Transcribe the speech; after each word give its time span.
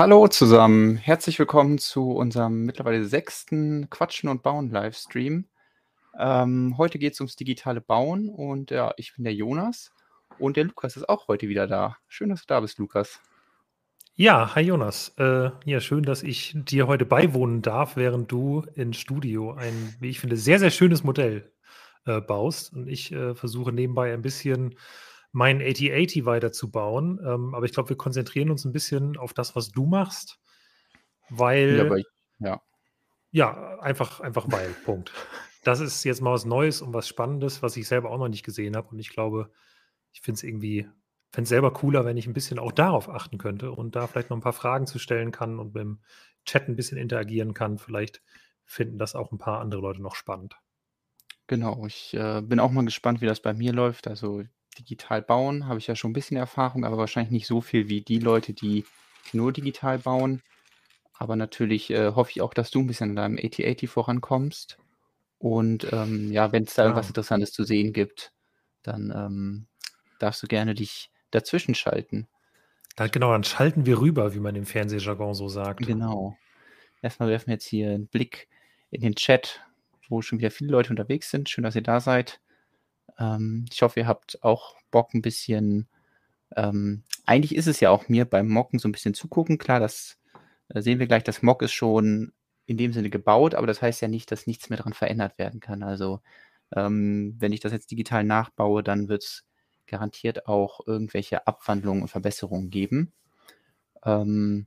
Hallo 0.00 0.28
zusammen, 0.28 0.96
herzlich 0.96 1.38
willkommen 1.38 1.76
zu 1.76 2.12
unserem 2.12 2.64
mittlerweile 2.64 3.04
sechsten 3.04 3.90
Quatschen 3.90 4.30
und 4.30 4.42
Bauen 4.42 4.70
Livestream. 4.70 5.44
Ähm, 6.18 6.78
heute 6.78 6.98
geht 6.98 7.12
es 7.12 7.20
ums 7.20 7.36
digitale 7.36 7.82
Bauen 7.82 8.30
und 8.30 8.70
ja, 8.70 8.94
ich 8.96 9.14
bin 9.14 9.24
der 9.24 9.34
Jonas 9.34 9.92
und 10.38 10.56
der 10.56 10.64
Lukas 10.64 10.96
ist 10.96 11.06
auch 11.06 11.28
heute 11.28 11.50
wieder 11.50 11.66
da. 11.66 11.98
Schön, 12.08 12.30
dass 12.30 12.40
du 12.40 12.46
da 12.46 12.60
bist, 12.60 12.78
Lukas. 12.78 13.20
Ja, 14.14 14.54
hi 14.54 14.62
Jonas. 14.62 15.12
Äh, 15.18 15.50
ja, 15.66 15.80
schön, 15.80 16.04
dass 16.04 16.22
ich 16.22 16.54
dir 16.56 16.86
heute 16.86 17.04
beiwohnen 17.04 17.60
darf, 17.60 17.96
während 17.96 18.32
du 18.32 18.64
im 18.76 18.94
Studio 18.94 19.52
ein, 19.52 19.94
wie 20.00 20.08
ich 20.08 20.20
finde, 20.20 20.38
sehr, 20.38 20.58
sehr 20.58 20.70
schönes 20.70 21.04
Modell 21.04 21.52
äh, 22.06 22.22
baust. 22.22 22.72
Und 22.72 22.88
ich 22.88 23.12
äh, 23.12 23.34
versuche 23.34 23.70
nebenbei 23.70 24.14
ein 24.14 24.22
bisschen 24.22 24.76
meinen 25.32 25.60
8080 25.60 26.24
weiterzubauen. 26.24 27.20
Ähm, 27.24 27.54
aber 27.54 27.64
ich 27.64 27.72
glaube, 27.72 27.90
wir 27.90 27.96
konzentrieren 27.96 28.50
uns 28.50 28.64
ein 28.64 28.72
bisschen 28.72 29.16
auf 29.16 29.32
das, 29.32 29.56
was 29.56 29.70
du 29.70 29.86
machst, 29.86 30.40
weil. 31.28 31.98
Ich, 31.98 32.06
ja. 32.38 32.60
Ja, 33.32 33.78
einfach, 33.80 34.20
einfach 34.20 34.46
weil, 34.50 34.68
Punkt. 34.84 35.12
Das 35.62 35.80
ist 35.80 36.04
jetzt 36.04 36.22
mal 36.22 36.32
was 36.32 36.46
Neues 36.46 36.80
und 36.82 36.94
was 36.94 37.06
Spannendes, 37.06 37.62
was 37.62 37.76
ich 37.76 37.86
selber 37.86 38.10
auch 38.10 38.18
noch 38.18 38.28
nicht 38.28 38.44
gesehen 38.44 38.76
habe. 38.76 38.88
Und 38.88 38.98
ich 38.98 39.10
glaube, 39.10 39.50
ich 40.12 40.20
finde 40.22 40.38
es 40.38 40.42
irgendwie, 40.42 40.88
fände 41.30 41.44
es 41.44 41.50
selber 41.50 41.72
cooler, 41.72 42.04
wenn 42.04 42.16
ich 42.16 42.26
ein 42.26 42.32
bisschen 42.32 42.58
auch 42.58 42.72
darauf 42.72 43.08
achten 43.08 43.38
könnte 43.38 43.70
und 43.70 43.94
da 43.94 44.06
vielleicht 44.06 44.30
noch 44.30 44.36
ein 44.38 44.42
paar 44.42 44.54
Fragen 44.54 44.86
zu 44.86 44.98
stellen 44.98 45.32
kann 45.32 45.58
und 45.58 45.74
mit 45.74 45.82
dem 45.82 46.00
Chat 46.46 46.68
ein 46.68 46.76
bisschen 46.76 46.98
interagieren 46.98 47.52
kann. 47.54 47.78
Vielleicht 47.78 48.22
finden 48.64 48.98
das 48.98 49.14
auch 49.14 49.32
ein 49.32 49.38
paar 49.38 49.60
andere 49.60 49.82
Leute 49.82 50.02
noch 50.02 50.14
spannend. 50.14 50.56
Genau, 51.46 51.84
ich 51.86 52.14
äh, 52.14 52.40
bin 52.42 52.60
auch 52.60 52.70
mal 52.70 52.84
gespannt, 52.84 53.20
wie 53.20 53.26
das 53.26 53.40
bei 53.40 53.52
mir 53.52 53.72
läuft. 53.72 54.08
Also 54.08 54.44
digital 54.80 55.22
bauen 55.22 55.66
habe 55.66 55.78
ich 55.78 55.86
ja 55.86 55.94
schon 55.96 56.10
ein 56.10 56.14
bisschen 56.14 56.36
Erfahrung, 56.36 56.84
aber 56.84 56.98
wahrscheinlich 56.98 57.30
nicht 57.30 57.46
so 57.46 57.60
viel 57.60 57.88
wie 57.88 58.00
die 58.00 58.18
Leute, 58.18 58.52
die 58.52 58.84
nur 59.32 59.52
digital 59.52 59.98
bauen. 59.98 60.42
Aber 61.14 61.36
natürlich 61.36 61.90
äh, 61.90 62.12
hoffe 62.14 62.30
ich 62.30 62.40
auch, 62.40 62.54
dass 62.54 62.70
du 62.70 62.80
ein 62.80 62.86
bisschen 62.86 63.10
in 63.10 63.16
deinem 63.16 63.36
8080 63.36 63.88
vorankommst. 63.90 64.78
Und 65.38 65.90
ähm, 65.92 66.32
ja, 66.32 66.52
wenn 66.52 66.64
es 66.64 66.74
da 66.74 66.82
irgendwas 66.84 67.06
Ja. 67.06 67.10
Interessantes 67.10 67.52
zu 67.52 67.64
sehen 67.64 67.92
gibt, 67.92 68.32
dann 68.82 69.12
ähm, 69.14 69.66
darfst 70.18 70.42
du 70.42 70.46
gerne 70.46 70.74
dich 70.74 71.10
dazwischen 71.30 71.74
schalten. 71.74 72.26
Da, 72.96 73.06
genau, 73.06 73.32
dann 73.32 73.44
schalten 73.44 73.86
wir 73.86 74.00
rüber, 74.00 74.34
wie 74.34 74.40
man 74.40 74.56
im 74.56 74.66
Fernsehjargon 74.66 75.34
so 75.34 75.48
sagt. 75.48 75.86
Genau. 75.86 76.36
Erstmal 77.02 77.28
werfen 77.28 77.46
wir 77.46 77.54
jetzt 77.54 77.66
hier 77.66 77.90
einen 77.90 78.08
Blick 78.08 78.48
in 78.90 79.00
den 79.00 79.14
Chat, 79.14 79.60
wo 80.08 80.22
schon 80.22 80.38
wieder 80.38 80.50
viele 80.50 80.72
Leute 80.72 80.90
unterwegs 80.90 81.30
sind. 81.30 81.48
Schön, 81.48 81.64
dass 81.64 81.76
ihr 81.76 81.82
da 81.82 82.00
seid. 82.00 82.40
Ähm, 83.20 83.66
ich 83.70 83.82
hoffe, 83.82 84.00
ihr 84.00 84.06
habt 84.08 84.42
auch 84.42 84.76
Bock 84.90 85.14
ein 85.14 85.22
bisschen. 85.22 85.88
Ähm, 86.56 87.04
eigentlich 87.26 87.54
ist 87.54 87.68
es 87.68 87.80
ja 87.80 87.90
auch 87.90 88.08
mir 88.08 88.24
beim 88.24 88.48
Mocken 88.48 88.78
so 88.78 88.88
ein 88.88 88.92
bisschen 88.92 89.14
zugucken. 89.14 89.58
Klar, 89.58 89.80
das 89.80 90.18
äh, 90.68 90.80
sehen 90.82 90.98
wir 90.98 91.06
gleich. 91.06 91.24
Das 91.24 91.42
Mock 91.42 91.62
ist 91.62 91.72
schon 91.72 92.32
in 92.66 92.76
dem 92.76 92.92
Sinne 92.92 93.10
gebaut, 93.10 93.54
aber 93.54 93.66
das 93.66 93.82
heißt 93.82 94.00
ja 94.00 94.08
nicht, 94.08 94.32
dass 94.32 94.46
nichts 94.46 94.70
mehr 94.70 94.78
daran 94.78 94.94
verändert 94.94 95.38
werden 95.38 95.60
kann. 95.60 95.82
Also, 95.82 96.20
ähm, 96.74 97.36
wenn 97.38 97.52
ich 97.52 97.60
das 97.60 97.72
jetzt 97.72 97.90
digital 97.90 98.24
nachbaue, 98.24 98.82
dann 98.82 99.08
wird 99.08 99.24
es 99.24 99.44
garantiert 99.86 100.46
auch 100.46 100.86
irgendwelche 100.86 101.46
Abwandlungen 101.46 102.02
und 102.02 102.08
Verbesserungen 102.08 102.70
geben. 102.70 103.12
Ähm, 104.04 104.66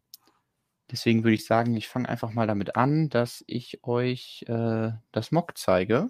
deswegen 0.91 1.23
würde 1.23 1.35
ich 1.35 1.45
sagen, 1.45 1.75
ich 1.77 1.87
fange 1.87 2.09
einfach 2.09 2.31
mal 2.33 2.47
damit 2.47 2.75
an, 2.75 3.09
dass 3.09 3.43
ich 3.47 3.83
euch 3.83 4.43
äh, 4.47 4.91
das 5.11 5.31
Mock 5.31 5.57
zeige. 5.57 6.09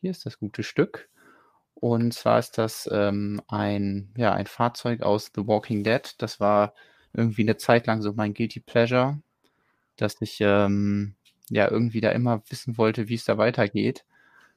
Hier 0.00 0.12
ist 0.12 0.24
das 0.24 0.38
gute 0.38 0.62
Stück. 0.62 1.08
Und 1.80 2.14
zwar 2.14 2.38
ist 2.38 2.56
das 2.58 2.88
ähm, 2.90 3.40
ein, 3.48 4.12
ja, 4.16 4.32
ein 4.32 4.46
Fahrzeug 4.46 5.02
aus 5.02 5.30
The 5.34 5.46
Walking 5.46 5.84
Dead. 5.84 6.14
Das 6.18 6.40
war 6.40 6.74
irgendwie 7.12 7.42
eine 7.42 7.58
Zeit 7.58 7.86
lang 7.86 8.02
so 8.02 8.12
mein 8.14 8.34
Guilty 8.34 8.60
Pleasure, 8.60 9.20
dass 9.96 10.20
ich 10.20 10.38
ähm, 10.40 11.16
ja 11.50 11.70
irgendwie 11.70 12.00
da 12.00 12.10
immer 12.10 12.42
wissen 12.50 12.78
wollte, 12.78 13.08
wie 13.08 13.14
es 13.14 13.24
da 13.26 13.38
weitergeht, 13.38 14.04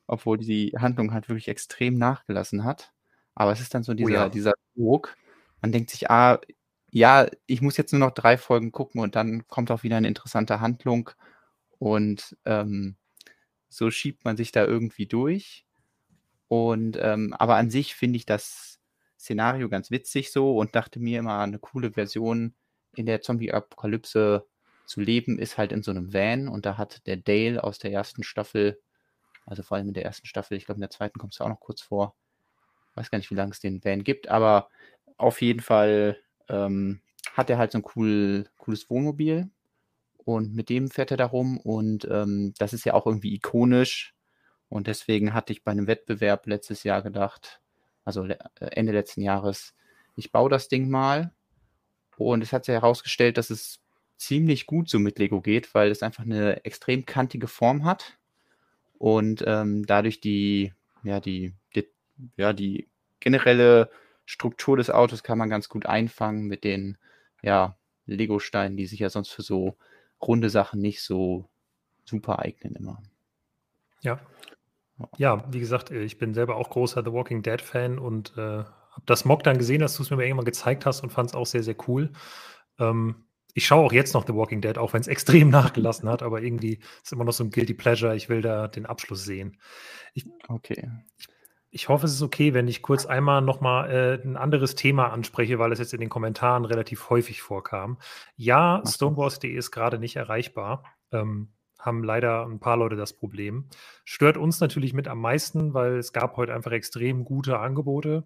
obwohl 0.08 0.38
die 0.38 0.74
Handlung 0.78 1.14
halt 1.14 1.30
wirklich 1.30 1.50
extrem 1.50 1.98
nachgelassen 1.98 2.64
hat. 2.64 2.94
Aber 3.36 3.52
es 3.52 3.62
ist 3.62 3.74
dann 3.76 3.84
so 3.84 3.94
Oh 3.94 3.96
dieser, 3.96 4.12
ja. 4.12 4.30
dieser 4.30 4.54
Druck. 4.76 5.18
Man 5.62 5.72
denkt 5.72 5.92
sich, 5.92 6.10
ah, 6.10 6.40
ja, 6.92 7.28
ich 7.48 7.62
muss 7.62 7.78
jetzt 7.78 7.94
nur 7.94 8.00
noch 8.00 8.12
drei 8.12 8.38
Folgen 8.38 8.72
gucken 8.72 9.02
und 9.02 9.16
dann 9.16 9.48
kommt 9.48 9.72
auch 9.72 9.84
wieder 9.84 9.98
eine 9.98 10.08
interessante 10.08 10.62
Handlung. 10.62 11.12
Und 11.80 12.38
ähm, 12.46 12.98
so 13.70 13.92
schiebt 13.92 14.26
man 14.26 14.38
sich 14.38 14.52
da 14.52 14.66
irgendwie 14.66 15.06
durch. 15.08 15.66
Und 16.50 16.98
ähm, 17.02 17.34
aber 17.38 17.56
an 17.56 17.70
sich 17.70 17.96
finde 17.96 18.18
ich 18.18 18.26
das 18.26 18.80
Szenario 19.18 19.70
ganz 19.70 19.92
witzig 19.92 20.32
so 20.32 20.58
und 20.58 20.76
dachte 20.76 21.00
mir 21.00 21.20
immer, 21.20 21.40
eine 21.40 21.60
coole 21.60 21.92
Version 21.92 22.56
in 22.96 23.06
der 23.06 23.22
Zombie-Apokalypse 23.22 24.46
zu 24.86 25.00
leben, 25.00 25.38
ist 25.38 25.58
halt 25.58 25.72
in 25.72 25.84
so 25.84 25.92
einem 25.92 26.14
Van. 26.14 26.48
Und 26.48 26.66
da 26.66 26.78
hat 26.78 27.06
der 27.06 27.18
Dale 27.18 27.64
aus 27.64 27.78
der 27.78 27.92
ersten 27.92 28.24
Staffel, 28.24 28.82
also 29.46 29.62
vor 29.62 29.78
allem 29.78 29.90
in 29.90 29.94
der 29.94 30.06
ersten 30.06 30.26
Staffel, 30.26 30.58
ich 30.58 30.66
glaube 30.66 30.78
in 30.78 30.82
der 30.82 30.90
zweiten 30.90 31.20
kommst 31.20 31.40
du 31.40 31.44
auch 31.44 31.50
noch 31.50 31.60
kurz 31.60 31.82
vor. 31.82 32.16
Weiß 32.96 33.12
gar 33.12 33.20
nicht, 33.20 33.30
wie 33.30 33.36
lange 33.36 33.52
es 33.52 33.60
den 33.60 33.84
Van 33.84 34.04
gibt, 34.04 34.28
aber 34.28 34.70
auf 35.18 35.42
jeden 35.42 35.62
Fall 35.62 36.18
ähm, 36.50 37.02
hat 37.34 37.52
er 37.52 37.60
halt 37.60 37.72
so 37.72 37.78
ein 37.78 37.86
cool, 37.96 38.50
cooles 38.58 38.90
Wohnmobil. 38.90 39.50
Und 40.18 40.54
mit 40.54 40.70
dem 40.70 40.90
fährt 40.90 41.12
er 41.12 41.18
da 41.18 41.26
rum. 41.26 41.60
Und 41.60 42.08
ähm, 42.10 42.54
das 42.58 42.74
ist 42.74 42.86
ja 42.86 42.94
auch 42.94 43.06
irgendwie 43.06 43.34
ikonisch. 43.36 44.16
Und 44.70 44.88
deswegen 44.88 45.34
hatte 45.34 45.52
ich 45.52 45.64
bei 45.64 45.72
einem 45.72 45.88
Wettbewerb 45.88 46.46
letztes 46.48 46.84
Jahr 46.84 47.02
gedacht, 47.02 47.60
also 48.06 48.26
äh, 48.26 48.38
Ende 48.60 48.92
letzten 48.92 49.22
Jahres, 49.22 49.76
ich 50.16 50.32
baue 50.32 50.50
das 50.50 50.68
Ding 50.68 50.90
mal. 50.90 51.32
Und 52.18 52.44
es 52.44 52.54
hat 52.54 52.66
sich 52.66 52.74
herausgestellt, 52.74 53.38
dass 53.38 53.50
es 53.50 53.80
ziemlich 54.18 54.66
gut 54.66 54.90
so 54.90 55.00
mit 55.00 55.18
Lego 55.18 55.42
geht, 55.42 55.74
weil 55.74 55.90
es 55.90 56.04
einfach 56.04 56.24
eine 56.24 56.66
extrem 56.66 57.06
kantige 57.06 57.48
Form 57.48 57.86
hat 57.86 58.20
und 59.00 59.44
ähm, 59.48 59.86
dadurch 59.86 60.20
die, 60.20 60.74
ja, 61.04 61.20
die, 61.22 61.54
die, 61.74 61.88
ja, 62.36 62.54
die 62.54 62.88
generelle 63.22 63.90
Struktur 64.26 64.78
des 64.78 64.92
Autos 64.92 65.24
kann 65.24 65.38
man 65.38 65.50
ganz 65.50 65.70
gut 65.70 65.86
einfangen 65.86 66.46
mit 66.46 66.64
den, 66.64 66.98
ja, 67.42 67.78
Lego-Steinen, 68.06 68.76
die 68.76 68.88
sich 68.88 69.00
ja 69.00 69.10
sonst 69.10 69.30
für 69.30 69.42
so 69.42 69.78
runde 70.22 70.50
Sachen 70.50 70.82
nicht 70.82 71.02
so 71.02 71.48
super 72.04 72.40
eignen 72.40 72.76
immer. 72.76 73.02
Ja. 74.02 74.20
Ja, 75.18 75.46
wie 75.52 75.60
gesagt, 75.60 75.92
äh, 75.92 76.02
ich 76.04 76.18
bin 76.18 76.34
selber 76.34 76.56
auch 76.56 76.70
großer 76.70 77.04
The 77.04 77.12
Walking 77.12 77.42
Dead 77.42 77.62
Fan 77.62 78.00
und 78.00 78.34
äh, 78.38 78.42
habe 78.42 79.06
das 79.06 79.26
Mock 79.26 79.44
dann 79.44 79.58
gesehen, 79.58 79.80
dass 79.82 79.96
du 79.96 80.04
es 80.04 80.10
mir 80.10 80.24
irgendwann 80.24 80.46
gezeigt 80.46 80.86
hast 80.86 81.02
und 81.02 81.12
fand 81.12 81.30
es 81.30 81.36
auch 81.36 81.46
sehr, 81.46 81.64
sehr 81.64 81.76
cool. 81.88 82.12
Ähm, 82.80 83.26
ich 83.54 83.66
schaue 83.66 83.86
auch 83.86 83.92
jetzt 83.92 84.14
noch 84.14 84.26
The 84.28 84.34
Walking 84.36 84.62
Dead, 84.62 84.78
auch 84.78 84.94
wenn 84.94 85.02
es 85.02 85.08
extrem 85.48 85.50
nachgelassen 85.50 86.10
hat, 86.10 86.22
aber 86.24 86.42
irgendwie 86.42 86.80
ist 87.04 87.12
immer 87.12 87.24
noch 87.24 87.34
so 87.34 87.44
ein 87.44 87.50
Guilty 87.50 87.74
Pleasure. 87.74 88.16
Ich 88.16 88.30
will 88.30 88.42
da 88.42 88.68
den 88.68 88.86
Abschluss 88.86 89.24
sehen. 89.24 89.58
Ich, 90.14 90.26
Okay. 90.48 90.90
ich 91.72 91.90
hoffe, 91.90 92.06
es 92.06 92.14
ist 92.14 92.22
okay, 92.22 92.54
wenn 92.54 92.68
ich 92.68 92.82
kurz 92.82 93.06
einmal 93.06 93.42
nochmal 93.42 93.90
äh, 93.92 94.24
ein 94.24 94.38
anderes 94.38 94.76
Thema 94.76 95.12
anspreche, 95.12 95.60
weil 95.60 95.72
es 95.72 95.80
jetzt 95.80 95.94
in 95.94 96.00
den 96.00 96.10
Kommentaren 96.10 96.66
relativ 96.66 97.10
häufig 97.10 97.42
vorkam. 97.42 98.00
Ja. 98.36 98.82
Stonewalls.de 98.86 99.52
ist 99.54 99.72
gerade 99.72 100.00
nicht 100.00 100.16
erreichbar. 100.16 100.84
Ähm, 101.12 101.50
haben 101.80 102.04
leider 102.04 102.46
ein 102.46 102.60
paar 102.60 102.78
Leute 102.78 102.96
das 102.96 103.14
Problem. 103.14 103.70
Stört 104.04 104.38
uns 104.38 104.60
natürlich 104.60 104.94
mit 104.94 105.08
am 105.08 105.22
meisten, 105.22 105.74
weil 105.74 105.98
es 105.98 106.14
gab 106.14 106.38
heute 106.38 106.54
einfach 106.54 106.72
extrem 106.72 107.24
gute 107.24 107.60
Angebote. 107.60 108.26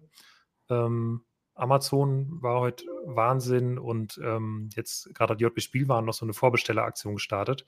Ähm, 0.68 1.24
Amazon 1.54 2.42
war 2.42 2.60
heute 2.60 2.84
Wahnsinn 3.06 3.78
und 3.78 4.20
ähm, 4.22 4.68
jetzt 4.74 5.14
gerade 5.14 5.34
hat 5.34 5.40
JB 5.40 5.60
Spielwaren 5.60 6.04
noch 6.04 6.14
so 6.14 6.26
eine 6.26 6.34
Vorbestelleraktion 6.34 7.14
gestartet. 7.14 7.64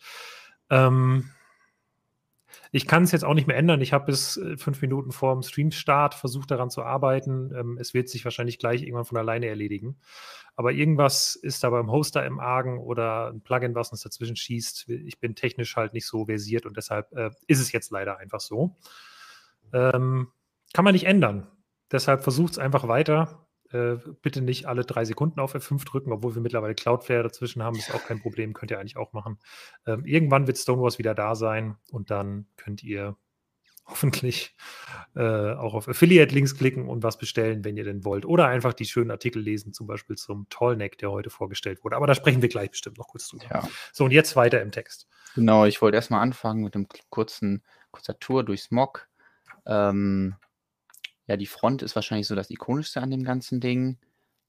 Ähm, 0.70 1.30
ich 2.72 2.86
kann 2.86 3.02
es 3.02 3.12
jetzt 3.12 3.24
auch 3.24 3.34
nicht 3.34 3.46
mehr 3.46 3.56
ändern. 3.56 3.80
Ich 3.80 3.92
habe 3.92 4.06
bis 4.06 4.36
äh, 4.36 4.56
fünf 4.56 4.80
Minuten 4.82 5.12
vor 5.12 5.34
dem 5.34 5.42
Streamstart 5.42 6.14
versucht, 6.14 6.50
daran 6.50 6.70
zu 6.70 6.82
arbeiten. 6.82 7.52
Ähm, 7.54 7.78
es 7.80 7.94
wird 7.94 8.08
sich 8.08 8.24
wahrscheinlich 8.24 8.58
gleich 8.58 8.82
irgendwann 8.82 9.04
von 9.04 9.18
alleine 9.18 9.46
erledigen. 9.46 9.96
Aber 10.56 10.72
irgendwas 10.72 11.36
ist 11.36 11.62
da 11.64 11.70
beim 11.70 11.90
Hoster 11.90 12.24
im 12.24 12.40
Argen 12.40 12.78
oder 12.78 13.28
ein 13.28 13.42
Plugin, 13.42 13.74
was 13.74 13.90
uns 13.92 14.02
dazwischen 14.02 14.36
schießt. 14.36 14.88
Ich 14.88 15.20
bin 15.20 15.34
technisch 15.34 15.76
halt 15.76 15.92
nicht 15.92 16.06
so 16.06 16.26
versiert 16.26 16.66
und 16.66 16.76
deshalb 16.76 17.12
äh, 17.12 17.30
ist 17.46 17.60
es 17.60 17.72
jetzt 17.72 17.90
leider 17.90 18.18
einfach 18.18 18.40
so. 18.40 18.76
Ähm, 19.72 20.28
kann 20.72 20.84
man 20.84 20.94
nicht 20.94 21.06
ändern. 21.06 21.48
Deshalb 21.92 22.22
versucht 22.22 22.52
es 22.52 22.58
einfach 22.58 22.88
weiter. 22.88 23.45
Äh, 23.76 23.98
bitte 24.22 24.40
nicht 24.40 24.66
alle 24.66 24.84
drei 24.84 25.04
Sekunden 25.04 25.40
auf 25.40 25.54
F5 25.54 25.84
drücken, 25.84 26.12
obwohl 26.12 26.34
wir 26.34 26.42
mittlerweile 26.42 26.74
Cloudflare 26.74 27.22
dazwischen 27.22 27.62
haben. 27.62 27.76
Ist 27.76 27.94
auch 27.94 28.04
kein 28.04 28.20
Problem, 28.20 28.54
könnt 28.54 28.70
ihr 28.70 28.80
eigentlich 28.80 28.96
auch 28.96 29.12
machen. 29.12 29.38
Ähm, 29.86 30.04
irgendwann 30.04 30.46
wird 30.46 30.58
Stonewalls 30.58 30.98
wieder 30.98 31.14
da 31.14 31.34
sein 31.34 31.76
und 31.90 32.10
dann 32.10 32.46
könnt 32.56 32.82
ihr 32.82 33.16
hoffentlich 33.86 34.56
äh, 35.14 35.52
auch 35.52 35.74
auf 35.74 35.88
Affiliate-Links 35.88 36.56
klicken 36.56 36.88
und 36.88 37.02
was 37.02 37.18
bestellen, 37.18 37.64
wenn 37.64 37.76
ihr 37.76 37.84
denn 37.84 38.04
wollt. 38.04 38.24
Oder 38.24 38.48
einfach 38.48 38.72
die 38.72 38.84
schönen 38.84 39.10
Artikel 39.10 39.40
lesen, 39.40 39.72
zum 39.72 39.86
Beispiel 39.86 40.16
zum 40.16 40.48
Tallneck, 40.48 40.98
der 40.98 41.10
heute 41.10 41.30
vorgestellt 41.30 41.84
wurde. 41.84 41.96
Aber 41.96 42.06
da 42.06 42.14
sprechen 42.14 42.42
wir 42.42 42.48
gleich 42.48 42.70
bestimmt 42.70 42.98
noch 42.98 43.08
kurz 43.08 43.28
drüber. 43.28 43.44
Ja. 43.50 43.68
So, 43.92 44.04
und 44.04 44.10
jetzt 44.10 44.34
weiter 44.34 44.60
im 44.60 44.72
Text. 44.72 45.06
Genau, 45.34 45.66
ich 45.66 45.80
wollte 45.82 45.96
erstmal 45.96 46.20
anfangen 46.20 46.64
mit 46.64 46.74
einem 46.74 46.88
kurzen, 47.10 47.62
kurzer 47.92 48.18
Tour 48.18 48.42
durchs 48.42 48.70
Mock. 48.70 49.08
Ähm, 49.66 50.34
ja, 51.26 51.36
die 51.36 51.46
Front 51.46 51.82
ist 51.82 51.94
wahrscheinlich 51.96 52.26
so 52.26 52.34
das 52.34 52.50
ikonischste 52.50 53.02
an 53.02 53.10
dem 53.10 53.24
ganzen 53.24 53.60
Ding. 53.60 53.98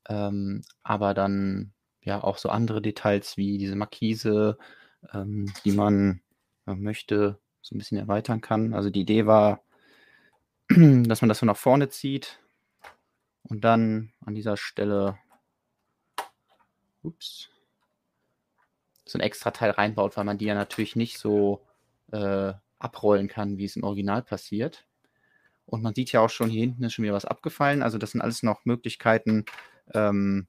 Ähm, 0.07 0.63
aber 0.83 1.13
dann 1.13 1.73
ja 2.01 2.23
auch 2.23 2.37
so 2.37 2.49
andere 2.49 2.81
Details 2.81 3.37
wie 3.37 3.57
diese 3.57 3.75
Markise, 3.75 4.57
ähm, 5.13 5.51
die 5.65 5.71
man 5.71 6.21
äh, 6.65 6.75
möchte, 6.75 7.39
so 7.61 7.75
ein 7.75 7.79
bisschen 7.79 7.97
erweitern 7.97 8.41
kann. 8.41 8.73
Also 8.73 8.89
die 8.89 9.01
Idee 9.01 9.25
war, 9.25 9.61
dass 10.69 11.21
man 11.21 11.29
das 11.29 11.39
so 11.39 11.45
nach 11.45 11.57
vorne 11.57 11.89
zieht 11.89 12.39
und 13.43 13.63
dann 13.63 14.13
an 14.25 14.35
dieser 14.35 14.57
Stelle 14.57 15.17
ups, 17.03 17.49
so 19.05 19.17
ein 19.17 19.21
extra 19.21 19.51
Teil 19.51 19.71
reinbaut, 19.71 20.17
weil 20.17 20.25
man 20.25 20.37
die 20.37 20.45
ja 20.45 20.55
natürlich 20.55 20.95
nicht 20.95 21.17
so 21.17 21.65
äh, 22.11 22.53
abrollen 22.79 23.27
kann, 23.27 23.57
wie 23.57 23.65
es 23.65 23.75
im 23.75 23.83
Original 23.83 24.21
passiert. 24.21 24.85
Und 25.67 25.83
man 25.83 25.93
sieht 25.93 26.11
ja 26.13 26.21
auch 26.21 26.29
schon, 26.29 26.49
hier 26.49 26.61
hinten 26.61 26.83
ist 26.83 26.93
schon 26.93 27.03
wieder 27.03 27.13
was 27.13 27.25
abgefallen. 27.25 27.83
Also 27.83 27.97
das 27.97 28.11
sind 28.11 28.21
alles 28.21 28.41
noch 28.41 28.65
Möglichkeiten 28.65 29.45
ähm, 29.93 30.47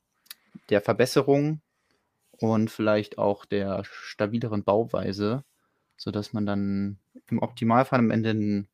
der 0.70 0.80
Verbesserung 0.80 1.60
und 2.30 2.70
vielleicht 2.70 3.18
auch 3.18 3.44
der 3.44 3.82
stabileren 3.84 4.62
Bauweise, 4.62 5.44
sodass 5.96 6.32
man 6.32 6.46
dann 6.46 6.98
im 7.28 7.40
Optimalfall 7.40 7.98
am 7.98 8.12
Ende 8.12 8.30
ein, 8.30 8.68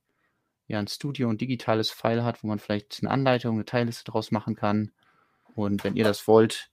ja, 0.66 0.78
ein 0.78 0.86
Studio 0.86 1.30
und 1.30 1.40
digitales 1.40 1.90
File 1.90 2.24
hat, 2.24 2.42
wo 2.42 2.48
man 2.48 2.58
vielleicht 2.58 2.98
eine 3.00 3.10
Anleitung, 3.10 3.54
eine 3.54 3.64
Teilliste 3.64 4.04
draus 4.04 4.30
machen 4.30 4.54
kann. 4.54 4.92
Und 5.54 5.82
wenn 5.82 5.96
ihr 5.96 6.04
das 6.04 6.28
wollt, 6.28 6.70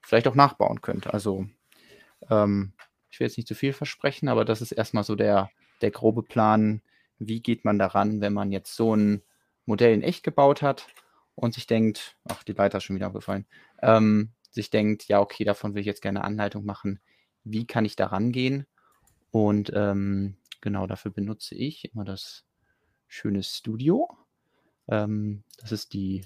vielleicht 0.00 0.26
auch 0.26 0.34
nachbauen 0.34 0.80
könnt. 0.80 1.12
Also 1.12 1.46
ähm, 2.30 2.72
ich 3.10 3.20
will 3.20 3.26
jetzt 3.26 3.36
nicht 3.36 3.48
zu 3.48 3.54
viel 3.54 3.74
versprechen, 3.74 4.28
aber 4.28 4.46
das 4.46 4.62
ist 4.62 4.72
erstmal 4.72 5.04
so 5.04 5.16
der, 5.16 5.50
der 5.82 5.90
grobe 5.90 6.22
Plan, 6.22 6.80
wie 7.28 7.40
geht 7.40 7.64
man 7.64 7.78
daran, 7.78 8.20
wenn 8.20 8.32
man 8.32 8.52
jetzt 8.52 8.74
so 8.74 8.94
ein 8.94 9.22
Modell 9.66 9.94
in 9.94 10.02
echt 10.02 10.22
gebaut 10.24 10.62
hat 10.62 10.86
und 11.34 11.54
sich 11.54 11.66
denkt, 11.66 12.16
ach, 12.28 12.42
die 12.42 12.52
Leiter 12.52 12.78
ist 12.78 12.84
schon 12.84 12.96
wieder 12.96 13.06
abgefallen, 13.06 13.46
ähm, 13.80 14.30
sich 14.50 14.70
denkt, 14.70 15.08
ja, 15.08 15.20
okay, 15.20 15.44
davon 15.44 15.74
will 15.74 15.80
ich 15.80 15.86
jetzt 15.86 16.02
gerne 16.02 16.24
Anleitung 16.24 16.64
machen, 16.64 17.00
wie 17.44 17.66
kann 17.66 17.84
ich 17.84 17.96
da 17.96 18.06
rangehen? 18.06 18.66
Und 19.30 19.72
ähm, 19.74 20.36
genau 20.60 20.86
dafür 20.86 21.10
benutze 21.10 21.54
ich 21.54 21.92
immer 21.92 22.04
das 22.04 22.44
schöne 23.08 23.42
Studio. 23.42 24.08
Ähm, 24.88 25.42
das 25.58 25.72
ist 25.72 25.92
die 25.92 26.24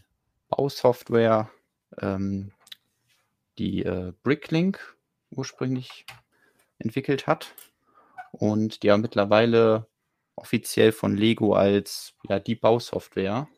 Bausoftware, 0.49 1.51
ähm, 1.99 2.53
die 3.59 3.85
äh, 3.85 4.13
Bricklink 4.23 4.97
ursprünglich 5.31 6.07
entwickelt 6.79 7.27
hat 7.27 7.55
und 8.33 8.83
die 8.83 8.89
ja 8.89 8.97
mittlerweile 8.97 9.87
offiziell 10.37 10.93
von 10.93 11.17
Lego 11.17 11.55
als 11.55 12.15
ja, 12.29 12.39
die 12.39 12.55
Bausoftware 12.55 13.49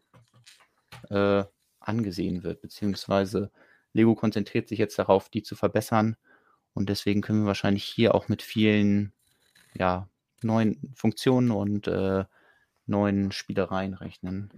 äh, 1.11 1.45
angesehen 1.81 2.43
wird, 2.43 2.63
beziehungsweise 2.63 3.51
Lego 3.93 4.15
konzentriert 4.15 4.69
sich 4.69 4.79
jetzt 4.79 4.99
darauf, 4.99 5.29
die 5.29 5.43
zu 5.43 5.57
verbessern 5.57 6.17
und 6.75 6.89
deswegen 6.89 7.21
können 7.21 7.43
wir 7.43 7.49
wahrscheinlich 7.49 7.85
hier 7.85 8.15
auch 8.15 8.29
mit 8.29 8.43
vielen 8.43 9.13
ja, 9.75 10.09
neuen 10.43 10.93
Funktionen 10.95 11.51
und 11.51 11.89
äh, 11.89 12.25
neuen 12.87 13.33
Spielereien 13.33 13.95
rechnen. 13.95 14.53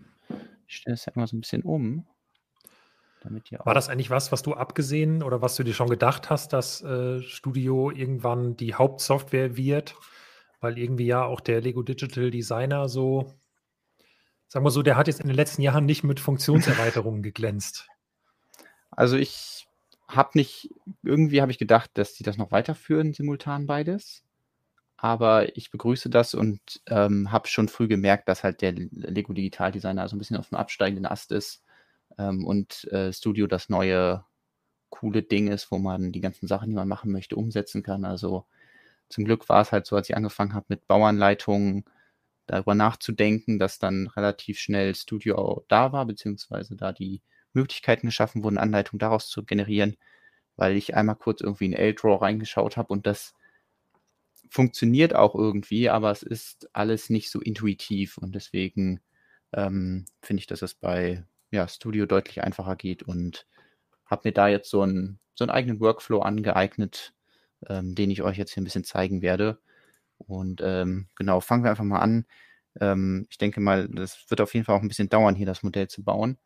Ich 0.67 0.77
stelle 0.77 0.95
es 0.95 1.07
ja 1.07 1.13
immer 1.15 1.27
so 1.27 1.37
ein 1.37 1.41
bisschen 1.41 1.63
um. 1.63 2.07
War 3.65 3.75
das 3.75 3.89
eigentlich 3.91 4.11
was, 4.11 4.33
was 4.33 4.43
du 4.43 4.55
abgesehen 4.55 5.23
oder 5.23 5.43
was 5.43 5.57
du 5.57 5.63
dir 5.63 5.75
schon 5.75 5.91
gedacht 5.91 6.31
hast, 6.31 6.53
dass 6.53 6.83
äh, 6.83 7.21
Studio 7.23 7.91
irgendwann 7.91 8.57
die 8.57 8.75
Hauptsoftware 8.75 9.57
wird? 9.57 9.95
Weil 10.61 10.79
irgendwie 10.79 11.07
ja 11.07 11.25
auch 11.25 11.41
der 11.41 11.61
Lego 11.61 11.83
Digital 11.83 12.31
Designer 12.31 12.89
so, 12.89 13.33
sagen 14.49 14.65
wir 14.65 14.71
so, 14.71 14.83
der 14.83 14.97
hat 14.97 15.07
jetzt 15.07 15.21
in 15.21 15.27
den 15.27 15.37
letzten 15.37 15.63
Jahren 15.63 15.87
nicht 15.87 16.05
mit 16.05 16.21
Funktionserweiterungen 16.21 17.23
geglänzt. 17.25 17.89
Also 18.91 19.17
ich 19.17 19.67
habe 20.09 20.31
nicht, 20.35 20.71
irgendwie 21.03 21.41
habe 21.41 21.53
ich 21.53 21.59
gedacht, 21.59 21.91
dass 21.95 22.15
die 22.15 22.25
das 22.25 22.37
noch 22.37 22.51
weiterführen, 22.51 23.15
simultan 23.15 23.67
beides. 23.67 24.25
Aber 24.97 25.57
ich 25.57 25.71
begrüße 25.71 26.11
das 26.11 26.35
und 26.35 26.61
ähm, 26.87 27.33
habe 27.33 27.49
schon 27.49 27.69
früh 27.69 27.89
gemerkt, 27.89 28.29
dass 28.29 28.45
halt 28.45 28.61
der 28.61 28.73
Lego 28.73 29.33
Digital 29.33 29.73
Designer 29.73 30.07
so 30.09 30.17
ein 30.17 30.19
bisschen 30.19 30.37
auf 30.37 30.51
dem 30.51 30.59
absteigenden 30.59 31.07
Ast 31.07 31.33
ist 31.33 31.63
ähm, 32.19 32.45
und 32.45 32.85
äh, 32.93 33.13
Studio 33.13 33.47
das 33.47 33.71
neue 33.71 34.25
coole 34.91 35.23
Ding 35.23 35.49
ist, 35.49 35.71
wo 35.71 35.79
man 35.79 36.13
die 36.13 36.21
ganzen 36.21 36.47
Sachen, 36.47 36.69
die 36.69 36.75
man 36.75 36.89
machen 36.89 37.13
möchte, 37.13 37.37
umsetzen 37.37 37.83
kann. 37.83 38.05
Also 38.05 38.45
zum 39.11 39.25
Glück 39.25 39.49
war 39.49 39.61
es 39.63 39.73
halt 39.73 39.87
so, 39.87 39.97
als 39.97 40.09
ich 40.09 40.17
angefangen 40.17 40.55
habe 40.55 40.67
mit 40.69 40.87
Bauanleitungen, 40.87 41.85
darüber 42.51 42.75
nachzudenken, 42.75 43.59
dass 43.59 43.79
dann 43.79 44.09
relativ 44.09 44.59
schnell 44.59 44.95
Studio 44.95 45.65
da 45.69 45.93
war, 45.93 46.07
beziehungsweise 46.07 46.77
da 46.77 46.93
die 46.93 47.23
Möglichkeiten 47.53 48.07
geschaffen 48.09 48.43
wurden, 48.43 48.59
Anleitungen 48.59 48.99
daraus 48.99 49.29
zu 49.29 49.45
generieren, 49.45 49.97
weil 50.57 50.77
ich 50.77 50.95
einmal 50.97 51.17
kurz 51.17 51.41
irgendwie 51.41 51.67
in 51.67 51.73
L-Draw 51.73 52.17
reingeschaut 52.17 52.77
habe 52.77 52.93
und 52.93 53.07
das 53.07 53.35
funktioniert 54.49 55.15
auch 55.15 55.35
irgendwie, 55.35 55.89
aber 55.89 56.11
es 56.11 56.23
ist 56.23 56.69
alles 56.73 57.09
nicht 57.09 57.31
so 57.31 57.41
intuitiv 57.41 58.19
und 58.19 58.35
deswegen 58.35 59.01
ähm, 59.53 60.07
finde 60.23 60.41
ich, 60.41 60.47
dass 60.47 60.63
es 60.63 60.75
bei 60.75 61.25
ja, 61.53 61.69
Studio 61.69 62.07
deutlich 62.07 62.43
einfacher 62.43 62.77
geht 62.77 63.03
und 63.05 63.47
habe 64.07 64.23
mir 64.29 64.33
da 64.33 64.49
jetzt 64.49 64.71
so, 64.71 64.83
ein, 64.85 65.21
so 65.35 65.45
einen 65.45 65.51
eigenen 65.51 65.81
Workflow 65.81 66.21
angeeignet, 66.21 67.13
ähm, 67.69 67.95
den 67.95 68.11
ich 68.11 68.23
euch 68.23 68.37
jetzt 68.37 68.53
hier 68.53 68.63
ein 68.63 68.65
bisschen 68.65 68.85
zeigen 68.85 69.23
werde. 69.23 69.59
Und 70.19 70.61
ähm, 70.63 71.09
genau, 71.17 71.41
fangen 71.41 71.65
wir 71.65 71.71
einfach 71.71 71.85
mal 71.85 72.01
an. 72.01 72.27
Ähm, 72.81 73.27
ich 73.31 73.39
denke 73.39 73.61
mal, 73.61 73.89
das 73.89 74.27
wird 74.29 74.41
auf 74.41 74.55
jeden 74.55 74.65
Fall 74.65 74.77
auch 74.77 74.83
ein 74.83 74.89
bisschen 74.89 75.09
dauern, 75.09 75.35
hier 75.35 75.47
das 75.47 75.63
Modell 75.63 75.89
zu 75.89 76.03
bauen. 76.03 76.39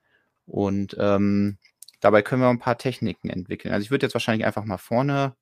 Und 0.46 0.96
ähm, 0.99 1.58
dabei 2.00 2.22
können 2.22 2.43
wir 2.43 2.49
ein 2.49 2.58
paar 2.58 2.78
Techniken 2.78 3.31
entwickeln. 3.31 3.72
Also 3.72 3.84
ich 3.84 3.90
würde 3.90 4.06
jetzt 4.06 4.14
wahrscheinlich 4.14 4.46
einfach 4.46 4.64
mal 4.64 4.78
vorne 4.78 5.37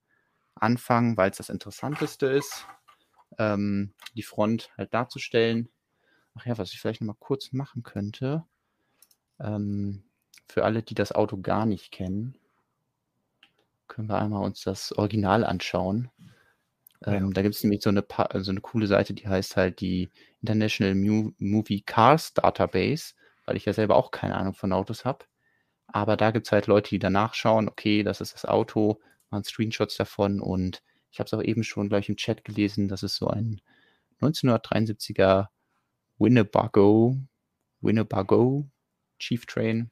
anfangen, 0.54 1.16
weil 1.16 1.30
es 1.30 1.38
das 1.38 1.48
Interessanteste 1.48 2.26
ist, 2.26 2.66
ähm, 3.38 3.94
die 4.14 4.22
Front 4.22 4.70
halt 4.76 4.94
darzustellen. 4.94 5.68
Ach 6.34 6.46
ja, 6.46 6.56
was 6.56 6.72
ich 6.72 6.80
vielleicht 6.80 7.00
noch 7.00 7.08
mal 7.08 7.16
kurz 7.18 7.52
machen 7.52 7.82
könnte, 7.82 8.44
ähm, 9.40 10.04
für 10.48 10.64
alle, 10.64 10.82
die 10.82 10.94
das 10.94 11.12
Auto 11.12 11.40
gar 11.40 11.66
nicht 11.66 11.92
kennen, 11.92 12.36
können 13.92 14.08
wir 14.08 14.18
einmal 14.18 14.42
uns 14.42 14.62
das 14.62 14.92
Original 14.96 15.44
anschauen. 15.44 16.10
Ähm, 17.04 17.26
ja. 17.26 17.30
Da 17.34 17.42
gibt 17.42 17.54
es 17.54 17.62
nämlich 17.62 17.82
so 17.82 17.90
eine, 17.90 18.04
so 18.40 18.50
eine 18.50 18.60
coole 18.62 18.86
Seite, 18.86 19.12
die 19.12 19.28
heißt 19.28 19.56
halt 19.56 19.80
die 19.80 20.08
International 20.40 20.94
Mu 20.94 21.32
Movie 21.38 21.82
Cars 21.82 22.32
Database, 22.32 23.12
weil 23.44 23.56
ich 23.56 23.66
ja 23.66 23.74
selber 23.74 23.96
auch 23.96 24.10
keine 24.10 24.36
Ahnung 24.36 24.54
von 24.54 24.72
Autos 24.72 25.04
habe. 25.04 25.26
Aber 25.88 26.16
da 26.16 26.30
gibt 26.30 26.46
es 26.46 26.52
halt 26.52 26.68
Leute, 26.68 26.88
die 26.90 26.98
danach 26.98 27.34
schauen, 27.34 27.68
okay, 27.68 28.02
das 28.02 28.22
ist 28.22 28.32
das 28.34 28.46
Auto, 28.46 29.00
machen 29.30 29.44
Screenshots 29.44 29.96
davon 29.96 30.40
und 30.40 30.82
ich 31.10 31.18
habe 31.18 31.26
es 31.26 31.34
auch 31.34 31.42
eben 31.42 31.62
schon 31.62 31.90
gleich 31.90 32.08
im 32.08 32.16
Chat 32.16 32.44
gelesen, 32.44 32.88
das 32.88 33.02
ist 33.02 33.16
so 33.16 33.28
ein 33.28 33.60
1973er 34.22 35.48
Winnebago, 36.18 37.18
Winnebago 37.82 38.70
Chief 39.18 39.44
Train. 39.44 39.90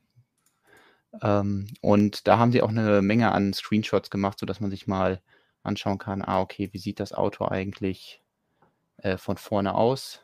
Ähm, 1.23 1.69
und 1.81 2.26
da 2.29 2.38
haben 2.38 2.52
sie 2.52 2.62
auch 2.62 2.69
eine 2.69 3.02
Menge 3.02 3.33
an 3.33 3.52
Screenshots 3.52 4.11
gemacht, 4.11 4.38
sodass 4.38 4.61
man 4.61 4.71
sich 4.71 4.87
mal 4.87 5.21
anschauen 5.62 5.99
kann, 5.99 6.23
ah, 6.23 6.40
okay, 6.40 6.71
wie 6.73 6.79
sieht 6.79 7.00
das 7.00 7.12
Auto 7.12 7.47
eigentlich 7.47 8.23
äh, 8.99 9.17
von 9.19 9.37
vorne 9.37 9.75
aus? 9.75 10.23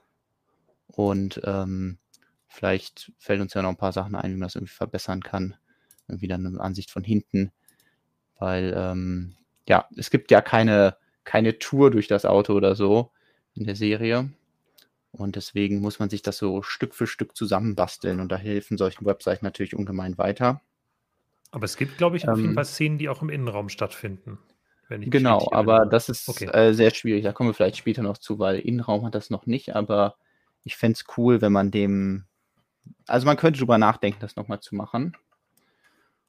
Und 0.86 1.40
ähm, 1.44 1.98
vielleicht 2.48 3.12
fällt 3.18 3.40
uns 3.40 3.54
ja 3.54 3.62
noch 3.62 3.70
ein 3.70 3.76
paar 3.76 3.92
Sachen 3.92 4.14
ein, 4.14 4.30
wie 4.30 4.36
man 4.36 4.46
das 4.46 4.54
irgendwie 4.54 4.72
verbessern 4.72 5.22
kann. 5.22 5.56
Irgendwie 6.08 6.28
dann 6.28 6.46
eine 6.46 6.60
Ansicht 6.60 6.90
von 6.90 7.04
hinten. 7.04 7.52
Weil, 8.38 8.74
ähm, 8.76 9.36
ja, 9.68 9.88
es 9.96 10.10
gibt 10.10 10.30
ja 10.30 10.40
keine, 10.40 10.96
keine 11.24 11.58
Tour 11.58 11.90
durch 11.90 12.06
das 12.08 12.24
Auto 12.24 12.54
oder 12.54 12.76
so 12.76 13.10
in 13.54 13.64
der 13.64 13.76
Serie. 13.76 14.30
Und 15.12 15.36
deswegen 15.36 15.80
muss 15.80 15.98
man 15.98 16.10
sich 16.10 16.22
das 16.22 16.38
so 16.38 16.62
Stück 16.62 16.94
für 16.94 17.06
Stück 17.06 17.36
zusammenbasteln 17.36 18.20
und 18.20 18.30
da 18.30 18.36
helfen 18.36 18.76
solchen 18.78 19.06
Webseiten 19.06 19.44
natürlich 19.44 19.74
ungemein 19.74 20.18
weiter. 20.18 20.60
Aber 21.56 21.64
es 21.64 21.78
gibt, 21.78 21.96
glaube 21.96 22.18
ich, 22.18 22.28
auf 22.28 22.36
ähm, 22.36 22.42
jeden 22.42 22.54
Fall 22.54 22.66
Szenen, 22.66 22.98
die 22.98 23.08
auch 23.08 23.22
im 23.22 23.30
Innenraum 23.30 23.70
stattfinden. 23.70 24.38
genau, 24.90 25.48
aber 25.52 25.86
das 25.86 26.10
ist 26.10 26.28
okay. 26.28 26.44
äh, 26.48 26.74
sehr 26.74 26.90
schwierig. 26.90 27.24
Da 27.24 27.32
kommen 27.32 27.48
wir 27.48 27.54
vielleicht 27.54 27.78
später 27.78 28.02
noch 28.02 28.18
zu, 28.18 28.38
weil 28.38 28.58
Innenraum 28.58 29.06
hat 29.06 29.14
das 29.14 29.30
noch 29.30 29.46
nicht, 29.46 29.74
aber 29.74 30.16
ich 30.64 30.76
fände 30.76 30.98
es 30.98 31.16
cool, 31.16 31.40
wenn 31.40 31.52
man 31.52 31.70
dem. 31.70 32.26
Also 33.06 33.24
man 33.24 33.38
könnte 33.38 33.60
drüber 33.60 33.78
nachdenken, 33.78 34.18
das 34.20 34.36
nochmal 34.36 34.60
zu 34.60 34.74
machen. 34.74 35.16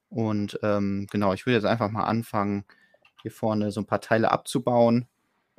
Und 0.07 0.61
ähm, 0.63 1.07
genau, 1.11 1.33
ich 1.33 1.45
würde 1.45 1.55
jetzt 1.55 1.65
einfach 1.65 1.91
mal 1.91 2.05
anfangen, 2.05 2.63
hier 3.21 3.31
vorne 3.31 3.71
so 3.71 3.81
ein 3.81 3.85
paar 3.85 3.99
Teile 3.99 4.31
abzubauen 4.31 5.09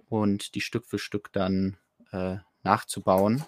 und 0.09 0.55
die 0.55 0.63
Stück 0.63 0.87
für 0.87 0.99
Stück 0.99 1.31
dann 1.35 1.77
äh, 2.13 2.37
nachzubauen. 2.63 3.45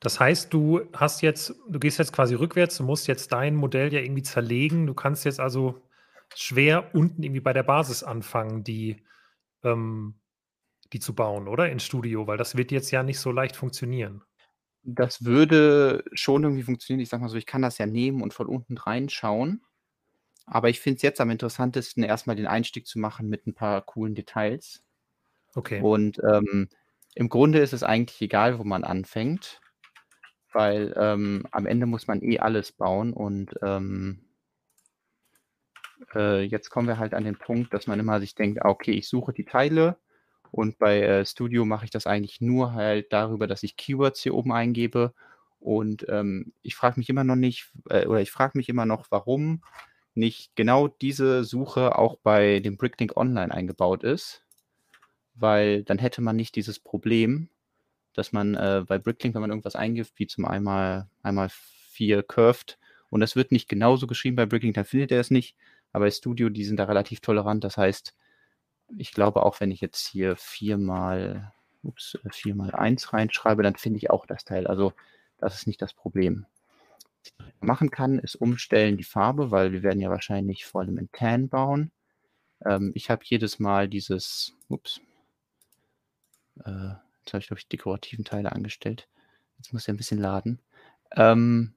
Das 0.00 0.20
heißt, 0.20 0.52
du 0.52 0.82
hast 0.92 1.22
jetzt, 1.22 1.54
du 1.68 1.78
gehst 1.78 1.98
jetzt 1.98 2.12
quasi 2.12 2.34
rückwärts, 2.34 2.76
du 2.76 2.84
musst 2.84 3.08
jetzt 3.08 3.32
dein 3.32 3.54
Modell 3.54 3.92
ja 3.92 4.00
irgendwie 4.00 4.22
zerlegen. 4.22 4.86
Du 4.86 4.94
kannst 4.94 5.24
jetzt 5.24 5.40
also 5.40 5.82
schwer 6.34 6.94
unten 6.94 7.22
irgendwie 7.22 7.40
bei 7.40 7.52
der 7.52 7.62
Basis 7.62 8.02
anfangen, 8.02 8.62
die, 8.62 9.02
ähm, 9.64 10.20
die 10.92 11.00
zu 11.00 11.14
bauen, 11.14 11.48
oder? 11.48 11.70
In 11.70 11.80
Studio, 11.80 12.26
weil 12.26 12.36
das 12.36 12.56
wird 12.56 12.72
jetzt 12.72 12.90
ja 12.90 13.02
nicht 13.02 13.18
so 13.18 13.32
leicht 13.32 13.56
funktionieren. 13.56 14.22
Das 14.82 15.24
würde 15.24 16.04
schon 16.12 16.44
irgendwie 16.44 16.62
funktionieren. 16.62 17.02
Ich 17.02 17.08
sag 17.08 17.20
mal 17.20 17.28
so, 17.28 17.36
ich 17.36 17.46
kann 17.46 17.62
das 17.62 17.78
ja 17.78 17.86
nehmen 17.86 18.22
und 18.22 18.34
von 18.34 18.46
unten 18.46 18.76
reinschauen. 18.76 19.62
aber 20.46 20.68
ich 20.68 20.80
finde 20.80 20.96
es 20.96 21.02
jetzt 21.02 21.20
am 21.20 21.30
interessantesten, 21.30 22.04
erstmal 22.04 22.36
den 22.36 22.46
Einstieg 22.46 22.86
zu 22.86 22.98
machen 23.00 23.28
mit 23.28 23.46
ein 23.46 23.54
paar 23.54 23.82
coolen 23.82 24.14
Details. 24.14 24.84
Okay. 25.54 25.80
Und 25.80 26.20
ähm, 26.30 26.68
im 27.14 27.28
Grunde 27.28 27.60
ist 27.60 27.72
es 27.72 27.82
eigentlich 27.82 28.20
egal, 28.22 28.58
wo 28.58 28.64
man 28.64 28.84
anfängt, 28.84 29.60
weil 30.56 30.94
ähm, 30.96 31.44
am 31.50 31.66
Ende 31.66 31.84
muss 31.84 32.06
man 32.06 32.22
eh 32.22 32.38
alles 32.38 32.72
bauen 32.72 33.12
und 33.12 33.50
ähm, 33.60 34.20
äh, 36.14 36.44
jetzt 36.44 36.70
kommen 36.70 36.88
wir 36.88 36.98
halt 36.98 37.12
an 37.12 37.24
den 37.24 37.36
Punkt, 37.36 37.74
dass 37.74 37.86
man 37.86 38.00
immer 38.00 38.20
sich 38.20 38.34
denkt, 38.34 38.64
ah, 38.64 38.70
okay, 38.70 38.92
ich 38.92 39.06
suche 39.06 39.34
die 39.34 39.44
Teile 39.44 39.98
und 40.52 40.78
bei 40.78 41.02
äh, 41.02 41.26
Studio 41.26 41.66
mache 41.66 41.84
ich 41.84 41.90
das 41.90 42.06
eigentlich 42.06 42.40
nur 42.40 42.72
halt 42.72 43.12
darüber, 43.12 43.46
dass 43.46 43.62
ich 43.64 43.76
Keywords 43.76 44.22
hier 44.22 44.34
oben 44.34 44.50
eingebe 44.50 45.12
und 45.60 46.06
ähm, 46.08 46.54
ich 46.62 46.74
frage 46.74 46.98
mich 46.98 47.10
immer 47.10 47.24
noch 47.24 47.36
nicht, 47.36 47.70
äh, 47.90 48.06
oder 48.06 48.22
ich 48.22 48.30
frage 48.30 48.56
mich 48.56 48.70
immer 48.70 48.86
noch, 48.86 49.08
warum 49.10 49.62
nicht 50.14 50.56
genau 50.56 50.88
diese 50.88 51.44
Suche 51.44 51.98
auch 51.98 52.16
bei 52.22 52.60
dem 52.60 52.78
Bricklink 52.78 53.14
Online 53.14 53.52
eingebaut 53.52 54.04
ist, 54.04 54.42
weil 55.34 55.84
dann 55.84 55.98
hätte 55.98 56.22
man 56.22 56.34
nicht 56.34 56.56
dieses 56.56 56.78
Problem, 56.78 57.50
dass 58.16 58.32
man 58.32 58.54
äh, 58.54 58.84
bei 58.86 58.98
Bricklink, 58.98 59.34
wenn 59.34 59.42
man 59.42 59.50
irgendwas 59.50 59.76
eingibt, 59.76 60.12
wie 60.16 60.26
zum 60.26 60.44
einmal, 60.44 61.08
einmal 61.22 61.48
vier 61.50 62.22
Curved, 62.22 62.78
und 63.10 63.20
das 63.20 63.36
wird 63.36 63.52
nicht 63.52 63.68
genauso 63.68 64.06
geschrieben 64.06 64.36
bei 64.36 64.46
Bricklink, 64.46 64.74
dann 64.74 64.84
findet 64.84 65.12
er 65.12 65.20
es 65.20 65.30
nicht, 65.30 65.56
aber 65.92 66.06
bei 66.06 66.10
Studio, 66.10 66.48
die 66.48 66.64
sind 66.64 66.76
da 66.78 66.84
relativ 66.84 67.20
tolerant. 67.20 67.64
Das 67.64 67.76
heißt, 67.76 68.14
ich 68.98 69.12
glaube 69.12 69.44
auch, 69.44 69.60
wenn 69.60 69.70
ich 69.70 69.80
jetzt 69.80 70.06
hier 70.06 70.36
viermal, 70.36 71.52
ups, 71.82 72.18
viermal 72.30 72.72
eins 72.74 73.12
reinschreibe, 73.12 73.62
dann 73.62 73.76
finde 73.76 73.98
ich 73.98 74.10
auch 74.10 74.26
das 74.26 74.44
Teil. 74.44 74.66
Also 74.66 74.92
das 75.38 75.54
ist 75.54 75.66
nicht 75.66 75.80
das 75.82 75.94
Problem. 75.94 76.46
Was 77.38 77.48
ich 77.54 77.66
machen 77.66 77.90
kann, 77.90 78.18
ist 78.18 78.36
umstellen 78.36 78.96
die 78.96 79.04
Farbe, 79.04 79.50
weil 79.50 79.72
wir 79.72 79.82
werden 79.82 80.00
ja 80.00 80.10
wahrscheinlich 80.10 80.64
vor 80.66 80.82
allem 80.82 80.98
in 80.98 81.10
Tan 81.12 81.48
bauen. 81.48 81.90
Ähm, 82.64 82.92
ich 82.94 83.10
habe 83.10 83.22
jedes 83.24 83.58
Mal 83.58 83.88
dieses, 83.88 84.54
ups, 84.68 85.00
äh, 86.64 86.94
jetzt 87.26 87.34
habe 87.34 87.40
ich, 87.42 87.48
glaube 87.48 87.60
ich, 87.60 87.68
dekorativen 87.68 88.24
Teile 88.24 88.52
angestellt. 88.52 89.08
Jetzt 89.58 89.72
muss 89.72 89.88
er 89.88 89.94
ein 89.94 89.98
bisschen 89.98 90.20
laden. 90.20 90.60
Ähm, 91.12 91.74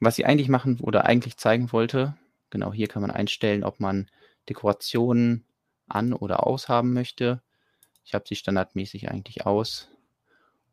was 0.00 0.18
ich 0.18 0.26
eigentlich 0.26 0.48
machen 0.48 0.80
oder 0.80 1.04
eigentlich 1.04 1.36
zeigen 1.36 1.72
wollte, 1.72 2.16
Genau, 2.50 2.72
hier 2.72 2.88
kann 2.88 3.02
man 3.02 3.12
einstellen, 3.12 3.64
ob 3.64 3.80
man 3.80 4.10
Dekorationen 4.48 5.46
an 5.86 6.12
oder 6.12 6.46
aus 6.46 6.68
haben 6.68 6.92
möchte. 6.92 7.42
Ich 8.04 8.14
habe 8.14 8.24
sie 8.28 8.34
standardmäßig 8.36 9.08
eigentlich 9.10 9.46
aus. 9.46 9.88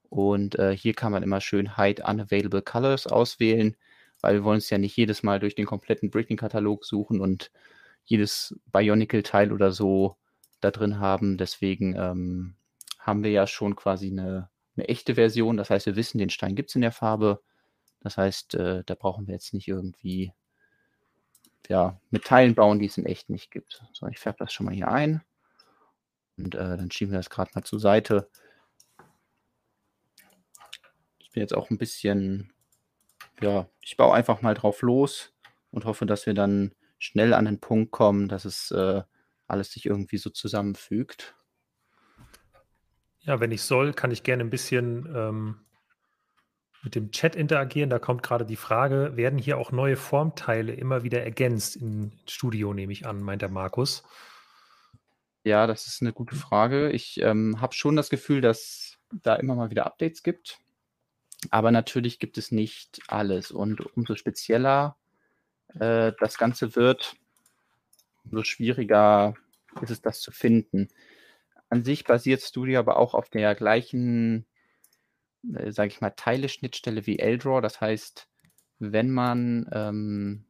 Und 0.10 0.58
äh, 0.58 0.76
hier 0.76 0.94
kann 0.94 1.12
man 1.12 1.24
immer 1.24 1.42
schön 1.42 1.78
Hide 1.78 2.04
Unavailable 2.04 2.62
Colors 2.62 3.08
auswählen, 3.08 3.76
weil 4.22 4.36
wir 4.36 4.44
wollen 4.44 4.58
es 4.58 4.70
ja 4.70 4.78
nicht 4.78 4.98
jedes 4.98 5.22
Mal 5.22 5.40
durch 5.40 5.54
den 5.56 5.66
kompletten 5.66 6.10
Breaking-Katalog 6.10 6.86
suchen 6.86 7.22
und 7.22 7.52
jedes 8.06 8.60
Bionicle-Teil 8.72 9.52
oder 9.52 9.72
so 9.72 10.18
da 10.62 10.72
drin 10.72 11.00
haben. 11.00 11.38
Deswegen 11.38 11.96
ähm, 11.96 12.56
haben 13.08 13.24
wir 13.24 13.32
ja 13.32 13.48
schon 13.48 13.76
quasi 13.76 14.12
eine, 14.12 14.50
eine, 14.76 14.88
echte 14.90 15.16
Version. 15.16 15.58
Das 15.58 15.70
heißt, 15.70 15.86
wir 15.86 15.96
wissen, 15.96 16.18
den 16.18 16.30
Stein 16.30 16.56
gibt 16.56 16.70
es 16.70 16.76
in 16.76 16.82
der 16.82 16.92
Farbe. 16.92 17.42
Das 18.02 18.18
heißt, 18.18 18.56
äh, 18.56 18.84
da 18.86 18.96
brauchen 18.96 19.28
wir 19.28 19.34
jetzt 19.34 19.54
nicht 19.54 19.68
irgendwie 19.68 20.34
ja, 21.70 22.00
mit 22.12 22.26
Teilen 22.26 22.54
bauen, 22.54 22.80
die 22.80 22.86
es 22.86 22.98
in 22.98 23.06
echt 23.06 23.30
nicht 23.30 23.50
gibt. 23.50 23.82
So, 23.94 24.08
ich 24.08 24.20
färbe 24.20 24.40
das 24.40 24.54
schon 24.54 24.66
mal 24.66 24.76
hier 24.76 24.90
ein. 24.90 25.24
Und 26.38 26.54
äh, 26.54 26.78
dann 26.78 26.92
schieben 26.92 27.14
wir 27.14 27.20
das 27.20 27.30
gerade 27.30 27.52
mal 27.56 27.64
zur 27.64 27.80
Seite. 27.80 28.30
Ich 31.20 31.32
bin 31.32 31.42
jetzt 31.42 31.56
auch 31.56 31.70
ein 31.70 31.78
bisschen, 31.78 32.52
ja, 33.42 33.68
ich 33.82 33.98
baue 33.98 34.14
einfach 34.14 34.42
mal 34.42 34.54
drauf 34.54 34.82
los 34.82 35.34
und 35.72 35.86
hoffe, 35.86 36.06
dass 36.06 36.26
wir 36.26 36.34
dann 36.34 36.74
schnell 37.00 37.34
an 37.34 37.46
den 37.46 37.60
Punkt 37.60 37.92
kommen, 37.92 38.28
dass 38.28 38.46
es 38.46 38.72
äh, 38.72 39.02
alles 39.48 39.72
sich 39.72 39.86
irgendwie 39.86 40.18
so 40.18 40.30
zusammenfügt. 40.30 41.37
Ja, 43.28 43.42
wenn 43.42 43.52
ich 43.52 43.62
soll, 43.64 43.94
kann 43.94 44.12
ich 44.12 44.24
gerne 44.24 44.42
ein 44.46 44.50
bisschen 44.50 45.06
ähm, 45.14 45.58
mit 46.82 46.96
dem 46.96 47.12
Chat 47.12 47.36
interagieren. 47.36 47.90
Da 47.90 48.00
kommt 48.00 48.24
gerade 48.24 48.46
die 48.46 48.56
Frage, 48.56 49.18
werden 49.18 49.38
hier 49.38 49.58
auch 49.58 49.74
neue 49.74 49.98
Formteile 49.98 50.74
immer 50.74 51.04
wieder 51.04 51.22
ergänzt 51.22 51.76
im 51.76 52.14
Studio, 52.26 52.74
nehme 52.74 52.94
ich 52.94 53.06
an, 53.06 53.22
meint 53.22 53.42
der 53.42 53.50
Markus. 53.50 54.04
Ja, 55.44 55.68
das 55.68 55.88
ist 55.88 56.02
eine 56.02 56.14
gute 56.14 56.36
Frage. 56.36 56.90
Ich 56.92 57.20
ähm, 57.22 57.60
habe 57.60 57.76
schon 57.76 57.98
das 57.98 58.10
Gefühl, 58.10 58.40
dass 58.40 58.98
da 59.12 59.36
immer 59.36 59.56
mal 59.56 59.70
wieder 59.70 59.86
Updates 59.86 60.24
gibt. 60.24 60.60
Aber 61.50 61.72
natürlich 61.72 62.20
gibt 62.20 62.38
es 62.38 62.52
nicht 62.52 63.02
alles. 63.08 63.52
Und 63.52 63.82
umso 63.98 64.16
spezieller 64.16 64.96
äh, 65.80 66.14
das 66.18 66.38
Ganze 66.38 66.78
wird, 66.78 67.18
umso 68.24 68.44
schwieriger 68.44 69.34
ist 69.82 69.92
es, 69.92 70.02
das 70.02 70.22
zu 70.22 70.32
finden. 70.32 70.88
An 71.70 71.84
sich 71.84 72.04
basiert 72.06 72.42
Studio 72.42 72.80
aber 72.80 72.98
auch 72.98 73.14
auf 73.14 73.30
der 73.30 73.56
gleichen 73.56 74.46
äh, 75.56 75.72
sage 75.72 75.90
ich 75.90 76.02
mal, 76.02 76.12
Teile-Schnittstelle 76.12 77.06
wie 77.06 77.20
Eldra. 77.20 77.62
Das 77.62 77.82
heißt, 77.82 78.28
wenn 78.80 79.12
man, 79.12 79.70
ähm, 79.72 80.46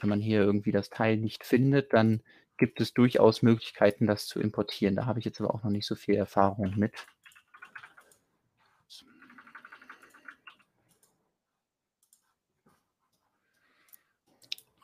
wenn 0.00 0.08
man 0.08 0.20
hier 0.20 0.40
irgendwie 0.40 0.72
das 0.72 0.90
Teil 0.90 1.16
nicht 1.16 1.44
findet, 1.44 1.92
dann 1.92 2.22
gibt 2.56 2.80
es 2.80 2.92
durchaus 2.94 3.42
Möglichkeiten, 3.42 4.06
das 4.06 4.26
zu 4.26 4.40
importieren. 4.40 4.96
Da 4.96 5.06
habe 5.06 5.18
ich 5.18 5.24
jetzt 5.24 5.40
aber 5.40 5.54
auch 5.54 5.62
noch 5.62 5.70
nicht 5.70 5.86
so 5.86 5.94
viel 5.94 6.14
Erfahrung 6.14 6.74
mit. 6.76 7.06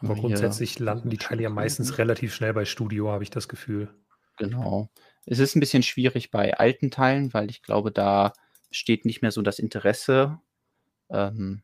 Aber 0.00 0.14
grundsätzlich 0.14 0.78
landen 0.78 1.10
die 1.10 1.16
Teile 1.18 1.42
ja 1.42 1.50
meistens 1.50 1.98
relativ 1.98 2.32
schnell 2.32 2.54
bei 2.54 2.64
Studio, 2.64 3.10
habe 3.10 3.24
ich 3.24 3.30
das 3.30 3.48
Gefühl. 3.48 3.92
Genau. 4.38 4.88
Es 5.26 5.38
ist 5.38 5.56
ein 5.56 5.60
bisschen 5.60 5.82
schwierig 5.82 6.30
bei 6.30 6.56
alten 6.56 6.90
Teilen, 6.90 7.34
weil 7.34 7.50
ich 7.50 7.62
glaube, 7.62 7.92
da 7.92 8.32
steht 8.70 9.04
nicht 9.04 9.22
mehr 9.22 9.30
so 9.30 9.42
das 9.42 9.58
Interesse. 9.58 10.38
Ähm, 11.10 11.62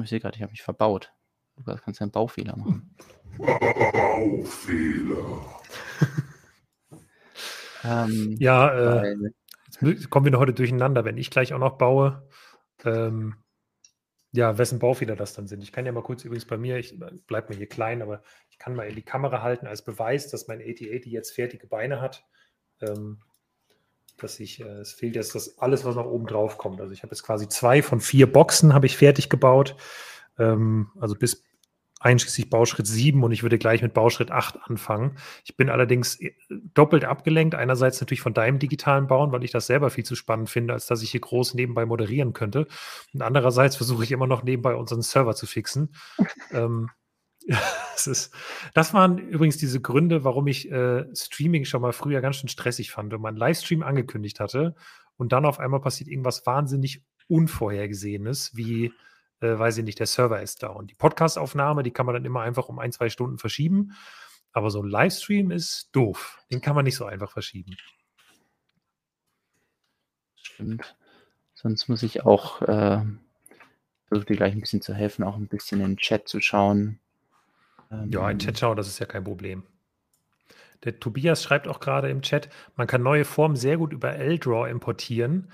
ich 0.00 0.08
sehe 0.08 0.20
gerade, 0.20 0.36
ich 0.36 0.42
habe 0.42 0.52
mich 0.52 0.62
verbaut. 0.62 1.12
Du 1.56 1.64
kannst 1.64 2.00
ja 2.00 2.04
einen 2.04 2.12
Baufehler 2.12 2.56
machen. 2.56 2.94
Baufehler. 3.38 5.16
ähm, 7.84 8.36
ja, 8.38 9.02
äh, 9.02 9.16
jetzt 9.80 10.10
kommen 10.10 10.26
wir 10.26 10.32
noch 10.32 10.40
heute 10.40 10.54
durcheinander, 10.54 11.04
wenn 11.04 11.18
ich 11.18 11.30
gleich 11.30 11.52
auch 11.52 11.58
noch 11.58 11.78
baue. 11.78 12.28
Ähm, 12.84 13.34
ja, 14.32 14.58
wessen 14.58 14.78
Baufehler 14.78 15.16
das 15.16 15.34
dann 15.34 15.48
sind. 15.48 15.62
Ich 15.62 15.72
kann 15.72 15.86
ja 15.86 15.92
mal 15.92 16.02
kurz 16.02 16.24
übrigens 16.24 16.44
bei 16.44 16.56
mir, 16.56 16.78
ich 16.78 16.98
bleibe 17.26 17.48
mir 17.48 17.56
hier 17.56 17.68
klein, 17.68 18.00
aber 18.02 18.22
ich 18.48 18.58
kann 18.58 18.74
mal 18.74 18.88
in 18.88 18.94
die 18.94 19.02
Kamera 19.02 19.42
halten 19.42 19.66
als 19.66 19.82
Beweis, 19.82 20.28
dass 20.28 20.46
mein 20.46 20.60
8080 20.60 21.06
jetzt 21.06 21.32
fertige 21.32 21.66
Beine 21.66 22.00
hat. 22.00 22.24
Ähm, 22.80 23.20
dass 24.22 24.38
ich, 24.38 24.60
äh, 24.60 24.80
es 24.80 24.92
fehlt 24.92 25.16
jetzt 25.16 25.34
das 25.34 25.58
alles, 25.58 25.84
was 25.84 25.96
noch 25.96 26.06
oben 26.06 26.26
drauf 26.26 26.58
kommt. 26.58 26.80
Also 26.80 26.92
ich 26.92 27.02
habe 27.02 27.14
jetzt 27.14 27.22
quasi 27.22 27.48
zwei 27.48 27.82
von 27.82 28.00
vier 28.00 28.30
Boxen 28.30 28.74
habe 28.74 28.86
ich 28.86 28.96
fertig 28.96 29.28
gebaut. 29.28 29.76
Ähm, 30.38 30.90
also 31.00 31.14
bis 31.14 31.44
einschließlich 32.00 32.48
Bauschritt 32.50 32.86
7 32.86 33.22
und 33.22 33.30
ich 33.30 33.42
würde 33.42 33.58
gleich 33.58 33.82
mit 33.82 33.94
Bauschritt 33.94 34.30
8 34.30 34.58
anfangen. 34.64 35.16
Ich 35.44 35.56
bin 35.56 35.68
allerdings 35.68 36.18
äh, 36.20 36.34
doppelt 36.74 37.04
abgelenkt. 37.04 37.54
Einerseits 37.54 38.00
natürlich 38.00 38.22
von 38.22 38.34
deinem 38.34 38.58
digitalen 38.58 39.06
Bauen, 39.06 39.30
weil 39.32 39.44
ich 39.44 39.52
das 39.52 39.66
selber 39.66 39.90
viel 39.90 40.04
zu 40.04 40.16
spannend 40.16 40.50
finde, 40.50 40.72
als 40.72 40.86
dass 40.86 41.02
ich 41.02 41.10
hier 41.10 41.20
groß 41.20 41.54
nebenbei 41.54 41.84
moderieren 41.84 42.32
könnte. 42.32 42.66
Und 43.12 43.22
andererseits 43.22 43.76
versuche 43.76 44.02
ich 44.02 44.12
immer 44.12 44.26
noch 44.26 44.42
nebenbei 44.42 44.74
unseren 44.74 45.02
Server 45.02 45.34
zu 45.34 45.46
fixen. 45.46 45.94
ähm, 46.52 46.88
das, 47.46 48.06
ist, 48.06 48.34
das 48.74 48.94
waren 48.94 49.18
übrigens 49.18 49.58
diese 49.58 49.80
Gründe, 49.80 50.24
warum 50.24 50.46
ich 50.46 50.70
äh, 50.70 51.04
Streaming 51.14 51.66
schon 51.66 51.82
mal 51.82 51.92
früher 51.92 52.22
ganz 52.22 52.36
schön 52.36 52.48
stressig 52.48 52.90
fand. 52.90 53.12
Wenn 53.12 53.20
man 53.20 53.36
Livestream 53.36 53.82
angekündigt 53.82 54.40
hatte 54.40 54.74
und 55.16 55.32
dann 55.32 55.44
auf 55.44 55.58
einmal 55.58 55.80
passiert 55.80 56.08
irgendwas 56.08 56.46
wahnsinnig 56.46 57.02
Unvorhergesehenes, 57.28 58.56
wie, 58.56 58.92
äh, 59.40 59.58
weiß 59.58 59.78
ich 59.78 59.84
nicht, 59.84 59.98
der 59.98 60.06
Server 60.06 60.40
ist 60.40 60.62
da. 60.62 60.68
Und 60.68 60.90
die 60.90 60.94
Podcastaufnahme, 60.94 61.82
die 61.82 61.90
kann 61.90 62.06
man 62.06 62.14
dann 62.14 62.24
immer 62.24 62.42
einfach 62.42 62.68
um 62.68 62.78
ein, 62.78 62.92
zwei 62.92 63.08
Stunden 63.08 63.38
verschieben. 63.38 63.92
Aber 64.52 64.70
so 64.70 64.82
ein 64.82 64.88
Livestream 64.88 65.50
ist 65.50 65.90
doof. 65.92 66.38
Den 66.50 66.60
kann 66.60 66.74
man 66.74 66.84
nicht 66.84 66.96
so 66.96 67.04
einfach 67.04 67.30
verschieben. 67.30 67.76
Stimmt. 70.34 70.96
Sonst 71.54 71.88
muss 71.88 72.02
ich 72.02 72.24
auch, 72.24 72.62
äh, 72.62 73.02
versuche 74.06 74.26
dir 74.26 74.36
gleich 74.36 74.52
ein 74.52 74.60
bisschen 74.60 74.82
zu 74.82 74.94
helfen, 74.94 75.24
auch 75.24 75.36
ein 75.36 75.48
bisschen 75.48 75.80
in 75.80 75.90
den 75.90 75.96
Chat 75.98 76.26
zu 76.26 76.40
schauen, 76.40 76.98
ja, 78.08 78.24
ein 78.24 78.38
Chat 78.38 78.58
schauen, 78.58 78.76
das 78.76 78.86
ist 78.86 79.00
ja 79.00 79.06
kein 79.06 79.24
Problem. 79.24 79.64
Der 80.84 80.98
Tobias 81.00 81.42
schreibt 81.42 81.68
auch 81.68 81.80
gerade 81.80 82.08
im 82.08 82.22
Chat, 82.22 82.48
man 82.76 82.86
kann 82.86 83.02
neue 83.02 83.24
Formen 83.24 83.56
sehr 83.56 83.76
gut 83.76 83.92
über 83.92 84.14
L-Draw 84.14 84.70
importieren, 84.70 85.52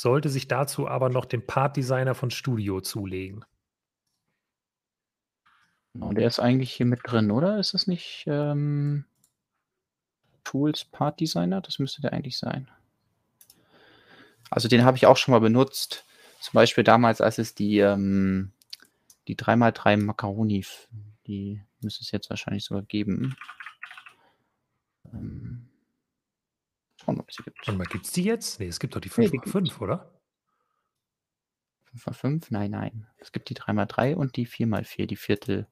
sollte 0.00 0.28
sich 0.28 0.48
dazu 0.48 0.88
aber 0.88 1.08
noch 1.08 1.24
den 1.24 1.46
Part-Designer 1.46 2.14
von 2.14 2.30
Studio 2.30 2.80
zulegen. 2.80 3.44
Genau, 5.94 6.12
der 6.12 6.26
ist 6.26 6.38
eigentlich 6.38 6.72
hier 6.72 6.86
mit 6.86 7.00
drin, 7.04 7.30
oder? 7.30 7.58
Ist 7.58 7.74
das 7.74 7.86
nicht 7.86 8.24
ähm, 8.26 9.06
Tools 10.44 10.84
Part 10.84 11.20
Designer? 11.20 11.62
Das 11.62 11.78
müsste 11.78 12.02
der 12.02 12.12
eigentlich 12.12 12.38
sein. 12.38 12.70
Also 14.50 14.68
den 14.68 14.84
habe 14.84 14.96
ich 14.96 15.06
auch 15.06 15.16
schon 15.16 15.32
mal 15.32 15.40
benutzt. 15.40 16.04
Zum 16.40 16.52
Beispiel 16.52 16.84
damals, 16.84 17.20
als 17.20 17.38
es 17.38 17.54
die, 17.54 17.78
ähm, 17.78 18.52
die 19.28 19.36
3x3 19.36 19.96
Macaroni, 19.96 20.64
die 21.26 21.62
Müsste 21.80 22.02
es 22.02 22.10
jetzt 22.10 22.30
wahrscheinlich 22.30 22.64
sogar 22.64 22.82
geben. 22.82 23.36
Ähm, 25.12 25.68
schauen, 26.96 27.20
ob 27.20 27.28
es 27.28 27.36
sie 27.36 27.42
gibt. 27.42 27.66
Und 27.68 27.78
mal, 27.78 27.84
gibt 27.84 28.06
es 28.06 28.12
die 28.12 28.24
jetzt? 28.24 28.60
Nee, 28.60 28.68
es 28.68 28.80
gibt 28.80 28.94
doch 28.94 29.00
die 29.00 29.10
5x5, 29.10 29.60
nee, 29.60 29.72
oder? 29.80 30.10
5x5? 31.94 32.46
Nein, 32.50 32.70
nein. 32.70 33.06
Es 33.18 33.32
gibt 33.32 33.48
die 33.48 33.56
3x3 33.56 34.14
und 34.14 34.36
die 34.36 34.46
4x4, 34.46 35.06
die 35.06 35.16
Viertel. 35.16 35.66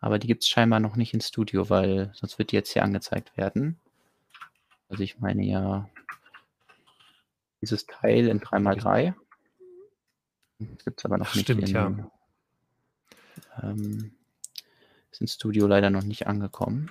Aber 0.00 0.18
die 0.18 0.26
gibt 0.26 0.42
es 0.42 0.48
scheinbar 0.48 0.80
noch 0.80 0.96
nicht 0.96 1.12
ins 1.12 1.28
Studio, 1.28 1.68
weil 1.68 2.10
sonst 2.14 2.38
wird 2.38 2.52
die 2.52 2.56
jetzt 2.56 2.72
hier 2.72 2.82
angezeigt 2.82 3.36
werden. 3.36 3.78
Also 4.88 5.02
ich 5.02 5.20
meine 5.20 5.44
ja 5.44 5.88
dieses 7.60 7.86
Teil 7.86 8.28
in 8.28 8.40
3x3. 8.40 9.14
Das 10.58 10.84
gibt 10.84 11.00
es 11.00 11.04
aber 11.04 11.18
noch 11.18 11.28
Ach, 11.28 11.34
nicht. 11.34 11.44
Stimmt, 11.44 11.68
in, 11.68 11.74
ja. 11.74 12.10
Ähm, 13.62 14.12
ist 15.10 15.20
ins 15.20 15.34
Studio 15.34 15.66
leider 15.66 15.90
noch 15.90 16.02
nicht 16.02 16.26
angekommen. 16.26 16.90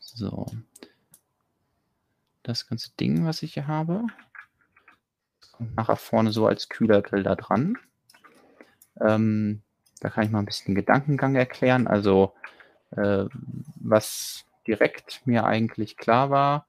So. 0.00 0.46
Das 2.42 2.66
ganze 2.66 2.90
Ding, 2.96 3.24
was 3.24 3.42
ich 3.42 3.54
hier 3.54 3.66
habe, 3.66 4.04
kommt 5.52 5.76
nachher 5.76 5.96
vorne 5.96 6.32
so 6.32 6.46
als 6.46 6.68
Kühlergrill 6.68 7.22
da 7.22 7.34
dran. 7.34 7.78
Ähm, 9.00 9.62
da 10.00 10.10
kann 10.10 10.24
ich 10.24 10.30
mal 10.30 10.40
ein 10.40 10.46
bisschen 10.46 10.74
Gedankengang 10.74 11.36
erklären. 11.36 11.86
Also, 11.86 12.34
äh, 12.90 13.26
was 13.76 14.44
direkt 14.66 15.22
mir 15.24 15.44
eigentlich 15.44 15.96
klar 15.96 16.30
war, 16.30 16.66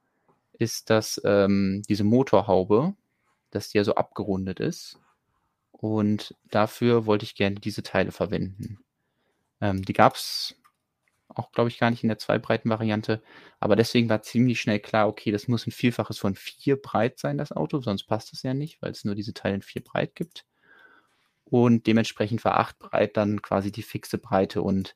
ist, 0.54 0.90
dass 0.90 1.20
ähm, 1.26 1.82
diese 1.90 2.04
Motorhaube, 2.04 2.94
dass 3.52 3.70
die 3.70 3.78
ja 3.78 3.84
so 3.84 3.96
abgerundet 3.96 4.60
ist. 4.60 5.00
Und 5.72 6.36
dafür 6.50 7.06
wollte 7.06 7.26
ich 7.26 7.36
gerne 7.36 7.56
diese 7.56 7.84
Teile 7.84 8.12
verwenden. 8.12 8.80
Ähm, 9.60 9.84
die 9.84 9.94
gab 9.94 10.16
es 10.16 10.56
auch, 11.36 11.52
glaube 11.52 11.70
ich, 11.70 11.80
gar 11.80 11.90
nicht 11.90 12.04
in 12.04 12.10
der 12.10 12.18
Zwei-Breiten-Variante. 12.18 13.22
Aber 13.60 13.76
deswegen 13.76 14.10
war 14.10 14.22
ziemlich 14.22 14.62
schnell 14.62 14.80
klar, 14.80 15.08
okay, 15.08 15.32
das 15.32 15.48
muss 15.48 15.68
ein 15.68 15.72
Vielfaches 15.72 16.18
von 16.18 16.36
vier 16.36 16.82
breit 16.82 17.20
sein, 17.20 17.38
das 17.38 17.52
Auto, 17.52 17.82
sonst 17.82 18.04
passt 18.06 18.34
es 18.34 18.44
ja 18.44 18.54
nicht, 18.54 18.82
weil 18.82 18.92
es 18.92 19.06
nur 19.06 19.16
diese 19.16 19.34
Teile 19.34 19.56
in 19.56 19.62
vier 19.62 19.84
breit 19.84 20.16
gibt. 20.16 20.46
Und 21.46 21.88
dementsprechend 21.88 22.44
war 22.46 22.58
acht 22.58 22.80
breit 22.80 23.18
dann 23.18 23.42
quasi 23.42 23.72
die 23.72 23.84
fixe 23.84 24.18
Breite. 24.18 24.62
Und 24.62 24.96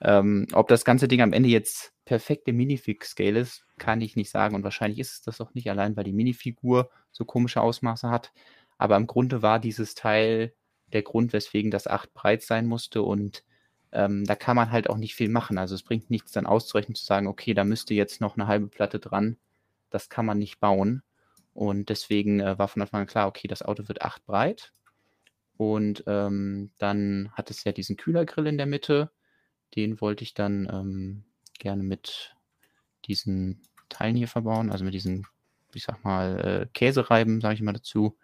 ähm, 0.00 0.46
ob 0.52 0.68
das 0.68 0.84
ganze 0.84 1.08
Ding 1.08 1.20
am 1.20 1.32
Ende 1.32 1.48
jetzt 1.48 1.92
perfekte 2.04 2.52
Minifig-Scale 2.52 3.40
ist, 3.40 3.64
kann 3.78 4.00
ich 4.00 4.16
nicht 4.16 4.30
sagen. 4.30 4.54
Und 4.54 4.62
wahrscheinlich 4.62 5.00
ist 5.00 5.12
es 5.12 5.22
das 5.22 5.40
auch 5.40 5.54
nicht 5.54 5.68
allein, 5.70 5.96
weil 5.96 6.04
die 6.04 6.12
Minifigur 6.12 6.90
so 7.12 7.24
komische 7.24 7.60
Ausmaße 7.60 8.08
hat. 8.10 8.32
Aber 8.78 8.96
im 8.96 9.06
Grunde 9.06 9.42
war 9.42 9.58
dieses 9.58 9.94
Teil 9.94 10.54
der 10.92 11.02
Grund, 11.02 11.32
weswegen 11.32 11.70
das 11.70 11.86
8 11.86 12.14
breit 12.14 12.42
sein 12.42 12.66
musste. 12.66 13.02
Und 13.02 13.42
ähm, 13.92 14.24
da 14.24 14.34
kann 14.34 14.56
man 14.56 14.70
halt 14.70 14.90
auch 14.90 14.96
nicht 14.96 15.14
viel 15.14 15.28
machen. 15.28 15.58
Also 15.58 15.74
es 15.74 15.82
bringt 15.82 16.10
nichts 16.10 16.32
dann 16.32 16.46
auszurechnen, 16.46 16.94
zu 16.94 17.04
sagen, 17.04 17.26
okay, 17.26 17.54
da 17.54 17.64
müsste 17.64 17.94
jetzt 17.94 18.20
noch 18.20 18.36
eine 18.36 18.46
halbe 18.46 18.68
Platte 18.68 18.98
dran. 18.98 19.36
Das 19.90 20.08
kann 20.08 20.26
man 20.26 20.38
nicht 20.38 20.60
bauen. 20.60 21.02
Und 21.54 21.88
deswegen 21.88 22.40
äh, 22.40 22.58
war 22.58 22.68
von 22.68 22.82
Anfang 22.82 23.02
an 23.02 23.06
klar, 23.06 23.28
okay, 23.28 23.48
das 23.48 23.62
Auto 23.62 23.88
wird 23.88 24.02
8 24.02 24.26
breit. 24.26 24.72
Und 25.56 26.04
ähm, 26.06 26.70
dann 26.78 27.30
hat 27.32 27.50
es 27.50 27.64
ja 27.64 27.72
diesen 27.72 27.96
Kühlergrill 27.96 28.46
in 28.46 28.58
der 28.58 28.66
Mitte. 28.66 29.10
Den 29.74 30.00
wollte 30.00 30.22
ich 30.22 30.34
dann 30.34 30.68
ähm, 30.70 31.24
gerne 31.58 31.82
mit 31.82 32.34
diesen 33.06 33.62
Teilen 33.88 34.16
hier 34.16 34.28
verbauen, 34.28 34.70
also 34.70 34.84
mit 34.84 34.94
diesen, 34.94 35.26
ich 35.72 35.84
sag 35.84 36.04
mal, 36.04 36.40
äh, 36.40 36.66
Käsereiben, 36.74 37.40
sage 37.40 37.54
ich 37.54 37.62
mal 37.62 37.72
dazu. 37.72 38.18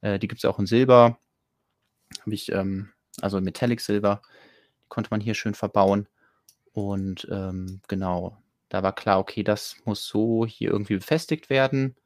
Äh, 0.00 0.18
die 0.18 0.28
gibt 0.28 0.40
es 0.40 0.44
auch 0.44 0.58
in 0.58 0.66
Silber. 0.66 1.18
Habe 2.20 2.34
ich, 2.34 2.50
ähm, 2.50 2.90
also 3.20 3.40
Metallic 3.40 3.80
Silber 3.80 4.22
konnte 4.94 5.10
man 5.10 5.20
hier 5.20 5.34
schön 5.34 5.54
verbauen. 5.54 6.06
Und 6.72 7.26
ähm, 7.30 7.80
genau, 7.88 8.36
da 8.68 8.82
war 8.82 8.94
klar, 8.94 9.18
okay, 9.18 9.42
das 9.42 9.76
muss 9.84 10.06
so 10.06 10.46
hier 10.46 10.70
irgendwie 10.70 10.94
befestigt 10.94 11.50
werden. 11.50 11.96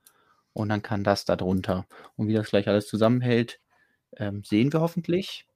Und 0.54 0.70
dann 0.70 0.82
kann 0.82 1.04
das 1.04 1.24
da 1.24 1.36
drunter. 1.36 1.86
Und 2.16 2.28
wie 2.28 2.32
das 2.32 2.48
gleich 2.48 2.66
alles 2.66 2.88
zusammenhält, 2.88 3.60
ähm, 4.16 4.42
sehen 4.42 4.72
wir 4.72 4.80
hoffentlich. 4.80 5.46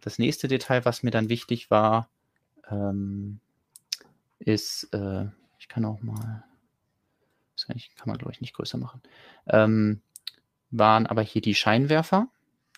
Das 0.00 0.18
nächste 0.18 0.48
Detail, 0.48 0.84
was 0.84 1.02
mir 1.02 1.10
dann 1.10 1.28
wichtig 1.28 1.70
war, 1.70 2.08
ähm, 2.68 3.38
ist, 4.38 4.88
äh, 4.92 5.26
ich 5.58 5.68
kann 5.68 5.84
auch 5.84 6.00
mal, 6.02 6.42
das 7.54 7.66
kann, 7.66 7.76
ich, 7.76 7.94
kann 7.94 8.08
man 8.08 8.18
glaube 8.18 8.32
ich 8.32 8.40
nicht 8.40 8.54
größer 8.54 8.78
machen, 8.78 9.02
ähm, 9.46 10.00
waren 10.70 11.06
aber 11.06 11.22
hier 11.22 11.42
die 11.42 11.54
Scheinwerfer. 11.54 12.28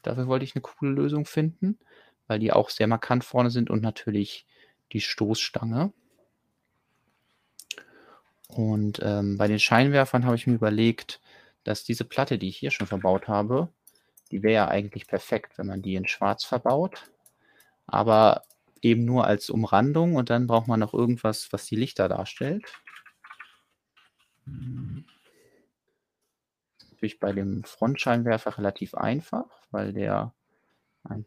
Dafür 0.02 0.26
wollte 0.26 0.44
ich 0.44 0.54
eine 0.54 0.62
coole 0.62 0.90
Lösung 0.90 1.24
finden 1.24 1.78
weil 2.26 2.38
die 2.38 2.52
auch 2.52 2.70
sehr 2.70 2.86
markant 2.86 3.24
vorne 3.24 3.50
sind 3.50 3.70
und 3.70 3.82
natürlich 3.82 4.46
die 4.92 5.00
Stoßstange. 5.00 5.92
Und 8.48 9.00
ähm, 9.02 9.36
bei 9.36 9.48
den 9.48 9.58
Scheinwerfern 9.58 10.24
habe 10.24 10.36
ich 10.36 10.46
mir 10.46 10.54
überlegt, 10.54 11.20
dass 11.64 11.84
diese 11.84 12.04
Platte, 12.04 12.38
die 12.38 12.48
ich 12.48 12.58
hier 12.58 12.70
schon 12.70 12.86
verbaut 12.86 13.26
habe, 13.26 13.68
die 14.30 14.42
wäre 14.42 14.54
ja 14.54 14.68
eigentlich 14.68 15.06
perfekt, 15.06 15.58
wenn 15.58 15.66
man 15.66 15.82
die 15.82 15.94
in 15.96 16.06
schwarz 16.06 16.44
verbaut. 16.44 17.10
Aber 17.86 18.42
eben 18.80 19.04
nur 19.04 19.26
als 19.26 19.50
Umrandung 19.50 20.14
und 20.16 20.30
dann 20.30 20.46
braucht 20.46 20.68
man 20.68 20.80
noch 20.80 20.94
irgendwas, 20.94 21.52
was 21.52 21.66
die 21.66 21.76
Lichter 21.76 22.08
darstellt. 22.08 22.64
Natürlich 26.90 27.18
bei 27.18 27.32
dem 27.32 27.64
Frontscheinwerfer 27.64 28.58
relativ 28.58 28.94
einfach, 28.94 29.46
weil 29.70 29.92
der 29.92 30.34
ähm, 31.10 31.24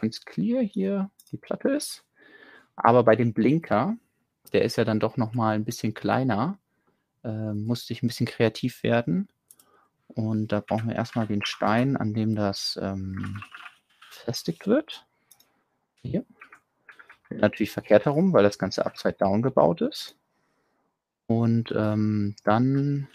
ganz 0.00 0.24
clear 0.24 0.62
hier 0.62 1.10
die 1.30 1.36
Platte 1.36 1.70
ist. 1.70 2.04
Aber 2.76 3.04
bei 3.04 3.16
dem 3.16 3.32
Blinker, 3.32 3.96
der 4.52 4.62
ist 4.62 4.76
ja 4.76 4.84
dann 4.84 5.00
doch 5.00 5.16
noch 5.16 5.34
mal 5.34 5.54
ein 5.54 5.64
bisschen 5.64 5.94
kleiner, 5.94 6.58
äh, 7.24 7.52
musste 7.52 7.92
ich 7.92 8.02
ein 8.02 8.06
bisschen 8.06 8.26
kreativ 8.26 8.82
werden. 8.82 9.28
Und 10.06 10.52
da 10.52 10.60
brauchen 10.60 10.88
wir 10.88 10.96
erstmal 10.96 11.26
den 11.26 11.44
Stein, 11.44 11.96
an 11.96 12.14
dem 12.14 12.34
das 12.34 12.78
ähm, 12.80 13.42
befestigt 14.08 14.66
wird. 14.66 15.06
Hier. 16.02 16.24
Natürlich 17.30 17.72
verkehrt 17.72 18.06
herum, 18.06 18.32
weil 18.32 18.42
das 18.42 18.58
Ganze 18.58 18.86
upside 18.86 19.16
down 19.18 19.42
gebaut 19.42 19.82
ist. 19.82 20.16
Und 21.26 21.74
ähm, 21.76 22.36
dann 22.44 23.08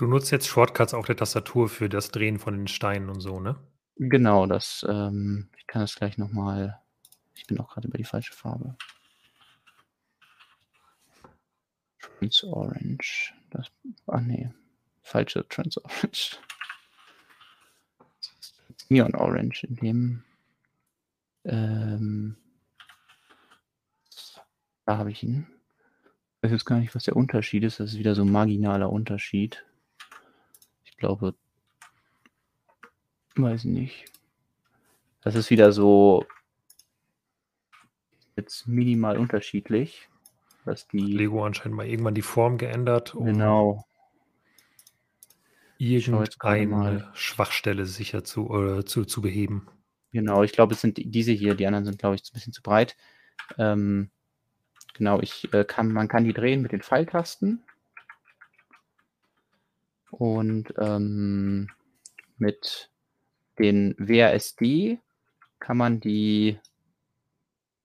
Du 0.00 0.06
nutzt 0.06 0.30
jetzt 0.30 0.48
Shortcuts 0.48 0.94
auf 0.94 1.04
der 1.04 1.16
Tastatur 1.16 1.68
für 1.68 1.90
das 1.90 2.10
Drehen 2.10 2.38
von 2.38 2.56
den 2.56 2.68
Steinen 2.68 3.10
und 3.10 3.20
so, 3.20 3.38
ne? 3.38 3.56
Genau, 3.96 4.46
das, 4.46 4.82
ähm, 4.88 5.50
ich 5.58 5.66
kann 5.66 5.82
das 5.82 5.94
gleich 5.94 6.16
nochmal. 6.16 6.80
Ich 7.34 7.46
bin 7.46 7.60
auch 7.60 7.68
gerade 7.68 7.86
über 7.86 7.98
die 7.98 8.04
falsche 8.04 8.32
Farbe. 8.32 8.78
Trans 12.00 12.42
Orange. 12.44 13.34
Das, 13.50 13.70
ach 14.06 14.22
nee, 14.22 14.50
falsche 15.02 15.46
Trans 15.46 15.76
Orange. 15.76 16.38
Neon 18.88 19.14
Orange 19.14 19.64
in 19.64 19.76
dem. 19.76 20.24
Ähm, 21.44 22.36
da 24.86 24.96
habe 24.96 25.10
ich 25.10 25.22
ihn. 25.22 25.46
Ich 26.36 26.44
weiß 26.44 26.52
jetzt 26.52 26.64
gar 26.64 26.78
nicht, 26.78 26.94
was 26.94 27.04
der 27.04 27.16
Unterschied 27.16 27.64
ist. 27.64 27.80
Das 27.80 27.92
ist 27.92 27.98
wieder 27.98 28.14
so 28.14 28.22
ein 28.22 28.32
marginaler 28.32 28.90
Unterschied 28.90 29.62
glaube, 31.00 31.34
weiß 33.34 33.64
nicht. 33.64 34.04
Das 35.22 35.34
ist 35.34 35.50
wieder 35.50 35.72
so 35.72 36.24
jetzt 38.36 38.68
minimal 38.68 39.18
unterschiedlich, 39.18 40.08
was 40.64 40.86
die 40.86 40.98
Lego 40.98 41.44
anscheinend 41.44 41.76
mal 41.76 41.86
irgendwann 41.86 42.14
die 42.14 42.22
Form 42.22 42.56
geändert, 42.56 43.14
um 43.14 43.26
genau 43.26 43.84
irgendeine 45.78 47.10
Schwachstelle 47.14 47.86
sicher 47.86 48.22
zu, 48.22 48.54
äh, 48.54 48.84
zu, 48.84 49.04
zu 49.06 49.22
beheben. 49.22 49.66
Genau, 50.12 50.42
ich 50.42 50.52
glaube, 50.52 50.74
es 50.74 50.80
sind 50.80 50.98
diese 51.02 51.32
hier, 51.32 51.54
die 51.54 51.66
anderen 51.66 51.86
sind, 51.86 51.98
glaube 51.98 52.16
ich, 52.16 52.22
ein 52.22 52.34
bisschen 52.34 52.52
zu 52.52 52.62
breit. 52.62 52.96
Ähm, 53.58 54.10
genau, 54.94 55.20
ich 55.20 55.52
äh, 55.54 55.64
kann, 55.64 55.92
man 55.92 56.08
kann 56.08 56.24
die 56.24 56.34
drehen 56.34 56.60
mit 56.60 56.72
den 56.72 56.82
Pfeiltasten. 56.82 57.62
Und 60.10 60.74
ähm, 60.78 61.68
mit 62.38 62.90
den 63.58 63.94
WASD 63.98 64.98
kann 65.58 65.76
man 65.76 66.00
die 66.00 66.58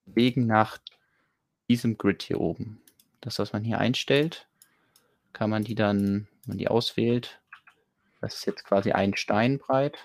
bewegen 0.05 0.45
nach 0.45 0.77
diesem 1.67 1.97
Grid 1.97 2.23
hier 2.23 2.39
oben. 2.39 2.81
Das, 3.21 3.39
was 3.39 3.53
man 3.53 3.63
hier 3.63 3.79
einstellt, 3.79 4.47
kann 5.33 5.49
man 5.49 5.63
die 5.63 5.75
dann, 5.75 6.27
wenn 6.45 6.47
man 6.47 6.57
die 6.57 6.67
auswählt, 6.67 7.41
das 8.21 8.35
ist 8.35 8.45
jetzt 8.45 8.63
quasi 8.63 8.91
ein 8.91 9.15
Stein 9.15 9.57
breit, 9.57 9.97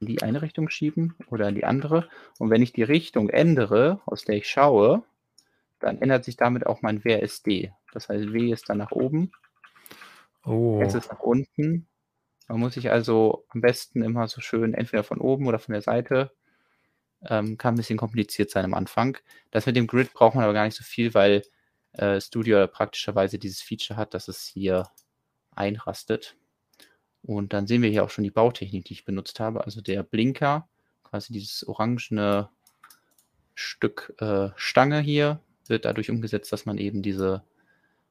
in 0.00 0.06
die 0.06 0.22
eine 0.22 0.42
Richtung 0.42 0.70
schieben 0.70 1.14
oder 1.26 1.48
in 1.48 1.54
die 1.54 1.64
andere. 1.64 2.08
Und 2.38 2.50
wenn 2.50 2.62
ich 2.62 2.72
die 2.72 2.82
Richtung 2.82 3.28
ändere, 3.28 4.00
aus 4.06 4.24
der 4.24 4.36
ich 4.36 4.48
schaue, 4.48 5.02
dann 5.78 6.00
ändert 6.00 6.24
sich 6.24 6.36
damit 6.36 6.66
auch 6.66 6.82
mein 6.82 7.04
WSD. 7.04 7.72
Das 7.92 8.08
heißt, 8.08 8.32
W 8.32 8.52
ist 8.52 8.68
dann 8.68 8.78
nach 8.78 8.92
oben, 8.92 9.32
Oh, 10.44 10.80
S 10.80 10.94
ist 10.94 11.10
nach 11.10 11.20
unten. 11.20 11.86
Man 12.48 12.60
muss 12.60 12.74
sich 12.74 12.90
also 12.90 13.44
am 13.48 13.60
besten 13.60 14.02
immer 14.02 14.26
so 14.26 14.40
schön 14.40 14.74
entweder 14.74 15.04
von 15.04 15.18
oben 15.20 15.46
oder 15.46 15.58
von 15.58 15.72
der 15.72 15.82
Seite, 15.82 16.32
ähm, 17.26 17.58
kann 17.58 17.74
ein 17.74 17.76
bisschen 17.76 17.98
kompliziert 17.98 18.50
sein 18.50 18.64
am 18.64 18.74
Anfang. 18.74 19.18
Das 19.50 19.66
mit 19.66 19.76
dem 19.76 19.86
Grid 19.86 20.12
braucht 20.12 20.34
man 20.34 20.44
aber 20.44 20.52
gar 20.54 20.64
nicht 20.64 20.76
so 20.76 20.84
viel, 20.84 21.14
weil 21.14 21.42
äh, 21.92 22.20
Studio 22.20 22.66
praktischerweise 22.66 23.38
dieses 23.38 23.60
Feature 23.62 23.96
hat, 23.96 24.14
dass 24.14 24.28
es 24.28 24.44
hier 24.46 24.88
einrastet. 25.54 26.36
Und 27.22 27.52
dann 27.52 27.66
sehen 27.66 27.82
wir 27.82 27.90
hier 27.90 28.04
auch 28.04 28.10
schon 28.10 28.24
die 28.24 28.30
Bautechnik, 28.30 28.84
die 28.86 28.94
ich 28.94 29.04
benutzt 29.04 29.40
habe. 29.40 29.64
Also 29.64 29.80
der 29.80 30.02
Blinker, 30.02 30.68
quasi 31.02 31.32
dieses 31.32 31.66
orangene 31.66 32.48
Stück 33.54 34.14
äh, 34.18 34.50
Stange 34.56 35.00
hier, 35.00 35.40
wird 35.66 35.84
dadurch 35.84 36.10
umgesetzt, 36.10 36.52
dass 36.52 36.66
man 36.66 36.78
eben 36.78 37.02
diese, 37.02 37.44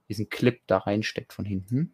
diesen 0.08 0.30
Clip 0.30 0.62
da 0.68 0.78
reinsteckt 0.78 1.34
von 1.34 1.46
hinten. 1.46 1.94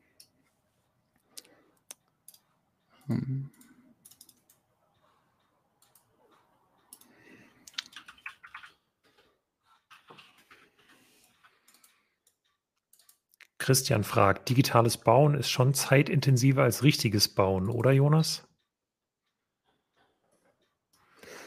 Christian 13.57 14.03
fragt, 14.03 14.49
digitales 14.49 14.97
Bauen 14.97 15.33
ist 15.33 15.49
schon 15.49 15.73
zeitintensiver 15.73 16.63
als 16.63 16.83
richtiges 16.83 17.33
Bauen, 17.33 17.69
oder 17.69 17.91
Jonas? 17.91 18.47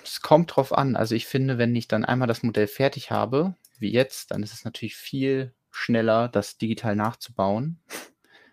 Es 0.02 0.20
kommt 0.20 0.56
drauf 0.56 0.72
an. 0.72 0.96
Also 0.96 1.14
ich 1.14 1.26
finde, 1.26 1.58
wenn 1.58 1.76
ich 1.76 1.86
dann 1.86 2.04
einmal 2.04 2.26
das 2.26 2.42
Modell 2.42 2.66
fertig 2.66 3.10
habe, 3.10 3.54
wie 3.78 3.92
jetzt, 3.92 4.30
dann 4.30 4.42
ist 4.42 4.52
es 4.52 4.64
natürlich 4.64 4.96
viel 4.96 5.54
schneller, 5.70 6.28
das 6.28 6.58
digital 6.58 6.96
nachzubauen. 6.96 7.80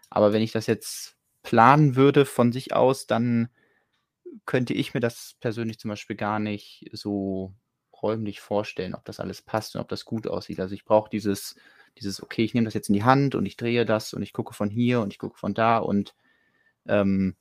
Aber 0.09 0.31
wenn 0.31 0.43
ich 0.43 0.51
das 0.51 0.67
jetzt 0.67 1.14
planen 1.45 1.95
würde 1.95 2.25
von 2.25 2.51
sich 2.51 2.73
aus, 2.73 3.05
dann 3.05 3.49
könnte 4.45 4.73
ich 4.73 4.93
mir 4.93 4.99
das 4.99 5.35
persönlich 5.39 5.79
zum 5.79 5.89
Beispiel 5.89 6.15
gar 6.15 6.39
nicht 6.39 6.89
so 6.91 7.53
räumlich 8.01 8.41
vorstellen, 8.41 8.95
ob 8.95 9.05
das 9.05 9.19
alles 9.19 9.43
passt 9.43 9.75
und 9.75 9.81
ob 9.81 9.87
das 9.87 10.05
gut 10.05 10.27
aussieht. 10.27 10.59
Also 10.59 10.73
ich 10.73 10.85
brauche 10.85 11.09
dieses, 11.09 11.55
dieses, 11.97 12.21
okay, 12.21 12.43
ich 12.43 12.53
nehme 12.53 12.65
das 12.65 12.73
jetzt 12.73 12.89
in 12.89 12.95
die 12.95 13.03
Hand 13.03 13.35
und 13.35 13.45
ich 13.45 13.57
drehe 13.57 13.85
das 13.85 14.13
und 14.13 14.23
ich 14.23 14.33
gucke 14.33 14.53
von 14.53 14.69
hier 14.69 15.01
und 15.01 15.13
ich 15.13 15.19
gucke 15.19 15.37
von 15.37 15.53
da 15.53 15.77
und 15.77 16.15
ähm, 16.87 17.35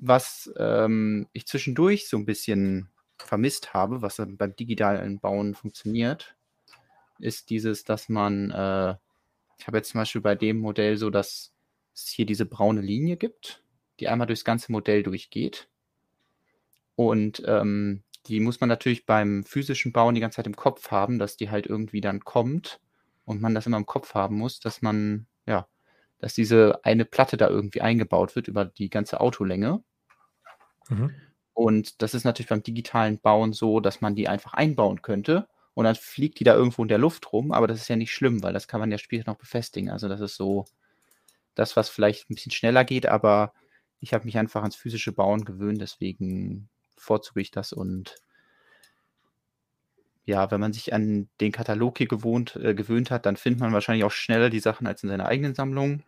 was 0.00 0.50
ähm, 0.56 1.28
ich 1.32 1.46
zwischendurch 1.46 2.08
so 2.08 2.16
ein 2.16 2.24
bisschen 2.24 2.90
vermisst 3.18 3.74
habe, 3.74 4.00
was 4.00 4.16
beim 4.16 4.56
digitalen 4.56 5.20
Bauen 5.20 5.54
funktioniert, 5.54 6.34
ist 7.18 7.50
dieses, 7.50 7.84
dass 7.84 8.08
man, 8.08 8.50
äh, 8.50 8.96
ich 9.58 9.66
habe 9.66 9.76
jetzt 9.76 9.90
zum 9.90 10.00
Beispiel 10.00 10.22
bei 10.22 10.34
dem 10.34 10.58
Modell 10.58 10.96
so, 10.96 11.10
dass 11.10 11.51
es 11.94 12.08
hier 12.08 12.26
diese 12.26 12.46
braune 12.46 12.80
Linie 12.80 13.16
gibt, 13.16 13.62
die 14.00 14.08
einmal 14.08 14.26
durchs 14.26 14.44
ganze 14.44 14.72
Modell 14.72 15.02
durchgeht. 15.02 15.68
Und 16.94 17.42
ähm, 17.46 18.02
die 18.26 18.40
muss 18.40 18.60
man 18.60 18.68
natürlich 18.68 19.06
beim 19.06 19.44
physischen 19.44 19.92
Bauen 19.92 20.14
die 20.14 20.20
ganze 20.20 20.36
Zeit 20.36 20.46
im 20.46 20.56
Kopf 20.56 20.90
haben, 20.90 21.18
dass 21.18 21.36
die 21.36 21.50
halt 21.50 21.66
irgendwie 21.66 22.00
dann 22.00 22.20
kommt 22.20 22.80
und 23.24 23.40
man 23.40 23.54
das 23.54 23.66
immer 23.66 23.76
im 23.76 23.86
Kopf 23.86 24.14
haben 24.14 24.36
muss, 24.36 24.60
dass 24.60 24.82
man, 24.82 25.26
ja, 25.46 25.66
dass 26.18 26.34
diese 26.34 26.84
eine 26.84 27.04
Platte 27.04 27.36
da 27.36 27.48
irgendwie 27.48 27.80
eingebaut 27.80 28.36
wird 28.36 28.48
über 28.48 28.64
die 28.64 28.90
ganze 28.90 29.20
Autolänge. 29.20 29.82
Mhm. 30.88 31.12
Und 31.54 32.00
das 32.02 32.14
ist 32.14 32.24
natürlich 32.24 32.48
beim 32.48 32.62
digitalen 32.62 33.18
Bauen 33.18 33.52
so, 33.52 33.80
dass 33.80 34.00
man 34.00 34.14
die 34.14 34.28
einfach 34.28 34.54
einbauen 34.54 35.02
könnte 35.02 35.48
und 35.74 35.84
dann 35.84 35.94
fliegt 35.94 36.40
die 36.40 36.44
da 36.44 36.54
irgendwo 36.54 36.82
in 36.82 36.88
der 36.88 36.98
Luft 36.98 37.32
rum, 37.32 37.52
aber 37.52 37.66
das 37.66 37.80
ist 37.80 37.88
ja 37.88 37.96
nicht 37.96 38.12
schlimm, 38.12 38.42
weil 38.42 38.52
das 38.52 38.68
kann 38.68 38.80
man 38.80 38.90
ja 38.90 38.98
später 38.98 39.30
noch 39.30 39.38
befestigen. 39.38 39.90
Also 39.90 40.08
das 40.08 40.20
ist 40.20 40.36
so 40.36 40.64
das, 41.54 41.76
was 41.76 41.88
vielleicht 41.88 42.30
ein 42.30 42.34
bisschen 42.34 42.52
schneller 42.52 42.84
geht, 42.84 43.06
aber 43.06 43.52
ich 44.00 44.14
habe 44.14 44.24
mich 44.24 44.38
einfach 44.38 44.62
ans 44.62 44.76
physische 44.76 45.12
Bauen 45.12 45.44
gewöhnt, 45.44 45.80
deswegen 45.80 46.68
vorzuge 46.96 47.40
ich 47.40 47.50
das 47.50 47.72
und 47.72 48.16
ja, 50.24 50.50
wenn 50.50 50.60
man 50.60 50.72
sich 50.72 50.92
an 50.94 51.28
den 51.40 51.52
Katalog 51.52 51.98
hier 51.98 52.06
gewohnt, 52.06 52.56
äh, 52.56 52.74
gewöhnt 52.74 53.10
hat, 53.10 53.26
dann 53.26 53.36
findet 53.36 53.60
man 53.60 53.72
wahrscheinlich 53.72 54.04
auch 54.04 54.12
schneller 54.12 54.50
die 54.50 54.60
Sachen 54.60 54.86
als 54.86 55.02
in 55.02 55.08
seiner 55.08 55.26
eigenen 55.26 55.54
Sammlung. 55.54 56.04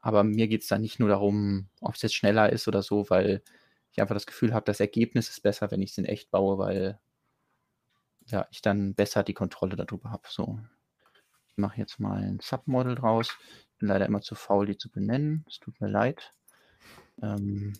Aber 0.00 0.24
mir 0.24 0.48
geht 0.48 0.62
es 0.62 0.68
da 0.68 0.78
nicht 0.78 0.98
nur 0.98 1.08
darum, 1.08 1.68
ob 1.80 1.94
es 1.94 2.02
jetzt 2.02 2.14
schneller 2.16 2.50
ist 2.50 2.66
oder 2.66 2.82
so, 2.82 3.08
weil 3.10 3.42
ich 3.92 4.00
einfach 4.00 4.14
das 4.16 4.26
Gefühl 4.26 4.52
habe, 4.54 4.64
das 4.64 4.80
Ergebnis 4.80 5.28
ist 5.28 5.42
besser, 5.42 5.70
wenn 5.70 5.82
ich 5.82 5.92
es 5.92 5.98
in 5.98 6.04
echt 6.04 6.30
baue, 6.30 6.58
weil 6.58 6.98
ja, 8.26 8.46
ich 8.50 8.62
dann 8.62 8.94
besser 8.94 9.22
die 9.22 9.34
Kontrolle 9.34 9.76
darüber 9.76 10.10
habe. 10.10 10.24
So. 10.28 10.58
Mache 11.56 11.78
jetzt 11.78 12.00
mal 12.00 12.22
ein 12.22 12.40
Submodel 12.40 12.94
draus. 12.94 13.36
Bin 13.78 13.88
leider 13.88 14.06
immer 14.06 14.20
zu 14.20 14.34
faul, 14.34 14.66
die 14.66 14.78
zu 14.78 14.90
benennen. 14.90 15.44
Es 15.48 15.58
tut 15.58 15.80
mir 15.80 15.88
leid. 15.88 16.32
Ähm, 17.22 17.74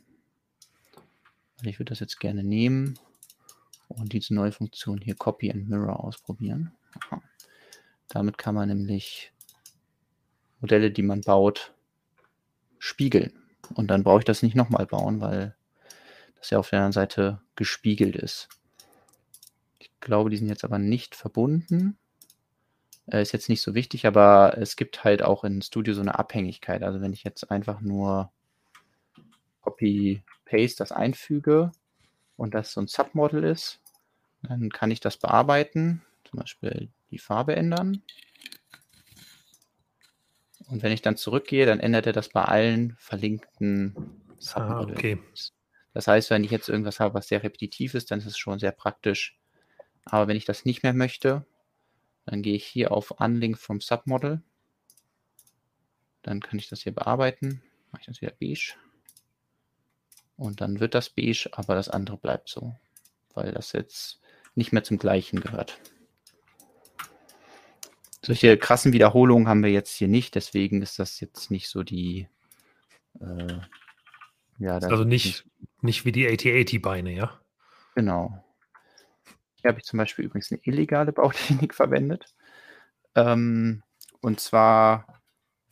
ich 1.63 1.79
würde 1.79 1.91
das 1.91 2.01
jetzt 2.01 2.19
gerne 2.21 2.43
nehmen 2.43 2.99
und 3.89 4.13
diese 4.13 4.35
neue 4.35 4.53
Funktion 4.53 5.01
hier 5.01 5.15
Copy 5.15 5.51
and 5.51 5.69
Mirror 5.69 6.03
ausprobieren. 6.03 6.73
Aha. 7.01 7.23
Damit 8.09 8.37
kann 8.37 8.55
man 8.55 8.69
nämlich 8.69 9.33
Modelle, 10.61 10.91
die 10.91 11.03
man 11.03 11.21
baut, 11.23 11.73
spiegeln. 12.79 13.33
Und 13.75 13.89
dann 13.89 14.03
brauche 14.03 14.21
ich 14.21 14.25
das 14.25 14.43
nicht 14.43 14.55
nochmal 14.55 14.87
bauen, 14.87 15.21
weil 15.21 15.55
das 16.37 16.51
ja 16.51 16.59
auf 16.59 16.71
der 16.71 16.81
anderen 16.81 16.93
Seite 16.93 17.41
gespiegelt 17.57 18.17
ist. 18.17 18.49
Ich 19.79 19.91
glaube, 20.01 20.31
die 20.31 20.37
sind 20.37 20.49
jetzt 20.49 20.65
aber 20.65 20.79
nicht 20.79 21.15
verbunden. 21.15 21.97
Äh, 23.07 23.23
ist 23.23 23.33
jetzt 23.33 23.49
nicht 23.49 23.63
so 23.63 23.75
wichtig, 23.75 24.07
aber 24.07 24.57
es 24.59 24.77
gibt 24.77 25.05
halt 25.05 25.23
auch 25.23 25.45
in 25.45 25.63
Studio 25.63 25.95
so 25.95 26.01
eine 26.01 26.19
Abhängigkeit. 26.19 26.83
Also 26.83 27.01
wenn 27.01 27.13
ich 27.13 27.25
jetzt 27.25 27.51
einfach 27.51 27.81
nur 27.81 28.31
Copy-Paste 29.63 30.79
das 30.79 30.93
einfüge 30.93 31.73
und 32.37 32.55
das 32.55 32.73
so 32.73 32.81
ein 32.81 32.89
Submodel 32.89 33.45
ist, 33.45 33.81
dann 34.43 34.71
kann 34.71 34.91
ich 34.91 35.01
das 35.01 35.17
bearbeiten, 35.17 36.03
zum 36.25 36.41
Beispiel 36.41 36.89
die 37.11 37.19
Farbe 37.19 37.57
ändern. 37.57 38.03
Und 40.69 40.83
wenn 40.83 40.93
ich 40.93 41.03
dann 41.03 41.17
zurückgehe, 41.17 41.67
dann 41.67 41.81
ändert 41.81 42.07
er 42.07 42.13
das 42.13 42.29
bei 42.29 42.45
allen 42.45 42.97
verlinkten 42.99 43.95
Submodels. 44.39 44.89
Ah, 44.89 44.93
okay. 44.93 45.19
Das 45.93 46.07
heißt, 46.07 46.31
wenn 46.31 46.45
ich 46.45 46.51
jetzt 46.51 46.69
irgendwas 46.69 47.01
habe, 47.01 47.15
was 47.15 47.29
sehr 47.29 47.43
repetitiv 47.43 47.95
ist, 47.95 48.11
dann 48.11 48.21
ist 48.21 48.27
es 48.27 48.39
schon 48.39 48.59
sehr 48.59 48.73
praktisch. 48.73 49.39
Aber 50.05 50.27
wenn 50.27 50.37
ich 50.37 50.47
das 50.47 50.65
nicht 50.65 50.83
mehr 50.83 50.95
möchte, 50.95 51.45
dann 52.25 52.43
gehe 52.43 52.55
ich 52.55 52.65
hier 52.65 52.93
auf 52.93 53.11
Unlink 53.11 53.59
from 53.59 53.81
Submodel. 53.81 54.43
Dann 56.23 56.41
kann 56.41 56.59
ich 56.59 56.69
das 56.69 56.83
hier 56.83 56.95
bearbeiten. 56.95 57.63
Mache 57.91 58.03
ich 58.03 58.07
das 58.07 58.21
wieder 58.21 58.33
beige. 58.39 58.75
Und 60.37 60.61
dann 60.61 60.81
wird 60.81 60.95
das 60.95 61.11
beige, 61.11 61.49
aber 61.53 61.75
das 61.75 61.89
andere 61.89 62.17
bleibt 62.17 62.49
so, 62.49 62.75
weil 63.35 63.53
das 63.53 63.73
jetzt 63.73 64.21
nicht 64.55 64.73
mehr 64.73 64.85
zum 64.85 64.99
gleichen 64.99 65.41
gehört. 65.41 65.79
Solche 68.25 68.57
krassen 68.57 68.93
Wiederholungen 68.93 69.49
haben 69.49 69.65
wir 69.65 69.71
jetzt 69.71 69.95
hier 69.95 70.09
nicht, 70.09 70.37
deswegen 70.37 70.81
ist 70.81 70.99
das 70.99 71.19
jetzt 71.21 71.51
nicht 71.51 71.69
so 71.69 71.83
die. 71.83 72.29
Äh, 73.21 73.59
ja, 74.59 74.79
also 74.79 75.03
nicht, 75.03 75.45
nicht 75.81 76.05
wie 76.05 76.13
die 76.13 76.29
8080-Beine, 76.29 77.13
ja? 77.13 77.41
Genau. 77.97 78.45
Hier 79.63 79.71
habe 79.71 79.79
ich 79.79 79.87
zum 79.87 79.99
Beispiel 79.99 80.25
übrigens 80.25 80.51
eine 80.51 80.61
illegale 80.65 81.13
Bautechnik 81.13 81.75
verwendet. 81.75 82.27
Ähm, 83.15 83.83
und 84.21 84.41
zwar 84.41 85.23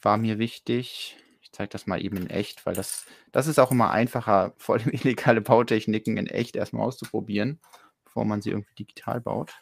war 0.01 0.17
mir 0.17 0.39
wichtig, 0.39 1.19
ich 1.43 1.53
zeige 1.53 1.71
das 1.71 1.87
mal 1.87 2.03
eben 2.03 2.17
in 2.17 2.31
echt, 2.31 2.65
weil 2.65 2.75
das, 2.75 3.07
das 3.33 3.47
ist 3.47 3.59
auch 3.59 3.73
immer 3.73 3.91
einfacher, 3.91 4.55
vor 4.59 4.77
allem 4.77 4.91
illegale 4.91 5.41
Bautechniken 5.41 6.17
in 6.17 6.27
echt 6.27 6.57
erstmal 6.57 6.87
auszuprobieren, 6.87 7.61
bevor 8.05 8.25
man 8.25 8.41
sie 8.41 8.51
irgendwie 8.51 8.75
digital 8.75 9.21
baut. 9.21 9.53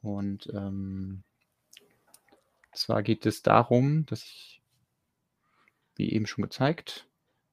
Und 0.00 0.48
ähm, 0.54 1.22
zwar 2.72 3.02
geht 3.02 3.26
es 3.26 3.42
darum, 3.42 4.06
dass 4.06 4.22
ich, 4.22 4.62
wie 5.96 6.12
eben 6.12 6.26
schon 6.26 6.42
gezeigt, 6.42 7.06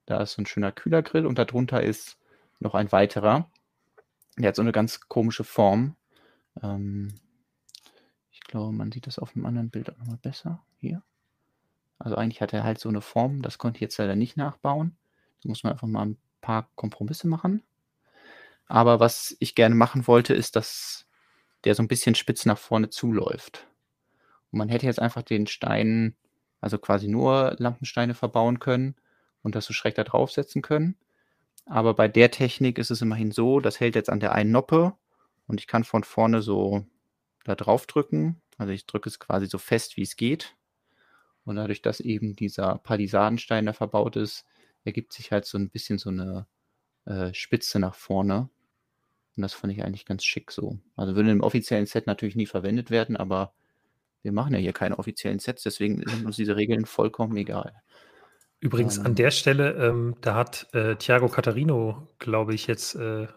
da 0.05 0.21
ist 0.21 0.33
so 0.33 0.41
ein 0.41 0.45
schöner 0.45 0.71
Kühlergrill 0.71 1.25
und 1.25 1.37
darunter 1.37 1.83
ist 1.83 2.17
noch 2.59 2.73
ein 2.73 2.91
weiterer. 2.93 3.51
Der 4.39 4.49
hat 4.49 4.55
so 4.55 4.61
eine 4.61 4.71
ganz 4.71 5.01
komische 5.01 5.43
Form. 5.43 5.95
Ähm, 6.63 7.13
ich 8.31 8.39
glaube, 8.41 8.73
man 8.73 8.91
sieht 8.91 9.05
das 9.05 9.19
auf 9.19 9.35
einem 9.35 9.45
anderen 9.45 9.69
Bild 9.69 9.91
auch 9.91 9.97
nochmal 9.97 10.17
besser. 10.17 10.63
Hier. 10.77 11.03
Also 11.99 12.15
eigentlich 12.15 12.41
hat 12.41 12.53
er 12.53 12.63
halt 12.63 12.79
so 12.79 12.89
eine 12.89 13.01
Form, 13.01 13.41
das 13.41 13.57
konnte 13.57 13.77
ich 13.77 13.81
jetzt 13.81 13.97
leider 13.97 14.15
nicht 14.15 14.37
nachbauen. 14.37 14.95
Da 15.43 15.49
muss 15.49 15.63
man 15.63 15.73
einfach 15.73 15.87
mal 15.87 16.05
ein 16.05 16.17
paar 16.41 16.69
Kompromisse 16.75 17.27
machen. 17.27 17.61
Aber 18.65 18.99
was 18.99 19.35
ich 19.39 19.55
gerne 19.55 19.75
machen 19.75 20.07
wollte, 20.07 20.33
ist, 20.33 20.55
dass 20.55 21.05
der 21.65 21.75
so 21.75 21.83
ein 21.83 21.87
bisschen 21.89 22.15
spitz 22.15 22.45
nach 22.45 22.57
vorne 22.57 22.89
zuläuft. 22.89 23.67
Und 24.51 24.59
man 24.59 24.69
hätte 24.69 24.85
jetzt 24.85 25.01
einfach 25.01 25.23
den 25.23 25.47
Stein, 25.47 26.15
also 26.61 26.77
quasi 26.77 27.07
nur 27.07 27.55
Lampensteine 27.57 28.13
verbauen 28.13 28.59
können 28.59 28.95
und 29.41 29.55
das 29.55 29.65
so 29.65 29.73
schräg 29.73 29.95
da 29.95 30.03
draufsetzen 30.03 30.61
können. 30.61 30.95
Aber 31.69 31.93
bei 31.93 32.07
der 32.07 32.31
Technik 32.31 32.79
ist 32.79 32.89
es 32.89 33.01
immerhin 33.01 33.31
so, 33.31 33.59
das 33.59 33.79
hält 33.79 33.93
jetzt 33.93 34.09
an 34.09 34.19
der 34.19 34.33
einen 34.33 34.51
Noppe 34.51 34.93
und 35.47 35.59
ich 35.59 35.67
kann 35.67 35.83
von 35.83 36.03
vorne 36.03 36.41
so 36.41 36.85
da 37.45 37.55
drauf 37.55 37.85
drücken. 37.85 38.41
Also 38.57 38.73
ich 38.73 38.87
drücke 38.87 39.07
es 39.07 39.19
quasi 39.19 39.45
so 39.45 39.59
fest, 39.59 39.95
wie 39.95 40.01
es 40.01 40.15
geht. 40.15 40.55
Und 41.45 41.57
dadurch, 41.57 41.83
dass 41.83 41.99
eben 41.99 42.35
dieser 42.35 42.79
Palisadenstein 42.79 43.67
da 43.67 43.73
verbaut 43.73 44.15
ist, 44.15 44.45
ergibt 44.83 45.13
sich 45.13 45.31
halt 45.31 45.45
so 45.45 45.59
ein 45.59 45.69
bisschen 45.69 45.99
so 45.99 46.09
eine 46.09 46.47
äh, 47.05 47.33
Spitze 47.35 47.79
nach 47.79 47.93
vorne. 47.95 48.49
Und 49.37 49.43
das 49.43 49.53
fand 49.53 49.71
ich 49.71 49.83
eigentlich 49.83 50.05
ganz 50.05 50.23
schick 50.25 50.51
so. 50.51 50.79
Also 50.95 51.15
würde 51.15 51.29
im 51.31 51.41
offiziellen 51.41 51.85
Set 51.85 52.07
natürlich 52.07 52.35
nie 52.35 52.47
verwendet 52.47 52.89
werden, 52.89 53.15
aber 53.15 53.53
wir 54.23 54.31
machen 54.31 54.53
ja 54.53 54.59
hier 54.59 54.73
keine 54.73 54.97
offiziellen 54.97 55.39
Sets, 55.39 55.63
deswegen 55.63 56.03
sind 56.07 56.25
uns 56.25 56.35
diese 56.35 56.55
Regeln 56.55 56.85
vollkommen 56.85 57.37
egal. 57.37 57.81
Übrigens 58.59 58.97
ähm, 58.97 59.07
an 59.07 59.15
der 59.15 59.31
Stelle, 59.31 59.71
ähm, 59.73 60.15
da 60.21 60.35
hat 60.35 60.67
äh, 60.73 60.95
Thiago 60.95 61.27
Catarino, 61.29 62.07
glaube 62.19 62.53
ich, 62.53 62.67
jetzt 62.67 62.95
äh, 62.95 63.27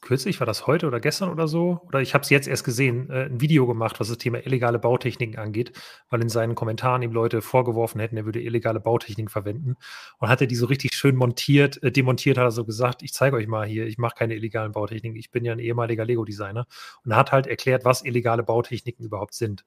kürzlich, 0.00 0.38
war 0.38 0.46
das 0.46 0.66
heute 0.66 0.86
oder 0.86 1.00
gestern 1.00 1.30
oder 1.30 1.48
so, 1.48 1.80
oder 1.86 2.00
ich 2.00 2.14
habe 2.14 2.22
es 2.22 2.30
jetzt 2.30 2.46
erst 2.46 2.64
gesehen, 2.64 3.10
äh, 3.10 3.24
ein 3.24 3.40
Video 3.40 3.66
gemacht, 3.66 3.98
was 3.98 4.08
das 4.08 4.18
Thema 4.18 4.38
illegale 4.46 4.78
Bautechniken 4.78 5.36
angeht, 5.36 5.72
weil 6.08 6.22
in 6.22 6.28
seinen 6.28 6.54
Kommentaren 6.54 7.02
ihm 7.02 7.12
Leute 7.12 7.42
vorgeworfen 7.42 8.00
hätten, 8.00 8.16
er 8.16 8.24
würde 8.24 8.40
illegale 8.40 8.78
Bautechniken 8.78 9.28
verwenden. 9.28 9.74
Und 10.18 10.28
hat 10.28 10.40
er 10.40 10.46
die 10.46 10.54
so 10.54 10.66
richtig 10.66 10.94
schön 10.94 11.16
montiert, 11.16 11.82
äh, 11.82 11.90
demontiert, 11.90 12.38
hat 12.38 12.44
er 12.44 12.50
so 12.52 12.64
gesagt, 12.64 13.02
ich 13.02 13.12
zeige 13.12 13.36
euch 13.36 13.48
mal 13.48 13.66
hier, 13.66 13.86
ich 13.86 13.98
mache 13.98 14.14
keine 14.16 14.34
illegalen 14.34 14.72
Bautechniken, 14.72 15.16
ich 15.16 15.30
bin 15.32 15.44
ja 15.44 15.52
ein 15.52 15.58
ehemaliger 15.58 16.04
Lego-Designer. 16.04 16.66
Und 17.04 17.16
hat 17.16 17.32
halt 17.32 17.48
erklärt, 17.48 17.84
was 17.84 18.04
illegale 18.04 18.44
Bautechniken 18.44 19.04
überhaupt 19.04 19.34
sind. 19.34 19.64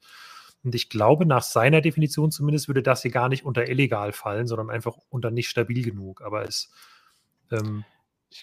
Und 0.64 0.76
ich 0.76 0.90
glaube, 0.90 1.26
nach 1.26 1.44
seiner 1.44 1.82
Definition 1.82 2.32
zumindest 2.32 2.68
würde 2.68 2.84
das 2.84 3.02
hier 3.02 3.12
gar 3.12 3.30
nicht 3.30 3.46
unter 3.46 3.68
illegal 3.68 4.12
fallen, 4.14 4.48
sondern 4.48 4.70
einfach 4.70 4.98
unter 5.10 5.32
nicht 5.32 5.50
stabil 5.50 5.84
genug. 5.84 6.22
Aber 6.22 6.48
es 6.48 6.72
ähm, 7.52 7.84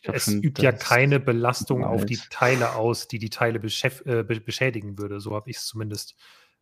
es 0.02 0.24
schon, 0.24 0.42
übt 0.42 0.62
ja 0.62 0.72
keine 0.72 1.18
Belastung 1.18 1.84
auf 1.84 2.04
die 2.04 2.18
Teile 2.30 2.74
aus, 2.74 3.08
die 3.08 3.18
die 3.18 3.30
Teile 3.30 3.58
äh, 3.58 4.22
beschädigen 4.22 4.98
würde. 4.98 5.20
So 5.20 5.34
habe 5.34 5.50
ich 5.50 5.56
es 5.56 5.66
zumindest 5.66 6.14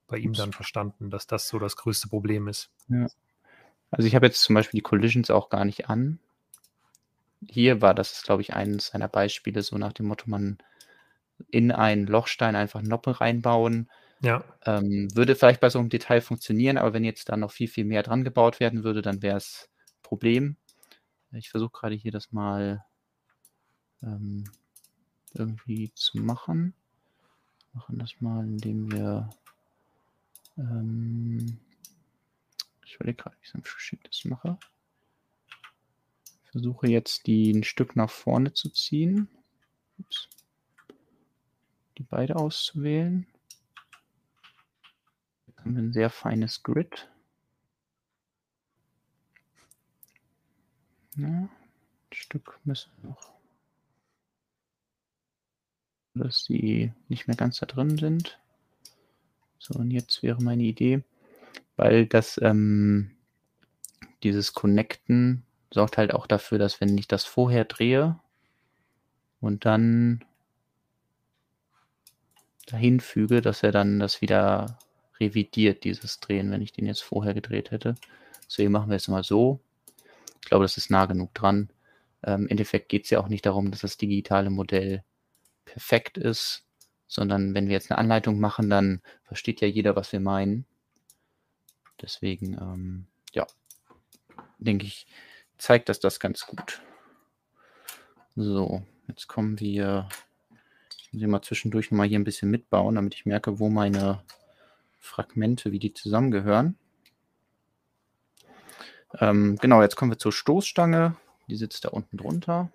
bei 0.06 0.18
ihm 0.18 0.32
dann 0.32 0.52
verstanden, 0.52 1.10
dass 1.10 1.26
das 1.26 1.48
so 1.48 1.58
das 1.58 1.76
größte 1.76 2.08
Problem 2.08 2.46
ist. 2.46 2.70
Ja. 2.88 3.08
Also 3.90 4.06
ich 4.06 4.14
habe 4.14 4.26
jetzt 4.26 4.42
zum 4.42 4.54
Beispiel 4.54 4.78
die 4.78 4.82
Collisions 4.82 5.30
auch 5.30 5.48
gar 5.48 5.64
nicht 5.64 5.88
an. 5.88 6.20
Hier 7.48 7.82
war 7.82 7.94
das, 7.94 8.22
glaube 8.22 8.42
ich, 8.42 8.54
eines 8.54 8.88
seiner 8.88 9.08
Beispiele, 9.08 9.62
so 9.62 9.76
nach 9.76 9.92
dem 9.92 10.06
Motto, 10.06 10.28
man 10.28 10.58
in 11.50 11.72
einen 11.72 12.06
Lochstein 12.06 12.56
einfach 12.56 12.82
Noppe 12.82 13.20
reinbauen. 13.20 13.90
Ja. 14.20 14.44
Ähm, 14.64 15.08
würde 15.14 15.36
vielleicht 15.36 15.60
bei 15.60 15.70
so 15.70 15.78
einem 15.78 15.88
Detail 15.88 16.20
funktionieren, 16.20 16.78
aber 16.78 16.92
wenn 16.92 17.04
jetzt 17.04 17.28
da 17.28 17.36
noch 17.36 17.50
viel, 17.50 17.68
viel 17.68 17.84
mehr 17.84 18.02
dran 18.02 18.24
gebaut 18.24 18.60
werden 18.60 18.82
würde, 18.82 19.02
dann 19.02 19.22
wäre 19.22 19.36
es 19.36 19.68
Problem. 20.02 20.56
Ich 21.32 21.50
versuche 21.50 21.72
gerade 21.72 21.94
hier 21.94 22.12
das 22.12 22.32
mal 22.32 22.84
ähm, 24.02 24.50
irgendwie 25.34 25.92
zu 25.94 26.18
machen. 26.18 26.74
Wir 27.72 27.80
machen 27.80 27.98
das 27.98 28.20
mal, 28.20 28.44
indem 28.44 28.90
wir 28.90 29.28
ähm, 30.56 31.58
ich 32.84 32.94
überlege 32.94 33.22
gerade, 33.22 33.36
wie 33.36 33.58
ich 33.58 33.92
es 33.92 33.98
das 34.02 34.24
mache. 34.24 34.58
Ich 36.44 36.50
versuche 36.50 36.88
jetzt 36.88 37.26
die 37.26 37.50
ein 37.50 37.64
Stück 37.64 37.96
nach 37.96 38.10
vorne 38.10 38.52
zu 38.54 38.70
ziehen. 38.70 39.28
Ups. 39.98 40.28
Die 41.98 42.04
beide 42.04 42.36
auszuwählen. 42.36 43.26
Haben 45.66 45.74
wir 45.74 45.82
ein 45.82 45.92
sehr 45.92 46.10
feines 46.10 46.62
Grid. 46.62 47.10
Ja, 51.16 51.26
ein 51.26 51.50
Stück 52.12 52.60
müssen 52.62 52.92
wir 53.02 53.10
noch 53.10 53.34
dass 56.14 56.44
sie 56.44 56.92
nicht 57.08 57.26
mehr 57.26 57.36
ganz 57.36 57.58
da 57.58 57.66
drin 57.66 57.98
sind. 57.98 58.38
So, 59.58 59.74
und 59.74 59.90
jetzt 59.90 60.22
wäre 60.22 60.40
meine 60.40 60.62
Idee, 60.62 61.02
weil 61.74 62.06
das, 62.06 62.40
ähm, 62.40 63.10
dieses 64.22 64.54
Connecten 64.54 65.42
sorgt 65.70 65.98
halt 65.98 66.14
auch 66.14 66.28
dafür, 66.28 66.58
dass 66.58 66.80
wenn 66.80 66.96
ich 66.96 67.08
das 67.08 67.24
vorher 67.24 67.64
drehe 67.64 68.18
und 69.40 69.64
dann 69.64 70.24
dahin 72.66 73.00
füge, 73.00 73.42
dass 73.42 73.64
er 73.64 73.72
dann 73.72 73.98
das 73.98 74.20
wieder 74.20 74.78
revidiert, 75.20 75.84
dieses 75.84 76.20
Drehen, 76.20 76.50
wenn 76.50 76.62
ich 76.62 76.72
den 76.72 76.86
jetzt 76.86 77.02
vorher 77.02 77.34
gedreht 77.34 77.70
hätte. 77.70 77.94
Deswegen 78.46 78.72
machen 78.72 78.90
wir 78.90 78.96
es 78.96 79.08
mal 79.08 79.24
so. 79.24 79.60
Ich 80.42 80.48
glaube, 80.48 80.64
das 80.64 80.76
ist 80.76 80.90
nah 80.90 81.06
genug 81.06 81.34
dran. 81.34 81.70
Ähm, 82.22 82.42
Im 82.42 82.48
Endeffekt 82.48 82.88
geht 82.88 83.04
es 83.04 83.10
ja 83.10 83.20
auch 83.20 83.28
nicht 83.28 83.46
darum, 83.46 83.70
dass 83.70 83.80
das 83.80 83.96
digitale 83.96 84.50
Modell 84.50 85.02
perfekt 85.64 86.18
ist, 86.18 86.64
sondern 87.08 87.54
wenn 87.54 87.66
wir 87.66 87.74
jetzt 87.74 87.90
eine 87.90 87.98
Anleitung 87.98 88.40
machen, 88.40 88.70
dann 88.70 89.00
versteht 89.24 89.60
ja 89.60 89.68
jeder, 89.68 89.96
was 89.96 90.12
wir 90.12 90.20
meinen. 90.20 90.66
Deswegen, 92.00 92.54
ähm, 92.54 93.06
ja, 93.32 93.46
denke 94.58 94.86
ich, 94.86 95.06
zeigt 95.58 95.88
das 95.88 96.00
das 96.00 96.20
ganz 96.20 96.46
gut. 96.46 96.80
So, 98.34 98.82
jetzt 99.08 99.28
kommen 99.28 99.58
wir, 99.60 100.08
ich 101.00 101.12
muss 101.12 101.22
mal 101.26 101.42
zwischendurch 101.42 101.90
nochmal 101.90 102.08
hier 102.08 102.18
ein 102.18 102.24
bisschen 102.24 102.50
mitbauen, 102.50 102.96
damit 102.96 103.14
ich 103.14 103.24
merke, 103.24 103.58
wo 103.58 103.68
meine 103.68 104.22
Fragmente, 105.06 105.72
wie 105.72 105.78
die 105.78 105.94
zusammengehören. 105.94 106.76
Ähm, 109.18 109.56
genau, 109.56 109.82
jetzt 109.82 109.96
kommen 109.96 110.12
wir 110.12 110.18
zur 110.18 110.32
Stoßstange. 110.32 111.16
Die 111.48 111.56
sitzt 111.56 111.84
da 111.84 111.90
unten 111.90 112.16
drunter. 112.16 112.70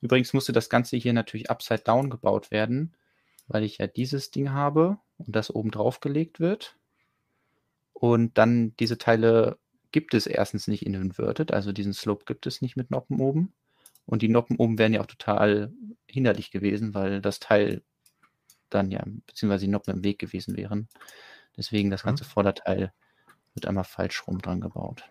Übrigens 0.00 0.32
musste 0.32 0.52
das 0.52 0.68
Ganze 0.68 0.96
hier 0.96 1.12
natürlich 1.12 1.50
upside 1.50 1.82
down 1.82 2.10
gebaut 2.10 2.50
werden, 2.50 2.94
weil 3.48 3.64
ich 3.64 3.78
ja 3.78 3.86
dieses 3.86 4.30
Ding 4.30 4.52
habe 4.52 4.98
und 5.18 5.34
das 5.34 5.52
oben 5.52 5.70
drauf 5.70 6.00
gelegt 6.00 6.38
wird. 6.40 6.76
Und 7.92 8.38
dann 8.38 8.76
diese 8.76 8.98
Teile 8.98 9.58
gibt 9.90 10.14
es 10.14 10.26
erstens 10.26 10.68
nicht 10.68 10.86
in 10.86 10.94
Inverted, 10.94 11.52
also 11.52 11.72
diesen 11.72 11.94
Slope 11.94 12.24
gibt 12.26 12.46
es 12.46 12.62
nicht 12.62 12.76
mit 12.76 12.90
Noppen 12.90 13.20
oben. 13.20 13.52
Und 14.06 14.22
die 14.22 14.28
Noppen 14.28 14.56
oben 14.56 14.78
wären 14.78 14.94
ja 14.94 15.00
auch 15.00 15.06
total 15.06 15.72
hinderlich 16.06 16.50
gewesen, 16.50 16.94
weil 16.94 17.20
das 17.20 17.40
Teil 17.40 17.82
dann 18.70 18.90
ja, 18.90 19.04
beziehungsweise 19.26 19.66
die 19.66 19.70
Noppen 19.70 19.94
im 19.94 20.04
Weg 20.04 20.18
gewesen 20.18 20.56
wären. 20.56 20.88
Deswegen 21.56 21.90
das 21.90 22.02
ganze 22.02 22.24
mhm. 22.24 22.28
Vorderteil 22.28 22.92
wird 23.54 23.66
einmal 23.66 23.84
falsch 23.84 24.26
rum 24.26 24.40
dran 24.40 24.60
gebaut. 24.60 25.04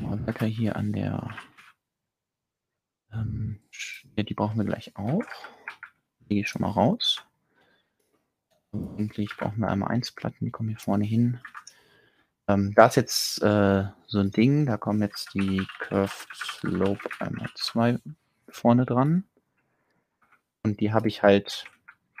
Mal 0.00 0.26
weiter 0.26 0.46
hier 0.46 0.76
an 0.76 0.92
der. 0.92 1.30
Ähm, 3.12 3.60
die 4.16 4.34
brauchen 4.34 4.58
wir 4.58 4.64
gleich 4.64 4.96
auch. 4.96 5.24
Lege 6.28 6.42
ich 6.42 6.48
schon 6.48 6.62
mal 6.62 6.70
raus. 6.70 7.24
Eigentlich 8.72 9.36
brauchen 9.36 9.60
wir 9.60 9.68
einmal 9.68 9.90
eins 9.90 10.12
Platten, 10.12 10.44
die 10.44 10.50
kommen 10.50 10.68
hier 10.68 10.78
vorne 10.78 11.04
hin. 11.04 11.40
Ähm, 12.46 12.72
da 12.74 12.86
ist 12.86 12.96
jetzt 12.96 13.42
äh, 13.42 13.84
so 14.06 14.20
ein 14.20 14.30
Ding, 14.30 14.66
da 14.66 14.76
kommen 14.76 15.00
jetzt 15.00 15.34
die 15.34 15.66
Curved 15.78 16.28
Slope 16.34 17.08
einmal 17.18 17.48
zwei 17.54 17.98
vorne 18.48 18.86
dran. 18.86 19.24
Und 20.62 20.80
die 20.80 20.92
habe 20.92 21.08
ich 21.08 21.22
halt 21.22 21.64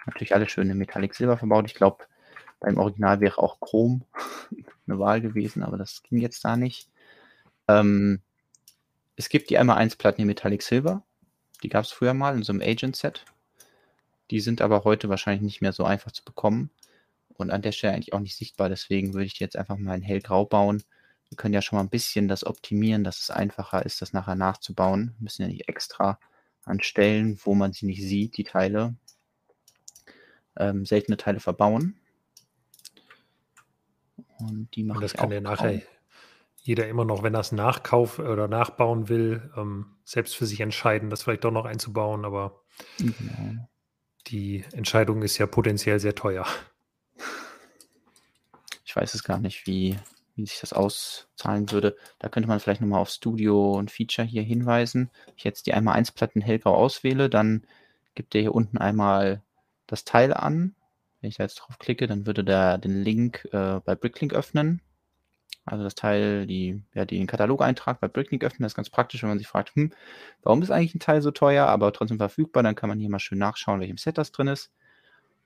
natürlich 0.06 0.34
alle 0.34 0.48
schön 0.48 0.70
in 0.70 0.78
Metallic 0.78 1.14
Silber 1.14 1.36
verbaut. 1.36 1.66
Ich 1.66 1.74
glaube, 1.74 2.04
beim 2.60 2.78
Original 2.78 3.20
wäre 3.20 3.38
auch 3.38 3.60
Chrom 3.60 4.04
eine 4.86 4.98
Wahl 4.98 5.20
gewesen, 5.20 5.62
aber 5.62 5.76
das 5.76 6.02
ging 6.02 6.18
jetzt 6.18 6.44
da 6.44 6.56
nicht. 6.56 6.88
Ähm, 7.68 8.20
es 9.16 9.28
gibt 9.28 9.50
die 9.50 9.58
einmal 9.58 9.78
1 9.78 9.96
Platten 9.96 10.22
in 10.22 10.26
Metallic 10.26 10.62
Silver. 10.62 11.02
Die 11.62 11.68
gab 11.68 11.84
es 11.84 11.90
früher 11.90 12.14
mal 12.14 12.34
in 12.34 12.42
so 12.42 12.52
einem 12.52 12.62
Agent-Set. 12.62 13.24
Die 14.30 14.40
sind 14.40 14.62
aber 14.62 14.84
heute 14.84 15.08
wahrscheinlich 15.08 15.42
nicht 15.42 15.60
mehr 15.60 15.72
so 15.72 15.84
einfach 15.84 16.12
zu 16.12 16.24
bekommen 16.24 16.70
und 17.34 17.50
an 17.50 17.62
der 17.62 17.72
Stelle 17.72 17.94
eigentlich 17.94 18.12
auch 18.12 18.20
nicht 18.20 18.36
sichtbar. 18.36 18.68
Deswegen 18.68 19.12
würde 19.12 19.26
ich 19.26 19.38
jetzt 19.40 19.56
einfach 19.56 19.76
mal 19.76 19.96
in 19.96 20.02
hellgrau 20.02 20.44
bauen. 20.44 20.82
Wir 21.28 21.36
können 21.36 21.54
ja 21.54 21.62
schon 21.62 21.76
mal 21.76 21.82
ein 21.82 21.90
bisschen 21.90 22.28
das 22.28 22.44
optimieren, 22.44 23.04
dass 23.04 23.20
es 23.20 23.30
einfacher 23.30 23.84
ist, 23.84 24.02
das 24.02 24.12
nachher 24.12 24.36
nachzubauen. 24.36 25.14
Wir 25.18 25.24
müssen 25.24 25.42
ja 25.42 25.48
nicht 25.48 25.68
extra 25.68 26.18
an 26.64 26.80
Stellen, 26.80 27.38
wo 27.44 27.54
man 27.54 27.72
sie 27.72 27.86
nicht 27.86 28.02
sieht, 28.02 28.36
die 28.36 28.44
Teile, 28.44 28.94
ähm, 30.56 30.86
seltene 30.86 31.16
Teile 31.16 31.40
verbauen. 31.40 31.99
Und 34.40 34.68
die 34.74 34.84
mache 34.84 34.98
ich 34.98 35.10
auch. 35.10 35.12
Das 35.12 35.20
kann 35.20 35.32
ja 35.32 35.40
nachher 35.40 35.82
jeder 36.56 36.88
immer 36.88 37.04
noch, 37.04 37.22
wenn 37.22 37.34
er 37.34 37.40
es 37.40 37.52
nachkauf 37.52 38.18
oder 38.18 38.46
nachbauen 38.46 39.08
will, 39.08 39.50
ähm, 39.56 39.96
selbst 40.04 40.36
für 40.36 40.46
sich 40.46 40.60
entscheiden, 40.60 41.10
das 41.10 41.22
vielleicht 41.22 41.44
doch 41.44 41.50
noch 41.50 41.64
einzubauen. 41.64 42.24
Aber 42.24 42.62
genau. 42.98 43.68
die 44.26 44.64
Entscheidung 44.72 45.22
ist 45.22 45.38
ja 45.38 45.46
potenziell 45.46 46.00
sehr 46.00 46.14
teuer 46.14 46.46
ich 48.90 48.96
weiß 48.96 49.14
es 49.14 49.22
gar 49.22 49.38
nicht, 49.38 49.68
wie, 49.68 49.96
wie 50.34 50.44
sich 50.44 50.58
das 50.58 50.72
auszahlen 50.72 51.70
würde. 51.70 51.96
Da 52.18 52.28
könnte 52.28 52.48
man 52.48 52.58
vielleicht 52.58 52.80
nochmal 52.80 53.00
auf 53.00 53.08
Studio 53.08 53.74
und 53.74 53.88
Feature 53.88 54.26
hier 54.26 54.42
hinweisen. 54.42 55.10
Wenn 55.26 55.34
ich 55.36 55.44
jetzt 55.44 55.66
die 55.66 55.74
einmal 55.74 55.94
1 55.94 56.10
Platten 56.10 56.40
hellgrau 56.40 56.74
auswähle, 56.74 57.30
dann 57.30 57.64
gibt 58.16 58.34
er 58.34 58.40
hier 58.40 58.54
unten 58.54 58.78
einmal 58.78 59.42
das 59.86 60.04
Teil 60.04 60.34
an. 60.34 60.74
Wenn 61.20 61.28
ich 61.28 61.36
da 61.36 61.44
jetzt 61.44 61.56
drauf 61.56 61.78
klicke, 61.78 62.06
dann 62.06 62.26
würde 62.26 62.44
der 62.44 62.78
den 62.78 63.02
Link 63.02 63.46
äh, 63.52 63.80
bei 63.84 63.94
Bricklink 63.94 64.32
öffnen. 64.32 64.80
Also 65.66 65.84
das 65.84 65.94
Teil, 65.94 66.46
die, 66.46 66.82
ja, 66.94 67.04
den 67.04 67.26
Katalogeintrag 67.26 68.00
bei 68.00 68.08
Bricklink 68.08 68.42
öffnen, 68.42 68.62
das 68.62 68.72
ist 68.72 68.76
ganz 68.76 68.90
praktisch, 68.90 69.22
wenn 69.22 69.28
man 69.28 69.38
sich 69.38 69.46
fragt, 69.46 69.74
hm, 69.76 69.92
warum 70.42 70.62
ist 70.62 70.70
eigentlich 70.70 70.94
ein 70.94 71.00
Teil 71.00 71.22
so 71.22 71.30
teuer, 71.30 71.66
aber 71.66 71.92
trotzdem 71.92 72.18
verfügbar, 72.18 72.62
dann 72.62 72.74
kann 72.74 72.88
man 72.88 72.98
hier 72.98 73.10
mal 73.10 73.18
schön 73.18 73.38
nachschauen, 73.38 73.80
welchem 73.80 73.98
Set 73.98 74.18
das 74.18 74.32
drin 74.32 74.48
ist. 74.48 74.72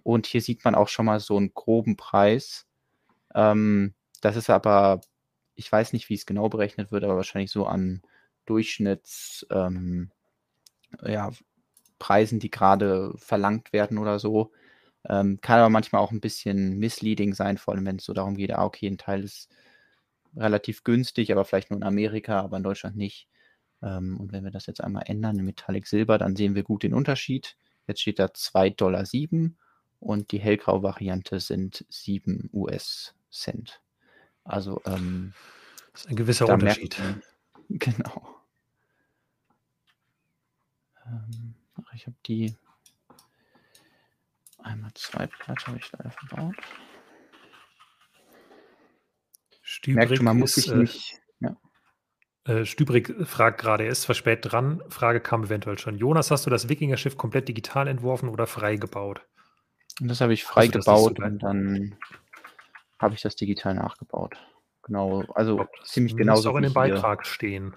Und 0.02 0.26
hier 0.26 0.40
sieht 0.40 0.64
man 0.64 0.74
auch 0.74 0.88
schon 0.88 1.06
mal 1.06 1.20
so 1.20 1.36
einen 1.36 1.52
groben 1.54 1.96
Preis. 1.96 2.66
Ähm, 3.34 3.94
das 4.20 4.36
ist 4.36 4.50
aber, 4.50 5.00
ich 5.56 5.70
weiß 5.70 5.92
nicht, 5.92 6.08
wie 6.08 6.14
es 6.14 6.26
genau 6.26 6.48
berechnet 6.48 6.92
wird, 6.92 7.04
aber 7.04 7.16
wahrscheinlich 7.16 7.50
so 7.50 7.66
an 7.66 8.02
Durchschnitts, 8.46 9.46
ähm, 9.50 10.10
ja, 11.02 11.30
die 12.32 12.50
gerade 12.50 13.14
verlangt 13.16 13.72
werden 13.72 13.98
oder 13.98 14.18
so. 14.18 14.52
Ähm, 15.08 15.40
kann 15.40 15.58
aber 15.58 15.68
manchmal 15.68 16.02
auch 16.02 16.12
ein 16.12 16.20
bisschen 16.20 16.78
misleading 16.78 17.34
sein, 17.34 17.58
vor 17.58 17.74
allem 17.74 17.84
wenn 17.86 17.96
es 17.96 18.04
so 18.04 18.12
darum 18.12 18.36
geht, 18.36 18.52
ah, 18.52 18.64
okay, 18.64 18.86
ein 18.86 18.98
Teil 18.98 19.24
ist 19.24 19.50
relativ 20.36 20.82
günstig, 20.82 21.30
aber 21.30 21.44
vielleicht 21.44 21.70
nur 21.70 21.78
in 21.78 21.84
Amerika, 21.84 22.40
aber 22.40 22.56
in 22.56 22.62
Deutschland 22.62 22.96
nicht. 22.96 23.28
Ähm, 23.82 24.18
und 24.18 24.32
wenn 24.32 24.44
wir 24.44 24.50
das 24.50 24.66
jetzt 24.66 24.82
einmal 24.82 25.04
ändern 25.06 25.38
in 25.38 25.44
Metallic 25.44 25.86
Silber, 25.86 26.18
dann 26.18 26.36
sehen 26.36 26.54
wir 26.54 26.62
gut 26.62 26.82
den 26.82 26.94
Unterschied. 26.94 27.56
Jetzt 27.86 28.00
steht 28.00 28.18
da 28.18 28.26
2,07 28.26 28.76
Dollar 28.76 29.04
und 30.00 30.32
die 30.32 30.38
hellgrau-Variante 30.38 31.38
sind 31.40 31.84
7 31.90 32.50
US-Cent. 32.52 33.80
Also 34.44 34.80
ähm, 34.86 35.34
das 35.92 36.02
ist 36.02 36.10
ein 36.10 36.16
gewisser 36.16 36.48
Unterschied. 36.48 36.98
Man, 36.98 37.22
genau. 37.78 38.36
Ähm, 41.06 41.54
ich 41.94 42.06
habe 42.06 42.16
die 42.26 42.54
einmal 44.64 44.90
zwei 44.94 45.26
Platte 45.26 45.66
habe 45.66 45.78
ich 45.78 45.90
leider 45.92 46.10
verbaut. 46.10 46.56
Stübrig 49.62 50.08
Merkt, 50.08 50.22
man 50.22 50.38
muss 50.38 50.54
sich 50.54 50.70
äh, 50.70 50.76
nicht. 50.76 51.18
Ja. 51.40 51.56
Äh, 52.44 52.64
Stübrig 52.64 53.14
fragt 53.26 53.60
gerade, 53.60 53.84
er 53.84 53.90
ist 53.90 54.02
zwar 54.02 54.14
spät 54.14 54.40
dran, 54.42 54.82
Frage 54.88 55.20
kam 55.20 55.44
eventuell 55.44 55.78
schon. 55.78 55.96
Jonas, 55.96 56.30
hast 56.30 56.46
du 56.46 56.50
das 56.50 56.68
Wikinger-Schiff 56.68 57.16
komplett 57.16 57.48
digital 57.48 57.88
entworfen 57.88 58.28
oder 58.28 58.46
frei 58.46 58.76
gebaut? 58.76 59.22
Und 60.00 60.08
das 60.08 60.20
habe 60.20 60.34
ich 60.34 60.44
frei 60.44 60.66
gebaut 60.66 61.20
und 61.20 61.38
dann 61.42 61.96
habe 62.98 63.14
ich 63.14 63.22
das 63.22 63.36
digital 63.36 63.74
nachgebaut. 63.74 64.36
Genau, 64.82 65.22
also 65.34 65.56
glaub, 65.56 65.70
ziemlich 65.84 66.16
genau 66.16 66.36
so. 66.36 66.50
auch 66.50 66.56
in 66.56 66.64
dem 66.64 66.74
Beitrag 66.74 67.26
stehen. 67.26 67.74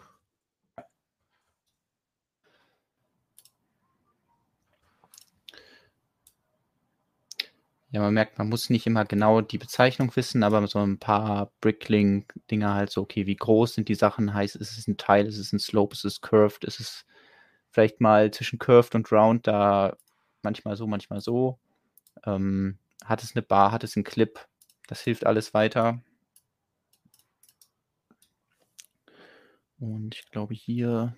Ja, 7.98 8.04
man 8.04 8.14
merkt, 8.14 8.38
man 8.38 8.48
muss 8.48 8.70
nicht 8.70 8.86
immer 8.86 9.06
genau 9.06 9.42
die 9.42 9.58
Bezeichnung 9.58 10.16
wissen, 10.16 10.44
aber 10.44 10.68
so 10.68 10.78
ein 10.78 11.00
paar 11.00 11.52
Bricklink-Dinger 11.62 12.76
halt 12.76 12.92
so, 12.92 13.02
okay, 13.02 13.26
wie 13.26 13.36
groß 13.36 13.74
sind 13.74 13.90
die 13.90 13.96
Sachen? 13.96 14.36
Heißt, 14.36 14.56
ist 14.56 14.78
es 14.78 14.88
ein 14.88 14.98
Teil, 14.98 15.26
ist 15.26 15.40
es 15.40 15.52
ein 15.52 15.58
Slope, 15.58 15.96
ist 15.96 16.06
es 16.06 16.22
curved, 16.22 16.64
ist 16.64 16.80
es 16.80 17.08
vielleicht 17.72 18.00
mal 18.00 18.30
zwischen 18.30 18.60
curved 18.60 18.94
und 18.94 19.12
round 19.12 19.48
da 19.48 19.98
manchmal 20.44 20.76
so, 20.78 20.86
manchmal 20.86 21.22
so. 21.22 21.58
Ähm, 22.24 22.78
hat 23.04 23.24
es 23.24 23.36
eine 23.36 23.42
Bar, 23.42 23.72
hat 23.72 23.84
es 23.84 23.98
einen 23.98 24.04
Clip? 24.04 24.48
Das 24.86 25.02
hilft 25.02 25.26
alles 25.26 25.56
weiter. 25.56 26.00
Und 29.80 30.14
ich 30.14 30.30
glaube 30.30 30.54
hier, 30.54 31.18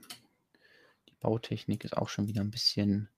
die 1.10 1.15
Bautechnik 1.20 1.84
ist 1.84 1.98
auch 1.98 2.08
schon 2.08 2.30
wieder 2.30 2.39
ein 2.39 2.52
bisschen 2.52 3.10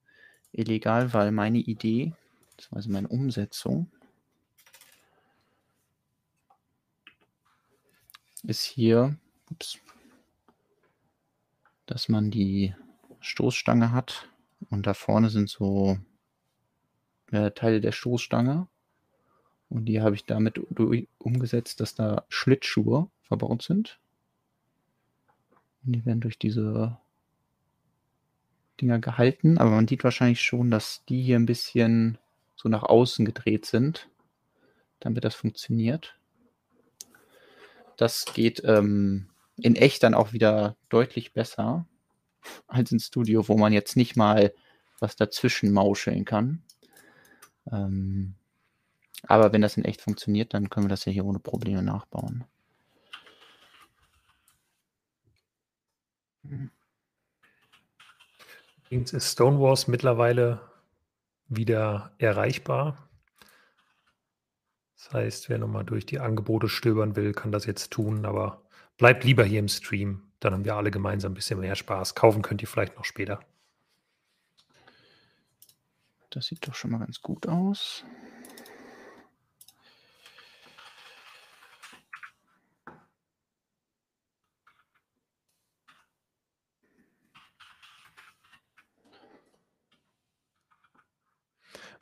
illegal, 0.52 1.14
weil 1.14 1.32
meine 1.32 1.60
Idee 1.60 2.16
beziehungsweise 2.62 2.92
meine 2.92 3.08
Umsetzung 3.08 3.90
ist 8.44 8.64
hier, 8.64 9.18
ups, 9.50 9.80
dass 11.88 12.08
man 12.08 12.30
die 12.30 12.76
Stoßstange 13.20 13.92
hat. 13.92 14.28
Und 14.70 14.86
da 14.86 14.94
vorne 14.94 15.30
sind 15.30 15.50
so 15.50 15.98
ja, 17.32 17.50
Teile 17.50 17.82
der 17.82 17.92
Stoßstange. 17.92 18.68
Und 19.70 19.86
die 19.86 20.02
habe 20.02 20.16
ich 20.16 20.26
damit 20.26 20.60
umgesetzt, 21.18 21.80
dass 21.80 21.96
da 21.96 22.26
Schlittschuhe 22.30 23.10
verbaut 23.24 23.64
sind. 23.64 24.00
Und 25.84 25.94
die 25.94 26.06
werden 26.06 26.22
durch 26.22 26.38
diese 26.38 27.00
Dinger 28.80 29.00
gehalten, 29.00 29.58
aber 29.58 29.72
man 29.72 29.88
sieht 29.88 30.04
wahrscheinlich 30.04 30.42
schon, 30.42 30.70
dass 30.70 31.04
die 31.06 31.22
hier 31.22 31.38
ein 31.38 31.46
bisschen 31.46 32.18
so 32.62 32.70
nach 32.70 32.84
außen 32.84 33.26
gedreht 33.26 33.66
sind, 33.66 34.08
damit 35.00 35.24
das 35.24 35.34
funktioniert. 35.34 36.16
Das 37.98 38.26
geht 38.26 38.62
ähm, 38.66 39.30
in 39.58 39.76
echt 39.76 40.04
dann 40.04 40.14
auch 40.14 40.32
wieder 40.32 40.76
deutlich 40.90 41.34
besser 41.34 41.88
als 42.68 42.92
im 42.92 43.00
Studio, 43.00 43.48
wo 43.48 43.58
man 43.58 43.74
jetzt 43.74 43.96
nicht 43.96 44.16
mal 44.16 44.54
was 45.00 45.16
dazwischen 45.16 45.72
mauscheln 45.72 46.24
kann. 46.26 46.62
Ähm, 47.72 48.36
aber 49.24 49.54
wenn 49.54 49.62
das 49.62 49.78
in 49.78 49.86
echt 49.86 50.02
funktioniert, 50.02 50.54
dann 50.54 50.70
können 50.70 50.86
wir 50.86 50.90
das 50.90 51.06
ja 51.06 51.12
hier 51.12 51.26
ohne 51.26 51.40
Probleme 51.40 51.82
nachbauen. 51.82 52.44
Ist 58.90 59.32
Stonewalls 59.32 59.88
mittlerweile 59.88 60.71
wieder 61.56 62.16
erreichbar. 62.18 63.10
Das 64.98 65.14
heißt, 65.14 65.50
wer 65.50 65.58
nochmal 65.58 65.84
durch 65.84 66.06
die 66.06 66.20
Angebote 66.20 66.70
stöbern 66.70 67.16
will, 67.16 67.34
kann 67.34 67.52
das 67.52 67.66
jetzt 67.66 67.92
tun, 67.92 68.26
aber 68.26 68.64
bleibt 68.98 69.24
lieber 69.24 69.44
hier 69.44 69.60
im 69.60 69.68
Stream. 69.68 70.32
Dann 70.40 70.54
haben 70.54 70.66
wir 70.66 70.76
alle 70.76 70.92
gemeinsam 70.92 71.32
ein 71.32 71.36
bisschen 71.36 71.60
mehr 71.60 71.76
Spaß. 71.76 72.16
Kaufen 72.16 72.42
könnt 72.42 72.62
ihr 72.62 72.68
vielleicht 72.68 72.96
noch 72.96 73.06
später. 73.06 73.40
Das 76.30 76.46
sieht 76.46 76.68
doch 76.68 76.76
schon 76.76 76.92
mal 76.92 77.00
ganz 77.00 77.22
gut 77.22 77.48
aus. 77.48 78.06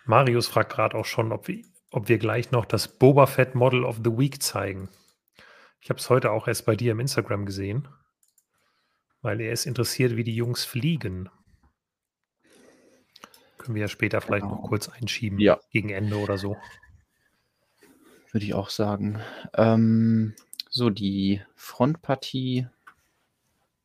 Marius 0.10 0.48
fragt 0.48 0.72
gerade 0.72 0.98
auch 0.98 1.06
schon, 1.06 1.32
ob 1.32 1.48
wir, 1.48 1.63
ob 1.91 2.10
wir 2.10 2.17
gleich 2.17 2.50
noch 2.50 2.65
das 2.65 2.88
Boba 2.88 3.28
Fett 3.28 3.54
Model 3.54 3.84
of 3.84 3.98
the 4.04 4.17
Week 4.17 4.41
zeigen. 4.41 4.89
Ich 5.82 5.91
habe 5.91 6.00
es 6.00 6.10
heute 6.10 6.32
auch 6.32 6.48
erst 6.48 6.65
bei 6.65 6.76
dir 6.76 6.93
im 6.93 7.00
Instagram 7.00 7.45
gesehen, 7.45 7.88
weil 9.22 9.39
er 9.39 9.54
ist 9.54 9.67
interessiert, 9.67 10.15
wie 10.15 10.24
die 10.24 10.36
Jungs 10.36 10.65
fliegen. 10.65 11.30
Können 13.60 13.76
wir 13.76 13.84
ja 13.84 13.88
später 13.88 14.19
vielleicht 14.19 14.45
genau. 14.45 14.56
noch 14.56 14.63
kurz 14.63 14.89
einschieben, 14.89 15.38
ja. 15.38 15.60
gegen 15.69 15.91
Ende 15.91 16.17
oder 16.17 16.39
so. 16.39 16.58
Würde 18.32 18.48
ich 18.48 18.56
auch 18.56 18.72
sagen. 18.72 19.22
Ähm, 19.54 20.34
so, 20.72 20.89
die 20.89 21.43
Frontpartie 21.56 22.65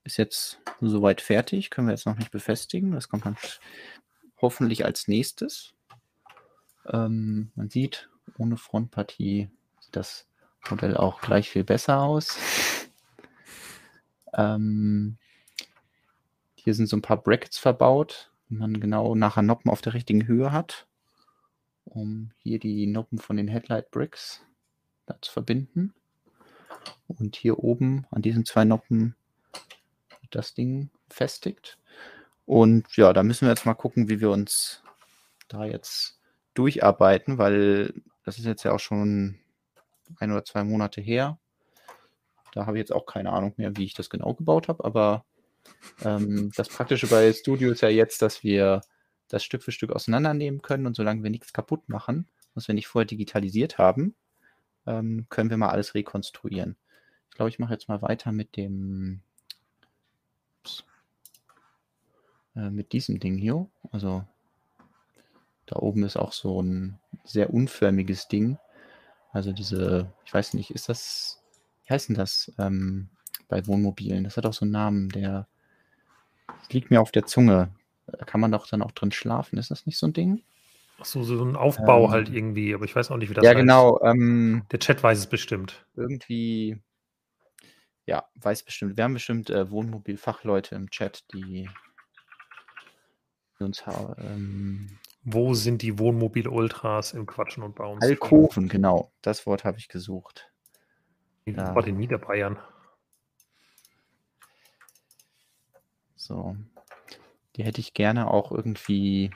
ist 0.04 0.16
jetzt 0.16 0.58
soweit 0.80 1.20
fertig. 1.20 1.68
Können 1.68 1.88
wir 1.88 1.92
jetzt 1.92 2.06
noch 2.06 2.16
nicht 2.16 2.30
befestigen. 2.30 2.92
Das 2.92 3.10
kommt 3.10 3.26
dann 3.26 3.36
hoffentlich 4.40 4.86
als 4.86 5.06
nächstes. 5.06 5.73
Ähm, 6.92 7.50
man 7.54 7.70
sieht, 7.70 8.08
ohne 8.38 8.56
Frontpartie 8.56 9.48
sieht 9.80 9.96
das 9.96 10.26
Modell 10.70 10.96
auch 10.96 11.20
gleich 11.20 11.50
viel 11.50 11.64
besser 11.64 12.00
aus. 12.00 12.38
ähm, 14.34 15.16
hier 16.54 16.74
sind 16.74 16.88
so 16.88 16.96
ein 16.96 17.02
paar 17.02 17.22
Brackets 17.22 17.58
verbaut, 17.58 18.30
die 18.48 18.54
man 18.54 18.80
genau 18.80 19.14
nachher 19.14 19.42
Noppen 19.42 19.70
auf 19.70 19.82
der 19.82 19.94
richtigen 19.94 20.26
Höhe 20.26 20.52
hat, 20.52 20.86
um 21.84 22.30
hier 22.38 22.58
die 22.58 22.86
Noppen 22.86 23.18
von 23.18 23.36
den 23.36 23.48
Headlight 23.48 23.90
Bricks 23.90 24.42
zu 25.20 25.32
verbinden. 25.32 25.94
Und 27.06 27.36
hier 27.36 27.58
oben 27.58 28.06
an 28.10 28.22
diesen 28.22 28.44
zwei 28.44 28.64
Noppen 28.64 29.14
wird 30.20 30.34
das 30.34 30.54
Ding 30.54 30.90
festigt. 31.08 31.78
Und 32.46 32.96
ja, 32.96 33.12
da 33.12 33.22
müssen 33.22 33.46
wir 33.46 33.50
jetzt 33.50 33.66
mal 33.66 33.74
gucken, 33.74 34.08
wie 34.08 34.20
wir 34.20 34.30
uns 34.30 34.82
da 35.48 35.64
jetzt 35.64 36.18
durcharbeiten, 36.54 37.38
weil 37.38 37.94
das 38.24 38.38
ist 38.38 38.46
jetzt 38.46 38.62
ja 38.62 38.72
auch 38.72 38.80
schon 38.80 39.38
ein 40.18 40.30
oder 40.30 40.44
zwei 40.44 40.64
Monate 40.64 41.00
her. 41.00 41.38
Da 42.52 42.66
habe 42.66 42.76
ich 42.76 42.80
jetzt 42.80 42.92
auch 42.92 43.06
keine 43.06 43.32
Ahnung 43.32 43.54
mehr, 43.56 43.76
wie 43.76 43.84
ich 43.84 43.94
das 43.94 44.10
genau 44.10 44.34
gebaut 44.34 44.68
habe, 44.68 44.84
aber 44.84 45.24
ähm, 46.04 46.52
das 46.56 46.68
Praktische 46.68 47.06
bei 47.08 47.32
Studio 47.32 47.72
ist 47.72 47.80
ja 47.80 47.88
jetzt, 47.88 48.22
dass 48.22 48.42
wir 48.42 48.80
das 49.28 49.42
Stück 49.42 49.62
für 49.62 49.72
Stück 49.72 49.90
auseinandernehmen 49.90 50.62
können 50.62 50.86
und 50.86 50.94
solange 50.94 51.22
wir 51.22 51.30
nichts 51.30 51.52
kaputt 51.52 51.88
machen, 51.88 52.28
was 52.54 52.68
wir 52.68 52.74
nicht 52.74 52.86
vorher 52.86 53.06
digitalisiert 53.06 53.78
haben, 53.78 54.14
ähm, 54.86 55.26
können 55.28 55.50
wir 55.50 55.56
mal 55.56 55.70
alles 55.70 55.94
rekonstruieren. 55.94 56.76
Ich 57.30 57.36
glaube, 57.36 57.48
ich 57.48 57.58
mache 57.58 57.72
jetzt 57.72 57.88
mal 57.88 58.02
weiter 58.02 58.30
mit 58.30 58.56
dem 58.56 59.22
ups, 60.60 60.84
äh, 62.54 62.70
mit 62.70 62.92
diesem 62.92 63.18
Ding 63.18 63.36
hier. 63.36 63.66
Also 63.90 64.24
da 65.66 65.76
oben 65.76 66.04
ist 66.04 66.16
auch 66.16 66.32
so 66.32 66.60
ein 66.62 66.98
sehr 67.24 67.52
unförmiges 67.52 68.28
Ding. 68.28 68.58
Also 69.32 69.52
diese, 69.52 70.12
ich 70.24 70.32
weiß 70.32 70.54
nicht, 70.54 70.70
ist 70.70 70.88
das, 70.88 71.42
wie 71.86 71.92
heißt 71.92 72.08
denn 72.08 72.16
das 72.16 72.52
ähm, 72.58 73.08
bei 73.48 73.66
Wohnmobilen? 73.66 74.24
Das 74.24 74.36
hat 74.36 74.46
auch 74.46 74.52
so 74.52 74.64
einen 74.64 74.72
Namen, 74.72 75.08
der 75.08 75.48
liegt 76.70 76.90
mir 76.90 77.00
auf 77.00 77.10
der 77.10 77.26
Zunge. 77.26 77.70
Da 78.06 78.24
kann 78.24 78.40
man 78.40 78.52
doch 78.52 78.66
dann 78.66 78.82
auch 78.82 78.92
drin 78.92 79.12
schlafen. 79.12 79.58
Ist 79.58 79.70
das 79.70 79.86
nicht 79.86 79.98
so 79.98 80.06
ein 80.06 80.12
Ding? 80.12 80.42
Ach 81.00 81.04
so, 81.04 81.24
so 81.24 81.42
ein 81.44 81.56
Aufbau 81.56 82.04
Ähm, 82.04 82.10
halt 82.10 82.28
irgendwie, 82.28 82.74
aber 82.74 82.84
ich 82.84 82.94
weiß 82.94 83.10
auch 83.10 83.16
nicht, 83.16 83.30
wie 83.30 83.34
das 83.34 83.44
ja, 83.44 83.50
heißt. 83.50 83.60
genau. 83.60 84.00
Ähm, 84.02 84.64
Der 84.70 84.78
Chat 84.78 85.02
weiß 85.02 85.18
es 85.18 85.26
bestimmt. 85.26 85.86
irgendwie, 85.96 86.78
ja, 88.06 88.24
weiß 88.36 88.62
bestimmt. 88.62 88.96
Wir 88.96 89.04
haben 89.04 89.14
bestimmt 89.14 89.50
äh, 89.50 89.70
Wohnmobilfachleute 89.70 90.74
im 90.74 90.90
Chat, 90.90 91.24
die 91.32 91.68
uns 93.58 93.82
ähm, 94.18 94.98
Wo 95.24 95.54
sind 95.54 95.80
die 95.80 95.98
Wohnmobil-Ultras 95.98 97.14
im 97.14 97.24
Quatschen 97.24 97.62
und 97.62 97.74
Bauen? 97.74 98.00
Alkoven, 98.02 98.68
genau. 98.68 99.10
Das 99.22 99.46
Wort 99.46 99.64
habe 99.64 99.78
ich 99.78 99.88
gesucht. 99.88 100.50
Ja. 101.46 101.74
War 101.74 101.86
in 101.86 101.96
Niederbayern. 101.96 102.58
So. 106.14 106.56
Die 107.56 107.64
hätte 107.64 107.80
ich 107.80 107.94
gerne 107.94 108.30
auch 108.30 108.52
irgendwie 108.52 109.30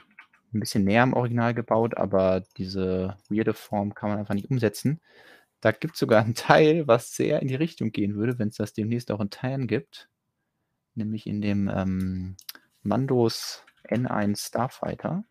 ein 0.53 0.59
bisschen 0.59 0.83
näher 0.83 1.03
am 1.03 1.13
Original 1.13 1.53
gebaut, 1.53 1.97
aber 1.97 2.43
diese 2.57 3.17
weirde 3.29 3.53
Form 3.53 3.93
kann 3.93 4.09
man 4.09 4.19
einfach 4.19 4.33
nicht 4.33 4.49
umsetzen. 4.49 4.99
Da 5.61 5.71
gibt 5.71 5.93
es 5.95 5.99
sogar 5.99 6.23
ein 6.23 6.35
Teil, 6.35 6.87
was 6.87 7.15
sehr 7.15 7.41
in 7.41 7.47
die 7.47 7.55
Richtung 7.55 7.91
gehen 7.91 8.15
würde, 8.15 8.39
wenn 8.39 8.49
es 8.49 8.57
das 8.57 8.73
demnächst 8.73 9.11
auch 9.11 9.19
in 9.19 9.29
Teilen 9.29 9.67
gibt. 9.67 10.09
Nämlich 10.95 11.27
in 11.27 11.41
dem 11.41 11.67
ähm, 11.67 12.35
Mandos 12.81 13.63
N1 13.87 14.47
Starfighter. 14.47 15.23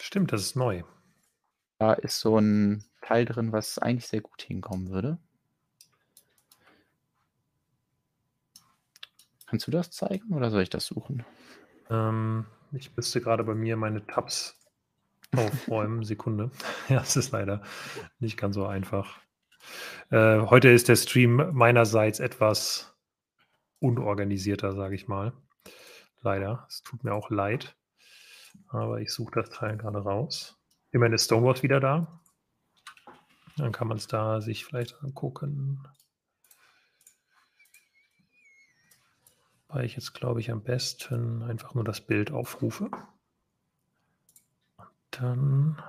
Stimmt, 0.00 0.32
das 0.32 0.40
ist 0.40 0.56
neu. 0.56 0.82
Da 1.78 1.92
ist 1.92 2.20
so 2.20 2.38
ein 2.38 2.84
Teil 3.02 3.26
drin, 3.26 3.52
was 3.52 3.78
eigentlich 3.78 4.06
sehr 4.06 4.22
gut 4.22 4.40
hinkommen 4.40 4.88
würde. 4.90 5.18
Kannst 9.46 9.66
du 9.66 9.70
das 9.70 9.90
zeigen 9.90 10.32
oder 10.32 10.50
soll 10.50 10.62
ich 10.62 10.70
das 10.70 10.86
suchen? 10.86 11.24
Ähm, 11.90 12.46
ich 12.72 12.96
müsste 12.96 13.20
gerade 13.20 13.44
bei 13.44 13.54
mir 13.54 13.76
meine 13.76 14.06
Tabs 14.06 14.58
aufräumen. 15.36 16.02
Sekunde. 16.02 16.50
ja, 16.88 17.02
es 17.02 17.16
ist 17.16 17.32
leider 17.32 17.62
nicht 18.20 18.38
ganz 18.38 18.54
so 18.54 18.66
einfach. 18.66 19.20
Äh, 20.08 20.40
heute 20.40 20.70
ist 20.70 20.88
der 20.88 20.96
Stream 20.96 21.50
meinerseits 21.52 22.20
etwas 22.20 22.96
unorganisierter, 23.80 24.72
sage 24.72 24.94
ich 24.94 25.08
mal. 25.08 25.34
Leider. 26.22 26.64
Es 26.68 26.82
tut 26.82 27.04
mir 27.04 27.12
auch 27.12 27.28
leid. 27.28 27.76
Aber 28.68 29.00
ich 29.00 29.12
suche 29.12 29.40
das 29.40 29.50
Teil 29.50 29.76
gerade 29.76 29.98
raus. 29.98 30.56
Immerhin 30.92 31.14
ist 31.14 31.24
Stonewall 31.24 31.62
wieder 31.62 31.80
da. 31.80 32.20
Dann 33.56 33.72
kann 33.72 33.88
man 33.88 33.96
es 33.96 34.06
da 34.06 34.40
sich 34.40 34.64
vielleicht 34.64 35.02
angucken. 35.02 35.86
Weil 39.68 39.84
ich 39.84 39.94
jetzt, 39.94 40.14
glaube 40.14 40.40
ich, 40.40 40.50
am 40.50 40.62
besten 40.62 41.42
einfach 41.42 41.74
nur 41.74 41.84
das 41.84 42.00
Bild 42.00 42.30
aufrufe. 42.30 42.90
Und 44.76 44.88
dann. 45.10 45.82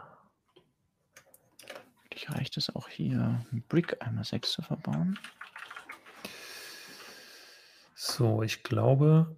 Vielleicht 2.03 2.32
reicht 2.32 2.57
es 2.57 2.76
auch 2.76 2.88
hier, 2.88 3.43
einen 3.51 3.64
Brick 3.68 4.05
einmal 4.05 4.24
6 4.24 4.51
zu 4.51 4.62
verbauen. 4.62 5.18
So, 7.95 8.43
ich 8.43 8.64
glaube, 8.64 9.36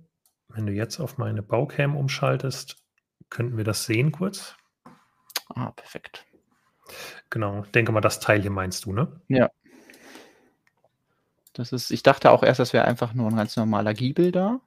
wenn 0.47 0.65
du 0.65 0.73
jetzt 0.73 0.99
auf 0.99 1.17
meine 1.17 1.43
Baucam 1.43 1.95
umschaltest, 1.95 2.82
könnten 3.33 3.57
wir 3.57 3.63
das 3.63 3.85
sehen 3.85 4.11
kurz. 4.11 4.55
Ah, 5.49 5.71
perfekt. 5.71 6.25
Genau, 7.29 7.63
denke 7.73 7.91
mal, 7.91 8.01
das 8.01 8.19
Teil 8.19 8.41
hier 8.41 8.51
meinst 8.51 8.85
du, 8.85 8.93
ne? 8.93 9.19
Ja. 9.27 9.49
Das 11.53 11.71
ist, 11.71 11.91
ich 11.91 12.03
dachte 12.03 12.31
auch 12.31 12.43
erst, 12.43 12.59
das 12.59 12.73
wäre 12.73 12.85
einfach 12.85 13.13
nur 13.13 13.27
ein 13.29 13.35
ganz 13.35 13.55
normaler 13.57 13.93
Giebel 13.93 14.31
da. 14.31 14.61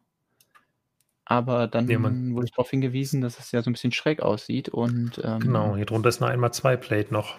Aber 1.25 1.67
dann 1.67 1.89
Ja, 1.89 2.01
wurde 2.03 2.47
ich 2.47 2.53
darauf 2.53 2.71
hingewiesen, 2.71 3.21
dass 3.21 3.39
es 3.39 3.51
ja 3.53 3.62
so 3.62 3.71
ein 3.71 3.73
bisschen 3.73 3.93
schräg 3.93 4.21
aussieht. 4.21 4.69
Und 4.69 5.21
ähm, 5.25 5.41
Genau, 5.41 5.77
hier 5.77 5.87
drunter 5.87 6.09
ist 6.09 6.23
eine 6.23 6.33
1x2-Plate 6.33 7.12
noch. 7.12 7.39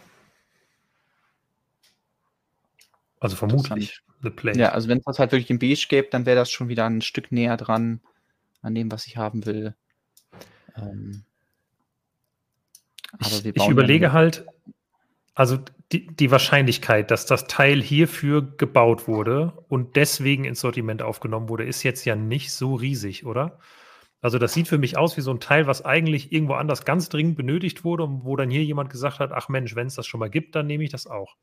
Also 3.20 3.36
vermutlich 3.36 4.02
eine 4.22 4.32
Plate. 4.32 4.60
ja, 4.60 4.70
also 4.70 4.90
wenn 4.90 5.00
es 5.00 5.06
das 5.06 5.20
halt 5.20 5.32
wirklich 5.32 5.50
in 5.50 5.60
Beige 5.60 5.88
gäbe, 5.90 6.10
dann 6.12 6.26
wäre 6.26 6.36
das 6.38 6.52
schon 6.52 6.68
wieder 6.70 6.86
ein 6.86 7.02
Stück 7.02 7.32
näher 7.32 7.58
dran 7.58 8.02
an 8.62 8.76
dem, 8.76 8.92
was 8.92 9.08
ich 9.08 9.18
haben 9.18 9.46
will. 9.46 9.76
Ähm, 10.78 11.24
aber 13.14 13.32
ich, 13.32 13.46
ich 13.46 13.68
überlege 13.68 14.12
halt, 14.12 14.46
also 15.34 15.60
die, 15.92 16.08
die 16.08 16.32
Wahrscheinlichkeit, 16.32 17.12
dass 17.12 17.26
das 17.26 17.48
Teil 17.48 17.82
hierfür 17.82 18.42
gebaut 18.58 19.08
wurde 19.08 19.54
und 19.70 19.96
deswegen 19.96 20.46
ins 20.46 20.62
Sortiment 20.62 21.02
aufgenommen 21.02 21.48
wurde, 21.48 21.64
ist 21.64 21.84
jetzt 21.84 22.06
ja 22.06 22.16
nicht 22.16 22.52
so 22.52 22.76
riesig, 22.76 23.26
oder? 23.26 23.60
Also 24.20 24.40
das 24.40 24.54
sieht 24.54 24.68
für 24.68 24.80
mich 24.80 24.98
aus 24.98 25.16
wie 25.16 25.22
so 25.22 25.32
ein 25.32 25.40
Teil, 25.40 25.68
was 25.68 25.86
eigentlich 25.86 26.32
irgendwo 26.32 26.54
anders 26.54 26.86
ganz 26.86 27.08
dringend 27.08 27.38
benötigt 27.38 27.84
wurde 27.84 28.04
und 28.04 28.26
wo 28.26 28.36
dann 28.36 28.50
hier 28.50 28.64
jemand 28.64 28.90
gesagt 28.90 29.20
hat, 29.20 29.32
ach 29.32 29.48
Mensch, 29.48 29.76
wenn 29.76 29.88
es 29.88 29.96
das 29.96 30.08
schon 30.08 30.20
mal 30.20 30.30
gibt, 30.30 30.56
dann 30.56 30.68
nehme 30.68 30.84
ich 30.84 30.90
das 30.90 31.08
auch. 31.08 31.38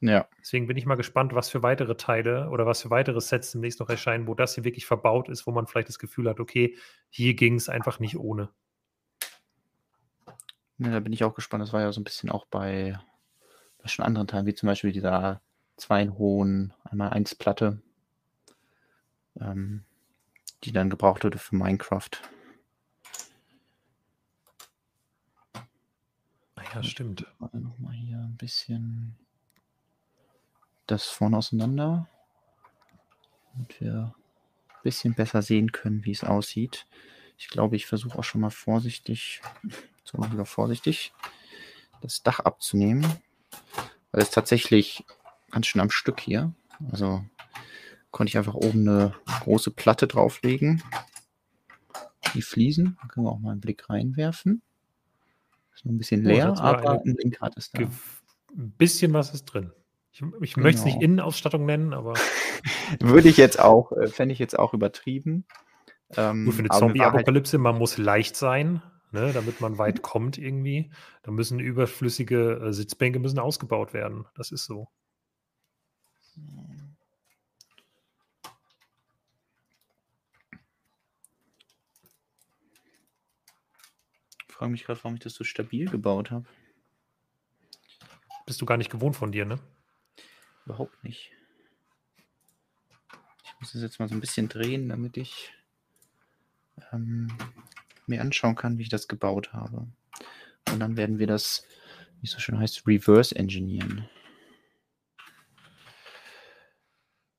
Ja, 0.00 0.28
Deswegen 0.40 0.66
bin 0.66 0.76
ich 0.76 0.86
mal 0.86 0.96
gespannt, 0.96 1.34
was 1.34 1.48
für 1.48 1.62
weitere 1.62 1.96
Teile 1.96 2.50
oder 2.50 2.66
was 2.66 2.82
für 2.82 2.90
weitere 2.90 3.20
Sets 3.20 3.52
demnächst 3.52 3.80
noch 3.80 3.88
erscheinen, 3.88 4.26
wo 4.26 4.34
das 4.34 4.54
hier 4.54 4.64
wirklich 4.64 4.86
verbaut 4.86 5.28
ist, 5.28 5.46
wo 5.46 5.52
man 5.52 5.66
vielleicht 5.66 5.88
das 5.88 5.98
Gefühl 5.98 6.28
hat, 6.28 6.38
okay, 6.38 6.76
hier 7.08 7.34
ging 7.34 7.54
es 7.54 7.68
einfach 7.68 7.98
nicht 7.98 8.16
ohne. 8.16 8.50
Ja, 10.78 10.90
da 10.90 11.00
bin 11.00 11.12
ich 11.12 11.24
auch 11.24 11.34
gespannt. 11.34 11.62
Das 11.62 11.72
war 11.72 11.80
ja 11.80 11.92
so 11.92 12.00
ein 12.00 12.04
bisschen 12.04 12.30
auch 12.30 12.46
bei, 12.46 12.98
bei 13.78 13.88
schon 13.88 14.04
anderen 14.04 14.26
Teilen, 14.26 14.46
wie 14.46 14.54
zum 14.54 14.66
Beispiel 14.66 14.92
dieser 14.92 15.40
zwei 15.76 16.08
hohen 16.08 16.72
einmal 16.84 17.10
eins 17.10 17.34
Platte, 17.34 17.80
ähm, 19.40 19.84
die 20.64 20.72
dann 20.72 20.90
gebraucht 20.90 21.24
wurde 21.24 21.38
für 21.38 21.56
Minecraft. 21.56 22.10
Ah 26.56 26.62
Ja, 26.74 26.82
stimmt. 26.82 27.26
Nochmal 27.52 27.94
hier 27.94 28.18
ein 28.18 28.36
bisschen 28.36 29.18
das 30.86 31.06
vorne 31.06 31.38
auseinander, 31.38 32.08
damit 33.52 33.80
wir 33.80 34.14
ein 34.68 34.82
bisschen 34.82 35.14
besser 35.14 35.42
sehen 35.42 35.72
können, 35.72 36.04
wie 36.04 36.12
es 36.12 36.22
aussieht. 36.22 36.86
Ich 37.36 37.48
glaube, 37.48 37.76
ich 37.76 37.86
versuche 37.86 38.18
auch 38.18 38.24
schon 38.24 38.40
mal 38.40 38.50
vorsichtig, 38.50 39.42
so 40.04 40.18
mal 40.18 40.32
wieder 40.32 40.46
vorsichtig, 40.46 41.12
das 42.00 42.22
Dach 42.22 42.40
abzunehmen, 42.40 43.04
weil 44.12 44.22
es 44.22 44.30
tatsächlich 44.30 45.04
ganz 45.50 45.66
schön 45.66 45.80
am 45.80 45.90
Stück 45.90 46.20
hier. 46.20 46.54
Also 46.90 47.24
konnte 48.10 48.30
ich 48.30 48.38
einfach 48.38 48.54
oben 48.54 48.88
eine 48.88 49.14
große 49.40 49.70
Platte 49.70 50.06
drauflegen. 50.06 50.82
Die 52.34 52.42
Fliesen, 52.42 52.96
da 53.00 53.08
können 53.08 53.26
wir 53.26 53.32
auch 53.32 53.38
mal 53.38 53.52
einen 53.52 53.60
Blick 53.60 53.88
reinwerfen. 53.88 54.62
Ist 55.74 55.84
noch 55.84 55.92
ein 55.92 55.98
bisschen 55.98 56.24
Oh, 56.26 56.28
leer, 56.28 56.48
war 56.56 56.78
aber 56.78 57.02
ein 57.02 57.16
Lenkrad 57.16 57.56
ist 57.56 57.76
da. 57.76 57.82
Ein 57.82 58.70
bisschen 58.72 59.12
was 59.12 59.34
ist 59.34 59.44
drin. 59.44 59.72
Ich, 60.12 60.22
ich 60.40 60.56
möchte 60.56 60.78
es 60.78 60.84
nicht 60.86 60.94
Genau. 60.94 61.04
Innenausstattung 61.04 61.66
nennen, 61.66 61.92
aber 61.92 62.14
Würde 63.00 63.28
ich 63.28 63.36
jetzt 63.36 63.58
auch, 63.58 63.92
äh, 63.92 64.06
fände 64.06 64.32
ich 64.32 64.38
jetzt 64.38 64.58
auch 64.58 64.72
übertrieben. 64.72 65.44
Ähm, 66.14 66.44
gut 66.44 66.54
für 66.54 66.60
eine 66.60 66.68
halt, 66.68 66.78
Zombie-Apokalypse, 66.78 67.58
man 67.58 67.78
muss 67.78 67.98
leicht 67.98 68.36
sein, 68.36 68.82
ne, 69.10 69.32
damit 69.32 69.60
man 69.60 69.78
weit 69.78 70.02
kommt 70.02 70.38
irgendwie. 70.38 70.90
Da 71.22 71.30
müssen 71.30 71.58
überflüssige 71.58 72.60
äh, 72.66 72.72
Sitzbänke 72.72 73.18
müssen 73.18 73.38
ausgebaut 73.38 73.92
werden. 73.92 74.26
Das 74.34 74.52
ist 74.52 74.64
so. 74.64 74.88
ich 84.48 84.54
frage 84.54 84.72
mich 84.72 84.84
gerade, 84.84 85.02
warum 85.02 85.16
ich 85.16 85.22
das 85.22 85.34
so 85.34 85.44
stabil 85.44 85.88
gebaut 85.88 86.30
habe. 86.30 86.46
Bist 88.46 88.60
du 88.60 88.66
gar 88.66 88.76
nicht 88.76 88.90
gewohnt 88.90 89.16
von 89.16 89.32
dir, 89.32 89.44
ne? 89.44 89.58
Überhaupt 90.64 91.02
nicht. 91.04 91.32
Ich 93.44 93.54
muss 93.60 93.74
es 93.74 93.82
jetzt 93.82 93.98
mal 93.98 94.08
so 94.08 94.14
ein 94.14 94.20
bisschen 94.20 94.48
drehen, 94.48 94.88
damit 94.88 95.16
ich 95.16 95.52
ähm, 96.92 97.28
mir 98.06 98.20
anschauen 98.20 98.54
kann, 98.54 98.78
wie 98.78 98.82
ich 98.82 98.88
das 98.88 99.08
gebaut 99.08 99.52
habe. 99.52 99.86
Und 100.70 100.80
dann 100.80 100.96
werden 100.96 101.18
wir 101.18 101.26
das, 101.26 101.64
wie 102.20 102.26
es 102.26 102.32
so 102.32 102.38
schön 102.38 102.58
heißt, 102.58 102.86
reverse 102.86 103.34
engineeren. 103.34 104.08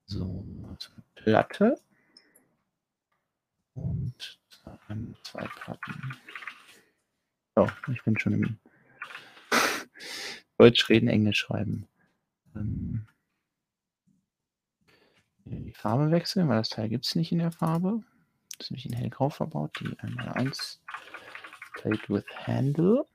So, 0.05 0.45
also 0.69 0.89
Platte 1.15 1.79
und 3.73 4.39
ähm, 4.89 5.15
zwei 5.23 5.45
Platten. 5.47 6.17
So, 7.55 7.69
ich 7.91 8.03
bin 8.03 8.17
schon 8.17 8.33
im 8.33 8.59
Deutsch 10.57 10.87
reden, 10.89 11.09
Englisch 11.09 11.39
schreiben. 11.39 11.87
Ähm, 12.55 13.07
die 15.45 15.73
Farbe 15.73 16.11
wechseln, 16.11 16.47
weil 16.47 16.57
das 16.57 16.69
Teil 16.69 16.89
gibt 16.89 17.05
es 17.05 17.15
nicht 17.15 17.31
in 17.31 17.39
der 17.39 17.51
Farbe. 17.51 18.03
Ist 18.59 18.71
nämlich 18.71 18.85
in 18.85 18.93
hellgrau 18.93 19.29
verbaut, 19.29 19.71
die 19.79 19.87
1x 19.87 20.79
Plate 21.73 22.09
with 22.09 22.25
Handle. 22.45 23.05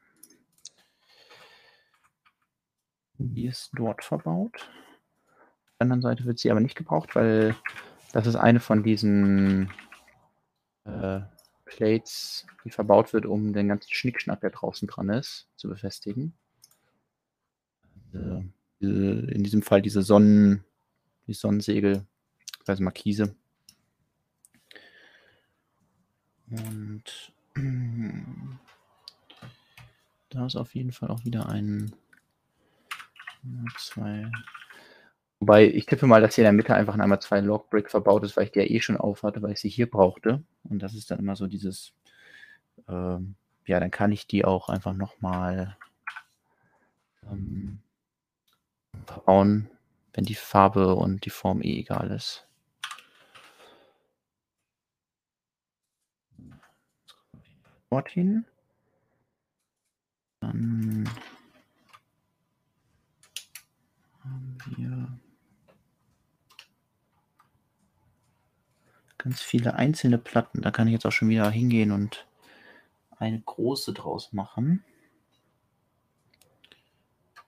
Die 3.18 3.47
ist 3.47 3.70
dort 3.74 4.05
verbaut. 4.05 4.57
Auf 4.57 5.78
der 5.78 5.84
anderen 5.84 6.03
Seite 6.03 6.24
wird 6.24 6.38
sie 6.38 6.51
aber 6.51 6.61
nicht 6.61 6.76
gebraucht, 6.76 7.14
weil 7.14 7.57
das 8.12 8.26
ist 8.26 8.36
eine 8.36 8.61
von 8.61 8.82
diesen 8.82 9.70
äh, 10.84 11.20
Plates, 11.64 12.47
die 12.64 12.70
verbaut 12.70 13.12
wird, 13.12 13.26
um 13.26 13.53
den 13.53 13.68
ganzen 13.68 13.93
Schnickschnack, 13.93 14.40
der 14.40 14.51
draußen 14.51 14.86
dran 14.86 15.09
ist, 15.09 15.49
zu 15.57 15.68
befestigen. 15.68 16.34
Also, 18.12 18.45
in 18.80 19.43
diesem 19.43 19.62
Fall 19.62 19.80
diese 19.80 20.03
Sonnen, 20.03 20.64
die 21.26 21.34
Sonnensegel, 21.34 22.05
also 22.66 22.82
Markise. 22.82 23.34
Und 26.53 27.32
da 30.30 30.46
ist 30.46 30.57
auf 30.57 30.74
jeden 30.74 30.92
Fall 30.92 31.11
auch 31.11 31.24
wieder 31.24 31.48
ein, 31.48 31.92
zwei. 33.78 34.30
Wobei 35.40 35.66
ich 35.66 35.86
tippe 35.86 36.07
mal, 36.07 36.20
dass 36.20 36.34
hier 36.34 36.42
in 36.42 36.46
der 36.46 36.53
Mitte 36.53 36.74
einfach 36.74 36.96
einmal 36.96 37.20
zwei 37.20 37.40
Logbrick 37.40 37.90
verbaut 37.90 38.22
ist, 38.22 38.36
weil 38.36 38.44
ich 38.44 38.53
die 38.53 38.61
ja 38.61 38.66
eh 38.66 38.80
schon 38.80 38.96
aufhatte, 38.96 39.42
weil 39.42 39.53
ich 39.53 39.61
sie 39.61 39.68
hier 39.68 39.90
brauchte. 39.90 40.42
Und 40.64 40.80
das 40.82 40.94
ist 40.94 41.11
dann 41.11 41.18
immer 41.18 41.34
so 41.36 41.46
dieses, 41.46 41.94
ähm, 42.88 43.34
ja, 43.66 43.80
dann 43.80 43.90
kann 43.90 44.12
ich 44.12 44.26
die 44.26 44.44
auch 44.44 44.68
einfach 44.68 44.92
nochmal 44.92 45.76
ähm, 47.30 47.80
verbauen, 49.07 49.68
wenn 50.12 50.24
die 50.24 50.34
Farbe 50.34 50.94
und 50.94 51.24
die 51.24 51.30
Form 51.30 51.62
eh 51.62 51.80
egal 51.80 52.11
ist. 52.11 52.46
Dorthin. 57.93 58.47
Dann 60.40 61.07
haben 64.24 64.57
wir 64.64 65.09
ganz 69.18 69.43
viele 69.43 69.74
einzelne 69.74 70.16
Platten. 70.16 70.62
Da 70.62 70.70
kann 70.70 70.88
ich 70.88 70.95
jetzt 70.95 71.05
auch 71.05 71.12
schon 71.12 71.28
wieder 71.28 71.51
hingehen 71.51 71.93
und 71.93 72.26
eine 73.18 73.38
große 73.38 73.93
draus 73.93 74.32
machen. 74.32 74.82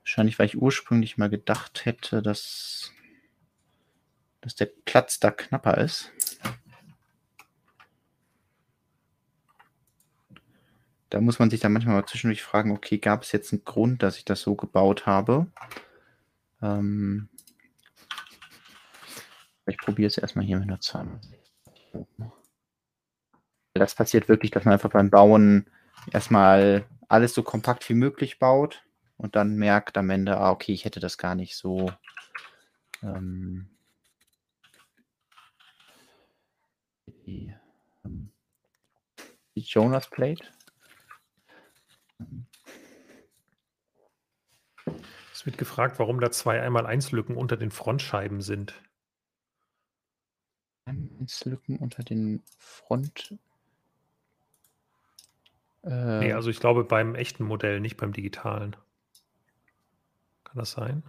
Wahrscheinlich, 0.00 0.38
weil 0.38 0.48
ich 0.48 0.60
ursprünglich 0.60 1.16
mal 1.16 1.30
gedacht 1.30 1.86
hätte, 1.86 2.20
dass, 2.20 2.92
dass 4.42 4.54
der 4.56 4.68
Platz 4.84 5.18
da 5.20 5.30
knapper 5.30 5.78
ist. 5.78 6.12
Da 11.14 11.20
muss 11.20 11.38
man 11.38 11.48
sich 11.48 11.60
dann 11.60 11.72
manchmal 11.72 11.94
mal 11.94 12.06
zwischendurch 12.06 12.42
fragen, 12.42 12.72
okay, 12.72 12.98
gab 12.98 13.22
es 13.22 13.30
jetzt 13.30 13.52
einen 13.52 13.64
Grund, 13.64 14.02
dass 14.02 14.16
ich 14.16 14.24
das 14.24 14.40
so 14.40 14.56
gebaut 14.56 15.06
habe? 15.06 15.46
Ähm, 16.60 17.28
ich 19.64 19.78
probiere 19.78 20.08
es 20.08 20.18
erstmal 20.18 20.44
hier 20.44 20.58
mit 20.58 20.66
einer 20.66 20.80
Zahl. 20.80 21.06
Das 23.74 23.94
passiert 23.94 24.28
wirklich, 24.28 24.50
dass 24.50 24.64
man 24.64 24.72
einfach 24.72 24.90
beim 24.90 25.08
Bauen 25.08 25.70
erstmal 26.10 26.84
alles 27.06 27.32
so 27.32 27.44
kompakt 27.44 27.88
wie 27.88 27.94
möglich 27.94 28.40
baut 28.40 28.82
und 29.16 29.36
dann 29.36 29.54
merkt 29.54 29.96
am 29.96 30.10
Ende, 30.10 30.38
ah, 30.38 30.50
okay, 30.50 30.72
ich 30.72 30.84
hätte 30.84 30.98
das 30.98 31.16
gar 31.16 31.36
nicht 31.36 31.54
so. 31.54 31.92
Ähm, 33.04 33.68
die, 37.24 37.54
ähm, 38.04 38.32
die 39.54 39.60
Jonas 39.60 40.10
Plate. 40.10 40.53
Es 45.32 45.46
wird 45.46 45.58
gefragt, 45.58 45.98
warum 45.98 46.20
da 46.20 46.30
zwei 46.30 46.62
einmal 46.62 46.86
eins 46.86 47.12
Lücken 47.12 47.36
unter 47.36 47.56
den 47.56 47.70
Frontscheiben 47.70 48.40
sind. 48.40 48.80
Lücken 51.44 51.78
unter 51.78 52.02
den 52.02 52.42
Front. 52.58 53.36
Äh, 55.82 56.20
nee, 56.20 56.32
also 56.32 56.50
ich 56.50 56.60
glaube 56.60 56.84
beim 56.84 57.14
echten 57.14 57.44
Modell, 57.44 57.80
nicht 57.80 57.96
beim 57.96 58.12
digitalen. 58.12 58.76
Kann 60.44 60.56
das 60.56 60.72
sein? 60.72 61.02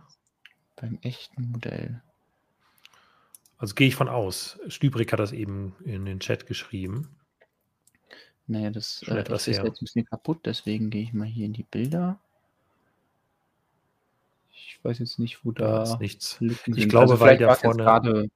Beim 0.76 0.98
echten 1.02 1.52
Modell. 1.52 2.02
Also 3.58 3.76
gehe 3.76 3.88
ich 3.88 3.96
von 3.96 4.10
aus. 4.10 4.60
Stübrig 4.68 5.12
hat 5.12 5.20
das 5.20 5.32
eben 5.32 5.76
in 5.84 6.06
den 6.06 6.20
Chat 6.20 6.46
geschrieben. 6.46 7.16
Naja, 8.48 8.70
das, 8.70 9.04
äh, 9.04 9.24
das 9.24 9.48
ist 9.48 9.58
her. 9.58 9.66
jetzt 9.66 9.82
ein 9.82 9.86
bisschen 9.86 10.06
kaputt, 10.06 10.42
deswegen 10.46 10.90
gehe 10.90 11.04
ich 11.04 11.14
mal 11.14 11.26
hier 11.26 11.46
in 11.46 11.54
die 11.54 11.64
Bilder. 11.64 12.20
Ich 14.52 14.80
weiß 14.84 15.00
jetzt 15.00 15.20
nicht, 15.20 15.44
wo 15.44 15.52
da. 15.52 15.78
da 15.78 15.84
ist 15.84 16.00
nichts. 16.00 16.40
Lücken 16.40 16.78
ich 16.78 16.88
glaube, 16.88 17.14
also 17.14 17.20
weil 17.20 17.38
der 17.38 17.56
vorne. 17.56 18.30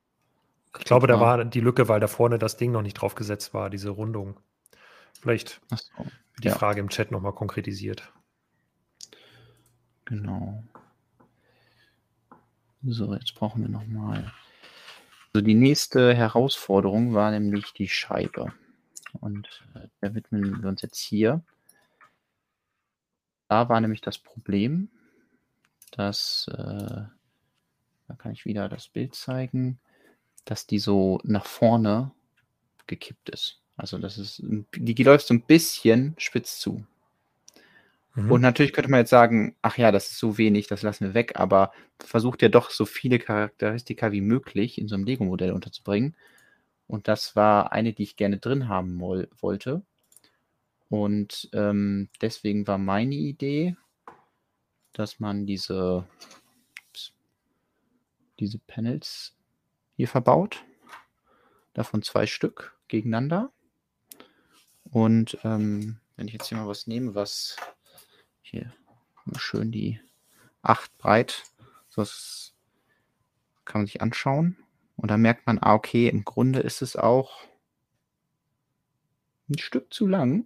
Ich 0.77 0.85
glaube, 0.85 1.07
da 1.07 1.19
war 1.19 1.43
die 1.45 1.61
Lücke, 1.61 1.87
weil 1.87 1.99
da 1.99 2.07
vorne 2.07 2.37
das 2.37 2.57
Ding 2.57 2.71
noch 2.71 2.83
nicht 2.83 2.93
drauf 2.93 3.15
gesetzt 3.15 3.53
war, 3.55 3.71
diese 3.71 3.89
Rundung. 3.89 4.39
Vielleicht 5.19 5.61
so, 5.69 6.05
die 6.43 6.47
ja. 6.47 6.55
Frage 6.55 6.79
im 6.79 6.89
Chat 6.89 7.11
nochmal 7.11 7.33
konkretisiert. 7.33 8.13
Genau. 10.05 10.63
So, 12.83 13.13
jetzt 13.13 13.33
brauchen 13.35 13.63
wir 13.63 13.69
nochmal. 13.69 14.31
Also 15.33 15.45
die 15.45 15.55
nächste 15.55 16.13
Herausforderung 16.13 17.13
war 17.13 17.31
nämlich 17.31 17.73
die 17.73 17.87
Scheibe. 17.87 18.53
Und 19.13 19.47
äh, 19.75 19.87
da 20.01 20.13
widmen 20.13 20.61
wir 20.61 20.69
uns 20.69 20.81
jetzt 20.81 20.99
hier. 20.99 21.41
Da 23.47 23.69
war 23.69 23.81
nämlich 23.81 24.01
das 24.01 24.17
Problem, 24.17 24.89
dass, 25.91 26.47
äh, 26.51 26.55
da 26.55 28.15
kann 28.17 28.31
ich 28.31 28.45
wieder 28.45 28.69
das 28.69 28.87
Bild 28.87 29.15
zeigen, 29.15 29.79
dass 30.45 30.67
die 30.67 30.79
so 30.79 31.19
nach 31.23 31.45
vorne 31.45 32.11
gekippt 32.87 33.29
ist. 33.29 33.61
Also 33.75 33.97
das 33.97 34.17
ist, 34.17 34.43
die, 34.43 34.93
die 34.93 35.03
läuft 35.03 35.27
so 35.27 35.33
ein 35.33 35.41
bisschen 35.41 36.15
spitz 36.17 36.59
zu. 36.59 36.85
Mhm. 38.15 38.31
Und 38.31 38.41
natürlich 38.41 38.73
könnte 38.73 38.91
man 38.91 38.99
jetzt 38.99 39.09
sagen, 39.09 39.55
ach 39.61 39.77
ja, 39.77 39.91
das 39.91 40.11
ist 40.11 40.19
so 40.19 40.37
wenig, 40.37 40.67
das 40.67 40.81
lassen 40.81 41.05
wir 41.05 41.13
weg, 41.13 41.33
aber 41.35 41.71
versucht 41.99 42.41
ja 42.41 42.49
doch 42.49 42.71
so 42.71 42.85
viele 42.85 43.19
Charakteristika 43.19 44.11
wie 44.11 44.21
möglich 44.21 44.77
in 44.77 44.87
so 44.87 44.95
einem 44.95 45.05
Lego-Modell 45.05 45.51
unterzubringen. 45.51 46.15
Und 46.89 47.07
das 47.07 47.35
war 47.35 47.71
eine, 47.71 47.93
die 47.93 48.01
ich 48.01 48.15
gerne 48.15 48.39
drin 48.39 48.67
haben 48.67 48.99
wollte. 48.99 49.83
Und 50.89 51.47
ähm, 51.53 52.09
deswegen 52.19 52.65
war 52.65 52.79
meine 52.79 53.13
Idee, 53.13 53.77
dass 54.93 55.19
man 55.19 55.45
diese, 55.45 56.07
diese 58.39 58.57
Panels 58.57 59.35
hier 59.97 60.07
verbaut. 60.07 60.65
Davon 61.73 62.01
zwei 62.01 62.25
Stück 62.25 62.75
gegeneinander. 62.87 63.51
Und 64.85 65.37
ähm, 65.43 65.99
wenn 66.15 66.27
ich 66.27 66.33
jetzt 66.33 66.47
hier 66.47 66.57
mal 66.57 66.67
was 66.67 66.87
nehme, 66.87 67.13
was 67.13 67.55
hier 68.41 68.73
schön 69.37 69.71
die 69.71 70.01
8 70.63 70.97
breit. 70.97 71.43
So 71.89 72.03
kann 73.63 73.81
man 73.81 73.85
sich 73.85 74.01
anschauen. 74.01 74.57
Und 74.99 75.09
dann 75.09 75.21
merkt 75.21 75.47
man, 75.47 75.59
ah, 75.61 75.75
okay, 75.75 76.09
im 76.09 76.25
Grunde 76.25 76.59
ist 76.59 76.81
es 76.81 76.97
auch 76.97 77.47
ein 79.49 79.57
Stück 79.57 79.93
zu 79.93 80.07
lang. 80.07 80.45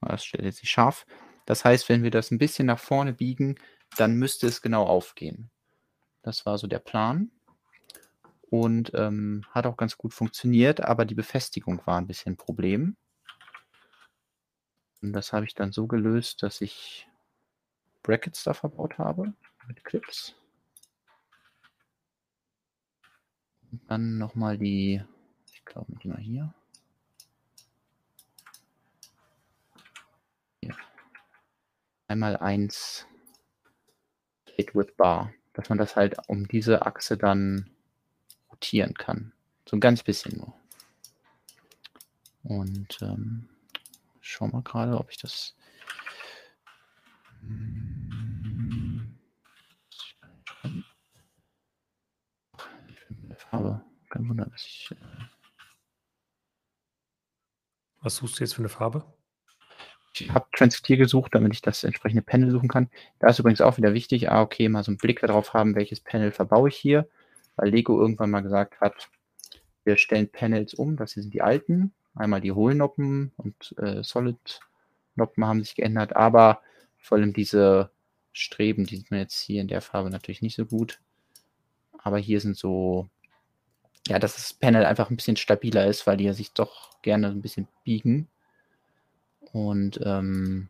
Das 0.00 0.24
stellt 0.24 0.44
jetzt 0.44 0.62
nicht 0.62 0.70
scharf. 0.70 1.06
Das 1.44 1.66
heißt, 1.66 1.88
wenn 1.90 2.02
wir 2.02 2.10
das 2.10 2.30
ein 2.30 2.38
bisschen 2.38 2.66
nach 2.66 2.78
vorne 2.78 3.12
biegen, 3.12 3.56
dann 3.98 4.16
müsste 4.16 4.46
es 4.46 4.62
genau 4.62 4.86
aufgehen. 4.86 5.50
Das 6.22 6.46
war 6.46 6.56
so 6.56 6.66
der 6.66 6.78
Plan. 6.78 7.30
Und 8.48 8.92
ähm, 8.94 9.44
hat 9.50 9.66
auch 9.66 9.76
ganz 9.76 9.98
gut 9.98 10.14
funktioniert, 10.14 10.80
aber 10.80 11.04
die 11.04 11.14
Befestigung 11.14 11.86
war 11.86 11.98
ein 11.98 12.06
bisschen 12.06 12.32
ein 12.32 12.36
Problem. 12.38 12.96
Und 15.02 15.12
das 15.12 15.34
habe 15.34 15.44
ich 15.44 15.54
dann 15.54 15.72
so 15.72 15.86
gelöst, 15.86 16.42
dass 16.42 16.62
ich 16.62 17.06
Brackets 18.02 18.44
da 18.44 18.54
verbaut 18.54 18.96
habe 18.96 19.34
mit 19.68 19.84
Clips. 19.84 20.34
Und 23.59 23.59
dann 23.86 24.18
nochmal 24.18 24.58
die, 24.58 25.02
ich 25.52 25.64
glaube, 25.64 25.92
die 26.02 26.08
mal 26.08 26.18
hier. 26.18 26.52
hier. 30.60 30.76
Einmal 32.08 32.36
eins 32.36 33.06
Plate 34.44 34.74
with 34.74 34.96
Bar, 34.96 35.32
dass 35.52 35.68
man 35.68 35.78
das 35.78 35.96
halt 35.96 36.16
um 36.28 36.46
diese 36.48 36.86
Achse 36.86 37.16
dann 37.16 37.70
rotieren 38.50 38.94
kann. 38.94 39.32
So 39.68 39.76
ein 39.76 39.80
ganz 39.80 40.02
bisschen 40.02 40.38
nur. 40.38 40.54
Und 42.42 42.98
ähm, 43.02 43.48
schau 44.20 44.48
mal 44.48 44.62
gerade, 44.62 44.98
ob 44.98 45.10
ich 45.10 45.18
das 45.18 45.54
Farbe. 53.40 53.82
Kein 54.10 54.28
Wunder, 54.28 54.46
dass 54.46 54.64
ich. 54.64 54.90
Äh 54.92 54.96
Was 58.02 58.16
suchst 58.16 58.38
du 58.38 58.44
jetzt 58.44 58.54
für 58.54 58.62
eine 58.62 58.68
Farbe? 58.68 59.04
Ich 60.14 60.30
habe 60.30 60.46
Transitier 60.52 60.96
gesucht, 60.96 61.34
damit 61.34 61.54
ich 61.54 61.62
das 61.62 61.84
entsprechende 61.84 62.22
Panel 62.22 62.50
suchen 62.50 62.68
kann. 62.68 62.90
Da 63.20 63.28
ist 63.28 63.38
übrigens 63.38 63.60
auch 63.60 63.76
wieder 63.76 63.94
wichtig, 63.94 64.30
ah, 64.30 64.42
okay, 64.42 64.68
mal 64.68 64.82
so 64.82 64.90
einen 64.90 64.98
Blick 64.98 65.20
darauf 65.20 65.54
haben, 65.54 65.76
welches 65.76 66.00
Panel 66.00 66.32
verbaue 66.32 66.68
ich 66.68 66.76
hier, 66.76 67.08
weil 67.56 67.70
Lego 67.70 68.00
irgendwann 68.00 68.30
mal 68.30 68.40
gesagt 68.40 68.80
hat, 68.80 69.08
wir 69.84 69.96
stellen 69.96 70.30
Panels 70.30 70.74
um, 70.74 70.96
das 70.96 71.12
hier 71.14 71.22
sind 71.22 71.32
die 71.32 71.42
alten, 71.42 71.92
einmal 72.14 72.40
die 72.40 72.52
Hohlnoppen 72.52 73.32
und 73.36 73.74
äh, 73.78 74.02
Solid-Noppen 74.02 75.44
haben 75.44 75.62
sich 75.62 75.76
geändert, 75.76 76.16
aber 76.16 76.60
vor 76.98 77.18
allem 77.18 77.32
diese 77.32 77.90
Streben, 78.32 78.84
die 78.86 78.96
sieht 78.96 79.10
man 79.10 79.20
jetzt 79.20 79.38
hier 79.38 79.60
in 79.60 79.68
der 79.68 79.80
Farbe 79.80 80.10
natürlich 80.10 80.42
nicht 80.42 80.56
so 80.56 80.66
gut, 80.66 81.00
aber 81.98 82.18
hier 82.18 82.40
sind 82.40 82.56
so, 82.56 83.08
ja, 84.08 84.18
dass 84.18 84.34
das 84.34 84.54
Panel 84.54 84.84
einfach 84.84 85.10
ein 85.10 85.16
bisschen 85.16 85.36
stabiler 85.36 85.86
ist, 85.86 86.06
weil 86.06 86.16
die 86.16 86.32
sich 86.32 86.52
doch 86.52 87.00
gerne 87.02 87.28
ein 87.28 87.42
bisschen 87.42 87.68
biegen 87.84 88.28
und 89.52 90.00
ähm, 90.04 90.68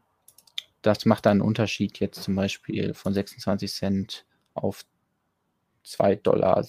das 0.82 1.04
macht 1.04 1.26
dann 1.26 1.32
einen 1.32 1.40
Unterschied 1.42 2.00
jetzt 2.00 2.22
zum 2.22 2.34
Beispiel 2.34 2.94
von 2.94 3.12
26 3.12 3.72
Cent 3.72 4.24
auf 4.54 4.84
2,87 5.84 6.22
Dollar. 6.22 6.64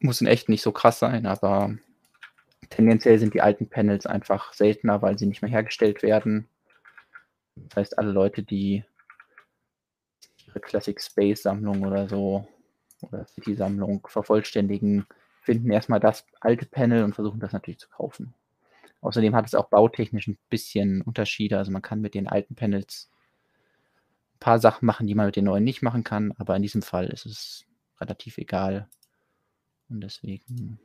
Muss 0.00 0.20
in 0.20 0.26
echt 0.26 0.48
nicht 0.48 0.62
so 0.62 0.72
krass 0.72 0.98
sein, 0.98 1.26
aber 1.26 1.76
tendenziell 2.70 3.18
sind 3.18 3.34
die 3.34 3.42
alten 3.42 3.68
Panels 3.68 4.06
einfach 4.06 4.52
seltener, 4.54 5.02
weil 5.02 5.18
sie 5.18 5.26
nicht 5.26 5.42
mehr 5.42 5.50
hergestellt 5.50 6.02
werden. 6.02 6.48
Das 7.54 7.76
heißt, 7.76 7.98
alle 7.98 8.10
Leute, 8.10 8.42
die 8.42 8.84
ihre 10.46 10.60
Classic 10.60 11.00
Space 11.00 11.42
Sammlung 11.42 11.84
oder 11.84 12.08
so 12.08 12.48
oder 13.02 13.26
City 13.26 13.54
Sammlung 13.54 14.06
vervollständigen, 14.06 15.06
finden 15.42 15.70
erstmal 15.70 16.00
das 16.00 16.24
alte 16.40 16.66
Panel 16.66 17.04
und 17.04 17.14
versuchen 17.14 17.40
das 17.40 17.52
natürlich 17.52 17.80
zu 17.80 17.88
kaufen. 17.88 18.34
Außerdem 19.00 19.34
hat 19.34 19.46
es 19.46 19.54
auch 19.54 19.68
bautechnisch 19.68 20.28
ein 20.28 20.38
bisschen 20.48 21.02
Unterschiede. 21.02 21.58
Also 21.58 21.72
man 21.72 21.82
kann 21.82 22.00
mit 22.00 22.14
den 22.14 22.28
alten 22.28 22.54
Panels 22.54 23.10
ein 24.36 24.38
paar 24.38 24.60
Sachen 24.60 24.86
machen, 24.86 25.08
die 25.08 25.16
man 25.16 25.26
mit 25.26 25.36
den 25.36 25.44
neuen 25.44 25.64
nicht 25.64 25.82
machen 25.82 26.04
kann. 26.04 26.32
Aber 26.38 26.54
in 26.54 26.62
diesem 26.62 26.82
Fall 26.82 27.08
ist 27.08 27.26
es 27.26 27.66
relativ 28.00 28.38
egal. 28.38 28.88
Und 29.88 30.00
deswegen. 30.00 30.78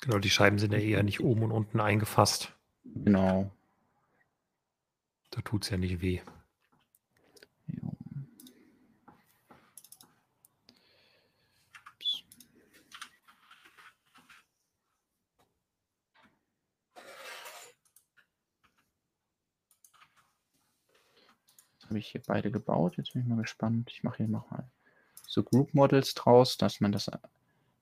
Genau, 0.00 0.18
die 0.18 0.30
Scheiben 0.30 0.58
sind 0.58 0.72
ja 0.72 0.78
eher 0.78 1.02
nicht 1.02 1.20
oben 1.20 1.42
und 1.42 1.52
unten 1.52 1.80
eingefasst. 1.80 2.52
Genau. 2.84 3.50
Da 5.30 5.42
tut 5.42 5.64
es 5.64 5.70
ja 5.70 5.76
nicht 5.76 6.00
weh. 6.00 6.20
Habe 21.94 22.00
ich 22.00 22.08
hier 22.08 22.22
beide 22.26 22.50
gebaut. 22.50 22.96
Jetzt 22.96 23.12
bin 23.12 23.22
ich 23.22 23.28
mal 23.28 23.40
gespannt. 23.40 23.88
Ich 23.88 24.02
mache 24.02 24.16
hier 24.16 24.28
nochmal 24.28 24.68
so 25.28 25.44
Group 25.44 25.74
Models 25.74 26.14
draus, 26.14 26.58
dass 26.58 26.80
man 26.80 26.90
das 26.90 27.08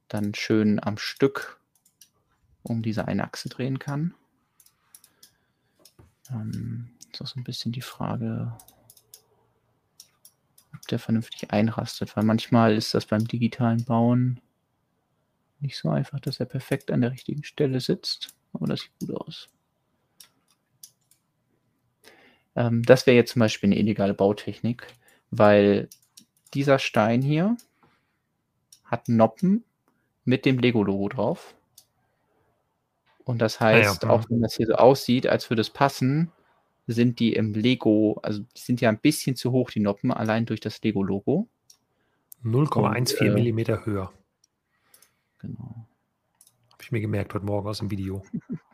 dann 0.08 0.34
schön 0.34 0.78
am 0.84 0.98
Stück 0.98 1.58
um 2.62 2.82
diese 2.82 3.08
eine 3.08 3.24
Achse 3.24 3.48
drehen 3.48 3.78
kann. 3.78 4.14
Ähm, 6.30 6.90
ist 7.10 7.22
auch 7.22 7.26
so 7.26 7.40
ein 7.40 7.44
bisschen 7.44 7.72
die 7.72 7.80
Frage, 7.80 8.54
ob 10.74 10.86
der 10.88 10.98
vernünftig 10.98 11.50
einrastet, 11.50 12.14
weil 12.14 12.24
manchmal 12.24 12.76
ist 12.76 12.92
das 12.92 13.06
beim 13.06 13.26
digitalen 13.26 13.82
Bauen 13.86 14.42
nicht 15.60 15.78
so 15.78 15.88
einfach, 15.88 16.20
dass 16.20 16.38
er 16.38 16.44
perfekt 16.46 16.90
an 16.90 17.00
der 17.00 17.12
richtigen 17.12 17.44
Stelle 17.44 17.80
sitzt. 17.80 18.34
Aber 18.52 18.66
das 18.66 18.82
sieht 18.82 18.98
gut 18.98 19.16
aus. 19.16 19.48
Ähm, 22.56 22.82
das 22.82 23.06
wäre 23.06 23.16
jetzt 23.16 23.32
zum 23.32 23.40
Beispiel 23.40 23.68
eine 23.68 23.78
illegale 23.78 24.14
Bautechnik, 24.14 24.86
weil 25.30 25.88
dieser 26.54 26.78
Stein 26.78 27.22
hier 27.22 27.56
hat 28.84 29.08
Noppen 29.08 29.64
mit 30.24 30.44
dem 30.44 30.58
Lego-Logo 30.58 31.08
drauf. 31.08 31.54
Und 33.24 33.38
das 33.38 33.60
heißt, 33.60 34.02
ja, 34.02 34.08
ja. 34.08 34.14
auch 34.14 34.28
wenn 34.28 34.42
das 34.42 34.56
hier 34.56 34.66
so 34.66 34.74
aussieht, 34.74 35.26
als 35.26 35.48
würde 35.48 35.62
es 35.62 35.70
passen, 35.70 36.32
sind 36.86 37.20
die 37.20 37.32
im 37.34 37.54
Lego, 37.54 38.18
also 38.22 38.40
die 38.40 38.60
sind 38.60 38.80
ja 38.80 38.88
ein 38.88 38.98
bisschen 38.98 39.36
zu 39.36 39.52
hoch, 39.52 39.70
die 39.70 39.80
Noppen, 39.80 40.12
allein 40.12 40.46
durch 40.46 40.60
das 40.60 40.82
Lego-Logo. 40.82 41.48
0,14 42.44 43.20
äh, 43.20 43.30
Millimeter 43.30 43.86
höher. 43.86 44.12
Genau. 45.38 45.86
Habe 46.72 46.82
ich 46.82 46.92
mir 46.92 47.00
gemerkt 47.00 47.32
heute 47.34 47.46
Morgen 47.46 47.68
aus 47.68 47.78
dem 47.78 47.90
Video. 47.90 48.22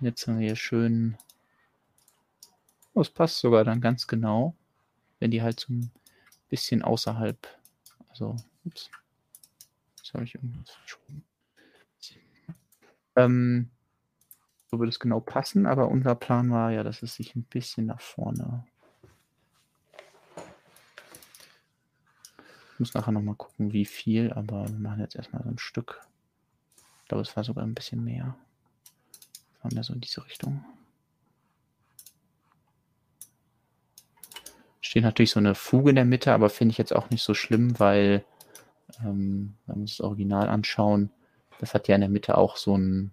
Jetzt 0.00 0.26
haben 0.26 0.38
wir 0.38 0.46
hier 0.46 0.56
schön. 0.56 1.16
Oh, 2.94 3.00
es 3.00 3.10
passt 3.10 3.38
sogar 3.38 3.64
dann 3.64 3.80
ganz 3.80 4.06
genau, 4.06 4.54
wenn 5.18 5.30
die 5.30 5.42
halt 5.42 5.60
so 5.60 5.72
ein 5.72 5.90
bisschen 6.48 6.82
außerhalb. 6.82 7.36
Also, 8.08 8.36
ups. 8.64 8.90
Jetzt 9.96 10.14
habe 10.14 10.24
ich 10.24 10.34
irgendwas 10.34 10.70
verschoben. 10.70 11.24
Ähm, 13.16 13.70
so 14.70 14.78
würde 14.78 14.90
es 14.90 15.00
genau 15.00 15.18
passen, 15.18 15.66
aber 15.66 15.88
unser 15.88 16.14
Plan 16.14 16.50
war 16.52 16.70
ja, 16.70 16.84
dass 16.84 17.02
es 17.02 17.16
sich 17.16 17.34
ein 17.34 17.42
bisschen 17.42 17.86
nach 17.86 18.00
vorne. 18.00 18.64
Ich 22.74 22.78
muss 22.78 22.94
nachher 22.94 23.10
nochmal 23.10 23.34
gucken, 23.34 23.72
wie 23.72 23.84
viel, 23.84 24.32
aber 24.32 24.68
wir 24.68 24.78
machen 24.78 25.00
jetzt 25.00 25.16
erstmal 25.16 25.42
so 25.42 25.48
ein 25.48 25.58
Stück. 25.58 26.00
Ich 27.02 27.08
glaube, 27.08 27.22
es 27.22 27.34
war 27.36 27.42
sogar 27.42 27.64
ein 27.64 27.74
bisschen 27.74 28.04
mehr. 28.04 28.36
Fahren 29.60 29.74
wir 29.74 29.82
so 29.82 29.92
in 29.92 30.00
diese 30.00 30.24
Richtung. 30.24 30.64
Steht 34.80 35.02
natürlich 35.02 35.32
so 35.32 35.40
eine 35.40 35.54
Fuge 35.54 35.90
in 35.90 35.96
der 35.96 36.04
Mitte, 36.04 36.32
aber 36.32 36.48
finde 36.48 36.72
ich 36.72 36.78
jetzt 36.78 36.94
auch 36.94 37.10
nicht 37.10 37.22
so 37.22 37.34
schlimm, 37.34 37.78
weil, 37.78 38.24
ähm, 39.00 39.54
wenn 39.66 39.76
wir 39.76 39.80
uns 39.82 39.96
das 39.98 40.00
Original 40.00 40.48
anschauen, 40.48 41.10
das 41.58 41.74
hat 41.74 41.88
ja 41.88 41.94
in 41.96 42.00
der 42.00 42.10
Mitte 42.10 42.38
auch 42.38 42.56
so 42.56 42.74
einen 42.74 43.12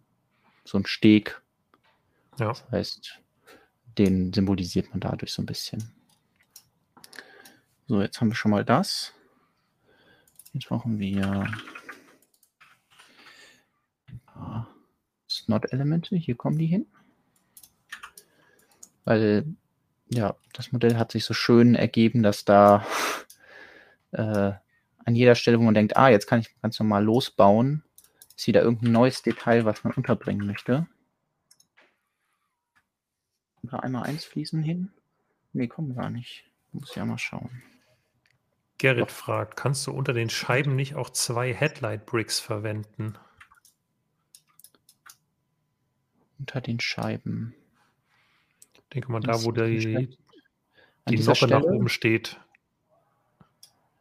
so 0.66 0.78
einen 0.78 0.86
Steg. 0.86 1.42
Ja. 2.40 2.50
Das 2.50 2.70
heißt, 2.72 3.22
den 3.98 4.34
symbolisiert 4.34 4.90
man 4.90 5.00
dadurch 5.00 5.32
so 5.32 5.42
ein 5.42 5.46
bisschen. 5.46 5.92
So, 7.88 8.02
jetzt 8.02 8.20
haben 8.20 8.30
wir 8.30 8.36
schon 8.36 8.52
mal 8.52 8.66
das. 8.66 9.14
Jetzt 10.54 10.68
brauchen 10.68 11.00
wir 11.00 11.48
Not-Elemente. 15.48 16.16
Hier 16.16 16.36
kommen 16.36 16.58
die 16.58 16.68
hin. 16.68 16.86
Weil, 19.04 19.46
ja, 20.10 20.36
das 20.54 20.72
Modell 20.72 20.98
hat 20.98 21.12
sich 21.12 21.26
so 21.26 21.34
schön 21.34 21.76
ergeben, 21.76 22.24
dass 22.24 22.46
da 22.46 22.86
äh, 24.12 24.54
an 25.06 25.16
jeder 25.16 25.36
Stelle, 25.36 25.60
wo 25.60 25.64
man 25.64 25.76
denkt, 25.76 25.98
ah, 25.98 26.10
jetzt 26.10 26.28
kann 26.28 26.40
ich 26.40 26.60
ganz 26.62 26.80
normal 26.80 27.04
losbauen, 27.04 27.84
ist 28.36 28.48
wieder 28.48 28.62
irgendein 28.64 28.92
neues 28.92 29.22
Detail, 29.22 29.66
was 29.66 29.84
man 29.84 29.94
unterbringen 29.94 30.46
möchte. 30.46 30.88
Da 33.64 33.80
einmal 33.80 34.04
eins 34.04 34.26
fließen 34.26 34.62
hin. 34.62 34.92
Nee, 35.54 35.68
kommen 35.68 35.96
gar 35.96 36.10
nicht. 36.10 36.44
Muss 36.72 36.96
ja 36.96 37.06
mal 37.06 37.18
schauen. 37.18 37.64
Gerrit 38.78 39.12
fragt, 39.12 39.56
kannst 39.56 39.88
du 39.88 39.92
unter 39.92 40.14
den 40.14 40.30
Scheiben 40.30 40.76
nicht 40.76 40.96
auch 40.96 41.10
zwei 41.10 41.54
Headlight 41.54 42.06
Bricks 42.06 42.40
verwenden? 42.40 43.18
Unter 46.40 46.62
den 46.62 46.80
Scheiben. 46.80 47.56
Ich 48.74 48.82
denke 48.94 49.12
mal, 49.12 49.20
da, 49.20 49.44
wo 49.44 49.52
die, 49.52 50.10
die 51.10 51.18
Noppe 51.20 51.48
nach 51.48 51.64
oben 51.64 51.90
steht. 51.90 52.40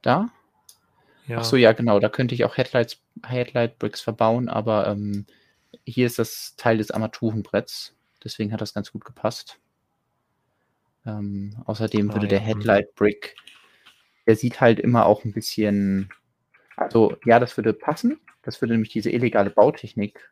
Da? 0.03 0.31
Ja. 1.27 1.39
Ach 1.39 1.45
so, 1.45 1.57
ja, 1.57 1.73
genau. 1.73 2.01
Da 2.01 2.09
könnte 2.09 2.35
ich 2.35 2.45
auch 2.45 2.57
Headlights, 2.57 3.01
Headlight 3.25 3.79
Bricks 3.79 4.01
verbauen, 4.01 4.49
aber 4.49 4.87
ähm, 4.89 5.27
hier 5.85 6.07
ist 6.07 6.19
das 6.19 6.55
Teil 6.57 6.79
des 6.79 6.91
Armaturenbretts. 6.91 7.95
Deswegen 8.23 8.53
hat 8.53 8.61
das 8.61 8.75
ganz 8.75 8.93
gut 8.93 9.05
gepasst. 9.05 9.59
Ähm, 11.07 11.57
außerdem 11.65 12.11
ah, 12.11 12.15
würde 12.15 12.29
der 12.29 12.41
Headlight 12.41 12.95
Brick, 12.95 13.37
der 14.27 14.37
sieht 14.37 14.61
halt 14.61 14.79
immer 14.79 15.07
auch 15.07 15.25
ein 15.25 15.33
bisschen, 15.33 16.11
also 16.77 17.17
ja, 17.25 17.39
das 17.39 17.57
würde 17.57 17.73
passen. 17.73 18.21
Das 18.43 18.61
würde 18.61 18.75
nämlich 18.75 18.93
diese 18.93 19.11
illegale 19.11 19.51
Bautechnik 19.51 20.31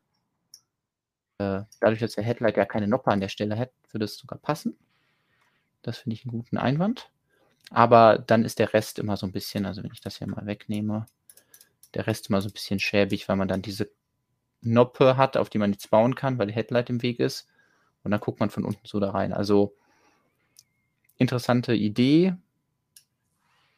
äh, 1.39 1.62
dadurch, 1.80 2.01
dass 2.01 2.14
der 2.14 2.24
Headlight 2.24 2.57
ja 2.57 2.64
keine 2.64 2.89
Noppe 2.89 3.11
an 3.11 3.20
der 3.20 3.28
Stelle 3.28 3.59
hat, 3.59 3.70
würde 3.91 4.05
es 4.05 4.16
sogar 4.16 4.39
passen. 4.39 4.76
Das 5.83 5.99
finde 5.99 6.14
ich 6.14 6.24
einen 6.24 6.33
guten 6.33 6.59
Einwand. 6.59 7.11
Aber 7.70 8.18
dann 8.18 8.45
ist 8.45 8.59
der 8.59 8.74
Rest 8.74 8.99
immer 8.99 9.16
so 9.16 9.26
ein 9.26 9.33
bisschen, 9.33 9.66
also 9.66 9.83
wenn 9.83 9.93
ich 9.93 10.01
das 10.01 10.18
hier 10.18 10.26
mal 10.26 10.47
wegnehme, 10.47 11.07
der 11.95 12.07
Rest 12.07 12.28
immer 12.28 12.41
so 12.41 12.49
ein 12.49 12.53
bisschen 12.53 12.78
schäbig, 12.78 13.28
weil 13.28 13.37
man 13.37 13.49
dann 13.49 13.62
diese 13.62 13.91
Noppe 14.61 15.16
hat, 15.16 15.37
auf 15.37 15.51
die 15.51 15.59
man 15.59 15.70
nichts 15.70 15.89
bauen 15.89 16.14
kann, 16.14 16.39
weil 16.39 16.47
der 16.47 16.57
Headlight 16.57 16.91
im 16.91 17.03
Weg 17.03 17.18
ist. 17.18 17.49
Und 18.05 18.11
dann 18.11 18.20
guckt 18.20 18.41
man 18.41 18.51
von 18.51 18.64
unten 18.64 18.87
so 18.87 19.01
da 19.01 19.11
rein. 19.11 19.33
Also 19.33 19.74
interessante 21.18 21.74
Idee. 21.74 22.35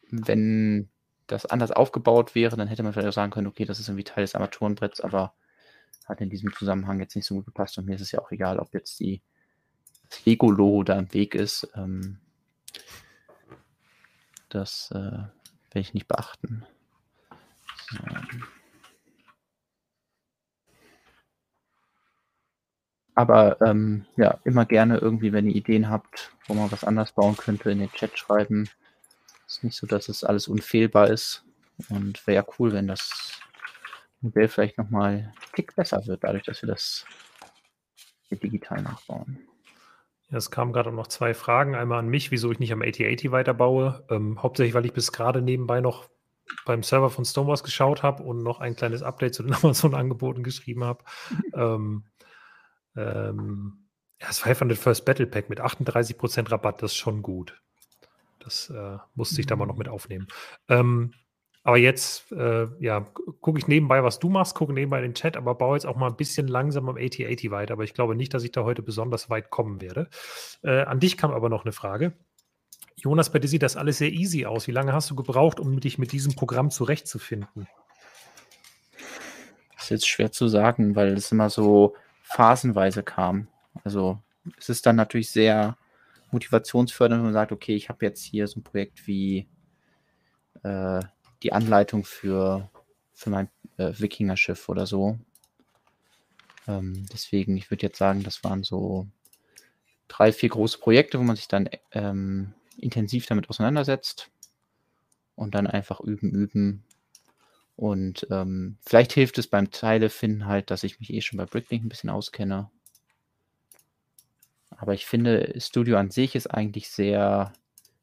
Wenn 0.09 0.89
das 1.27 1.45
anders 1.45 1.71
aufgebaut 1.71 2.35
wäre, 2.35 2.55
dann 2.55 2.67
hätte 2.67 2.83
man 2.83 2.93
vielleicht 2.93 3.09
auch 3.09 3.13
sagen 3.13 3.31
können, 3.31 3.47
okay, 3.47 3.65
das 3.65 3.79
ist 3.79 3.87
irgendwie 3.87 4.03
Teil 4.03 4.23
des 4.23 4.35
Armaturenbretts, 4.35 5.01
aber 5.01 5.33
hat 6.05 6.21
in 6.21 6.29
diesem 6.29 6.53
Zusammenhang 6.53 6.99
jetzt 6.99 7.15
nicht 7.15 7.25
so 7.25 7.35
gut 7.35 7.45
gepasst 7.45 7.77
und 7.77 7.85
mir 7.85 7.95
ist 7.95 8.01
es 8.01 8.11
ja 8.11 8.19
auch 8.19 8.31
egal, 8.31 8.59
ob 8.59 8.73
jetzt 8.73 8.99
die, 8.99 9.21
das 10.09 10.25
Lego-Logo 10.25 10.83
da 10.83 10.97
im 10.99 11.13
Weg 11.13 11.35
ist. 11.35 11.67
Ähm, 11.75 12.19
das 14.49 14.91
äh, 14.91 14.95
werde 14.95 15.31
ich 15.73 15.93
nicht 15.93 16.07
beachten. 16.07 16.65
So. 17.89 17.97
Aber 23.15 23.61
ähm, 23.61 24.05
ja, 24.17 24.39
immer 24.43 24.65
gerne 24.65 24.97
irgendwie, 24.97 25.31
wenn 25.31 25.47
ihr 25.47 25.55
Ideen 25.55 25.89
habt, 25.89 26.31
wo 26.47 26.53
man 26.53 26.71
was 26.71 26.83
anders 26.83 27.13
bauen 27.13 27.37
könnte, 27.37 27.71
in 27.71 27.79
den 27.79 27.91
Chat 27.91 28.19
schreiben. 28.19 28.69
Ist 29.47 29.63
nicht 29.63 29.77
so, 29.77 29.87
dass 29.87 30.09
es 30.09 30.25
alles 30.25 30.49
unfehlbar 30.49 31.09
ist. 31.09 31.43
Und 31.89 32.25
wäre 32.27 32.43
ja 32.43 32.53
cool, 32.59 32.73
wenn 32.73 32.87
das 32.87 33.39
Modell 34.25 34.47
vielleicht 34.47 34.77
nochmal 34.77 35.11
ein 35.11 35.33
Tick 35.55 35.75
besser 35.75 36.05
wird, 36.05 36.23
dadurch, 36.23 36.43
dass 36.43 36.61
wir 36.61 36.67
das 36.67 37.05
digital 38.31 38.81
nachbauen. 38.81 39.39
Ja, 40.29 40.37
es 40.37 40.51
kamen 40.51 40.73
gerade 40.73 40.91
noch 40.91 41.07
zwei 41.07 41.33
Fragen. 41.33 41.75
Einmal 41.75 41.99
an 41.99 42.09
mich, 42.09 42.31
wieso 42.31 42.51
ich 42.51 42.59
nicht 42.59 42.73
am 42.73 42.81
8080 42.81 43.31
weiterbaue. 43.31 44.05
Ähm, 44.09 44.41
hauptsächlich, 44.41 44.73
weil 44.73 44.85
ich 44.85 44.93
bis 44.93 45.11
gerade 45.11 45.41
nebenbei 45.41 45.81
noch 45.81 46.09
beim 46.65 46.83
Server 46.83 47.09
von 47.09 47.25
Stonewalls 47.25 47.63
geschaut 47.63 48.03
habe 48.03 48.23
und 48.23 48.43
noch 48.43 48.59
ein 48.59 48.75
kleines 48.75 49.03
Update 49.03 49.35
zu 49.35 49.43
den 49.43 49.53
Amazon-Angeboten 49.63 50.43
geschrieben 50.43 50.83
habe. 50.83 51.03
ähm, 51.53 52.05
ähm, 52.95 53.85
ja, 54.19 54.27
das 54.27 54.39
500 54.39 54.77
First 54.77 55.05
Battle 55.05 55.27
Pack 55.27 55.49
mit 55.49 55.61
38% 55.61 56.51
Rabatt, 56.51 56.81
das 56.81 56.91
ist 56.91 56.97
schon 56.97 57.21
gut. 57.21 57.61
Das 58.39 58.69
äh, 58.69 58.97
musste 59.15 59.41
ich 59.41 59.47
da 59.47 59.55
mal 59.55 59.65
noch 59.65 59.77
mit 59.77 59.89
aufnehmen. 59.89 60.27
Ähm, 60.69 61.13
aber 61.65 61.77
jetzt, 61.77 62.31
äh, 62.31 62.67
ja, 62.79 63.07
gucke 63.41 63.57
ich 63.57 63.67
nebenbei, 63.67 64.03
was 64.03 64.19
du 64.19 64.29
machst, 64.29 64.53
gucke 64.53 64.71
nebenbei 64.71 65.01
den 65.01 65.15
Chat, 65.15 65.35
aber 65.35 65.55
baue 65.55 65.75
jetzt 65.75 65.87
auch 65.87 65.95
mal 65.95 66.11
ein 66.11 66.15
bisschen 66.15 66.47
langsam 66.47 66.87
am 66.87 66.95
8080 66.95 67.49
weiter. 67.49 67.73
Aber 67.73 67.83
ich 67.83 67.95
glaube 67.95 68.15
nicht, 68.15 68.35
dass 68.35 68.43
ich 68.43 68.51
da 68.51 68.63
heute 68.63 68.83
besonders 68.83 69.31
weit 69.31 69.49
kommen 69.49 69.81
werde. 69.81 70.07
Äh, 70.61 70.81
an 70.83 70.99
dich 70.99 71.17
kam 71.17 71.31
aber 71.31 71.49
noch 71.49 71.65
eine 71.65 71.71
Frage. 71.71 72.13
Jonas, 72.97 73.31
bei 73.31 73.39
dir 73.39 73.47
sieht 73.47 73.63
das 73.63 73.77
alles 73.77 73.97
sehr 73.97 74.11
easy 74.11 74.45
aus. 74.45 74.67
Wie 74.67 74.73
lange 74.73 74.93
hast 74.93 75.09
du 75.09 75.15
gebraucht, 75.15 75.59
um 75.59 75.79
dich 75.79 75.97
mit 75.97 76.11
diesem 76.11 76.35
Programm 76.35 76.69
zurechtzufinden? 76.69 77.67
Das 79.73 79.85
ist 79.85 79.89
jetzt 79.89 80.07
schwer 80.07 80.31
zu 80.31 80.47
sagen, 80.47 80.95
weil 80.95 81.13
es 81.13 81.31
immer 81.31 81.49
so 81.49 81.95
phasenweise 82.21 83.01
kam. 83.01 83.47
Also 83.83 84.19
es 84.59 84.69
ist 84.69 84.85
dann 84.85 84.97
natürlich 84.97 85.31
sehr 85.31 85.77
motivationsfördernd, 86.29 87.21
wenn 87.21 87.31
man 87.31 87.33
sagt, 87.33 87.51
okay, 87.51 87.75
ich 87.75 87.89
habe 87.89 88.05
jetzt 88.05 88.23
hier 88.23 88.45
so 88.45 88.59
ein 88.59 88.63
Projekt 88.63 89.07
wie 89.07 89.47
äh, 90.61 90.99
die 91.43 91.53
Anleitung 91.53 92.05
für, 92.05 92.69
für 93.13 93.29
mein 93.29 93.49
äh, 93.77 93.93
Wikinger-Schiff 93.97 94.69
oder 94.69 94.85
so. 94.85 95.19
Ähm, 96.67 97.05
deswegen, 97.11 97.57
ich 97.57 97.69
würde 97.69 97.85
jetzt 97.85 97.97
sagen, 97.97 98.23
das 98.23 98.43
waren 98.43 98.63
so 98.63 99.07
drei, 100.07 100.31
vier 100.31 100.49
große 100.49 100.77
Projekte, 100.79 101.19
wo 101.19 101.23
man 101.23 101.35
sich 101.35 101.47
dann 101.47 101.69
ähm, 101.91 102.53
intensiv 102.77 103.25
damit 103.25 103.49
auseinandersetzt 103.49 104.29
und 105.35 105.55
dann 105.55 105.67
einfach 105.67 106.01
üben, 106.01 106.31
üben. 106.31 106.83
Und 107.75 108.25
ähm, 108.31 108.77
vielleicht 108.85 109.13
hilft 109.13 109.37
es 109.37 109.47
beim 109.47 109.71
Teile 109.71 110.09
finden 110.09 110.45
halt, 110.45 110.71
dass 110.71 110.83
ich 110.83 110.99
mich 110.99 111.11
eh 111.11 111.21
schon 111.21 111.37
bei 111.37 111.45
Bricklink 111.45 111.83
ein 111.83 111.89
bisschen 111.89 112.09
auskenne. 112.09 112.69
Aber 114.69 114.93
ich 114.93 115.05
finde, 115.05 115.53
Studio 115.59 115.97
an 115.97 116.09
sich 116.09 116.35
ist 116.35 116.47
eigentlich 116.47 116.89
sehr 116.89 117.53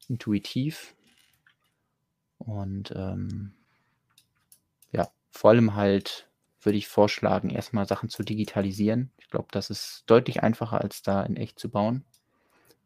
intuitiv. 0.07 0.95
Und 2.45 2.93
ähm, 2.95 3.53
ja, 4.91 5.09
vor 5.29 5.51
allem 5.51 5.75
halt 5.75 6.27
würde 6.61 6.77
ich 6.77 6.87
vorschlagen, 6.87 7.49
erstmal 7.49 7.87
Sachen 7.87 8.09
zu 8.09 8.23
digitalisieren. 8.23 9.11
Ich 9.17 9.29
glaube, 9.29 9.47
das 9.51 9.69
ist 9.69 10.03
deutlich 10.07 10.43
einfacher, 10.43 10.81
als 10.81 11.01
da 11.01 11.23
in 11.23 11.37
echt 11.37 11.59
zu 11.59 11.69
bauen. 11.69 12.05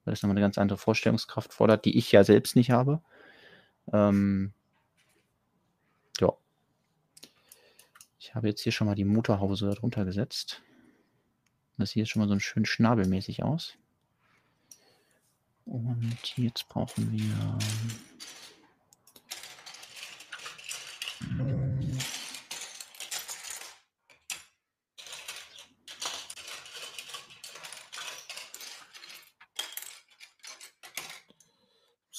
Weil 0.03 0.13
das 0.13 0.23
nochmal 0.23 0.37
eine 0.37 0.45
ganz 0.45 0.57
andere 0.57 0.77
Vorstellungskraft 0.77 1.53
fordert, 1.53 1.85
die 1.85 1.97
ich 1.97 2.11
ja 2.11 2.23
selbst 2.23 2.55
nicht 2.55 2.71
habe. 2.71 3.01
Ähm, 3.91 4.53
ja. 6.19 6.33
Ich 8.19 8.35
habe 8.35 8.47
jetzt 8.47 8.61
hier 8.61 8.71
schon 8.71 8.87
mal 8.87 8.95
die 8.95 9.05
Motorhause 9.05 9.69
drunter 9.71 10.05
gesetzt. 10.05 10.61
Das 11.77 11.91
sieht 11.91 12.01
jetzt 12.01 12.09
schon 12.09 12.21
mal 12.21 12.27
so 12.27 12.33
ein 12.33 12.39
schön 12.39 12.65
schnabelmäßig 12.65 13.43
aus. 13.43 13.73
Und 15.65 16.37
jetzt 16.37 16.67
brauchen 16.69 17.11
wir 17.11 17.57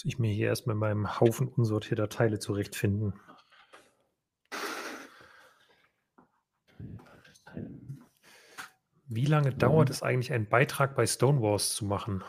ich 0.09 0.19
mir 0.19 0.33
hier 0.33 0.49
erstmal 0.49 0.75
in 0.75 0.81
meinem 0.81 1.21
Haufen 1.21 1.49
unsortierter 1.49 2.09
Teile 2.09 2.39
zurechtfinden. 2.39 3.15
Wie 9.07 9.25
lange 9.25 9.53
dauert 9.55 9.89
es 9.91 10.03
eigentlich, 10.03 10.33
einen 10.33 10.49
Beitrag 10.49 10.95
bei 10.95 11.07
Stonewalls 11.07 11.75
zu 11.75 11.87
machen? 11.87 12.23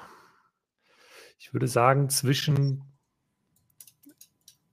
Ich 1.38 1.54
würde 1.54 1.68
sagen, 1.68 2.10
zwischen 2.10 2.84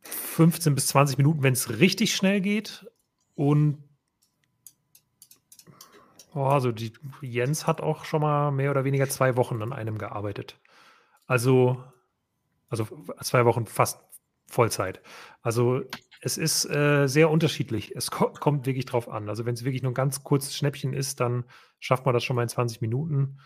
15 0.02 0.74
bis 0.74 0.88
20 0.88 1.18
Minuten, 1.18 1.42
wenn 1.42 1.54
es 1.54 1.78
richtig 1.78 2.14
schnell 2.14 2.40
geht. 2.40 2.86
Und 3.34 3.82
oh, 6.34 6.44
also 6.44 6.72
die, 6.72 6.92
Jens 7.22 7.66
hat 7.66 7.80
auch 7.80 8.04
schon 8.04 8.20
mal 8.20 8.50
mehr 8.50 8.70
oder 8.70 8.84
weniger 8.84 9.09
zwei 9.09 9.36
Wochen 9.36 9.62
an 9.62 9.72
einem 9.72 9.98
gearbeitet. 9.98 10.61
Also, 11.26 11.82
also 12.69 12.87
zwei 13.23 13.45
Wochen 13.45 13.67
fast 13.67 14.01
Vollzeit. 14.47 15.03
Also 15.43 15.83
es 16.21 16.39
ist 16.39 16.64
äh, 16.67 17.07
sehr 17.07 17.31
unterschiedlich. 17.31 17.95
Es 17.95 18.11
ko 18.11 18.31
kommt 18.31 18.67
wirklich 18.67 18.87
drauf 18.87 19.09
an. 19.09 19.29
Also 19.29 19.45
wenn 19.45 19.55
es 19.55 19.64
wirklich 19.64 19.83
nur 19.83 19.93
ein 19.93 19.95
ganz 19.97 20.25
kurzes 20.25 20.57
Schnäppchen 20.57 20.93
ist, 20.93 21.21
dann 21.21 21.45
schafft 21.79 22.05
man 22.05 22.14
das 22.14 22.25
schon 22.25 22.37
mal 22.37 22.43
in 22.43 22.49
20 22.49 22.81
Minuten. 22.81 23.39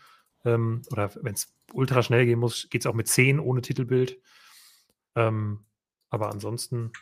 Ähm, 0.45 0.83
oder 0.91 1.11
wenn 1.23 1.35
es 1.35 1.55
ultra 1.73 2.03
schnell 2.03 2.27
gehen 2.27 2.39
muss, 2.39 2.69
geht 2.71 2.83
es 2.83 2.87
auch 2.87 2.95
mit 2.95 3.09
10 3.09 3.41
ohne 3.41 3.63
Titelbild. 3.63 4.19
Ähm, 5.17 5.65
aber 6.11 6.31
ansonsten 6.31 6.93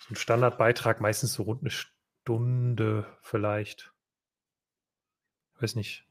so 0.00 0.14
ein 0.14 0.16
Standardbeitrag 0.16 1.00
meistens 1.00 1.34
so 1.34 1.42
rund 1.42 1.62
eine 1.62 1.70
Stunde 1.70 3.06
vielleicht. 3.22 3.92
Weiß 5.58 5.74
nicht. 5.74 6.06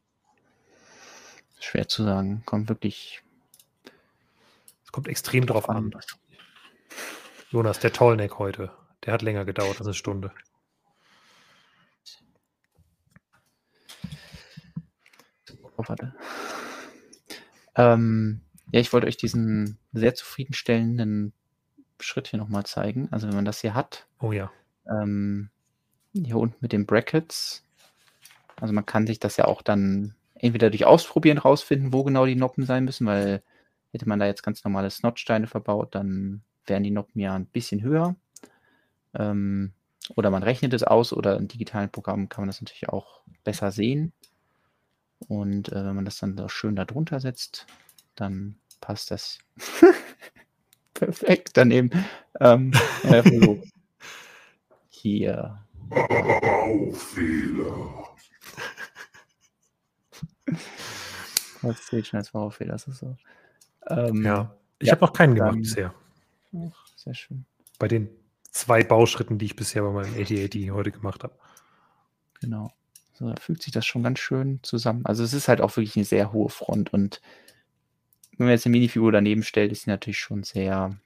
Schwer 1.59 1.87
zu 1.87 2.03
sagen. 2.03 2.43
Kommt 2.45 2.69
wirklich. 2.69 3.24
Kommt 4.95 5.09
extrem 5.09 5.45
drauf 5.45 5.67
an. 5.67 5.75
an. 5.75 5.91
Jonas, 7.51 7.81
der 7.81 7.91
Tollneck 7.91 8.39
heute. 8.39 8.71
Der 9.03 9.11
hat 9.11 9.23
länger 9.23 9.43
gedauert 9.43 9.77
als 9.77 9.87
eine 9.87 9.93
Stunde. 9.93 10.31
Oh, 15.75 15.83
warte. 15.85 16.15
Ähm, 17.75 18.39
ja, 18.71 18.79
ich 18.79 18.93
wollte 18.93 19.07
euch 19.07 19.17
diesen 19.17 19.77
sehr 19.91 20.15
zufriedenstellenden 20.15 21.33
Schritt 21.99 22.29
hier 22.29 22.39
nochmal 22.39 22.65
zeigen. 22.65 23.09
Also 23.11 23.27
wenn 23.27 23.35
man 23.35 23.43
das 23.43 23.59
hier 23.59 23.73
hat. 23.73 24.07
Oh 24.21 24.31
ja. 24.31 24.49
Ähm, 24.89 25.49
hier 26.13 26.37
unten 26.37 26.55
mit 26.61 26.71
den 26.71 26.85
Brackets. 26.85 27.65
Also 28.61 28.73
man 28.73 28.85
kann 28.85 29.07
sich 29.07 29.19
das 29.19 29.35
ja 29.35 29.43
auch 29.43 29.61
dann 29.61 30.15
entweder 30.35 30.69
durch 30.69 30.85
Ausprobieren 30.85 31.37
rausfinden, 31.37 31.91
wo 31.91 32.05
genau 32.05 32.25
die 32.25 32.35
Noppen 32.35 32.65
sein 32.65 32.85
müssen, 32.85 33.05
weil 33.05 33.43
hätte 33.95 34.09
man 34.09 34.19
da 34.19 34.25
jetzt 34.25 34.43
ganz 34.43 34.63
normale 34.65 34.89
Snotsteine 34.89 35.47
verbaut, 35.47 35.95
dann 35.95 36.43
wären 36.65 36.83
die 36.83 36.91
Noppen 36.91 37.21
ja 37.21 37.33
ein 37.33 37.45
bisschen 37.45 37.81
höher. 37.81 38.15
Ähm, 39.13 39.71
oder 40.15 40.29
man 40.29 40.43
rechnet 40.43 40.73
es 40.73 40.83
aus 40.83 41.13
oder 41.13 41.37
in 41.37 41.47
digitalen 41.47 41.89
Programmen 41.89 42.27
kann 42.27 42.41
man 42.41 42.49
das 42.49 42.61
natürlich 42.61 42.89
auch 42.89 43.21
besser 43.45 43.71
sehen. 43.71 44.11
Und 45.29 45.69
äh, 45.69 45.85
wenn 45.85 45.95
man 45.95 46.03
das 46.05 46.19
dann 46.19 46.35
da 46.35 46.49
schön 46.49 46.75
darunter 46.75 47.21
setzt, 47.21 47.65
dann 48.15 48.57
passt 48.81 49.11
das. 49.11 49.39
Perfekt, 50.93 51.51
daneben. 51.53 51.89
Ähm, 52.39 52.73
äh, 53.03 53.23
Hier. 54.89 55.63
Baufehler. 55.89 57.35
Das 61.61 61.85
zählt 61.85 62.07
schon 62.07 62.17
als 62.17 62.31
Baufehler, 62.31 62.73
das 62.73 62.87
ist 62.87 62.99
so. 62.99 63.15
Ähm, 63.89 64.23
ja, 64.23 64.55
ich 64.79 64.87
ja, 64.87 64.93
habe 64.93 65.05
noch 65.05 65.13
keinen 65.13 65.35
gemacht 65.35 65.57
bisher. 65.57 65.93
Ach, 66.55 66.87
sehr 66.95 67.13
schön. 67.13 67.45
Bei 67.79 67.87
den 67.87 68.09
zwei 68.51 68.83
Bauschritten, 68.83 69.37
die 69.37 69.45
ich 69.45 69.55
bisher 69.55 69.83
bei 69.83 69.91
meinem 69.91 70.13
8080 70.13 70.71
heute 70.71 70.91
gemacht 70.91 71.23
habe. 71.23 71.33
Genau. 72.41 72.71
So, 73.13 73.29
da 73.29 73.35
fügt 73.39 73.63
sich 73.63 73.73
das 73.73 73.85
schon 73.85 74.03
ganz 74.03 74.19
schön 74.19 74.59
zusammen. 74.63 75.05
Also 75.05 75.23
es 75.23 75.33
ist 75.33 75.47
halt 75.47 75.61
auch 75.61 75.75
wirklich 75.77 75.95
eine 75.95 76.05
sehr 76.05 76.33
hohe 76.33 76.49
Front 76.49 76.93
und 76.93 77.21
wenn 78.37 78.47
man 78.47 78.53
jetzt 78.53 78.65
eine 78.65 78.71
Minifigur 78.73 79.11
daneben 79.11 79.43
stellt, 79.43 79.71
ist 79.71 79.83
sie 79.83 79.89
natürlich 79.89 80.19
schon 80.19 80.43
sehr 80.43 80.97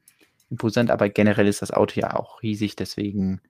imposant, 0.50 0.90
aber 0.90 1.10
generell 1.10 1.48
ist 1.48 1.62
das 1.62 1.72
Auto 1.72 2.00
ja 2.00 2.16
auch 2.16 2.42
riesig, 2.42 2.76
deswegen 2.76 3.42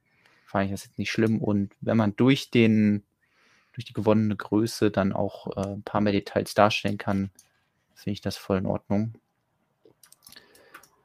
fand 0.45 0.65
ich 0.65 0.71
das 0.71 0.85
jetzt 0.85 0.97
nicht 0.97 1.11
schlimm. 1.11 1.39
Und 1.39 1.73
wenn 1.79 1.95
man 1.95 2.15
durch 2.15 2.51
den, 2.51 3.03
durch 3.73 3.85
die 3.85 3.93
gewonnene 3.93 4.35
Größe 4.35 4.91
dann 4.91 5.13
auch 5.13 5.55
äh, 5.55 5.75
ein 5.75 5.83
paar 5.83 6.01
mehr 6.01 6.11
Details 6.11 6.53
darstellen 6.53 6.97
kann, 6.97 7.31
finde 7.99 8.13
ich 8.13 8.21
das 8.21 8.37
voll 8.37 8.57
in 8.57 8.65
Ordnung. 8.65 9.13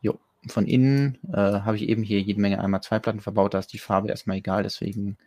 Jo, 0.00 0.18
von 0.48 0.66
innen 0.66 1.18
äh, 1.32 1.36
habe 1.60 1.76
ich 1.76 1.88
eben 1.88 2.02
hier 2.02 2.20
jede 2.20 2.40
Menge 2.40 2.60
einmal 2.60 2.82
zwei 2.82 2.98
Platten 2.98 3.20
verbaut, 3.20 3.54
da 3.54 3.58
ist 3.58 3.72
die 3.72 3.78
Farbe 3.78 4.08
erstmal 4.08 4.38
egal, 4.38 4.62
deswegen 4.62 5.18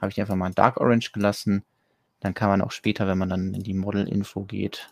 habe 0.00 0.10
ich 0.10 0.14
die 0.14 0.20
einfach 0.20 0.36
mal 0.36 0.48
in 0.48 0.54
Dark 0.54 0.80
Orange 0.80 1.12
gelassen. 1.12 1.64
Dann 2.20 2.34
kann 2.34 2.48
man 2.48 2.62
auch 2.62 2.72
später, 2.72 3.06
wenn 3.06 3.18
man 3.18 3.28
dann 3.28 3.54
in 3.54 3.62
die 3.62 3.74
Model-Info 3.74 4.44
geht, 4.44 4.90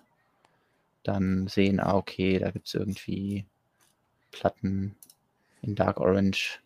dann 1.02 1.46
sehen, 1.48 1.80
ah, 1.80 1.94
okay, 1.94 2.38
da 2.38 2.50
gibt 2.50 2.66
es 2.66 2.74
irgendwie 2.74 3.46
Platten 4.32 4.96
in 5.62 5.74
Dark 5.74 6.00
Orange. 6.00 6.60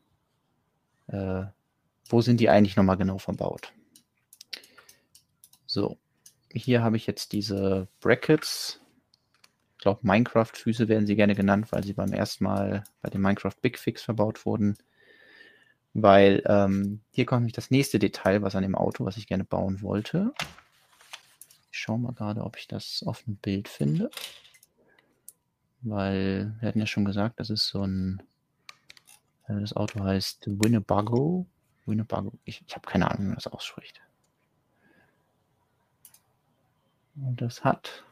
Äh, 1.09 1.45
wo 2.09 2.21
sind 2.21 2.41
die 2.41 2.49
eigentlich 2.49 2.77
nochmal 2.77 2.97
genau 2.97 3.19
verbaut? 3.19 3.73
So, 5.67 5.99
hier 6.53 6.83
habe 6.83 6.97
ich 6.97 7.07
jetzt 7.07 7.33
diese 7.33 7.89
Brackets. 8.01 8.80
Ich 9.81 9.83
glaube, 9.83 10.01
Minecraft-Füße 10.03 10.89
werden 10.89 11.07
sie 11.07 11.17
gerne 11.17 11.35
genannt, 11.35 11.73
weil 11.73 11.83
sie 11.83 11.95
beim 11.95 12.13
ersten 12.13 12.45
Mal 12.45 12.85
bei 13.01 13.09
dem 13.09 13.23
Minecraft 13.23 13.55
Big 13.63 13.79
Fix 13.79 14.03
verbaut 14.03 14.45
wurden. 14.45 14.77
Weil 15.95 16.43
ähm, 16.45 17.01
hier 17.13 17.25
kommt 17.25 17.41
nämlich 17.41 17.55
das 17.55 17.71
nächste 17.71 17.99
Detail, 17.99 18.43
was 18.43 18.55
an 18.55 18.63
dem 18.63 18.75
Auto, 18.75 19.07
was 19.07 19.17
ich 19.17 19.27
gerne 19.27 19.45
bauen 19.45 19.81
wollte. 19.81 20.35
Ich 21.73 21.79
schaue 21.79 21.99
mal 21.99 22.13
gerade, 22.13 22.45
ob 22.45 22.59
ich 22.59 22.69
das 22.69 23.03
auf 23.07 23.23
dem 23.23 23.37
Bild 23.37 23.69
finde. 23.69 24.11
Weil 25.81 26.55
wir 26.61 26.69
hatten 26.69 26.81
ja 26.81 26.87
schon 26.87 27.07
gesagt, 27.07 27.41
das 27.41 27.49
ist 27.49 27.69
so 27.69 27.83
ein 27.83 28.23
äh, 29.49 29.59
das 29.61 29.73
Auto 29.73 30.05
heißt 30.05 30.45
Winnebago. 30.47 31.47
Winnebago. 31.87 32.35
Ich, 32.45 32.63
ich 32.67 32.77
habe 32.77 32.87
keine 32.87 33.11
Ahnung, 33.11 33.23
wie 33.23 33.29
man 33.29 33.37
das 33.37 33.47
ausspricht. 33.47 34.03
Und 37.17 37.41
das 37.41 37.65
hat 37.65 38.05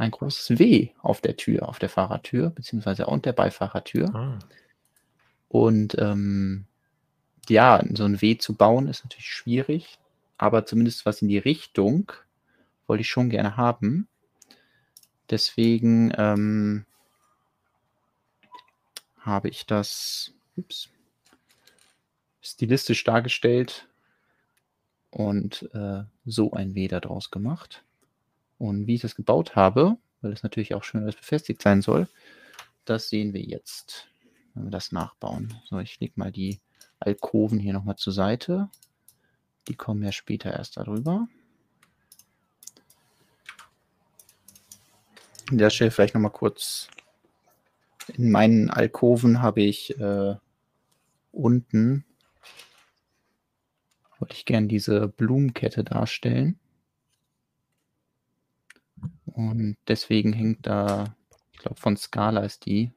ein 0.00 0.10
großes 0.10 0.58
W 0.58 0.88
auf 1.02 1.20
der 1.20 1.36
Tür, 1.36 1.68
auf 1.68 1.78
der 1.78 1.90
Fahrertür, 1.90 2.50
beziehungsweise 2.50 3.06
und 3.06 3.26
der 3.26 3.32
Beifahrertür. 3.32 4.14
Ah. 4.14 4.38
Und 5.48 5.96
ähm, 5.98 6.64
ja, 7.48 7.82
so 7.92 8.04
ein 8.04 8.20
W 8.22 8.38
zu 8.38 8.54
bauen 8.54 8.88
ist 8.88 9.04
natürlich 9.04 9.28
schwierig, 9.28 9.98
aber 10.38 10.64
zumindest 10.64 11.04
was 11.04 11.20
in 11.22 11.28
die 11.28 11.38
Richtung 11.38 12.12
wollte 12.86 13.02
ich 13.02 13.08
schon 13.08 13.30
gerne 13.30 13.56
haben. 13.56 14.08
Deswegen 15.28 16.12
ähm, 16.16 16.86
habe 19.18 19.48
ich 19.48 19.66
das 19.66 20.32
ups, 20.56 20.88
stilistisch 22.40 23.04
dargestellt 23.04 23.86
und 25.10 25.68
äh, 25.74 26.04
so 26.24 26.52
ein 26.52 26.74
W 26.74 26.88
daraus 26.88 27.30
gemacht. 27.30 27.84
Und 28.60 28.86
wie 28.86 28.96
ich 28.96 29.00
das 29.00 29.14
gebaut 29.14 29.56
habe, 29.56 29.96
weil 30.20 30.32
es 30.32 30.42
natürlich 30.42 30.74
auch 30.74 30.84
schön 30.84 31.00
alles 31.02 31.16
befestigt 31.16 31.62
sein 31.62 31.80
soll, 31.80 32.06
das 32.84 33.08
sehen 33.08 33.32
wir 33.32 33.40
jetzt, 33.40 34.06
wenn 34.52 34.64
wir 34.64 34.70
das 34.70 34.92
nachbauen. 34.92 35.54
So, 35.64 35.78
ich 35.78 35.98
lege 35.98 36.12
mal 36.16 36.30
die 36.30 36.60
Alkoven 36.98 37.58
hier 37.58 37.72
nochmal 37.72 37.96
zur 37.96 38.12
Seite. 38.12 38.68
Die 39.66 39.76
kommen 39.76 40.02
ja 40.02 40.12
später 40.12 40.52
erst 40.52 40.76
darüber. 40.76 41.26
An 45.50 45.56
der 45.56 45.70
Stelle 45.70 45.90
vielleicht 45.90 46.14
nochmal 46.14 46.30
kurz 46.30 46.88
in 48.08 48.30
meinen 48.30 48.68
Alkoven 48.68 49.40
habe 49.40 49.62
ich 49.62 49.98
äh, 49.98 50.36
unten, 51.32 52.04
wollte 54.18 54.34
ich 54.34 54.44
gerne 54.44 54.66
diese 54.66 55.08
Blumenkette 55.08 55.82
darstellen. 55.82 56.59
Und 59.48 59.76
deswegen 59.88 60.32
hängt 60.32 60.66
da, 60.66 61.16
ich 61.52 61.60
glaube 61.60 61.80
von 61.80 61.96
Scala 61.96 62.40
ist 62.40 62.66
die, 62.66 62.92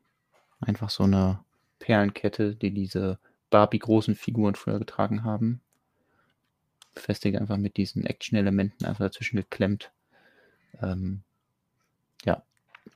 einfach 0.60 0.90
so 0.90 1.04
eine 1.04 1.40
Perlenkette, 1.80 2.56
die 2.56 2.72
diese 2.72 3.20
Barbie-großen 3.50 4.16
Figuren 4.16 4.56
früher 4.56 4.80
getragen 4.80 5.24
haben. 5.24 5.62
Befestige 6.96 7.40
einfach 7.40 7.58
mit 7.58 7.78
diesen 7.78 8.06
Action-Elementen 8.06 8.86
einfach 8.86 9.06
dazwischen 9.06 9.38
geklemmt. 9.38 9.92
Ähm, 10.82 11.24
ja, 12.26 12.44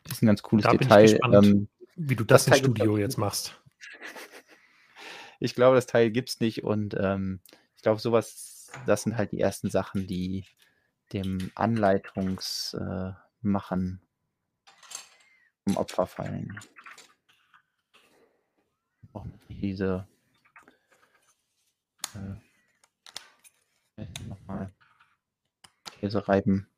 ist 0.09 0.21
ein 0.21 0.27
ganz 0.27 0.41
cooles 0.41 0.65
da 0.65 0.71
Detail. 0.71 1.19
Ähm, 1.31 1.67
wie 1.95 2.15
du 2.15 2.23
das, 2.23 2.45
das 2.45 2.59
im 2.59 2.75
Studio 2.75 2.97
jetzt 2.97 3.17
machst. 3.17 3.59
Ich 5.39 5.53
glaube, 5.53 5.75
das 5.75 5.85
Teil 5.85 6.09
gibt 6.09 6.29
es 6.29 6.39
nicht 6.39 6.63
und 6.63 6.95
ähm, 6.99 7.41
ich 7.75 7.83
glaube, 7.83 8.01
sowas, 8.01 8.71
das 8.87 9.03
sind 9.03 9.17
halt 9.17 9.31
die 9.31 9.39
ersten 9.39 9.69
Sachen, 9.69 10.07
die 10.07 10.45
dem 11.13 11.51
Anleitungsmachen 11.53 13.13
äh, 13.13 13.26
zum 15.67 15.77
Opfer 15.77 16.05
fallen. 16.05 16.59
Und 19.11 19.33
diese 19.49 20.07
äh, 22.15 24.05
nochmal 24.27 24.71
Käse 25.99 26.27
reiben. 26.27 26.69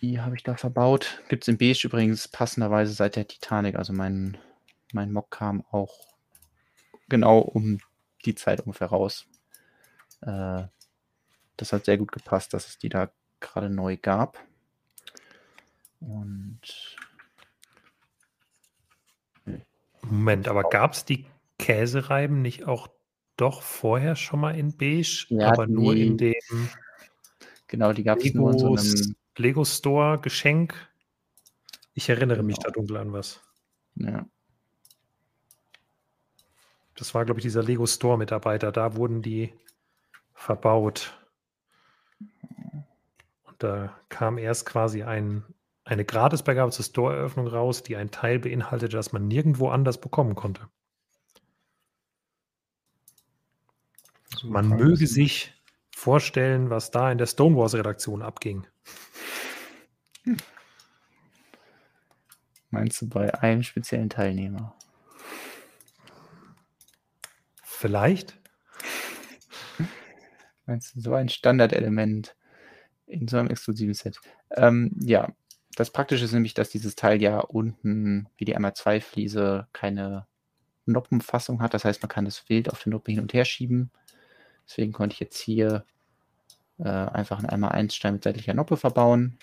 Die 0.00 0.20
habe 0.20 0.34
ich 0.34 0.42
da 0.42 0.56
verbaut. 0.56 1.22
Gibt 1.28 1.44
es 1.44 1.48
in 1.48 1.58
Beige 1.58 1.82
übrigens 1.84 2.26
passenderweise 2.28 2.94
seit 2.94 3.16
der 3.16 3.28
Titanic. 3.28 3.76
Also 3.76 3.92
mein, 3.92 4.38
mein 4.92 5.12
Mock 5.12 5.30
kam 5.30 5.64
auch 5.70 5.94
genau 7.08 7.40
um 7.40 7.80
die 8.24 8.34
Zeit 8.34 8.60
ungefähr 8.60 8.88
raus. 8.88 9.26
Äh, 10.22 10.64
das 11.56 11.72
hat 11.72 11.84
sehr 11.84 11.98
gut 11.98 12.12
gepasst, 12.12 12.54
dass 12.54 12.68
es 12.68 12.78
die 12.78 12.88
da 12.88 13.12
gerade 13.40 13.70
neu 13.70 13.96
gab. 13.96 14.38
Und 16.00 16.60
Moment, 20.02 20.48
aber 20.48 20.64
gab 20.64 20.92
es 20.92 21.04
die 21.04 21.26
Käsereiben 21.58 22.40
nicht 22.40 22.66
auch 22.66 22.88
doch 23.36 23.62
vorher 23.62 24.16
schon 24.16 24.40
mal 24.40 24.56
in 24.56 24.76
Beige, 24.76 25.26
ja, 25.28 25.52
aber 25.52 25.66
nur 25.66 25.94
in 25.94 26.16
dem 26.16 26.34
Genau, 27.70 27.92
die 27.92 28.02
gab 28.02 28.18
es 28.18 28.34
nur 28.34 28.50
in 28.50 28.58
so 28.58 28.74
einem 28.74 29.14
Lego 29.36 29.64
Store 29.64 30.18
Geschenk. 30.18 30.74
Ich 31.94 32.08
erinnere 32.08 32.38
genau. 32.38 32.46
mich 32.48 32.58
da 32.58 32.70
dunkel 32.70 32.96
an 32.96 33.12
was. 33.12 33.40
Ja. 33.94 34.26
Das 36.96 37.14
war, 37.14 37.24
glaube 37.24 37.38
ich, 37.38 37.44
dieser 37.44 37.62
Lego 37.62 37.86
Store 37.86 38.18
Mitarbeiter. 38.18 38.72
Da 38.72 38.96
wurden 38.96 39.22
die 39.22 39.54
verbaut. 40.34 41.19
Da 43.60 43.94
kam 44.08 44.38
erst 44.38 44.64
quasi 44.64 45.02
ein, 45.02 45.44
eine 45.84 46.06
Gratisbeigabe 46.06 46.72
zur 46.72 46.84
Store-Eröffnung 46.84 47.46
raus, 47.46 47.82
die 47.82 47.94
ein 47.94 48.10
Teil 48.10 48.38
beinhaltete, 48.38 48.96
das 48.96 49.12
man 49.12 49.28
nirgendwo 49.28 49.68
anders 49.68 50.00
bekommen 50.00 50.34
konnte. 50.34 50.66
Man 54.42 54.68
möge 54.68 55.06
sich 55.06 55.52
vorstellen, 55.94 56.70
was 56.70 56.90
da 56.90 57.12
in 57.12 57.18
der 57.18 57.26
Stonewalls-Redaktion 57.26 58.22
abging. 58.22 58.66
Meinst 62.70 63.02
du 63.02 63.08
bei 63.10 63.34
einem 63.42 63.62
speziellen 63.62 64.08
Teilnehmer? 64.08 64.74
Vielleicht. 67.62 68.40
Meinst 70.64 70.96
du 70.96 71.00
so 71.00 71.12
ein 71.12 71.28
Standardelement 71.28 72.36
in 73.10 73.28
so 73.28 73.36
einem 73.36 73.50
exklusiven 73.50 73.94
Set? 73.94 74.20
Ähm, 74.52 74.92
ja, 75.00 75.28
das 75.76 75.90
Praktische 75.90 76.24
ist 76.24 76.32
nämlich, 76.32 76.54
dass 76.54 76.70
dieses 76.70 76.96
Teil 76.96 77.22
ja 77.22 77.40
unten 77.40 78.28
wie 78.36 78.44
die 78.44 78.56
einmal 78.56 78.74
2 78.74 79.00
Fliese 79.00 79.68
keine 79.72 80.26
Noppenfassung 80.86 81.62
hat. 81.62 81.74
Das 81.74 81.84
heißt, 81.84 82.02
man 82.02 82.08
kann 82.08 82.24
das 82.24 82.48
Wild 82.48 82.70
auf 82.70 82.82
der 82.82 82.90
Noppe 82.90 83.12
hin 83.12 83.20
und 83.20 83.32
her 83.32 83.44
schieben. 83.44 83.90
Deswegen 84.66 84.92
konnte 84.92 85.14
ich 85.14 85.20
jetzt 85.20 85.38
hier 85.38 85.84
äh, 86.78 86.88
einfach 86.88 87.38
einen 87.38 87.48
einmal 87.48 87.72
1 87.72 87.94
Stein 87.94 88.14
mit 88.14 88.24
seitlicher 88.24 88.54
Noppe 88.54 88.76
verbauen. 88.76 89.38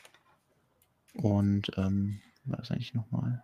Und 1.14 1.72
ähm, 1.78 2.22
was 2.46 2.72
eigentlich 2.72 2.94
nochmal? 2.94 3.44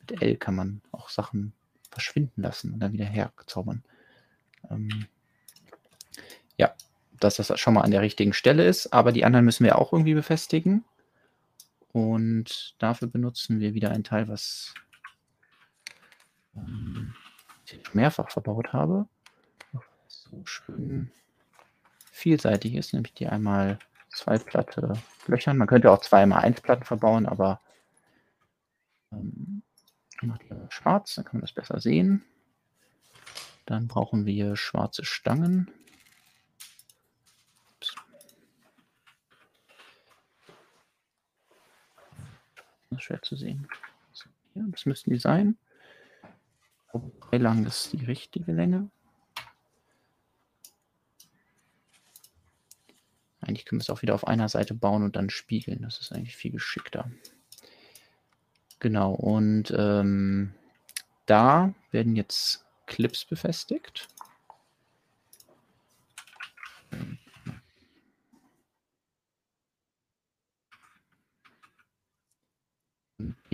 Mit 0.00 0.22
L 0.22 0.36
kann 0.36 0.54
man 0.54 0.80
auch 0.92 1.08
Sachen 1.08 1.52
verschwinden 1.90 2.42
lassen 2.42 2.72
und 2.72 2.80
dann 2.80 2.92
wieder 2.92 3.04
herzaubern. 3.04 3.84
Ähm, 4.70 5.06
ja, 6.56 6.74
dass 7.24 7.36
das 7.36 7.58
schon 7.58 7.74
mal 7.74 7.82
an 7.82 7.90
der 7.90 8.02
richtigen 8.02 8.32
Stelle 8.32 8.64
ist, 8.64 8.92
aber 8.92 9.12
die 9.12 9.24
anderen 9.24 9.44
müssen 9.44 9.64
wir 9.64 9.78
auch 9.78 9.92
irgendwie 9.92 10.14
befestigen. 10.14 10.84
Und 11.92 12.74
dafür 12.78 13.08
benutzen 13.08 13.60
wir 13.60 13.74
wieder 13.74 13.90
ein 13.90 14.04
Teil, 14.04 14.28
was 14.28 14.74
ähm, 16.56 17.14
ich 17.66 17.94
mehrfach 17.94 18.30
verbaut 18.30 18.72
habe. 18.72 19.06
So 20.08 20.42
schön 20.44 21.10
vielseitig 22.10 22.74
ist, 22.74 22.92
nämlich 22.92 23.14
die 23.14 23.26
einmal 23.26 23.78
zwei 24.10 24.38
Platte 24.38 24.94
löchern. 25.26 25.56
Man 25.56 25.68
könnte 25.68 25.90
auch 25.90 26.00
zweimal 26.00 26.42
eins 26.42 26.60
Platten 26.60 26.84
verbauen, 26.84 27.26
aber 27.26 27.60
ähm, 29.12 29.62
macht 30.22 30.42
ihr 30.48 30.66
schwarz, 30.70 31.14
dann 31.14 31.24
kann 31.24 31.36
man 31.36 31.42
das 31.42 31.52
besser 31.52 31.80
sehen. 31.80 32.24
Dann 33.66 33.88
brauchen 33.88 34.26
wir 34.26 34.56
schwarze 34.56 35.04
Stangen. 35.04 35.70
Ups. 37.76 37.94
Das 42.56 42.66
ist 42.68 42.81
schwer 43.00 43.22
zu 43.22 43.36
sehen. 43.36 43.68
So, 44.12 44.28
hier, 44.54 44.64
das 44.68 44.86
müssten 44.86 45.10
die 45.10 45.18
sein. 45.18 45.56
Wie 47.30 47.38
lang 47.38 47.64
ist 47.64 47.92
die 47.92 48.04
richtige 48.04 48.52
Länge? 48.52 48.90
Eigentlich 53.40 53.64
können 53.64 53.80
wir 53.80 53.82
es 53.82 53.90
auch 53.90 54.02
wieder 54.02 54.14
auf 54.14 54.26
einer 54.26 54.48
Seite 54.48 54.74
bauen 54.74 55.02
und 55.02 55.16
dann 55.16 55.30
spiegeln. 55.30 55.82
Das 55.82 55.98
ist 55.98 56.12
eigentlich 56.12 56.36
viel 56.36 56.52
geschickter. 56.52 57.10
Genau, 58.78 59.12
und 59.12 59.72
ähm, 59.76 60.54
da 61.26 61.74
werden 61.90 62.16
jetzt 62.16 62.64
Clips 62.86 63.24
befestigt. 63.24 64.08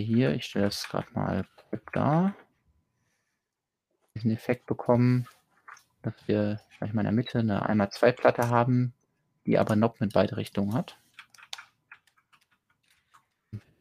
Hier, 0.09 0.33
ich 0.33 0.45
stelle 0.45 0.65
das 0.65 0.89
gerade 0.89 1.13
mal 1.13 1.47
da. 1.93 2.35
Diesen 4.15 4.31
Effekt 4.31 4.65
bekommen, 4.65 5.27
dass 6.01 6.15
wir 6.25 6.59
gleich 6.79 6.93
mal 6.93 7.01
in 7.01 7.05
der 7.05 7.13
Mitte 7.13 7.37
eine 7.37 7.69
einmal 7.69 7.91
zwei 7.91 8.11
Platte 8.11 8.49
haben, 8.49 8.95
die 9.45 9.59
aber 9.59 9.75
Knob 9.75 10.01
mit 10.01 10.13
beide 10.13 10.35
Richtungen 10.37 10.73
hat. 10.73 10.99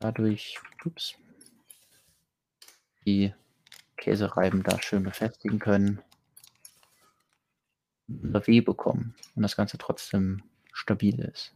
Dadurch 0.00 0.58
ups, 0.84 1.14
die 3.06 3.32
Käsereiben 3.96 4.62
da 4.62 4.82
schön 4.82 5.04
befestigen 5.04 5.58
können. 5.58 6.02
Weh 8.06 8.60
bekommen 8.60 9.14
und 9.34 9.40
das 9.44 9.56
Ganze 9.56 9.78
trotzdem 9.78 10.42
stabil 10.74 11.20
ist. 11.20 11.54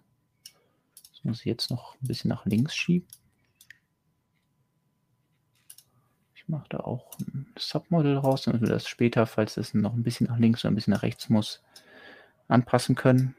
Das 1.11 1.25
muss 1.25 1.41
ich 1.41 1.45
jetzt 1.45 1.71
noch 1.71 1.95
ein 1.97 2.07
bisschen 2.07 2.31
nach 2.31 2.47
links 2.47 2.75
schieben. 2.75 3.07
Ich 6.43 6.49
mache 6.49 6.67
da 6.71 6.81
auch 6.81 7.17
ein 7.21 7.47
Submodel 7.57 8.19
raus, 8.19 8.43
damit 8.43 8.63
wir 8.63 8.69
das 8.69 8.89
später, 8.89 9.27
falls 9.27 9.57
es 9.57 9.75
noch 9.75 9.95
ein 9.95 10.03
bisschen 10.03 10.27
nach 10.27 10.39
links 10.39 10.65
oder 10.65 10.73
ein 10.73 10.75
bisschen 10.75 10.93
nach 10.93 11.03
rechts 11.03 11.29
muss, 11.29 11.63
anpassen 12.49 12.97
können. 12.97 13.37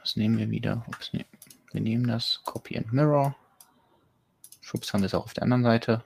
Was 0.00 0.14
nehmen 0.14 0.38
wir 0.38 0.48
wieder? 0.50 0.84
Ups, 0.86 1.12
nee. 1.12 1.26
Wir 1.72 1.80
nehmen 1.80 2.06
das 2.06 2.40
Copy 2.44 2.78
and 2.78 2.92
Mirror. 2.92 3.34
Schubs 4.60 4.92
haben 4.92 5.00
wir 5.02 5.06
es 5.06 5.14
auch 5.14 5.24
auf 5.24 5.34
der 5.34 5.42
anderen 5.42 5.64
Seite. 5.64 6.04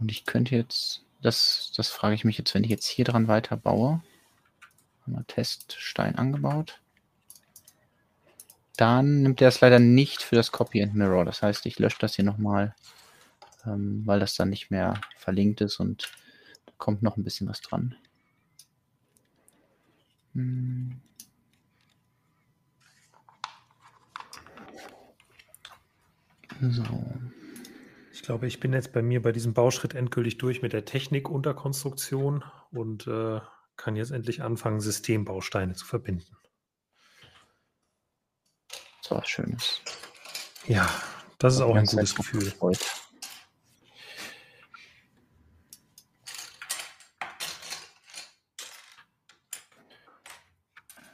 Und 0.00 0.10
ich 0.10 0.24
könnte 0.24 0.56
jetzt, 0.56 1.04
das, 1.20 1.72
das 1.76 1.88
frage 1.88 2.14
ich 2.14 2.24
mich 2.24 2.38
jetzt, 2.38 2.54
wenn 2.54 2.64
ich 2.64 2.70
jetzt 2.70 2.86
hier 2.86 3.04
dran 3.04 3.28
weiter 3.28 3.56
baue. 3.56 4.02
Haben 5.06 5.26
Teststein 5.26 6.16
angebaut 6.16 6.80
dann 8.78 9.22
nimmt 9.22 9.42
er 9.42 9.48
es 9.48 9.60
leider 9.60 9.80
nicht 9.80 10.22
für 10.22 10.36
das 10.36 10.52
Copy 10.52 10.80
and 10.80 10.94
Mirror. 10.94 11.24
Das 11.24 11.42
heißt, 11.42 11.66
ich 11.66 11.80
lösche 11.80 11.98
das 11.98 12.14
hier 12.14 12.24
nochmal, 12.24 12.76
ähm, 13.66 14.02
weil 14.06 14.20
das 14.20 14.36
dann 14.36 14.50
nicht 14.50 14.70
mehr 14.70 15.00
verlinkt 15.16 15.60
ist 15.60 15.80
und 15.80 16.12
da 16.64 16.72
kommt 16.78 17.02
noch 17.02 17.16
ein 17.16 17.24
bisschen 17.24 17.48
was 17.48 17.60
dran. 17.60 17.96
Hm. 20.34 21.00
So. 26.60 26.84
Ich 28.28 28.30
glaube, 28.30 28.46
ich 28.46 28.60
bin 28.60 28.74
jetzt 28.74 28.92
bei 28.92 29.00
mir 29.00 29.22
bei 29.22 29.32
diesem 29.32 29.54
Bauschritt 29.54 29.94
endgültig 29.94 30.36
durch 30.36 30.60
mit 30.60 30.74
der 30.74 30.84
Technik 30.84 31.30
unter 31.30 31.54
Konstruktion 31.54 32.44
und 32.70 33.06
äh, 33.06 33.40
kann 33.78 33.96
jetzt 33.96 34.10
endlich 34.10 34.42
anfangen, 34.42 34.80
Systembausteine 34.80 35.72
zu 35.72 35.86
verbinden 35.86 36.36
so 39.08 39.16
was 39.16 39.28
Schönes. 39.28 39.80
Ja, 40.66 40.88
das 41.38 41.54
ist 41.54 41.60
auch 41.60 41.74
ein 41.74 41.86
gutes 41.86 42.14
Gefühl. 42.14 42.44
Gefreut. 42.44 42.78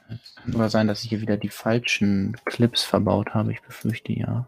Es 0.09 0.35
kann 0.35 0.51
nur 0.51 0.69
sein, 0.69 0.87
dass 0.87 1.03
ich 1.03 1.09
hier 1.09 1.21
wieder 1.21 1.37
die 1.37 1.49
falschen 1.49 2.35
Clips 2.43 2.83
verbaut 2.83 3.33
habe. 3.33 3.53
Ich 3.53 3.61
befürchte 3.61 4.11
ja. 4.11 4.47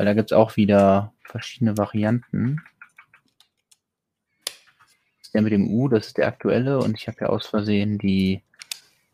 Weil 0.00 0.06
da 0.06 0.14
gibt 0.14 0.32
es 0.32 0.34
auch 0.34 0.56
wieder 0.56 1.12
verschiedene 1.24 1.76
Varianten. 1.76 2.62
Der 5.34 5.42
mit 5.42 5.52
dem 5.52 5.68
U, 5.68 5.88
das 5.88 6.06
ist 6.06 6.16
der 6.16 6.26
aktuelle. 6.26 6.78
Und 6.78 6.96
ich 6.96 7.06
habe 7.06 7.18
ja 7.20 7.26
aus 7.26 7.46
Versehen 7.46 7.98
die 7.98 8.42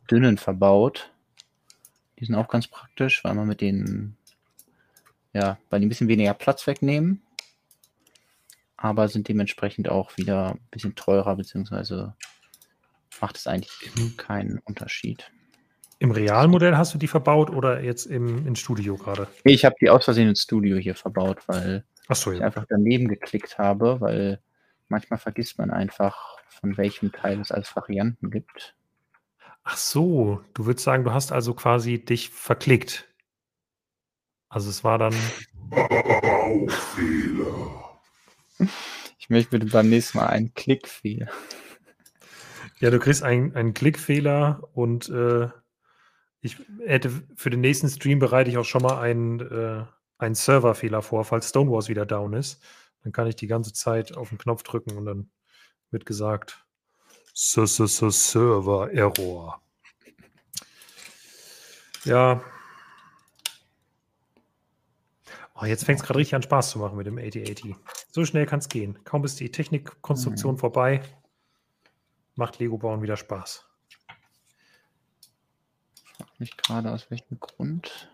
dünnen 0.08 0.38
verbaut. 0.38 1.10
Die 2.20 2.24
sind 2.24 2.36
auch 2.36 2.46
ganz 2.46 2.68
praktisch, 2.68 3.24
weil 3.24 3.34
man 3.34 3.48
mit 3.48 3.62
denen, 3.62 4.16
ja, 5.32 5.58
weil 5.70 5.80
die 5.80 5.86
ein 5.86 5.88
bisschen 5.88 6.06
weniger 6.06 6.34
Platz 6.34 6.68
wegnehmen, 6.68 7.20
aber 8.76 9.08
sind 9.08 9.26
dementsprechend 9.26 9.88
auch 9.88 10.16
wieder 10.16 10.50
ein 10.52 10.68
bisschen 10.70 10.94
teurer, 10.94 11.34
beziehungsweise 11.34 12.14
macht 13.20 13.38
es 13.38 13.48
eigentlich 13.48 13.90
keinen 14.16 14.60
Unterschied. 14.60 15.32
Im 15.98 16.10
Realmodell 16.10 16.76
hast 16.76 16.92
du 16.92 16.98
die 16.98 17.08
verbaut 17.08 17.48
oder 17.50 17.82
jetzt 17.82 18.04
im, 18.04 18.46
im 18.46 18.54
Studio 18.54 18.96
gerade? 18.96 19.28
Nee, 19.44 19.54
ich 19.54 19.64
habe 19.64 19.76
die 19.80 19.88
aus 19.88 20.04
Versehen 20.04 20.28
ins 20.28 20.42
Studio 20.42 20.76
hier 20.76 20.94
verbaut, 20.94 21.38
weil 21.46 21.84
so, 22.10 22.30
ja. 22.30 22.36
ich 22.36 22.44
einfach 22.44 22.66
daneben 22.68 23.08
geklickt 23.08 23.58
habe, 23.58 24.00
weil 24.00 24.40
manchmal 24.88 25.18
vergisst 25.18 25.58
man 25.58 25.70
einfach, 25.70 26.36
von 26.48 26.76
welchem 26.76 27.12
Teil 27.12 27.40
es 27.40 27.50
als 27.50 27.74
Varianten 27.74 28.30
gibt. 28.30 28.76
Ach 29.64 29.76
so, 29.76 30.42
du 30.54 30.66
würdest 30.66 30.84
sagen, 30.84 31.04
du 31.04 31.12
hast 31.12 31.32
also 31.32 31.54
quasi 31.54 31.98
dich 32.04 32.30
verklickt. 32.30 33.08
Also 34.48 34.70
es 34.70 34.84
war 34.84 34.98
dann. 34.98 35.14
Baufehler. 35.70 37.56
Ich 39.18 39.30
möchte 39.30 39.50
bitte 39.50 39.66
beim 39.66 39.88
nächsten 39.90 40.18
Mal 40.18 40.28
einen 40.28 40.54
Klickfehler. 40.54 41.26
Ja, 42.78 42.90
du 42.90 43.00
kriegst 43.00 43.24
einen, 43.24 43.56
einen 43.56 43.74
Klickfehler 43.74 44.62
und 44.72 45.08
äh, 45.08 45.48
ich 46.46 46.56
hätte 46.84 47.10
für 47.34 47.50
den 47.50 47.60
nächsten 47.60 47.88
Stream 47.88 48.18
bereite 48.18 48.50
ich 48.50 48.58
auch 48.58 48.64
schon 48.64 48.82
mal 48.82 48.98
einen, 48.98 49.40
äh, 49.40 49.84
einen 50.18 50.34
Serverfehler 50.34 51.02
vor, 51.02 51.24
falls 51.24 51.48
Stonewalls 51.50 51.88
wieder 51.88 52.06
down 52.06 52.32
ist. 52.32 52.62
Dann 53.02 53.12
kann 53.12 53.26
ich 53.26 53.36
die 53.36 53.46
ganze 53.46 53.72
Zeit 53.72 54.16
auf 54.16 54.30
den 54.30 54.38
Knopf 54.38 54.62
drücken 54.62 54.96
und 54.96 55.04
dann 55.04 55.30
wird 55.90 56.06
gesagt, 56.06 56.64
Server 57.34 58.90
Error. 58.92 59.60
Ja. 62.04 62.42
Oh, 65.54 65.64
jetzt 65.64 65.84
fängt 65.84 66.00
es 66.00 66.06
gerade 66.06 66.18
richtig 66.18 66.34
an 66.34 66.42
Spaß 66.42 66.70
zu 66.70 66.78
machen 66.78 66.96
mit 66.96 67.06
dem 67.06 67.18
8080. 67.18 67.74
So 68.10 68.24
schnell 68.24 68.46
kann 68.46 68.60
es 68.60 68.68
gehen. 68.68 68.98
Kaum 69.04 69.24
ist 69.24 69.40
die 69.40 69.50
Technikkonstruktion 69.50 70.54
mhm. 70.54 70.58
vorbei, 70.58 71.02
macht 72.34 72.58
Lego 72.58 72.78
bauen 72.78 73.02
wieder 73.02 73.16
Spaß. 73.16 73.66
Ich 76.18 76.24
frage 76.24 76.32
mich 76.38 76.56
gerade, 76.56 76.92
aus 76.92 77.10
welchem 77.10 77.38
Grund. 77.38 78.10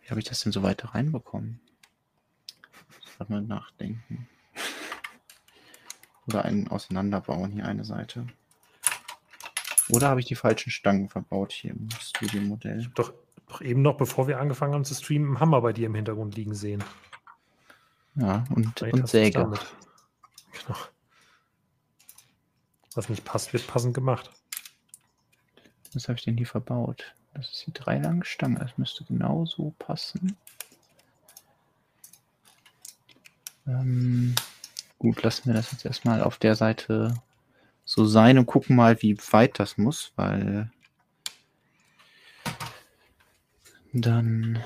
Wie 0.00 0.08
habe 0.08 0.20
ich 0.20 0.26
das 0.26 0.40
denn 0.40 0.52
so 0.52 0.62
weit 0.62 0.94
reinbekommen? 0.94 1.60
Ich 3.00 3.28
mal 3.28 3.42
nachdenken. 3.42 4.28
Oder 6.26 6.44
einen 6.46 6.68
auseinanderbauen, 6.68 7.52
hier 7.52 7.66
eine 7.66 7.84
Seite. 7.84 8.26
Oder 9.90 10.08
habe 10.08 10.20
ich 10.20 10.26
die 10.26 10.36
falschen 10.36 10.70
Stangen 10.70 11.08
verbaut 11.08 11.52
hier 11.52 11.72
im 11.72 11.88
Studio-Modell? 11.90 12.90
Doch, 12.94 13.12
doch 13.46 13.60
eben 13.60 13.82
noch, 13.82 13.96
bevor 13.96 14.26
wir 14.26 14.40
angefangen 14.40 14.72
haben 14.74 14.84
zu 14.84 14.94
streamen, 14.94 15.28
einen 15.28 15.40
Hammer 15.40 15.60
bei 15.60 15.72
dir 15.72 15.86
im 15.86 15.94
Hintergrund 15.94 16.36
liegen 16.36 16.54
sehen. 16.54 16.82
Ja, 18.14 18.44
und, 18.54 18.80
und 18.82 19.08
Säge. 19.08 19.52
Genau. 20.66 20.78
Was 22.94 23.08
nicht 23.08 23.24
passt, 23.24 23.52
wird 23.52 23.66
passend 23.66 23.94
gemacht. 23.94 24.30
Was 25.92 26.08
habe 26.08 26.18
ich 26.18 26.24
denn 26.24 26.36
hier 26.36 26.46
verbaut? 26.46 27.14
Das 27.34 27.50
ist 27.50 27.66
die 27.66 27.72
drei 27.72 27.98
lange 27.98 28.24
Stange. 28.24 28.58
Das 28.58 28.76
müsste 28.78 29.04
genau 29.04 29.46
so 29.46 29.74
passen. 29.78 30.36
Ähm, 33.66 34.34
gut, 34.98 35.22
lassen 35.22 35.46
wir 35.46 35.54
das 35.54 35.70
jetzt 35.72 35.84
erstmal 35.84 36.22
auf 36.22 36.38
der 36.38 36.56
Seite 36.56 37.14
so 37.84 38.04
sein 38.04 38.38
und 38.38 38.46
gucken 38.46 38.76
mal, 38.76 39.00
wie 39.02 39.16
weit 39.30 39.58
das 39.58 39.78
muss, 39.78 40.12
weil 40.16 40.70
dann 43.92 44.62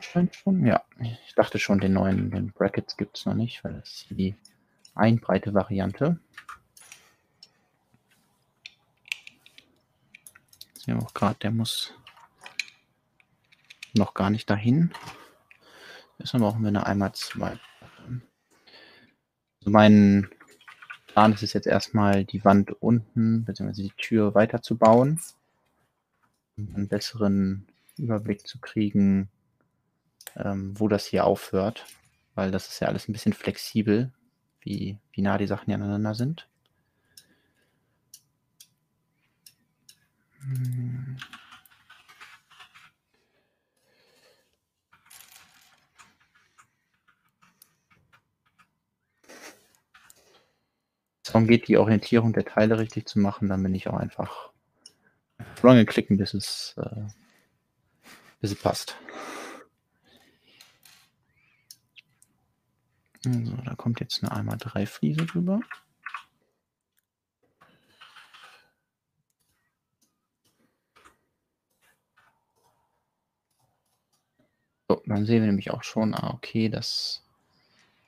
scheint 0.00 0.34
schon. 0.34 0.64
Ja, 0.66 0.82
ich 1.00 1.34
dachte 1.34 1.58
schon, 1.58 1.80
den 1.80 1.94
neuen 1.94 2.30
den 2.30 2.52
Brackets 2.52 2.96
gibt 2.96 3.18
es 3.18 3.26
noch 3.26 3.34
nicht, 3.34 3.64
weil 3.64 3.74
das 3.74 3.88
ist 3.90 4.06
die 4.10 4.36
einbreite 4.94 5.54
Variante. 5.54 6.20
Sehen 10.74 10.98
wir 10.98 11.02
auch 11.02 11.14
gerade, 11.14 11.38
der 11.40 11.50
muss 11.50 11.94
noch 13.94 14.14
gar 14.14 14.30
nicht 14.30 14.48
dahin. 14.50 14.92
Deshalb 16.18 16.42
brauchen 16.42 16.62
wir 16.62 16.68
eine 16.68 16.86
einmal 16.86 17.12
zwei. 17.14 17.58
Also 19.60 19.70
mein 19.70 20.28
Plan 21.06 21.32
ist 21.32 21.42
es 21.42 21.52
jetzt 21.52 21.66
erstmal, 21.66 22.24
die 22.24 22.44
Wand 22.44 22.72
unten 22.82 23.44
bzw. 23.44 23.82
die 23.82 23.92
Tür 23.96 24.34
weiterzubauen, 24.34 25.20
um 26.56 26.74
einen 26.74 26.88
besseren 26.88 27.66
Überblick 27.96 28.46
zu 28.46 28.58
kriegen, 28.58 29.28
ähm, 30.36 30.78
wo 30.78 30.88
das 30.88 31.06
hier 31.06 31.24
aufhört, 31.24 31.86
weil 32.34 32.50
das 32.50 32.68
ist 32.68 32.80
ja 32.80 32.88
alles 32.88 33.08
ein 33.08 33.12
bisschen 33.12 33.32
flexibel, 33.32 34.12
wie, 34.60 34.98
wie 35.12 35.22
nah 35.22 35.38
die 35.38 35.46
Sachen 35.46 35.72
aneinander 35.72 36.14
sind. 36.14 36.48
Hm. 40.40 41.16
darum 51.32 51.48
geht, 51.48 51.68
die 51.68 51.78
Orientierung 51.78 52.32
der 52.32 52.44
Teile 52.44 52.78
richtig 52.78 53.06
zu 53.06 53.18
machen, 53.18 53.48
dann 53.48 53.62
bin 53.62 53.74
ich 53.74 53.88
auch 53.88 53.96
einfach 53.96 54.50
so 55.60 55.66
lange 55.66 55.86
klicken, 55.86 56.18
bis 56.18 56.34
es, 56.34 56.74
äh, 56.76 57.06
bis 58.40 58.52
es 58.52 58.60
passt. 58.60 58.96
So, 63.24 63.56
da 63.64 63.74
kommt 63.76 64.00
jetzt 64.00 64.22
eine 64.22 64.32
einmal 64.32 64.58
drei 64.58 64.84
Fliese 64.84 65.26
drüber. 65.26 65.60
So, 74.88 75.02
dann 75.06 75.24
sehen 75.24 75.40
wir 75.40 75.46
nämlich 75.46 75.70
auch 75.70 75.84
schon, 75.84 76.14
ah, 76.14 76.34
okay, 76.34 76.68
dass 76.68 77.22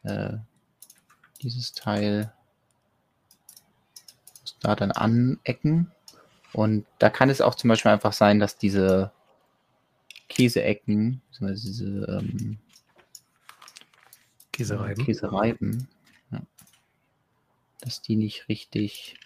äh, 0.03 0.37
dieses 1.43 1.73
Teil 1.73 2.33
da 4.61 4.75
dann 4.75 4.91
anecken. 4.91 5.93
Und 6.53 6.87
da 6.99 7.11
kann 7.11 7.31
es 7.31 7.41
auch 7.41 7.55
zum 7.55 7.69
Beispiel 7.69 7.93
einfach 7.93 8.13
sein, 8.13 8.41
dass 8.41 8.59
diese 8.59 9.13
Käseecken, 10.29 11.23
diese 11.41 12.05
ähm, 12.07 12.59
Käsereiben, 14.55 15.05
Käsereiben 15.05 15.89
ja, 16.31 16.43
dass 17.81 18.03
die 18.03 18.17
nicht 18.17 18.49
richtig, 18.49 19.19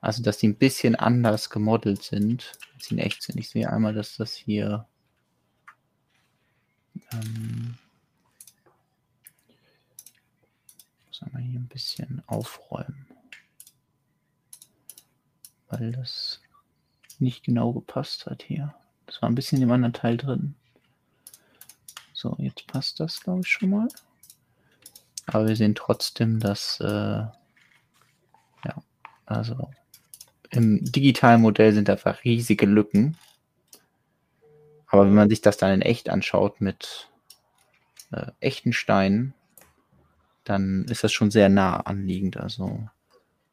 also 0.00 0.22
dass 0.22 0.38
die 0.38 0.48
ein 0.48 0.56
bisschen 0.56 0.96
anders 0.96 1.50
gemodelt 1.50 2.02
sind, 2.02 2.58
als 2.74 2.86
sie 2.86 2.94
in 2.94 3.00
echt 3.00 3.22
sind. 3.22 3.38
Ich 3.38 3.48
sehe 3.48 3.70
einmal, 3.70 3.94
dass 3.94 4.16
das 4.16 4.34
hier 4.34 4.86
ähm, 7.12 7.78
muss 11.06 11.22
einmal 11.22 11.42
hier 11.42 11.60
ein 11.60 11.68
bisschen 11.68 12.22
aufräumen 12.26 13.08
weil 15.68 15.92
das 15.92 16.40
nicht 17.18 17.44
genau 17.44 17.72
gepasst 17.72 18.26
hat 18.26 18.42
hier. 18.42 18.74
Das 19.06 19.22
war 19.22 19.28
ein 19.28 19.34
bisschen 19.34 19.62
im 19.62 19.70
anderen 19.70 19.92
Teil 19.92 20.16
drin. 20.16 20.54
So, 22.20 22.34
jetzt 22.40 22.66
passt 22.66 22.98
das, 22.98 23.20
glaube 23.20 23.42
ich, 23.44 23.46
schon 23.46 23.70
mal. 23.70 23.86
Aber 25.26 25.46
wir 25.46 25.54
sehen 25.54 25.76
trotzdem, 25.76 26.40
dass, 26.40 26.80
äh, 26.80 26.86
ja, 26.88 27.30
also 29.24 29.70
im 30.50 30.82
digitalen 30.82 31.40
Modell 31.40 31.72
sind 31.72 31.88
einfach 31.88 32.24
riesige 32.24 32.66
Lücken. 32.66 33.16
Aber 34.88 35.06
wenn 35.06 35.14
man 35.14 35.28
sich 35.28 35.42
das 35.42 35.58
dann 35.58 35.74
in 35.74 35.82
echt 35.82 36.08
anschaut 36.08 36.60
mit 36.60 37.08
äh, 38.10 38.32
echten 38.40 38.72
Steinen, 38.72 39.32
dann 40.42 40.86
ist 40.88 41.04
das 41.04 41.12
schon 41.12 41.30
sehr 41.30 41.48
nah 41.48 41.76
anliegend. 41.76 42.36
Also 42.36 42.88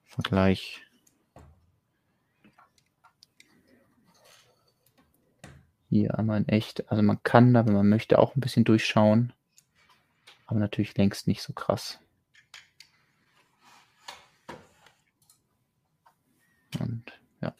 Vergleich 0.06 0.82
Hier 5.90 6.18
einmal 6.18 6.40
in 6.40 6.48
echt. 6.48 6.90
Also 6.92 7.04
man 7.04 7.22
kann 7.24 7.54
da, 7.54 7.66
wenn 7.66 7.74
man 7.74 7.90
möchte, 7.90 8.20
auch 8.20 8.36
ein 8.36 8.42
bisschen 8.42 8.64
durchschauen. 8.64 9.34
Aber 10.48 10.60
natürlich 10.60 10.96
längst 10.98 11.28
nicht 11.28 11.42
so 11.42 11.54
krass. 11.54 12.00
Und 16.80 17.14
ja. 17.42 17.56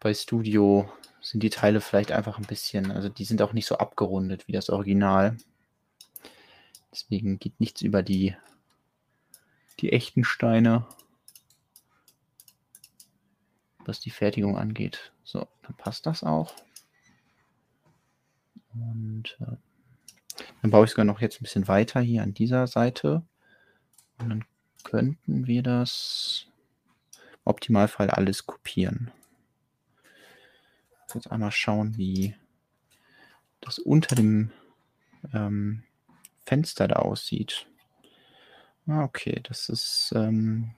Bei 0.00 0.12
Studio 0.14 0.90
sind 1.20 1.42
die 1.42 1.50
Teile 1.50 1.80
vielleicht 1.80 2.12
einfach 2.12 2.38
ein 2.38 2.44
bisschen, 2.44 2.90
also 2.90 3.08
die 3.08 3.24
sind 3.24 3.42
auch 3.42 3.52
nicht 3.52 3.66
so 3.66 3.78
abgerundet 3.78 4.48
wie 4.48 4.52
das 4.52 4.70
Original. 4.70 5.36
Deswegen 6.90 7.38
geht 7.38 7.58
nichts 7.60 7.80
über 7.80 8.02
die, 8.02 8.36
die 9.80 9.92
echten 9.92 10.24
Steine, 10.24 10.86
was 13.78 14.00
die 14.00 14.10
Fertigung 14.10 14.58
angeht. 14.58 15.12
So, 15.24 15.48
dann 15.62 15.76
passt 15.76 16.06
das 16.06 16.22
auch. 16.22 16.54
Und 18.74 19.36
äh, 19.40 19.56
dann 20.62 20.70
baue 20.70 20.84
ich 20.84 20.90
sogar 20.90 21.04
noch 21.04 21.20
jetzt 21.20 21.40
ein 21.40 21.44
bisschen 21.44 21.68
weiter 21.68 22.00
hier 22.00 22.22
an 22.22 22.34
dieser 22.34 22.66
Seite. 22.66 23.22
Und 24.18 24.30
dann 24.30 24.44
könnten 24.84 25.46
wir 25.46 25.62
das 25.62 26.46
im 27.34 27.40
Optimalfall 27.44 28.10
alles 28.10 28.46
kopieren. 28.46 29.10
Jetzt 31.14 31.30
einmal 31.30 31.52
schauen, 31.52 31.96
wie 31.98 32.34
das 33.60 33.78
unter 33.78 34.14
dem 34.14 34.50
ähm, 35.32 35.82
Fenster 36.46 36.88
da 36.88 36.96
aussieht. 36.96 37.66
Ah, 38.86 39.04
okay, 39.04 39.40
das 39.44 39.68
ist 39.68 40.12
ähm, 40.16 40.70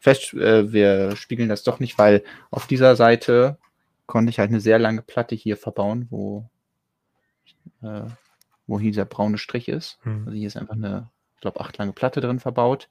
fest. 0.00 0.34
Äh, 0.34 0.72
wir 0.72 1.16
spiegeln 1.16 1.48
das 1.48 1.62
doch 1.62 1.80
nicht, 1.80 1.96
weil 1.98 2.22
auf 2.50 2.66
dieser 2.66 2.96
Seite 2.96 3.58
konnte 4.06 4.30
ich 4.30 4.38
halt 4.38 4.50
eine 4.50 4.60
sehr 4.60 4.78
lange 4.78 5.02
Platte 5.02 5.34
hier 5.34 5.56
verbauen, 5.56 6.06
wo 6.10 6.48
äh, 7.82 8.02
wo 8.66 8.80
hier 8.80 8.90
dieser 8.90 9.04
braune 9.04 9.38
Strich 9.38 9.68
ist. 9.68 9.98
Mhm. 10.04 10.26
Also 10.26 10.32
hier 10.32 10.46
ist 10.46 10.56
einfach 10.56 10.74
eine, 10.74 11.10
ich 11.34 11.40
glaube, 11.40 11.60
acht 11.60 11.78
lange 11.78 11.92
Platte 11.92 12.20
drin 12.20 12.40
verbaut. 12.40 12.88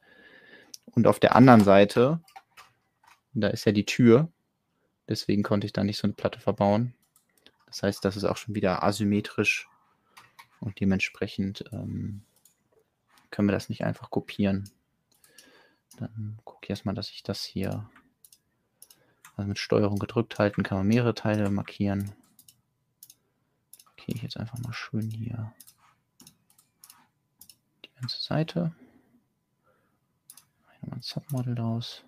Und 0.85 1.07
auf 1.07 1.19
der 1.19 1.35
anderen 1.35 1.63
Seite, 1.63 2.21
da 3.33 3.47
ist 3.47 3.65
ja 3.65 3.71
die 3.71 3.85
Tür. 3.85 4.29
Deswegen 5.07 5.43
konnte 5.43 5.67
ich 5.67 5.73
da 5.73 5.83
nicht 5.83 5.97
so 5.97 6.07
eine 6.07 6.13
Platte 6.13 6.39
verbauen. 6.39 6.93
Das 7.67 7.83
heißt, 7.83 8.05
das 8.05 8.15
ist 8.15 8.23
auch 8.23 8.37
schon 8.37 8.55
wieder 8.55 8.83
asymmetrisch 8.83 9.67
und 10.61 10.79
dementsprechend 10.79 11.65
ähm, 11.73 12.23
können 13.31 13.49
wir 13.49 13.53
das 13.53 13.69
nicht 13.69 13.83
einfach 13.83 14.09
kopieren. 14.09 14.69
Dann 15.97 16.39
gucke 16.45 16.61
ich 16.63 16.69
erstmal, 16.69 16.95
dass 16.95 17.09
ich 17.09 17.23
das 17.23 17.43
hier 17.43 17.89
also 19.35 19.47
mit 19.49 19.59
Steuerung 19.59 19.99
gedrückt 19.99 20.39
halten 20.39 20.63
kann 20.63 20.77
man 20.77 20.87
mehrere 20.87 21.13
Teile 21.13 21.49
markieren 21.49 22.13
markiere 24.05 24.17
ich 24.17 24.23
jetzt 24.23 24.37
einfach 24.37 24.59
mal 24.59 24.71
schön 24.73 25.09
hier 25.09 25.51
die 27.83 27.89
ganze 27.99 28.21
Seite. 28.21 28.75
Mache 30.67 30.85
mal 30.85 30.95
ein 30.97 31.01
Submodel 31.01 31.55
draus. 31.55 32.03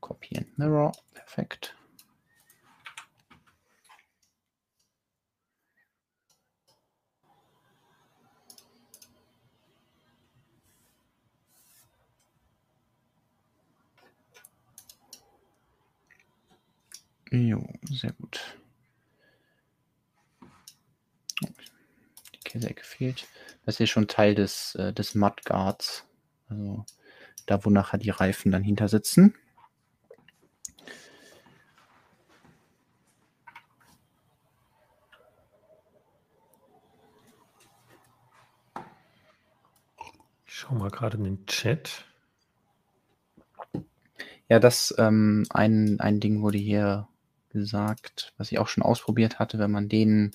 Kopieren 0.00 0.52
Mirror. 0.56 0.92
Perfekt. 1.14 1.74
Jo, 17.30 17.66
sehr 17.88 18.12
gut. 18.12 18.59
Käseecke 22.50 22.84
fehlt. 22.84 23.28
Das 23.64 23.74
ist 23.74 23.78
hier 23.78 23.86
schon 23.86 24.08
Teil 24.08 24.34
des, 24.34 24.74
äh, 24.74 24.92
des 24.92 25.14
Mudguards. 25.14 26.04
Also 26.48 26.84
da, 27.46 27.64
wo 27.64 27.70
nachher 27.70 27.98
die 27.98 28.10
Reifen 28.10 28.50
dann 28.50 28.64
hinter 28.64 28.88
sitzen. 28.88 29.34
Ich 40.46 40.54
schau 40.54 40.74
mal 40.74 40.90
gerade 40.90 41.16
in 41.18 41.24
den 41.24 41.46
Chat. 41.46 42.04
Ja, 44.48 44.58
das 44.58 44.92
ähm, 44.98 45.46
ein, 45.50 46.00
ein 46.00 46.18
Ding 46.18 46.42
wurde 46.42 46.58
hier 46.58 47.06
gesagt, 47.50 48.32
was 48.36 48.50
ich 48.50 48.58
auch 48.58 48.66
schon 48.66 48.82
ausprobiert 48.82 49.38
hatte, 49.38 49.60
wenn 49.60 49.70
man 49.70 49.88
den 49.88 50.34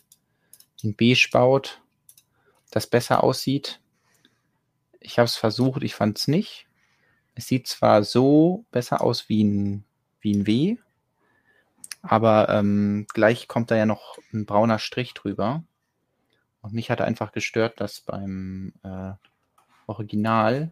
in 0.81 0.95
beige 0.95 1.27
baut, 1.31 1.81
das 2.75 2.87
besser 2.87 3.23
aussieht. 3.23 3.79
Ich 4.99 5.17
habe 5.17 5.25
es 5.25 5.37
versucht, 5.37 5.81
ich 5.81 5.95
fand 5.95 6.19
es 6.19 6.27
nicht. 6.27 6.67
Es 7.33 7.47
sieht 7.47 7.67
zwar 7.67 8.03
so 8.03 8.65
besser 8.71 9.01
aus 9.01 9.29
wie 9.29 9.45
ein, 9.45 9.85
wie 10.19 10.33
ein 10.33 10.45
W, 10.45 10.77
aber 12.01 12.49
ähm, 12.49 13.07
gleich 13.13 13.47
kommt 13.47 13.71
da 13.71 13.77
ja 13.77 13.85
noch 13.85 14.17
ein 14.33 14.45
brauner 14.45 14.77
Strich 14.77 15.13
drüber. 15.13 15.63
Und 16.61 16.73
mich 16.73 16.91
hat 16.91 16.99
einfach 16.99 17.31
gestört, 17.31 17.79
dass 17.79 18.01
beim 18.01 18.73
äh, 18.83 19.11
Original 19.87 20.71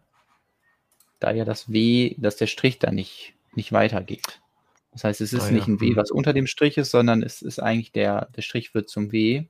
da 1.19 1.31
ja 1.31 1.45
das 1.45 1.71
W, 1.71 2.15
dass 2.17 2.35
der 2.35 2.47
Strich 2.47 2.79
da 2.79 2.91
nicht, 2.91 3.33
nicht 3.53 3.71
weitergeht. 3.71 4.41
Das 4.91 5.05
heißt, 5.05 5.21
es 5.21 5.31
ist 5.31 5.45
ah, 5.45 5.51
nicht 5.51 5.67
ja. 5.67 5.73
ein 5.73 5.79
W, 5.79 5.91
mhm. 5.91 5.95
was 5.95 6.11
unter 6.11 6.33
dem 6.33 6.47
Strich 6.47 6.77
ist, 6.77 6.91
sondern 6.91 7.23
es 7.23 7.41
ist 7.41 7.59
eigentlich 7.59 7.93
der, 7.93 8.27
der 8.35 8.41
Strich 8.41 8.73
wird 8.73 8.89
zum 8.89 9.13
W. 9.13 9.45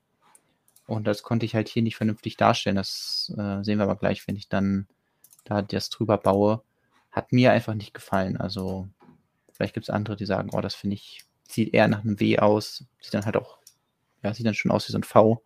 Und 0.85 1.05
das 1.05 1.23
konnte 1.23 1.45
ich 1.45 1.55
halt 1.55 1.69
hier 1.69 1.81
nicht 1.81 1.95
vernünftig 1.95 2.37
darstellen. 2.37 2.75
Das 2.75 3.33
äh, 3.37 3.63
sehen 3.63 3.79
wir 3.79 3.83
aber 3.83 3.95
gleich, 3.95 4.27
wenn 4.27 4.35
ich 4.35 4.49
dann 4.49 4.87
da 5.45 5.61
das 5.61 5.89
drüber 5.89 6.17
baue. 6.17 6.61
Hat 7.11 7.31
mir 7.31 7.51
einfach 7.51 7.73
nicht 7.73 7.93
gefallen. 7.93 8.37
Also 8.37 8.89
vielleicht 9.51 9.73
gibt 9.73 9.85
es 9.85 9.89
andere, 9.89 10.15
die 10.15 10.25
sagen, 10.25 10.49
oh, 10.51 10.61
das 10.61 10.75
finde 10.75 10.95
ich, 10.95 11.23
sieht 11.47 11.73
eher 11.73 11.87
nach 11.87 12.01
einem 12.01 12.19
W 12.19 12.39
aus. 12.39 12.85
Sieht 12.99 13.13
dann 13.13 13.25
halt 13.25 13.37
auch, 13.37 13.59
ja, 14.23 14.33
sieht 14.33 14.45
dann 14.45 14.55
schon 14.55 14.71
aus 14.71 14.87
wie 14.87 14.91
so 14.91 14.97
ein 14.97 15.03
V. 15.03 15.41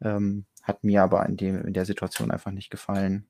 Ähm, 0.00 0.44
hat 0.62 0.84
mir 0.84 1.02
aber 1.02 1.26
in, 1.26 1.36
dem, 1.36 1.64
in 1.64 1.74
der 1.74 1.86
Situation 1.86 2.30
einfach 2.30 2.50
nicht 2.50 2.70
gefallen. 2.70 3.26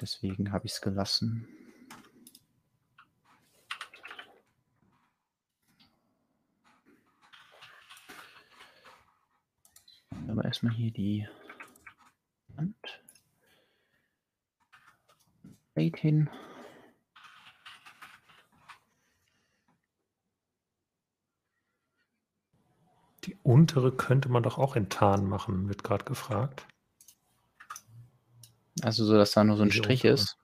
Deswegen 0.00 0.52
habe 0.52 0.66
ich 0.66 0.72
es 0.72 0.80
gelassen. 0.80 1.48
Aber 10.38 10.44
erstmal 10.44 10.72
hier 10.72 10.92
die 10.92 11.26
Wand. 12.54 13.02
hin. 15.74 16.30
Die 23.24 23.36
untere 23.42 23.90
könnte 23.90 24.28
man 24.28 24.44
doch 24.44 24.58
auch 24.58 24.76
in 24.76 24.88
Tarn 24.88 25.28
machen, 25.28 25.66
wird 25.68 25.82
gerade 25.82 26.04
gefragt. 26.04 26.68
Also 28.82 29.04
so, 29.04 29.14
dass 29.14 29.32
da 29.32 29.42
nur 29.42 29.56
so 29.56 29.64
ein 29.64 29.70
Diese 29.70 29.78
Strich 29.82 30.04
untere. 30.04 30.14
ist. 30.14 30.36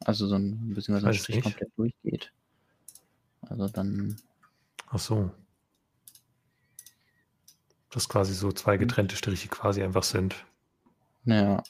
Also 0.00 0.26
so 0.26 0.34
ein, 0.34 0.74
beziehungsweise 0.74 1.06
ein 1.06 1.14
Strich 1.14 1.36
nicht. 1.36 1.44
komplett 1.44 1.72
durchgeht. 1.78 2.30
Also 3.40 3.68
dann. 3.68 4.20
Ach 4.88 4.98
so. 4.98 5.30
Dass 7.94 8.08
quasi 8.08 8.34
so 8.34 8.50
zwei 8.50 8.72
hm. 8.72 8.80
getrennte 8.80 9.14
Striche 9.14 9.48
quasi 9.48 9.82
einfach 9.82 10.02
sind. 10.02 10.44
Naja. 11.22 11.62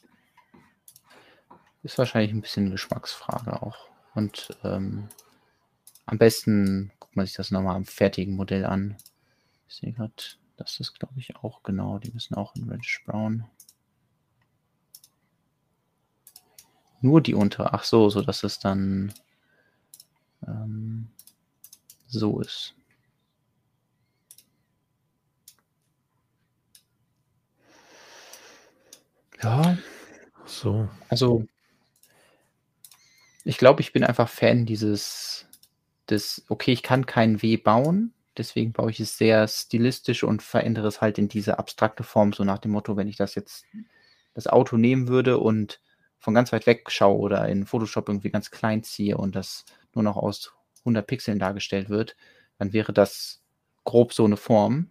Ist 1.83 1.99
wahrscheinlich 1.99 2.33
ein 2.33 2.41
bisschen 2.41 2.71
Geschmacksfrage 2.71 3.63
auch. 3.63 3.91
Und 4.15 4.57
ähm, 4.65 5.11
am 6.07 6.17
besten 6.17 6.93
guckt 6.99 7.15
man 7.15 7.27
sich 7.27 7.35
das 7.35 7.51
nochmal 7.51 7.77
am 7.77 7.85
fertigen 7.85 8.37
Modell 8.37 8.65
an. 8.65 8.97
Ich 9.69 9.77
sehe 9.77 9.93
gerade, 9.93 10.15
das 10.57 10.81
ist 10.81 10.99
glaube 10.99 11.19
ich 11.19 11.37
auch 11.37 11.63
genau. 11.63 11.99
Die 11.99 12.11
müssen 12.11 12.35
auch 12.37 12.57
in 12.57 12.71
Reddish 12.71 13.05
Brown. 13.05 13.45
Nur 17.03 17.21
die 17.21 17.35
untere. 17.35 17.75
Ach 17.75 17.85
so, 17.85 18.09
so 18.09 18.23
dass 18.23 18.45
es 18.45 18.59
dann 18.59 19.13
ähm, 20.47 21.11
so 22.07 22.41
ist. 22.41 22.75
Ja. 29.43 29.77
So. 30.47 30.89
Also, 31.09 31.44
ich 33.44 33.59
glaube, 33.59 33.81
ich 33.82 33.93
bin 33.93 34.05
einfach 34.05 34.28
Fan 34.28 34.66
dieses, 34.66 35.47
des, 36.09 36.44
okay, 36.48 36.73
ich 36.73 36.82
kann 36.82 37.06
kein 37.06 37.43
W 37.43 37.56
bauen, 37.56 38.12
deswegen 38.36 38.73
baue 38.73 38.90
ich 38.90 39.01
es 39.01 39.19
sehr 39.19 39.47
stilistisch 39.48 40.24
und 40.24 40.43
verändere 40.43 40.89
es 40.89 41.01
halt 41.01 41.19
in 41.19 41.28
diese 41.28 41.59
abstrakte 41.59 42.02
Form, 42.05 42.32
so 42.32 42.44
nach 42.44 42.59
dem 42.59 42.73
Motto, 42.73 42.97
wenn 42.97 43.09
ich 43.09 43.16
das 43.16 43.35
jetzt, 43.35 43.65
das 44.35 44.47
Auto 44.47 44.77
nehmen 44.77 45.09
würde 45.09 45.39
und 45.39 45.81
von 46.19 46.35
ganz 46.35 46.52
weit 46.52 46.66
weg 46.66 46.90
schaue 46.90 47.19
oder 47.19 47.48
in 47.48 47.66
Photoshop 47.66 48.09
irgendwie 48.09 48.31
ganz 48.31 48.51
klein 48.51 48.82
ziehe 48.82 49.16
und 49.19 49.36
das 49.36 49.65
nur 49.94 50.02
noch 50.05 50.16
aus 50.16 50.52
100 50.81 51.06
Pixeln 51.06 51.39
dargestellt 51.39 51.90
wird, 51.90 52.16
dann 52.59 52.73
wäre 52.73 52.93
das 52.93 53.43
grob 53.85 54.12
so 54.15 54.24
eine 54.24 54.36
Form. 54.36 54.90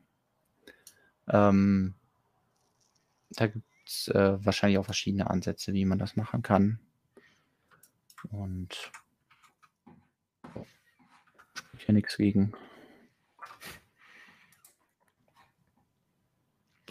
Ähm, 1.28 1.96
da 3.32 3.48
gibt 3.48 3.66
es 3.94 4.08
äh, 4.10 4.44
wahrscheinlich 4.44 4.80
auch 4.80 4.86
verschiedene 4.86 5.30
Ansätze, 5.30 5.74
wie 5.74 5.86
man 5.86 6.00
das 6.00 6.16
machen 6.16 6.42
kann. 6.42 6.80
Und 8.32 8.92
spricht 11.54 11.88
ja 11.88 11.94
nichts 11.94 12.18
gegen. 12.18 12.54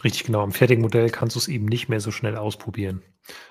Richtig, 0.03 0.25
genau. 0.25 0.41
Am 0.41 0.51
fertigen 0.51 0.81
Modell 0.81 1.09
kannst 1.09 1.35
du 1.35 1.39
es 1.39 1.47
eben 1.47 1.65
nicht 1.65 1.87
mehr 1.87 2.01
so 2.01 2.11
schnell 2.11 2.35
ausprobieren. 2.35 3.01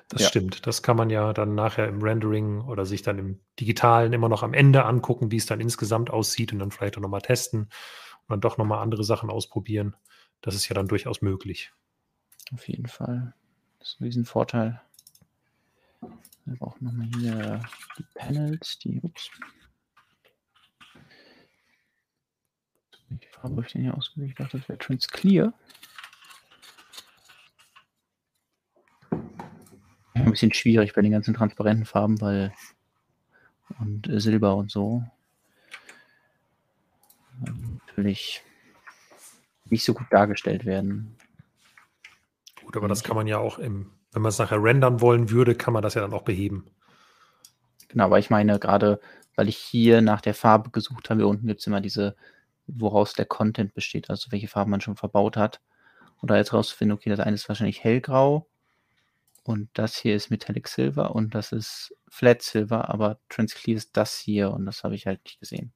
Das 0.09 0.23
ja. 0.23 0.29
stimmt. 0.29 0.67
Das 0.67 0.83
kann 0.83 0.99
man 0.99 1.09
ja 1.09 1.33
dann 1.33 1.55
nachher 1.55 1.89
im 1.89 2.03
Rendering 2.03 2.61
oder 2.61 2.85
sich 2.85 3.01
dann 3.01 3.19
im 3.19 3.41
Digitalen 3.59 4.13
immer 4.13 4.29
noch 4.29 4.43
am 4.43 4.53
Ende 4.53 4.85
angucken, 4.85 5.31
wie 5.31 5.39
es 5.39 5.47
dann 5.47 5.61
insgesamt 5.61 6.11
aussieht 6.11 6.53
und 6.53 6.59
dann 6.59 6.71
vielleicht 6.71 6.99
auch 6.99 7.03
nochmal 7.03 7.23
testen 7.23 7.63
und 7.63 8.29
dann 8.29 8.41
doch 8.43 8.59
nochmal 8.59 8.83
andere 8.83 9.03
Sachen 9.03 9.31
ausprobieren. 9.31 9.97
Das 10.43 10.55
ist 10.55 10.69
ja 10.69 10.75
dann 10.75 10.89
durchaus 10.89 11.23
möglich. 11.23 11.73
Auf 12.53 12.69
jeden 12.69 12.87
Fall. 12.87 13.35
Das 13.83 13.95
ist 13.95 14.01
ein 14.01 14.05
Riesenvorteil. 14.05 14.81
Wir 16.45 16.57
brauchen 16.57 16.85
nochmal 16.85 17.09
hier 17.19 17.61
die 17.99 18.05
Panels, 18.15 18.79
die, 18.79 19.01
ups. 19.01 19.29
Welche 23.09 23.29
Farbe 23.31 23.57
habe 23.57 23.67
ich 23.67 23.73
denn 23.73 23.83
hier 23.83 23.97
ausgewählt? 23.97 24.31
Ich 24.31 24.37
dachte, 24.37 24.59
das 24.59 24.69
wäre 24.69 24.79
Transclear. 24.79 25.53
Ein 30.15 30.31
bisschen 30.31 30.55
schwierig 30.55 30.95
bei 30.95 31.03
den 31.03 31.11
ganzen 31.11 31.35
transparenten 31.35 31.85
Farben, 31.85 32.21
weil 32.21 32.55
und 33.81 34.09
Silber 34.13 34.55
und 34.55 34.71
so. 34.71 35.03
Natürlich 37.89 38.45
nicht 39.65 39.83
so 39.83 39.93
gut 39.93 40.07
dargestellt 40.11 40.67
werden. 40.67 41.17
Gut, 42.73 42.79
aber 42.79 42.89
das 42.89 43.05
kann 43.05 43.17
man 43.17 43.27
ja 43.27 43.39
auch 43.39 43.59
im, 43.59 43.93
wenn 44.13 44.23
man 44.23 44.31
es 44.31 44.39
nachher 44.39 44.63
rendern 44.63 45.01
wollen 45.01 45.31
würde, 45.31 45.55
kann 45.55 45.75
man 45.75 45.83
das 45.83 45.95
ja 45.95 46.01
dann 46.01 46.15
auch 46.15 46.23
beheben. 46.23 46.71
Genau, 47.89 48.05
aber 48.07 48.19
ich 48.19 48.31
meine, 48.31 48.59
gerade 48.59 48.99
weil 49.37 49.49
ich 49.49 49.59
hier 49.59 50.01
nach 50.01 50.21
der 50.21 50.35
Farbe 50.35 50.71
gesucht 50.71 51.11
habe, 51.11 51.21
hier 51.21 51.29
unten 51.29 51.47
gibt 51.47 51.61
es 51.61 51.67
immer 51.67 51.81
diese, 51.81 52.17
woraus 52.67 53.13
der 53.13 53.27
Content 53.27 53.75
besteht, 53.75 54.11
also 54.11 54.33
welche 54.33 54.49
Farben 54.49 54.71
man 54.71 54.81
schon 54.81 54.97
verbaut 54.97 55.37
hat. 55.37 55.61
Und 56.17 56.31
da 56.31 56.37
jetzt 56.37 56.53
rauszufinden, 56.53 56.97
okay, 56.97 57.11
das 57.11 57.21
eine 57.21 57.35
ist 57.35 57.49
wahrscheinlich 57.49 57.83
hellgrau 57.83 58.49
und 59.43 59.69
das 59.75 59.97
hier 59.97 60.15
ist 60.15 60.31
Metallic 60.31 60.69
Silver 60.69 61.15
und 61.15 61.35
das 61.35 61.53
ist 61.53 61.95
Flat 62.09 62.43
Silver, 62.43 62.89
aber 62.91 63.19
Transclear 63.29 63.77
ist 63.77 63.97
das 63.97 64.17
hier 64.17 64.51
und 64.53 64.65
das 64.67 64.85
habe 64.85 64.95
ich 64.95 65.07
halt 65.07 65.25
nicht 65.25 65.41
gesehen. 65.41 65.73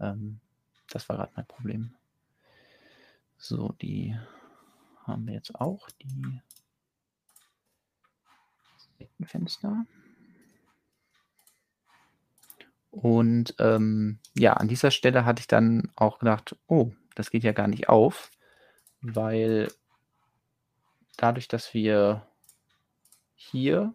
Ähm, 0.00 0.40
das 0.88 1.08
war 1.08 1.16
gerade 1.16 1.32
mein 1.36 1.46
Problem. 1.46 1.94
So, 3.36 3.74
die 3.82 4.16
haben 5.06 5.26
wir 5.26 5.34
jetzt 5.34 5.54
auch. 5.54 5.88
Die 5.98 6.40
Fenster. 9.24 9.86
Und 12.90 13.54
ähm, 13.58 14.18
ja, 14.34 14.54
an 14.54 14.68
dieser 14.68 14.90
Stelle 14.90 15.24
hatte 15.24 15.40
ich 15.40 15.46
dann 15.46 15.92
auch 15.96 16.18
gedacht, 16.18 16.56
oh, 16.66 16.92
das 17.14 17.30
geht 17.30 17.44
ja 17.44 17.52
gar 17.52 17.68
nicht 17.68 17.88
auf, 17.88 18.30
weil 19.00 19.70
dadurch, 21.16 21.46
dass 21.48 21.74
wir 21.74 22.26
hier, 23.34 23.94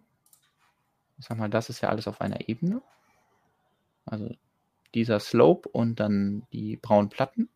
ich 1.18 1.26
sag 1.26 1.38
mal, 1.38 1.50
das 1.50 1.68
ist 1.68 1.80
ja 1.80 1.88
alles 1.88 2.06
auf 2.06 2.20
einer 2.20 2.48
Ebene. 2.48 2.80
Also 4.04 4.34
dieser 4.94 5.20
Slope 5.20 5.68
und 5.68 5.98
dann 6.00 6.46
die 6.52 6.76
braunen 6.76 7.08
Platten. 7.08 7.48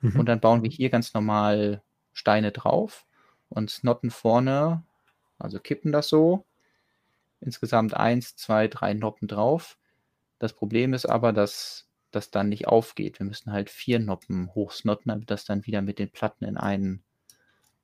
Mhm. 0.00 0.20
Und 0.20 0.26
dann 0.26 0.40
bauen 0.40 0.62
wir 0.62 0.70
hier 0.70 0.90
ganz 0.90 1.12
normal 1.12 1.82
Steine 2.12 2.52
drauf 2.52 3.06
und 3.48 3.84
Notten 3.84 4.10
vorne, 4.10 4.82
also 5.38 5.58
kippen 5.58 5.92
das 5.92 6.08
so. 6.08 6.44
Insgesamt 7.40 7.94
eins, 7.94 8.36
zwei, 8.36 8.68
drei 8.68 8.94
Noppen 8.94 9.26
drauf. 9.26 9.76
Das 10.38 10.52
Problem 10.52 10.94
ist 10.94 11.06
aber, 11.06 11.32
dass 11.32 11.88
das 12.12 12.30
dann 12.30 12.48
nicht 12.48 12.68
aufgeht. 12.68 13.18
Wir 13.18 13.26
müssen 13.26 13.52
halt 13.52 13.70
vier 13.70 13.98
Noppen 13.98 14.54
hochsnotten, 14.54 15.08
damit 15.08 15.30
das 15.30 15.44
dann 15.44 15.66
wieder 15.66 15.82
mit 15.82 15.98
den 15.98 16.10
Platten 16.10 16.44
in 16.44 16.56
einen, 16.56 17.02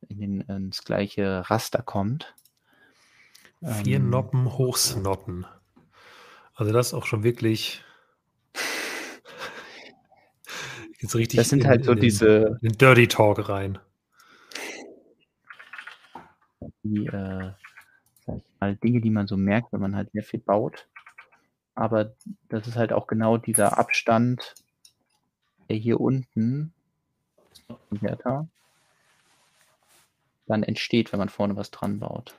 in 0.08 0.20
den, 0.20 0.40
ins 0.42 0.84
gleiche 0.84 1.50
Raster 1.50 1.82
kommt. 1.82 2.34
Vier 3.62 3.96
ähm, 3.96 4.10
Noppen 4.10 4.56
hochsnotten. 4.56 5.46
Also 6.54 6.72
das 6.72 6.88
ist 6.88 6.94
auch 6.94 7.06
schon 7.06 7.24
wirklich 7.24 7.82
jetzt 11.00 11.16
richtig. 11.16 11.38
Das 11.38 11.48
sind 11.48 11.62
in, 11.62 11.68
halt 11.68 11.84
so 11.84 11.92
in 11.92 12.00
diese 12.00 12.58
den 12.62 12.72
Dirty 12.72 13.08
Talk 13.08 13.48
rein 13.48 13.78
die 16.88 17.06
äh, 17.06 17.52
mal, 18.60 18.76
Dinge, 18.76 19.00
die 19.00 19.10
man 19.10 19.26
so 19.26 19.36
merkt, 19.36 19.72
wenn 19.72 19.80
man 19.80 19.96
halt 19.96 20.10
sehr 20.12 20.22
viel 20.22 20.40
baut. 20.40 20.86
Aber 21.74 22.12
das 22.48 22.66
ist 22.66 22.76
halt 22.76 22.92
auch 22.92 23.06
genau 23.06 23.36
dieser 23.36 23.78
Abstand, 23.78 24.54
der 25.68 25.76
hier 25.76 26.00
unten 26.00 26.72
dann 30.46 30.62
entsteht, 30.62 31.12
wenn 31.12 31.18
man 31.18 31.28
vorne 31.28 31.56
was 31.56 31.70
dran 31.70 32.00
baut. 32.00 32.34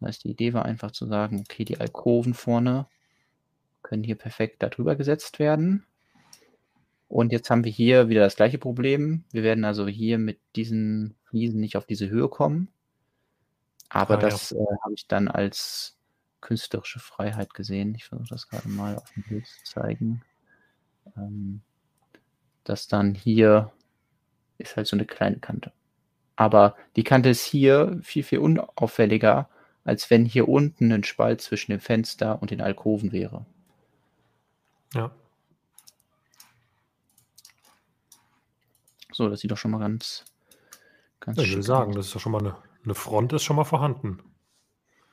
Das 0.00 0.08
heißt, 0.08 0.24
die 0.24 0.30
Idee 0.30 0.52
war 0.52 0.64
einfach 0.64 0.92
zu 0.92 1.06
sagen, 1.06 1.40
okay, 1.40 1.64
die 1.64 1.80
Alkoven 1.80 2.34
vorne 2.34 2.86
können 3.82 4.04
hier 4.04 4.16
perfekt 4.16 4.62
darüber 4.62 4.96
gesetzt 4.96 5.38
werden. 5.38 5.84
Und 7.08 7.32
jetzt 7.32 7.48
haben 7.48 7.64
wir 7.64 7.72
hier 7.72 8.08
wieder 8.08 8.20
das 8.20 8.36
gleiche 8.36 8.58
Problem. 8.58 9.24
Wir 9.32 9.42
werden 9.42 9.64
also 9.64 9.88
hier 9.88 10.18
mit 10.18 10.38
diesen 10.56 11.14
Fliesen 11.24 11.58
nicht 11.58 11.76
auf 11.76 11.86
diese 11.86 12.08
Höhe 12.08 12.28
kommen. 12.28 12.68
Aber 13.88 14.18
Ah, 14.18 14.22
ja. 14.22 14.28
das 14.28 14.52
äh, 14.52 14.64
habe 14.84 14.94
ich 14.94 15.06
dann 15.06 15.28
als 15.28 15.96
künstlerische 16.40 17.00
Freiheit 17.00 17.54
gesehen. 17.54 17.94
Ich 17.94 18.04
versuche 18.04 18.28
das 18.28 18.48
gerade 18.48 18.68
mal 18.68 18.96
auf 18.96 19.10
dem 19.12 19.24
Bild 19.24 19.46
zu 19.46 19.64
zeigen. 19.64 20.22
Ähm, 21.16 21.62
dass 22.64 22.86
dann 22.86 23.14
hier 23.14 23.72
ist 24.58 24.76
halt 24.76 24.86
so 24.86 24.96
eine 24.96 25.06
kleine 25.06 25.38
Kante. 25.38 25.72
Aber 26.36 26.76
die 26.96 27.04
Kante 27.04 27.30
ist 27.30 27.44
hier 27.44 27.98
viel, 28.02 28.22
viel 28.22 28.38
unauffälliger, 28.38 29.48
als 29.84 30.10
wenn 30.10 30.24
hier 30.24 30.48
unten 30.48 30.92
ein 30.92 31.04
Spalt 31.04 31.40
zwischen 31.40 31.72
dem 31.72 31.80
Fenster 31.80 32.40
und 32.42 32.50
den 32.50 32.60
Alkoven 32.60 33.10
wäre. 33.12 33.46
Ja. 34.94 35.10
So, 39.12 39.28
das 39.28 39.40
sieht 39.40 39.50
doch 39.50 39.56
schon 39.56 39.70
mal 39.70 39.78
ganz, 39.78 40.24
ganz 41.20 41.38
Ja, 41.38 41.44
ich 41.44 41.50
würde 41.50 41.62
sagen, 41.62 41.92
das 41.92 42.06
ist 42.06 42.14
doch 42.14 42.20
schon 42.20 42.32
mal 42.32 42.38
eine, 42.40 42.56
eine 42.88 42.94
Front 42.94 43.32
ist 43.32 43.44
schon 43.44 43.56
mal 43.56 43.64
vorhanden. 43.64 44.18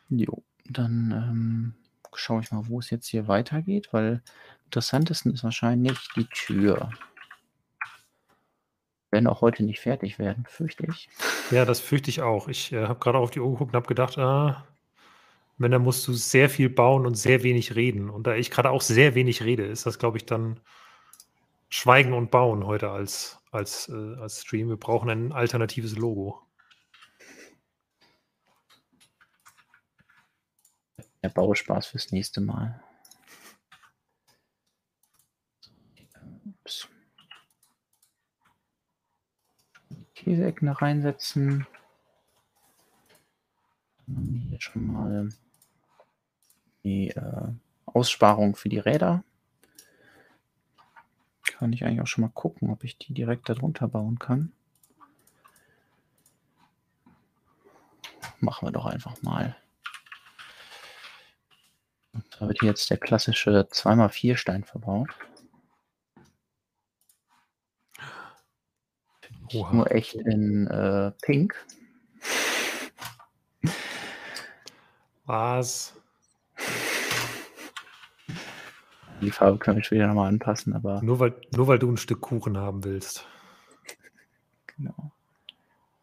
Jo, 0.09 0.43
dann 0.65 1.11
ähm, 1.11 1.73
schaue 2.13 2.41
ich 2.41 2.51
mal, 2.51 2.67
wo 2.67 2.79
es 2.79 2.89
jetzt 2.89 3.07
hier 3.07 3.27
weitergeht, 3.27 3.89
weil 3.91 4.23
interessantesten 4.65 5.33
ist 5.33 5.43
wahrscheinlich 5.43 5.97
die 6.15 6.25
Tür. 6.25 6.89
Werden 9.11 9.27
auch 9.27 9.41
heute 9.41 9.63
nicht 9.63 9.79
fertig 9.79 10.19
werden, 10.19 10.45
fürchte 10.47 10.85
ich. 10.87 11.09
Ja, 11.51 11.65
das 11.65 11.79
fürchte 11.79 12.09
ich 12.09 12.21
auch. 12.21 12.47
Ich 12.47 12.71
äh, 12.71 12.87
habe 12.87 12.99
gerade 12.99 13.17
auf 13.17 13.31
die 13.31 13.39
Uhr 13.39 13.51
geguckt 13.51 13.73
und 13.73 13.77
habe 13.77 13.87
gedacht, 13.87 14.17
ah, 14.17 14.65
wenn, 15.57 15.71
dann 15.71 15.83
musst 15.83 16.07
du 16.07 16.13
sehr 16.13 16.49
viel 16.49 16.69
bauen 16.69 17.05
und 17.05 17.15
sehr 17.15 17.43
wenig 17.43 17.75
reden. 17.75 18.09
Und 18.09 18.27
da 18.27 18.35
ich 18.35 18.51
gerade 18.51 18.69
auch 18.69 18.81
sehr 18.81 19.15
wenig 19.15 19.43
rede, 19.43 19.65
ist 19.65 19.85
das, 19.85 19.99
glaube 19.99 20.17
ich, 20.17 20.25
dann 20.25 20.59
Schweigen 21.69 22.13
und 22.13 22.31
Bauen 22.31 22.65
heute 22.65 22.91
als, 22.91 23.39
als, 23.51 23.89
äh, 23.89 24.15
als 24.19 24.41
Stream. 24.41 24.69
Wir 24.69 24.77
brauchen 24.77 25.09
ein 25.09 25.31
alternatives 25.31 25.95
Logo. 25.95 26.44
Der 31.25 31.31
Bauspaß 31.31 31.87
fürs 31.87 32.11
nächste 32.11 32.39
Mal. 32.39 32.79
Ups. 36.45 36.87
Käseecken 40.13 40.69
reinsetzen. 40.69 41.65
Hier 44.05 44.61
schon 44.61 44.85
mal 44.85 45.29
die 46.83 47.09
äh, 47.09 47.47
Aussparung 47.87 48.55
für 48.55 48.69
die 48.69 48.77
Räder. 48.77 49.23
Kann 51.41 51.73
ich 51.73 51.83
eigentlich 51.83 52.01
auch 52.01 52.07
schon 52.07 52.21
mal 52.21 52.31
gucken, 52.35 52.69
ob 52.69 52.83
ich 52.83 52.99
die 52.99 53.15
direkt 53.15 53.49
darunter 53.49 53.87
bauen 53.87 54.19
kann. 54.19 54.51
Machen 58.39 58.67
wir 58.67 58.71
doch 58.71 58.85
einfach 58.85 59.19
mal. 59.23 59.55
Da 62.39 62.47
wird 62.47 62.61
jetzt 62.61 62.89
der 62.89 62.97
klassische 62.97 63.67
2x4 63.71 64.35
Stein 64.35 64.63
verbaut. 64.63 65.09
Oha. 69.53 69.73
Nur 69.73 69.91
echt 69.91 70.15
in 70.15 70.67
äh, 70.67 71.11
Pink. 71.21 71.55
Was? 75.25 75.93
Die 79.21 79.31
Farbe 79.31 79.57
können 79.57 79.77
wir 79.77 79.83
später 79.83 80.07
nochmal 80.07 80.27
anpassen, 80.29 80.73
aber 80.73 81.01
Nur 81.01 81.19
weil, 81.19 81.33
nur 81.51 81.67
weil 81.67 81.79
du 81.79 81.89
ein 81.91 81.97
Stück 81.97 82.21
Kuchen 82.21 82.57
haben 82.57 82.83
willst. 82.83 83.25
genau. 84.75 85.11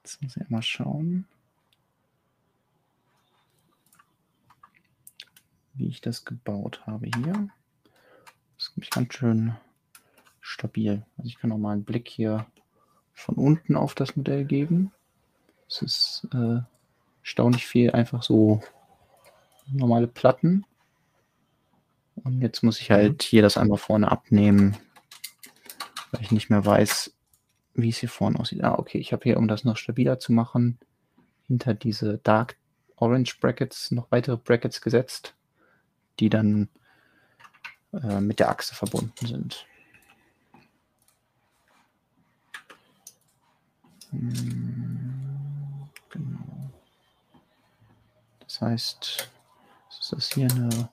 Jetzt 0.02 0.22
muss 0.22 0.36
ich 0.36 0.48
mal 0.48 0.62
schauen, 0.62 1.26
wie 5.74 5.88
ich 5.88 6.00
das 6.00 6.24
gebaut 6.24 6.82
habe 6.86 7.06
hier. 7.06 7.48
Das 8.56 8.68
ist 8.68 8.76
nämlich 8.76 8.90
ganz 8.90 9.14
schön 9.14 9.56
stabil. 10.40 11.04
Also 11.16 11.28
ich 11.28 11.38
kann 11.38 11.52
auch 11.52 11.58
mal 11.58 11.72
einen 11.72 11.84
Blick 11.84 12.08
hier 12.08 12.46
von 13.14 13.36
unten 13.36 13.76
auf 13.76 13.94
das 13.94 14.16
Modell 14.16 14.44
geben. 14.44 14.92
Es 15.68 15.82
ist 15.82 16.28
äh, 16.34 16.60
erstaunlich 17.22 17.66
viel 17.66 17.90
einfach 17.92 18.22
so 18.22 18.60
normale 19.66 20.08
Platten. 20.08 20.64
Und 22.16 22.40
jetzt 22.42 22.62
muss 22.62 22.80
ich 22.80 22.90
halt 22.90 23.22
hier 23.22 23.42
das 23.42 23.56
einmal 23.56 23.78
vorne 23.78 24.10
abnehmen, 24.10 24.76
weil 26.10 26.22
ich 26.22 26.30
nicht 26.30 26.50
mehr 26.50 26.64
weiß, 26.64 27.14
wie 27.74 27.88
es 27.88 27.98
hier 27.98 28.08
vorne 28.08 28.38
aussieht. 28.38 28.62
Ah, 28.62 28.74
okay, 28.78 28.98
ich 28.98 29.12
habe 29.12 29.22
hier, 29.24 29.38
um 29.38 29.48
das 29.48 29.64
noch 29.64 29.76
stabiler 29.76 30.18
zu 30.18 30.32
machen, 30.32 30.78
hinter 31.46 31.74
diese 31.74 32.18
Dark 32.18 32.56
Orange 32.96 33.38
Brackets 33.40 33.90
noch 33.90 34.10
weitere 34.10 34.36
Brackets 34.36 34.80
gesetzt, 34.80 35.34
die 36.20 36.28
dann 36.30 36.68
äh, 37.92 38.20
mit 38.20 38.38
der 38.40 38.48
Achse 38.50 38.74
verbunden 38.74 39.26
sind. 39.26 39.66
Hm, 44.10 44.92
Genau. 46.10 46.70
Das 48.40 48.60
heißt, 48.60 49.30
ist 49.88 50.12
das 50.12 50.32
hier 50.34 50.48
eine 50.50 50.90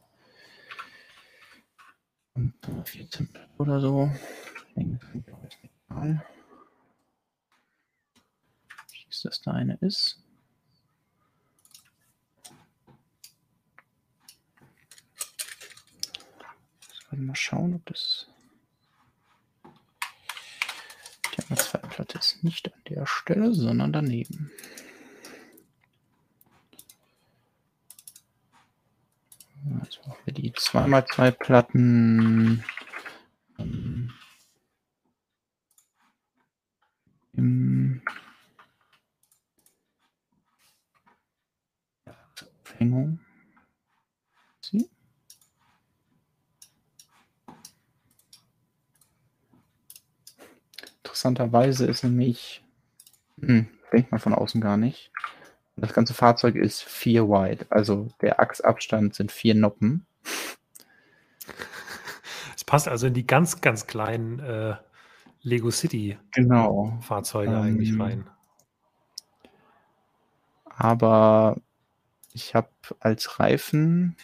14 2.86 3.28
oder 3.58 3.82
so? 3.82 4.10
Ich 4.70 4.74
denke, 4.76 5.24
das 5.28 5.56
ist. 5.62 6.26
Wie 8.92 9.06
das 9.24 9.42
da 9.42 9.52
eine 9.52 9.76
ist. 9.82 10.24
Ich 17.12 17.18
mal 17.20 17.36
schauen, 17.36 17.74
ob 17.74 17.86
das. 17.86 18.28
Die 21.34 21.42
andere 21.42 21.56
Zweitplatte 21.56 22.18
ist 22.18 22.44
nicht 22.44 22.72
an 22.74 22.82
der 22.88 23.06
Stelle, 23.06 23.54
sondern 23.54 23.94
daneben. 23.94 24.52
Jetzt 29.84 30.06
machen 30.08 30.18
wir 30.26 30.34
die 30.34 30.52
2x2 30.54 31.32
Platten. 31.32 32.64
ähm, 33.58 34.14
Im 37.34 38.02
Aufhängung. 42.80 43.20
Sie. 44.62 44.90
Interessanterweise 51.20 51.86
ist 51.86 52.06
nämlich, 52.06 52.64
hm, 53.42 53.68
denkt 53.92 54.10
man 54.10 54.22
von 54.22 54.34
außen 54.34 54.62
gar 54.62 54.78
nicht, 54.78 55.12
das 55.76 55.92
ganze 55.92 56.14
Fahrzeug 56.14 56.56
ist 56.56 56.82
4 56.82 57.28
wide, 57.28 57.66
also 57.70 58.08
der 58.22 58.40
Achsabstand 58.40 59.16
sind 59.16 59.30
vier 59.30 59.54
Noppen. 59.54 60.06
Es 62.56 62.64
passt 62.64 62.88
also 62.88 63.08
in 63.08 63.14
die 63.14 63.28
ganz, 63.28 63.60
ganz 63.60 63.86
kleinen 63.86 64.40
äh, 64.40 64.78
Lego 65.42 65.72
City 65.72 66.18
Genau. 66.32 66.98
Fahrzeuge 67.02 67.58
eigentlich 67.58 67.90
Ähm, 67.90 68.02
rein. 68.02 68.30
Aber 70.70 71.58
ich 72.32 72.56
habe 72.56 72.70
als 73.02 73.42
Reifen 73.42 74.16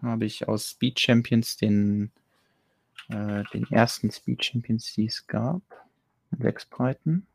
habe 0.00 0.26
ich 0.26 0.46
aus 0.46 0.70
Speed 0.70 1.00
Champions 1.00 1.56
den, 1.56 2.12
äh, 3.08 3.42
den 3.52 3.66
ersten 3.68 4.12
Speed 4.12 4.44
Champions, 4.44 4.92
die 4.94 5.06
es 5.06 5.26
gab. 5.26 5.62
Sechs 6.38 6.64
Breiten. 6.66 7.26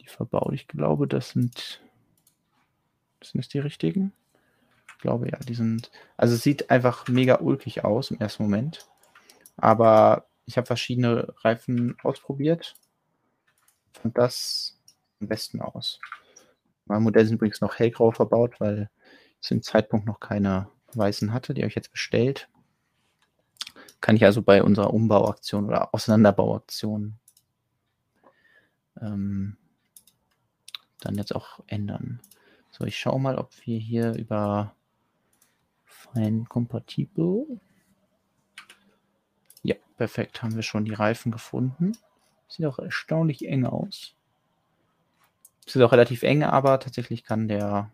Die 0.00 0.06
verbaut. 0.06 0.52
Ich 0.52 0.68
glaube, 0.68 1.06
das 1.08 1.30
sind. 1.30 1.80
Sind 3.22 3.38
das 3.38 3.48
die 3.48 3.58
richtigen? 3.58 4.12
Ich 4.88 4.98
glaube 4.98 5.28
ja, 5.30 5.38
die 5.38 5.54
sind. 5.54 5.90
Also 6.16 6.34
es 6.34 6.42
sieht 6.42 6.70
einfach 6.70 7.08
mega 7.08 7.40
ulkig 7.40 7.84
aus 7.84 8.10
im 8.10 8.20
ersten 8.20 8.42
Moment. 8.44 8.86
Aber 9.56 10.26
ich 10.46 10.56
habe 10.56 10.66
verschiedene 10.66 11.32
Reifen 11.42 11.96
ausprobiert. 12.02 12.74
Fand 13.92 14.18
das 14.18 14.78
am 15.20 15.28
besten 15.28 15.60
aus. 15.60 16.00
Mein 16.86 17.02
Modell 17.02 17.24
sind 17.24 17.36
übrigens 17.36 17.60
noch 17.60 17.78
hellgrau 17.78 18.10
verbaut, 18.10 18.60
weil 18.60 18.90
ich 19.36 19.40
zu 19.40 19.54
dem 19.54 19.62
Zeitpunkt 19.62 20.06
noch 20.06 20.20
keine 20.20 20.68
weißen 20.92 21.32
hatte. 21.32 21.54
Die 21.54 21.62
habe 21.62 21.68
ich 21.68 21.74
jetzt 21.74 21.92
bestellt. 21.92 22.48
Kann 24.00 24.16
ich 24.16 24.24
also 24.24 24.42
bei 24.42 24.62
unserer 24.62 24.92
Umbauaktion 24.92 25.66
oder 25.66 25.94
Auseinanderbauaktion 25.94 27.18
ähm, 29.00 29.56
dann 31.00 31.16
jetzt 31.16 31.34
auch 31.34 31.60
ändern. 31.66 32.20
So, 32.70 32.84
ich 32.84 32.98
schaue 32.98 33.20
mal, 33.20 33.36
ob 33.36 33.52
wir 33.66 33.78
hier 33.78 34.14
über 34.14 34.74
Fine 35.84 36.44
Compatible. 36.48 37.60
Ja, 39.62 39.76
perfekt. 39.96 40.42
Haben 40.42 40.56
wir 40.56 40.62
schon 40.62 40.84
die 40.84 40.94
Reifen 40.94 41.30
gefunden. 41.32 41.92
Sieht 42.48 42.66
auch 42.66 42.78
erstaunlich 42.78 43.46
eng 43.48 43.66
aus. 43.66 44.14
Sieht 45.66 45.82
auch 45.82 45.92
relativ 45.92 46.22
eng, 46.22 46.42
aber 46.42 46.78
tatsächlich 46.80 47.24
kann 47.24 47.48
der 47.48 47.90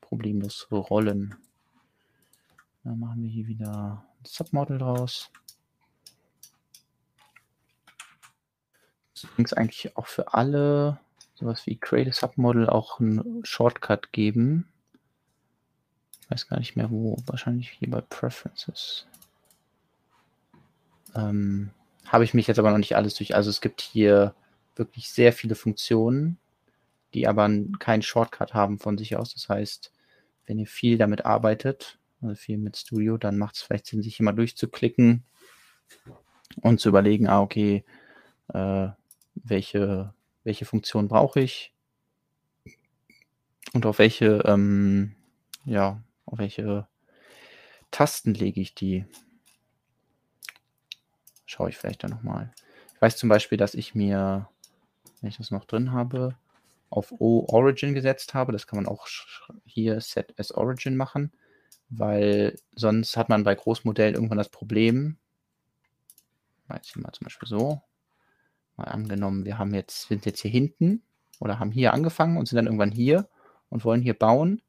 problemlos 0.00 0.68
rollen. 0.70 1.36
Dann 2.84 2.98
machen 2.98 3.22
wir 3.22 3.30
hier 3.30 3.46
wieder 3.46 4.04
ein 4.20 4.24
Submodel 4.24 4.78
draus. 4.78 5.30
Übrigens 9.24 9.52
eigentlich 9.52 9.96
auch 9.96 10.06
für 10.06 10.34
alle 10.34 10.98
sowas 11.34 11.66
wie 11.66 11.76
Create 11.76 12.08
a 12.08 12.12
Submodel 12.12 12.68
auch 12.68 13.00
einen 13.00 13.44
Shortcut 13.44 14.12
geben. 14.12 14.68
Ich 16.20 16.30
weiß 16.30 16.48
gar 16.48 16.58
nicht 16.58 16.76
mehr 16.76 16.90
wo, 16.90 17.16
wahrscheinlich 17.26 17.70
hier 17.70 17.90
bei 17.90 18.00
Preferences. 18.00 19.06
Ähm, 21.14 21.70
Habe 22.06 22.24
ich 22.24 22.34
mich 22.34 22.46
jetzt 22.46 22.58
aber 22.58 22.70
noch 22.70 22.78
nicht 22.78 22.96
alles 22.96 23.14
durch. 23.14 23.34
Also 23.34 23.50
es 23.50 23.60
gibt 23.60 23.80
hier 23.80 24.34
wirklich 24.76 25.10
sehr 25.10 25.32
viele 25.32 25.54
Funktionen, 25.54 26.38
die 27.14 27.28
aber 27.28 27.50
keinen 27.78 28.02
Shortcut 28.02 28.54
haben 28.54 28.78
von 28.78 28.96
sich 28.96 29.16
aus. 29.16 29.34
Das 29.34 29.48
heißt, 29.48 29.92
wenn 30.46 30.58
ihr 30.58 30.66
viel 30.66 30.96
damit 30.98 31.26
arbeitet, 31.26 31.98
also 32.22 32.34
viel 32.34 32.58
mit 32.58 32.76
Studio, 32.76 33.18
dann 33.18 33.36
macht 33.36 33.56
es 33.56 33.62
vielleicht 33.62 33.86
Sinn, 33.86 34.02
sich 34.02 34.18
immer 34.20 34.32
durchzuklicken 34.32 35.24
und 36.62 36.80
zu 36.80 36.88
überlegen, 36.88 37.28
ah, 37.28 37.40
okay, 37.40 37.84
äh, 38.48 38.88
welche, 39.34 40.14
welche 40.44 40.64
Funktion 40.64 41.08
brauche 41.08 41.40
ich 41.40 41.72
und 43.72 43.86
auf 43.86 43.98
welche, 43.98 44.42
ähm, 44.46 45.14
ja, 45.64 46.02
auf 46.26 46.38
welche 46.38 46.86
Tasten 47.90 48.34
lege 48.34 48.60
ich 48.60 48.74
die. 48.74 49.04
Schaue 51.46 51.70
ich 51.70 51.76
vielleicht 51.76 52.02
dann 52.02 52.10
nochmal. 52.10 52.52
Ich 52.94 53.02
weiß 53.02 53.16
zum 53.16 53.28
Beispiel, 53.28 53.58
dass 53.58 53.74
ich 53.74 53.94
mir, 53.94 54.48
wenn 55.20 55.28
ich 55.28 55.36
das 55.36 55.50
noch 55.50 55.64
drin 55.64 55.92
habe, 55.92 56.36
auf 56.90 57.12
O 57.18 57.46
Origin 57.48 57.94
gesetzt 57.94 58.34
habe. 58.34 58.52
Das 58.52 58.66
kann 58.66 58.76
man 58.76 58.86
auch 58.86 59.06
hier 59.64 60.00
Set 60.00 60.34
as 60.38 60.52
Origin 60.52 60.96
machen, 60.96 61.32
weil 61.88 62.56
sonst 62.74 63.16
hat 63.16 63.28
man 63.28 63.44
bei 63.44 63.54
Großmodellen 63.54 64.14
irgendwann 64.14 64.38
das 64.38 64.50
Problem, 64.50 65.16
weiß 66.68 66.80
ich 66.84 66.96
mal 66.96 67.12
zum 67.12 67.24
Beispiel 67.24 67.48
so, 67.48 67.82
mal 68.76 68.84
angenommen, 68.84 69.44
wir 69.44 69.58
haben 69.58 69.74
jetzt, 69.74 70.08
sind 70.08 70.26
jetzt 70.26 70.40
hier 70.40 70.50
hinten 70.50 71.02
oder 71.40 71.58
haben 71.58 71.70
hier 71.70 71.92
angefangen 71.92 72.36
und 72.36 72.46
sind 72.46 72.56
dann 72.56 72.66
irgendwann 72.66 72.92
hier 72.92 73.28
und 73.68 73.84
wollen 73.84 74.02
hier 74.02 74.14
bauen, 74.14 74.62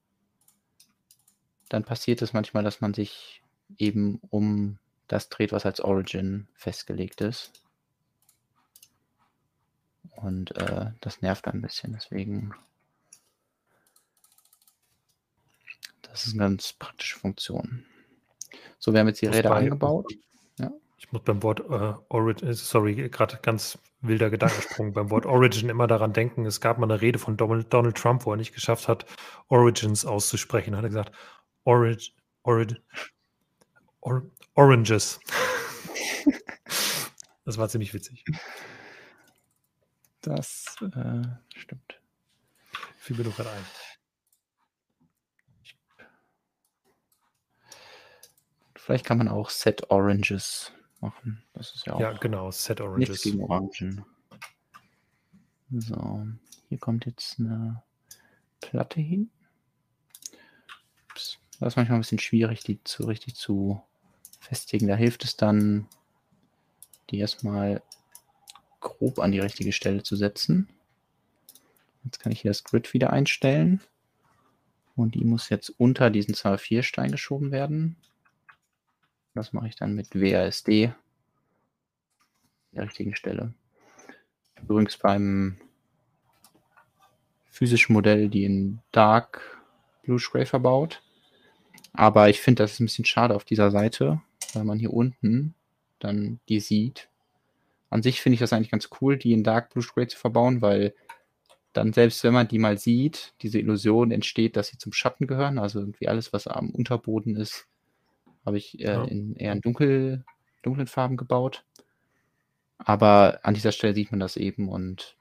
dann 1.69 1.83
passiert 1.83 2.21
es 2.21 2.33
manchmal, 2.33 2.63
dass 2.63 2.81
man 2.81 2.93
sich 2.93 3.41
eben 3.77 4.19
um 4.29 4.77
das 5.07 5.29
dreht, 5.29 5.51
was 5.51 5.65
als 5.65 5.79
Origin 5.79 6.47
festgelegt 6.53 7.21
ist. 7.21 7.51
Und 10.15 10.55
äh, 10.57 10.91
das 11.01 11.21
nervt 11.21 11.47
ein 11.47 11.61
bisschen. 11.61 11.93
Deswegen. 11.93 12.53
Das 16.01 16.27
ist 16.27 16.33
eine 16.33 16.43
ganz 16.43 16.73
praktische 16.73 17.17
Funktion. 17.17 17.85
So, 18.77 18.93
wir 18.93 18.99
haben 18.99 19.07
jetzt 19.07 19.21
die 19.21 19.27
Räder 19.27 19.55
eingebaut. 19.55 20.11
Ich 20.97 21.11
muss 21.11 21.23
beim 21.23 21.43
Wort 21.43 21.59
äh, 21.59 21.93
Origin, 22.09 22.49
äh, 22.49 22.53
sorry, 22.53 23.09
gerade 23.09 23.39
ganz 23.41 23.77
wilder 24.01 24.29
Gedankensprung, 24.29 24.93
beim 24.93 25.09
Wort 25.09 25.25
Origin 25.25 25.69
immer 25.69 25.87
daran 25.87 26.13
denken, 26.13 26.45
es 26.45 26.61
gab 26.61 26.77
mal 26.77 26.89
eine 26.89 27.01
Rede 27.01 27.19
von 27.19 27.37
Donald, 27.37 27.97
Trump, 27.97 28.25
wo 28.25 28.31
er 28.31 28.37
nicht 28.37 28.53
geschafft 28.53 28.87
hat, 28.87 29.05
Origins 29.47 30.05
auszusprechen. 30.05 30.75
Hat 30.75 30.83
er 30.83 30.89
gesagt, 30.89 31.11
Orig, 31.63 32.15
Orig, 32.43 32.81
Or, 34.01 34.23
Oranges. 34.55 35.19
das 37.45 37.57
war 37.57 37.69
ziemlich 37.69 37.93
witzig. 37.93 38.25
Das 40.21 40.75
äh, 40.81 41.23
stimmt. 41.57 42.01
Fiel 42.97 43.17
mir 43.17 43.23
doch 43.23 43.35
gerade 43.35 43.51
ein. 43.51 43.65
Vielleicht 48.75 49.05
kann 49.05 49.17
man 49.17 49.29
auch 49.29 49.49
Set 49.49 49.89
Oranges 49.89 50.73
machen. 51.03 51.43
Das 51.53 51.75
ist 51.75 51.85
ja 51.85 51.93
auch. 51.93 51.99
Ja, 51.99 52.13
genau, 52.13 52.49
Set 52.51 52.81
Oranges. 52.81 53.09
Nichts 53.09 53.23
gegen 53.23 53.43
Orangen. 53.43 54.05
So, 55.71 56.27
hier 56.69 56.77
kommt 56.77 57.05
jetzt 57.05 57.39
eine 57.39 57.83
Platte 58.61 59.01
hin. 59.01 59.29
Ups. 61.09 61.37
Das 61.59 61.73
ist 61.73 61.77
manchmal 61.77 61.97
ein 61.97 62.01
bisschen 62.01 62.19
schwierig, 62.19 62.63
die 62.63 62.83
zu 62.83 63.05
richtig 63.05 63.35
zu 63.35 63.81
festigen. 64.39 64.87
Da 64.87 64.95
hilft 64.95 65.23
es 65.23 65.35
dann, 65.35 65.87
die 67.09 67.19
erstmal 67.19 67.81
grob 68.79 69.19
an 69.19 69.31
die 69.31 69.39
richtige 69.39 69.71
Stelle 69.71 70.03
zu 70.03 70.15
setzen. 70.15 70.69
Jetzt 72.03 72.19
kann 72.19 72.31
ich 72.31 72.41
hier 72.41 72.51
das 72.51 72.63
Grid 72.63 72.93
wieder 72.93 73.11
einstellen. 73.11 73.81
Und 74.95 75.15
die 75.15 75.23
muss 75.23 75.49
jetzt 75.49 75.69
unter 75.69 76.09
diesen 76.09 76.35
2-4 76.35 76.83
Stein 76.83 77.11
geschoben 77.11 77.51
werden. 77.51 77.95
Das 79.33 79.53
mache 79.53 79.67
ich 79.67 79.75
dann 79.75 79.95
mit 79.95 80.13
WASD 80.13 80.87
an 80.87 80.95
der 82.73 82.83
richtigen 82.85 83.15
Stelle. 83.15 83.53
Übrigens 84.61 84.97
beim 84.97 85.57
physischen 87.49 87.93
Modell 87.93 88.29
die 88.29 88.45
in 88.45 88.79
Dark 88.91 89.61
Blue 90.03 90.19
Gray 90.19 90.45
verbaut. 90.45 91.01
Aber 91.93 92.29
ich 92.29 92.41
finde, 92.41 92.63
das 92.63 92.73
ist 92.73 92.79
ein 92.79 92.85
bisschen 92.85 93.05
schade 93.05 93.35
auf 93.35 93.43
dieser 93.43 93.71
Seite, 93.71 94.21
weil 94.53 94.63
man 94.63 94.79
hier 94.79 94.93
unten 94.93 95.53
dann 95.99 96.39
die 96.49 96.59
sieht 96.59 97.09
an 97.93 98.01
sich 98.01 98.21
finde 98.21 98.33
ich 98.33 98.39
das 98.39 98.51
eigentlich 98.51 98.71
ganz 98.71 98.89
cool, 98.99 99.17
die 99.17 99.33
in 99.33 99.43
Dark 99.43 99.71
Blue 99.71 99.85
Gray 99.85 100.07
zu 100.07 100.17
verbauen, 100.17 100.63
weil 100.63 100.95
dann 101.73 101.93
selbst 101.93 102.23
wenn 102.23 102.33
man 102.33 102.47
die 102.47 102.57
mal 102.57 102.79
sieht, 102.79 103.35
diese 103.43 103.59
Illusion 103.59 104.09
entsteht, 104.09 104.55
dass 104.55 104.69
sie 104.69 104.79
zum 104.79 104.93
Schatten 104.93 105.27
gehören. 105.27 105.59
Also 105.59 105.79
irgendwie 105.79 106.07
alles, 106.07 106.33
was 106.33 106.47
am 106.47 106.71
Unterboden 106.71 107.35
ist, 107.35 107.67
habe 108.45 108.57
ich 108.57 108.79
äh, 108.79 108.83
ja. 108.83 109.03
in 109.03 109.35
eher 109.35 109.53
in 109.53 109.61
dunkel, 109.61 110.25
dunklen 110.61 110.87
Farben 110.87 111.17
gebaut. 111.17 111.65
Aber 112.77 113.39
an 113.43 113.53
dieser 113.53 113.71
Stelle 113.71 113.93
sieht 113.93 114.11
man 114.11 114.19
das 114.19 114.35
eben 114.35 114.69
und 114.69 115.17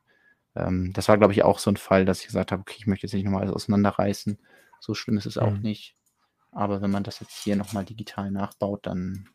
ähm, 0.54 0.92
das 0.92 1.08
war, 1.08 1.18
glaube 1.18 1.32
ich, 1.32 1.44
auch 1.44 1.58
so 1.58 1.70
ein 1.70 1.76
Fall, 1.76 2.04
dass 2.04 2.20
ich 2.20 2.26
gesagt 2.26 2.52
habe, 2.52 2.60
okay, 2.60 2.76
ich 2.78 2.86
möchte 2.86 3.06
jetzt 3.06 3.14
nicht 3.14 3.24
nochmal 3.24 3.42
alles 3.42 3.54
auseinanderreißen. 3.54 4.38
So 4.80 4.94
schlimm 4.94 5.16
ist 5.16 5.26
es 5.26 5.36
mhm. 5.36 5.42
auch 5.42 5.58
nicht. 5.58 5.96
Aber 6.50 6.82
wenn 6.82 6.90
man 6.90 7.04
das 7.04 7.20
jetzt 7.20 7.42
hier 7.42 7.56
nochmal 7.56 7.84
digital 7.84 8.30
nachbaut, 8.30 8.86
dann 8.86 9.28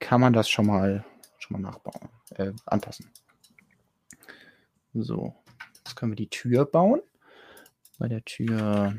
kann 0.00 0.20
man 0.20 0.32
das 0.32 0.48
schon 0.48 0.66
mal 0.66 1.04
schon 1.38 1.60
mal 1.60 1.70
nachbauen, 1.70 2.08
äh, 2.36 2.52
anpassen. 2.66 3.10
So, 4.94 5.34
jetzt 5.76 5.96
können 5.96 6.12
wir 6.12 6.16
die 6.16 6.30
Tür 6.30 6.64
bauen. 6.64 7.00
Bei 7.98 8.08
der 8.08 8.24
Tür 8.24 8.96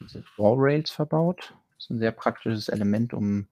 diese 0.00 0.24
Wall 0.36 0.56
Rails 0.56 0.90
verbaut. 0.90 1.54
Ist 1.84 1.90
ein 1.90 1.98
sehr 1.98 2.12
praktisches 2.12 2.70
Element, 2.70 3.12
um 3.12 3.46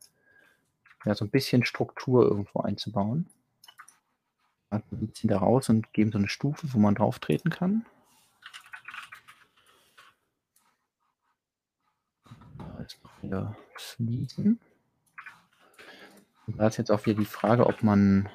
ja, 1.04 1.14
so 1.14 1.22
ein 1.26 1.30
bisschen 1.30 1.66
Struktur 1.66 2.24
irgendwo 2.24 2.60
einzubauen. 2.60 3.28
Wir 4.70 5.12
ziehen 5.12 5.28
da 5.28 5.36
raus 5.36 5.68
und 5.68 5.92
geben 5.92 6.12
so 6.12 6.16
eine 6.16 6.30
Stufe, 6.30 6.72
wo 6.72 6.78
man 6.78 6.94
drauf 6.94 7.18
treten 7.18 7.50
kann. 7.50 7.84
Jetzt 12.78 13.04
noch 13.04 13.22
wieder 13.22 13.54
Fliesen. 13.74 14.59
Da 16.46 16.68
ist 16.68 16.78
jetzt 16.78 16.90
auch 16.90 17.04
wieder 17.04 17.18
die 17.18 17.26
Frage, 17.26 17.66
ob 17.66 17.82
man 17.82 18.30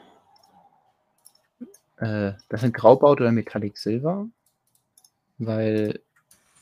äh, 1.96 2.34
das 2.50 2.62
in 2.62 2.72
Grau 2.72 2.98
baut 2.98 3.20
oder 3.20 3.32
Metallic 3.32 3.80
Silver. 3.80 4.28
Weil, 5.40 6.04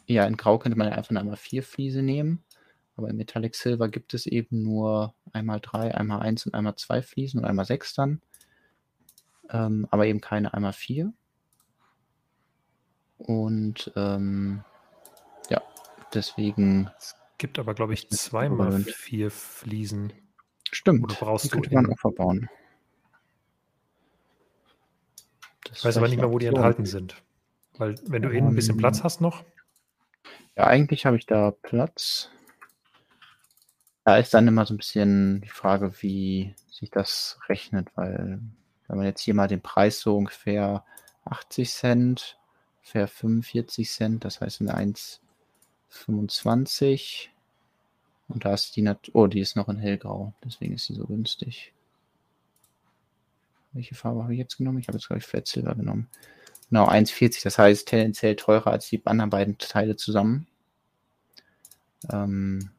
ja, 0.06 0.26
in 0.26 0.38
Grau 0.38 0.58
könnte 0.58 0.78
man 0.78 0.88
einfach 0.88 1.10
eine 1.10 1.20
einmal 1.20 1.36
vier 1.36 1.64
Fliese 1.64 2.02
nehmen. 2.02 2.42
Aber 2.98 3.10
in 3.10 3.18
Metallic 3.18 3.56
Silver 3.56 3.90
gibt 3.90 4.14
es 4.14 4.26
eben 4.26 4.64
nur 4.64 5.14
einmal 5.34 5.60
drei, 5.60 5.94
einmal 5.94 6.22
eins 6.22 6.46
und 6.46 6.54
einmal 6.54 6.76
zwei 6.76 7.02
Fliesen 7.02 7.40
und 7.40 7.46
einmal 7.46 7.66
sechs 7.66 7.94
dann. 7.94 8.22
Ähm, 9.50 9.88
aber 9.92 10.08
eben 10.08 10.22
keine 10.22 10.54
einmal 10.54 10.74
vier. 10.74 11.14
Und 13.18 13.92
ähm, 13.96 14.64
ja, 15.50 15.62
deswegen. 16.14 16.90
Es 16.98 17.16
gibt 17.38 17.60
aber, 17.60 17.74
glaube 17.74 17.94
ich, 17.94 18.10
zweimal 18.10 18.80
vier 18.80 19.30
Fliesen. 19.30 20.14
Stimmt. 20.72 21.04
Oder 21.04 21.16
brauchst 21.16 21.46
die 21.46 21.50
du 21.50 21.56
könnte 21.56 21.74
man 21.74 21.86
in- 21.86 21.94
auch 21.94 22.00
verbauen. 22.00 22.50
Das 25.66 25.80
Ich 25.80 25.86
weiß 25.86 25.98
aber 25.98 26.08
nicht 26.08 26.18
mehr, 26.18 26.32
wo 26.32 26.40
die 26.40 26.46
enthalten 26.46 26.86
sind. 26.86 27.22
Weil 27.78 27.96
wenn 28.08 28.22
du 28.22 28.30
innen 28.30 28.50
ein 28.50 28.56
bisschen 28.56 28.76
Ähm, 28.76 28.80
Platz 28.80 29.04
hast 29.04 29.20
noch, 29.20 29.44
Ja, 30.56 30.68
eigentlich 30.68 31.06
habe 31.06 31.18
ich 31.18 31.26
da 31.26 31.52
Platz. 31.52 32.30
Da 34.06 34.18
ist 34.18 34.34
dann 34.36 34.48
immer 34.48 34.66
so 34.68 34.74
ein 34.74 34.78
bisschen 34.78 35.42
die 35.42 35.50
Frage, 35.50 35.92
wie 36.02 36.54
sich 36.70 36.92
das 36.92 37.40
rechnet, 37.50 37.90
weil 37.96 38.40
wenn 38.88 38.98
man 38.98 39.08
jetzt 39.08 39.22
hier 39.22 39.34
mal 39.34 39.48
den 39.48 39.62
Preis 39.62 40.00
so 40.00 40.16
ungefähr 40.16 40.86
80 41.26 41.72
Cent, 41.72 42.38
ungefähr 42.78 43.08
45 43.08 43.90
Cent, 43.90 44.24
das 44.24 44.42
heißt 44.42 44.62
eine 44.62 44.78
1,25 44.78 47.30
und 48.28 48.46
da 48.46 48.54
ist 48.54 48.76
die 48.76 48.84
Nat 48.84 49.10
oh, 49.14 49.26
die 49.26 49.40
ist 49.40 49.56
noch 49.56 49.70
in 49.70 49.80
hellgrau, 49.80 50.36
deswegen 50.44 50.76
ist 50.76 50.86
sie 50.86 50.94
so 50.94 51.08
günstig. 51.08 51.74
Welche 53.74 53.96
Farbe 53.96 54.22
habe 54.22 54.34
ich 54.34 54.40
jetzt 54.40 54.58
genommen? 54.58 54.78
Ich 54.78 54.88
habe 54.88 55.00
jetzt, 55.00 55.08
glaube 55.08 55.18
ich, 55.18 55.26
Flat 55.26 55.48
Silver 55.48 55.74
genommen. 55.74 56.10
Genau, 56.70 56.88
1,40, 56.88 57.44
das 57.44 57.58
heißt 57.58 57.88
tendenziell 57.88 58.36
teurer 58.36 58.68
als 58.68 58.88
die 58.88 59.04
anderen 59.08 59.32
beiden 59.32 59.58
Teile 59.58 59.96
zusammen. 59.96 60.46
Ähm, 62.12 62.70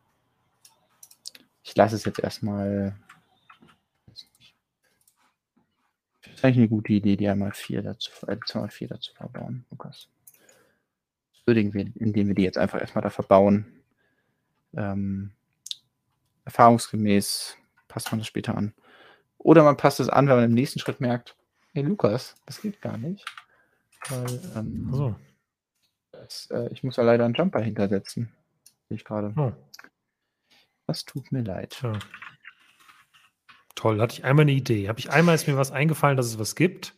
ich 1.66 1.74
lasse 1.74 1.96
es 1.96 2.04
jetzt 2.04 2.20
erstmal. 2.20 2.96
Das 6.22 6.34
ist 6.34 6.44
eigentlich 6.44 6.58
eine 6.58 6.68
gute 6.68 6.92
Idee, 6.92 7.16
die 7.16 7.28
einmal 7.28 7.52
4 7.52 7.82
dazu, 7.82 8.10
äh, 8.28 8.36
2x4 8.36 8.86
dazu 8.86 9.12
verbauen, 9.14 9.64
Lukas. 9.70 10.08
Das 11.32 11.46
würdigen 11.46 11.74
wir, 11.74 11.90
indem 11.96 12.28
wir 12.28 12.34
die 12.36 12.44
jetzt 12.44 12.58
einfach 12.58 12.80
erstmal 12.80 13.02
da 13.02 13.10
verbauen. 13.10 13.82
Ähm, 14.76 15.32
erfahrungsgemäß 16.44 17.56
passt 17.88 18.12
man 18.12 18.20
das 18.20 18.28
später 18.28 18.56
an. 18.56 18.72
Oder 19.38 19.64
man 19.64 19.76
passt 19.76 19.98
es 19.98 20.08
an, 20.08 20.28
wenn 20.28 20.36
man 20.36 20.44
im 20.44 20.54
nächsten 20.54 20.78
Schritt 20.78 21.00
merkt, 21.00 21.36
hey 21.72 21.82
Lukas, 21.82 22.36
das 22.46 22.60
geht 22.60 22.80
gar 22.80 22.96
nicht. 22.96 23.24
Weil, 24.08 24.40
ähm, 24.54 24.88
so. 24.92 25.16
das, 26.12 26.48
äh, 26.52 26.68
ich 26.72 26.84
muss 26.84 26.96
ja 26.96 27.02
leider 27.02 27.24
einen 27.24 27.34
Jumper 27.34 27.60
hintersetzen. 27.60 28.32
Sehe 28.88 28.96
ich 28.96 29.04
gerade. 29.04 29.32
Oh, 29.36 29.52
Das 30.86 31.04
tut 31.04 31.32
mir 31.32 31.42
leid. 31.42 31.70
tja. 31.70 31.98
Toll, 33.74 34.00
hatte 34.00 34.14
ich 34.14 34.24
einmal 34.24 34.42
eine 34.44 34.52
Idee. 34.52 34.88
Habe 34.88 34.98
ich 34.98 35.10
einmal 35.10 35.34
ist 35.34 35.46
mir 35.46 35.56
was 35.56 35.70
eingefallen, 35.70 36.16
dass 36.16 36.26
es 36.26 36.38
was 36.38 36.54
gibt. 36.54 36.94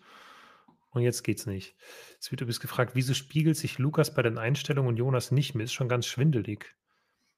Und 0.90 1.02
jetzt 1.02 1.22
geht's 1.24 1.46
nicht. 1.46 1.74
Es 2.20 2.30
wird 2.30 2.40
übrigens 2.40 2.60
gefragt, 2.60 2.92
wieso 2.94 3.14
spiegelt 3.14 3.56
sich 3.56 3.78
Lukas 3.78 4.14
bei 4.14 4.22
den 4.22 4.38
Einstellungen 4.38 4.88
und 4.88 4.96
Jonas 4.96 5.30
nicht 5.32 5.54
mehr? 5.54 5.64
Ist 5.64 5.72
schon 5.72 5.88
ganz 5.88 6.06
schwindelig. 6.06 6.76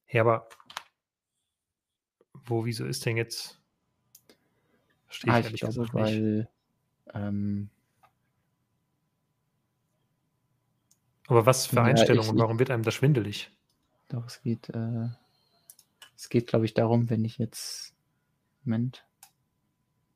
Ja, 0.09 0.22
aber 0.22 0.48
wo, 2.44 2.64
wieso 2.64 2.85
ist 2.85 3.06
denn 3.06 3.16
jetzt? 3.16 3.60
Verstehe 5.06 5.31
ich 5.31 5.35
Ah, 5.35 5.39
ich 5.39 5.44
ehrlich 5.47 5.60
glaube, 5.60 5.74
gesagt 5.74 5.94
nicht. 5.94 6.05
weil 6.05 6.48
ähm, 7.14 7.70
Aber 11.28 11.47
was 11.47 11.66
für 11.66 11.77
Ja, 11.77 11.85
Einstellungen? 11.85 12.31
ich- 12.31 12.35
ich- 12.35 12.40
Warum 12.40 12.59
wird 12.59 12.70
einem 12.70 12.82
das 12.82 12.94
schwindelig? 12.94 13.51
doch, 14.09 14.27
es 14.27 14.43
geht, 14.43 14.68
äh, 14.70 15.09
es 16.20 16.28
geht, 16.28 16.48
glaube 16.48 16.66
ich, 16.66 16.74
darum, 16.74 17.09
wenn 17.09 17.24
ich 17.24 17.38
jetzt, 17.38 17.94
Moment, 18.64 19.06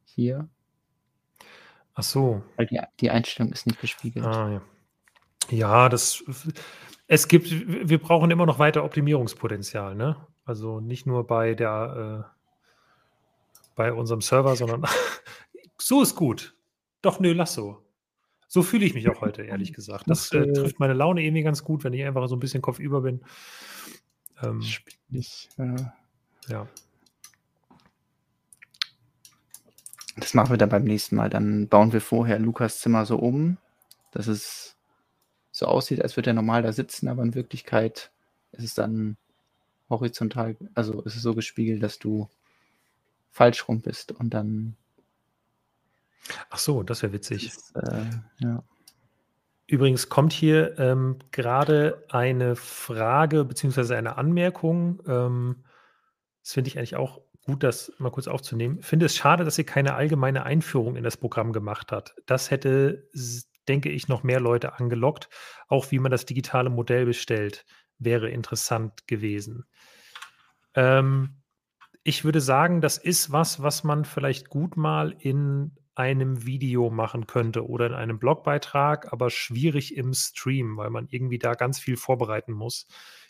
hier, 0.04 0.50
Ach 1.94 2.02
so. 2.02 2.42
weil 2.56 2.66
die, 2.66 2.78
die 3.00 3.10
Einstellung 3.10 3.52
ist 3.52 3.66
nicht 3.66 3.80
gespiegelt. 3.80 4.26
Ah, 4.26 4.50
ja. 4.50 4.62
Ja, 5.50 5.88
das. 5.88 6.22
Es 7.06 7.28
gibt, 7.28 7.50
wir 7.50 7.98
brauchen 7.98 8.30
immer 8.30 8.44
noch 8.44 8.58
weiter 8.58 8.84
Optimierungspotenzial, 8.84 9.94
ne? 9.94 10.16
Also 10.44 10.80
nicht 10.80 11.06
nur 11.06 11.26
bei 11.26 11.54
der, 11.54 12.26
äh, 12.26 13.64
bei 13.74 13.92
unserem 13.92 14.20
Server, 14.20 14.56
sondern 14.56 14.84
so 15.78 16.02
ist 16.02 16.16
gut. 16.16 16.54
Doch, 17.00 17.18
nö, 17.18 17.32
lass 17.32 17.54
so. 17.54 17.82
So 18.46 18.62
fühle 18.62 18.84
ich 18.84 18.94
mich 18.94 19.08
auch 19.08 19.20
heute, 19.22 19.42
ehrlich 19.42 19.72
gesagt. 19.72 20.04
Das 20.06 20.32
äh, 20.32 20.38
äh, 20.38 20.52
trifft 20.52 20.80
meine 20.80 20.94
Laune 20.94 21.22
irgendwie 21.22 21.42
ganz 21.42 21.64
gut, 21.64 21.82
wenn 21.82 21.92
ich 21.94 22.04
einfach 22.04 22.26
so 22.28 22.36
ein 22.36 22.40
bisschen 22.40 22.62
kopfüber 22.62 23.00
bin. 23.00 23.22
Ähm, 24.42 24.62
Spiegelig, 24.62 25.48
äh, 25.58 25.76
ja. 26.48 26.68
das 30.16 30.34
machen 30.34 30.50
wir 30.50 30.56
dann 30.56 30.68
beim 30.68 30.84
nächsten 30.84 31.16
Mal. 31.16 31.30
Dann 31.30 31.68
bauen 31.68 31.92
wir 31.92 32.00
vorher 32.00 32.38
Lukas 32.38 32.78
Zimmer 32.80 33.06
so 33.06 33.16
um, 33.16 33.58
dass 34.12 34.26
es 34.26 34.76
so 35.50 35.66
aussieht, 35.66 36.02
als 36.02 36.16
würde 36.16 36.30
er 36.30 36.34
normal 36.34 36.62
da 36.62 36.72
sitzen, 36.72 37.08
aber 37.08 37.22
in 37.22 37.34
Wirklichkeit 37.34 38.10
ist 38.52 38.64
es 38.64 38.74
dann 38.74 39.16
horizontal, 39.88 40.56
also 40.74 41.02
ist 41.02 41.16
es 41.16 41.22
so 41.22 41.34
gespiegelt, 41.34 41.82
dass 41.82 41.98
du 41.98 42.28
falsch 43.30 43.68
rum 43.68 43.80
bist 43.80 44.12
und 44.12 44.30
dann 44.30 44.76
Ach 46.50 46.58
so, 46.58 46.82
das 46.82 47.02
wäre 47.02 47.12
witzig. 47.12 47.46
ist, 47.46 47.76
äh, 47.76 48.06
ja. 48.38 48.62
Übrigens 49.66 50.08
kommt 50.08 50.32
hier 50.32 50.78
ähm, 50.78 51.18
gerade 51.30 52.04
eine 52.10 52.54
Frage 52.54 53.44
beziehungsweise 53.44 53.96
eine 53.96 54.16
Anmerkung. 54.16 55.02
Ähm, 55.06 55.64
das 56.42 56.52
finde 56.52 56.68
ich 56.68 56.76
eigentlich 56.76 56.96
auch 56.96 57.22
gut, 57.46 57.62
das 57.62 57.92
mal 57.98 58.10
kurz 58.10 58.28
aufzunehmen. 58.28 58.82
Finde 58.82 59.06
es 59.06 59.16
schade, 59.16 59.44
dass 59.44 59.56
sie 59.56 59.64
keine 59.64 59.94
allgemeine 59.94 60.44
Einführung 60.44 60.96
in 60.96 61.04
das 61.04 61.16
Programm 61.16 61.52
gemacht 61.52 61.92
hat. 61.92 62.14
Das 62.26 62.50
hätte, 62.50 63.08
denke 63.68 63.90
ich, 63.90 64.08
noch 64.08 64.22
mehr 64.22 64.40
Leute 64.40 64.74
angelockt. 64.78 65.28
Auch 65.68 65.90
wie 65.90 65.98
man 65.98 66.10
das 66.10 66.26
digitale 66.26 66.70
Modell 66.70 67.06
bestellt, 67.06 67.64
wäre 67.98 68.28
interessant 68.28 69.06
gewesen. 69.06 69.64
Ähm, 70.74 71.40
ich 72.02 72.24
würde 72.24 72.42
sagen, 72.42 72.82
das 72.82 72.98
ist 72.98 73.32
was, 73.32 73.62
was 73.62 73.84
man 73.84 74.04
vielleicht 74.04 74.50
gut 74.50 74.76
mal 74.76 75.14
in 75.18 75.74
einem 75.94 76.44
Video 76.44 76.90
machen 76.90 77.26
könnte 77.26 77.68
oder 77.68 77.86
in 77.86 77.94
einem 77.94 78.18
Blogbeitrag, 78.18 79.12
aber 79.12 79.30
schwierig 79.30 79.96
im 79.96 80.12
Stream, 80.12 80.76
weil 80.76 80.90
man 80.90 81.06
irgendwie 81.10 81.38
da 81.38 81.54
ganz 81.54 81.78
viel 81.78 81.96
vorbereiten 81.96 82.52
muss. 82.52 82.86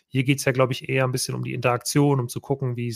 Hier 0.07 0.23
geht 0.23 0.39
es 0.39 0.45
ja, 0.45 0.51
glaube 0.51 0.73
ich, 0.73 0.89
eher 0.89 1.03
ein 1.03 1.11
bisschen 1.11 1.35
um 1.35 1.43
die 1.43 1.53
Interaktion, 1.53 2.19
um 2.19 2.29
zu 2.29 2.41
gucken, 2.41 2.75
wie 2.75 2.95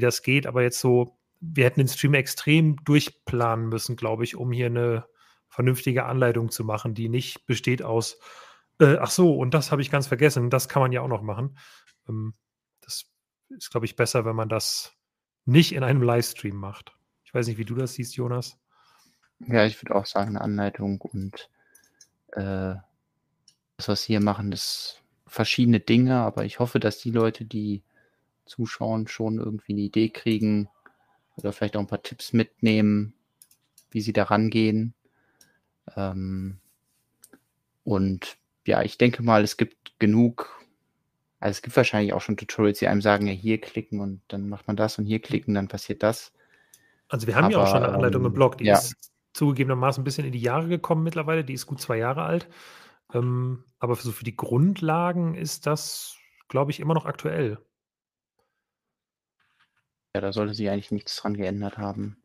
das 0.00 0.22
geht. 0.22 0.46
Aber 0.46 0.62
jetzt 0.62 0.80
so, 0.80 1.18
wir 1.40 1.64
hätten 1.64 1.80
den 1.80 1.88
Stream 1.88 2.14
extrem 2.14 2.76
durchplanen 2.84 3.68
müssen, 3.68 3.96
glaube 3.96 4.24
ich, 4.24 4.36
um 4.36 4.52
hier 4.52 4.66
eine 4.66 5.06
vernünftige 5.48 6.04
Anleitung 6.04 6.50
zu 6.50 6.64
machen, 6.64 6.94
die 6.94 7.08
nicht 7.08 7.46
besteht 7.46 7.82
aus, 7.82 8.18
äh, 8.80 8.96
ach 9.00 9.10
so, 9.10 9.34
und 9.34 9.54
das 9.54 9.72
habe 9.72 9.82
ich 9.82 9.90
ganz 9.90 10.06
vergessen, 10.06 10.50
das 10.50 10.68
kann 10.68 10.82
man 10.82 10.92
ja 10.92 11.00
auch 11.00 11.08
noch 11.08 11.22
machen. 11.22 11.58
Ähm, 12.08 12.34
das 12.80 13.10
ist, 13.48 13.70
glaube 13.70 13.86
ich, 13.86 13.96
besser, 13.96 14.24
wenn 14.24 14.36
man 14.36 14.48
das 14.48 14.94
nicht 15.46 15.72
in 15.74 15.82
einem 15.82 16.02
Livestream 16.02 16.56
macht. 16.56 16.94
Ich 17.24 17.34
weiß 17.34 17.46
nicht, 17.48 17.58
wie 17.58 17.64
du 17.64 17.74
das 17.74 17.94
siehst, 17.94 18.16
Jonas. 18.16 18.58
Ja, 19.46 19.64
ich 19.64 19.80
würde 19.82 19.94
auch 19.94 20.06
sagen, 20.06 20.30
eine 20.30 20.40
Anleitung 20.40 21.00
und 21.00 21.48
äh, 22.32 22.74
das, 23.76 23.88
was 23.88 24.08
wir 24.08 24.18
hier 24.18 24.20
machen, 24.20 24.52
ist 24.52 25.02
verschiedene 25.26 25.80
Dinge, 25.80 26.16
aber 26.16 26.44
ich 26.44 26.58
hoffe, 26.58 26.80
dass 26.80 26.98
die 26.98 27.10
Leute, 27.10 27.44
die 27.44 27.82
zuschauen, 28.46 29.06
schon 29.06 29.38
irgendwie 29.38 29.72
eine 29.72 29.82
Idee 29.82 30.08
kriegen 30.08 30.68
oder 31.36 31.52
vielleicht 31.52 31.76
auch 31.76 31.80
ein 31.80 31.86
paar 31.86 32.02
Tipps 32.02 32.32
mitnehmen, 32.32 33.14
wie 33.90 34.00
sie 34.00 34.12
da 34.12 34.24
rangehen. 34.24 34.94
Ähm, 35.96 36.58
und 37.84 38.36
ja, 38.66 38.82
ich 38.82 38.98
denke 38.98 39.22
mal, 39.22 39.44
es 39.44 39.56
gibt 39.56 39.98
genug, 39.98 40.62
also 41.40 41.52
es 41.52 41.62
gibt 41.62 41.76
wahrscheinlich 41.76 42.12
auch 42.12 42.20
schon 42.20 42.36
Tutorials, 42.36 42.80
die 42.80 42.88
einem 42.88 43.02
sagen, 43.02 43.26
ja, 43.26 43.32
hier 43.32 43.60
klicken 43.60 44.00
und 44.00 44.20
dann 44.28 44.48
macht 44.48 44.66
man 44.66 44.76
das 44.76 44.98
und 44.98 45.06
hier 45.06 45.20
klicken, 45.20 45.54
dann 45.54 45.68
passiert 45.68 46.02
das. 46.02 46.32
Also 47.08 47.26
wir 47.26 47.36
haben 47.36 47.50
ja 47.50 47.58
auch 47.58 47.66
schon 47.66 47.76
Aber, 47.76 47.86
eine 47.86 47.94
Anleitung 47.94 48.22
im 48.22 48.26
ähm, 48.26 48.34
Blog, 48.34 48.58
die 48.58 48.64
ja. 48.64 48.78
ist 48.78 48.94
zugegebenermaßen 49.38 50.02
ein 50.02 50.04
bisschen 50.04 50.26
in 50.26 50.32
die 50.32 50.40
Jahre 50.40 50.68
gekommen 50.68 51.04
mittlerweile, 51.04 51.44
die 51.44 51.54
ist 51.54 51.66
gut 51.66 51.80
zwei 51.80 51.96
Jahre 51.98 52.24
alt. 52.24 52.48
Ähm, 53.14 53.64
aber 53.78 53.96
für, 53.96 54.04
so 54.04 54.12
für 54.12 54.24
die 54.24 54.36
Grundlagen 54.36 55.34
ist 55.34 55.66
das, 55.66 56.16
glaube 56.48 56.70
ich, 56.72 56.80
immer 56.80 56.94
noch 56.94 57.06
aktuell. 57.06 57.58
Ja, 60.14 60.20
da 60.20 60.32
sollte 60.34 60.52
sich 60.52 60.68
eigentlich 60.68 60.90
nichts 60.90 61.16
dran 61.16 61.34
geändert 61.34 61.78
haben. 61.78 62.22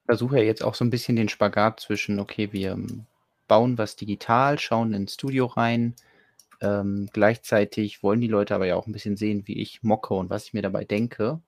Ich 0.00 0.06
versuche 0.06 0.38
ja 0.38 0.44
jetzt 0.44 0.62
auch 0.62 0.74
so 0.74 0.84
ein 0.84 0.90
bisschen 0.90 1.16
den 1.16 1.28
Spagat 1.28 1.80
zwischen, 1.80 2.18
okay, 2.20 2.52
wir 2.52 2.78
bauen 3.48 3.78
was 3.78 3.96
digital, 3.96 4.58
schauen 4.58 4.92
ins 4.94 5.14
Studio 5.14 5.46
rein. 5.46 5.94
Ähm, 6.60 7.08
gleichzeitig 7.12 8.02
wollen 8.02 8.20
die 8.20 8.28
Leute 8.28 8.54
aber 8.54 8.66
ja 8.66 8.76
auch 8.76 8.86
ein 8.86 8.92
bisschen 8.92 9.16
sehen, 9.16 9.46
wie 9.46 9.60
ich 9.60 9.82
mocke 9.82 10.14
und 10.14 10.30
was 10.30 10.46
ich 10.46 10.54
mir 10.54 10.62
dabei 10.62 10.84
denke. 10.84 11.40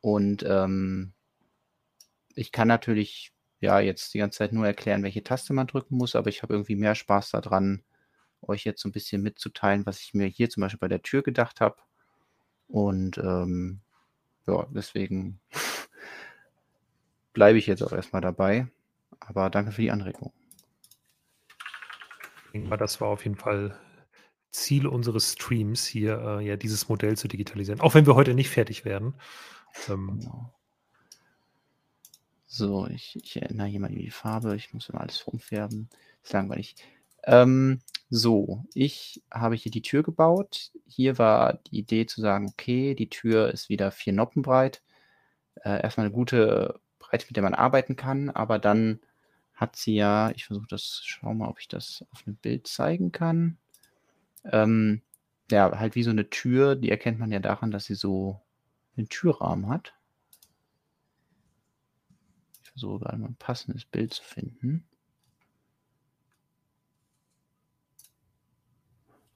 Und 0.00 0.44
ähm, 0.46 1.12
ich 2.34 2.52
kann 2.52 2.68
natürlich 2.68 3.32
ja 3.60 3.80
jetzt 3.80 4.14
die 4.14 4.18
ganze 4.18 4.38
Zeit 4.38 4.52
nur 4.52 4.66
erklären, 4.66 5.02
welche 5.02 5.22
Taste 5.22 5.52
man 5.52 5.66
drücken 5.66 5.96
muss, 5.96 6.14
aber 6.14 6.28
ich 6.28 6.42
habe 6.42 6.54
irgendwie 6.54 6.76
mehr 6.76 6.94
Spaß 6.94 7.30
daran, 7.30 7.82
euch 8.42 8.64
jetzt 8.64 8.80
so 8.80 8.88
ein 8.88 8.92
bisschen 8.92 9.22
mitzuteilen, 9.22 9.86
was 9.86 10.00
ich 10.00 10.14
mir 10.14 10.26
hier 10.26 10.48
zum 10.48 10.60
Beispiel 10.60 10.78
bei 10.78 10.88
der 10.88 11.02
Tür 11.02 11.22
gedacht 11.22 11.60
habe. 11.60 11.76
Und 12.68 13.18
ähm, 13.18 13.80
ja, 14.46 14.66
deswegen 14.70 15.40
bleibe 17.32 17.58
ich 17.58 17.66
jetzt 17.66 17.82
auch 17.82 17.92
erstmal 17.92 18.22
dabei. 18.22 18.68
Aber 19.20 19.50
danke 19.50 19.72
für 19.72 19.82
die 19.82 19.90
Anregung. 19.90 20.32
Ich 22.46 22.52
denke 22.52 22.68
mal, 22.68 22.76
das 22.76 23.00
war 23.00 23.08
auf 23.08 23.24
jeden 23.24 23.36
Fall 23.36 23.78
Ziel 24.50 24.86
unseres 24.86 25.32
Streams, 25.32 25.86
hier 25.86 26.18
äh, 26.18 26.46
ja 26.46 26.56
dieses 26.56 26.88
Modell 26.88 27.16
zu 27.16 27.28
digitalisieren. 27.28 27.80
Auch 27.80 27.94
wenn 27.94 28.06
wir 28.06 28.14
heute 28.14 28.34
nicht 28.34 28.50
fertig 28.50 28.84
werden. 28.84 29.14
Ähm, 29.88 30.18
genau. 30.20 30.52
So, 32.46 32.86
ich, 32.86 33.16
ich 33.22 33.36
erinnere 33.40 33.66
hier 33.66 33.80
mal 33.80 33.88
die 33.90 34.10
Farbe. 34.10 34.56
Ich 34.56 34.72
muss 34.72 34.88
immer 34.88 35.00
alles 35.00 35.26
rumfärben. 35.26 35.88
Ist 36.22 36.32
langweilig. 36.32 36.76
Ähm, 37.24 37.80
so, 38.10 38.64
ich 38.74 39.22
habe 39.30 39.54
hier 39.54 39.70
die 39.70 39.82
Tür 39.82 40.02
gebaut. 40.02 40.72
Hier 40.86 41.18
war 41.18 41.54
die 41.54 41.78
Idee 41.78 42.06
zu 42.06 42.20
sagen, 42.20 42.48
okay, 42.48 42.94
die 42.94 43.10
Tür 43.10 43.50
ist 43.50 43.68
wieder 43.68 43.90
vier 43.90 44.14
Noppen 44.14 44.42
breit. 44.42 44.82
Äh, 45.62 45.82
erstmal 45.82 46.06
eine 46.06 46.14
gute 46.14 46.80
Breite, 46.98 47.26
mit 47.28 47.36
der 47.36 47.42
man 47.42 47.54
arbeiten 47.54 47.96
kann, 47.96 48.30
aber 48.30 48.58
dann 48.58 49.00
hat 49.54 49.76
sie 49.76 49.94
ja, 49.94 50.30
ich 50.30 50.46
versuche 50.46 50.68
das, 50.68 51.02
schau 51.04 51.34
mal, 51.34 51.48
ob 51.48 51.60
ich 51.60 51.68
das 51.68 52.04
auf 52.12 52.26
einem 52.26 52.36
Bild 52.36 52.66
zeigen 52.66 53.12
kann. 53.12 53.58
Ähm, 54.44 55.02
ja, 55.50 55.78
halt 55.78 55.94
wie 55.94 56.02
so 56.02 56.10
eine 56.10 56.30
Tür, 56.30 56.76
die 56.76 56.90
erkennt 56.90 57.18
man 57.18 57.32
ja 57.32 57.40
daran, 57.40 57.70
dass 57.70 57.86
sie 57.86 57.94
so 57.94 58.40
einen 58.98 59.08
Türrahmen 59.08 59.68
hat. 59.68 59.94
Ich 62.62 62.70
versuche 62.70 63.00
gerade 63.00 63.18
mal 63.18 63.28
ein 63.28 63.36
passendes 63.36 63.84
Bild 63.84 64.12
zu 64.14 64.22
finden. 64.22 64.84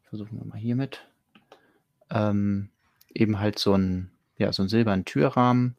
Versuchen 0.03 0.39
wir 0.39 0.45
mal 0.45 0.59
hiermit. 0.59 1.09
Ähm, 2.11 2.69
eben 3.15 3.39
halt 3.39 3.59
so 3.59 3.75
ein, 3.75 4.11
ja, 4.37 4.53
so 4.53 4.63
ein 4.63 4.69
silbernen 4.69 5.05
Türrahmen 5.05 5.77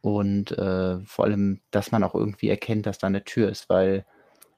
und 0.00 0.52
äh, 0.52 1.00
vor 1.06 1.24
allem, 1.24 1.60
dass 1.70 1.90
man 1.90 2.04
auch 2.04 2.14
irgendwie 2.14 2.50
erkennt, 2.50 2.84
dass 2.84 2.98
da 2.98 3.06
eine 3.06 3.24
Tür 3.24 3.48
ist, 3.48 3.70
weil 3.70 4.04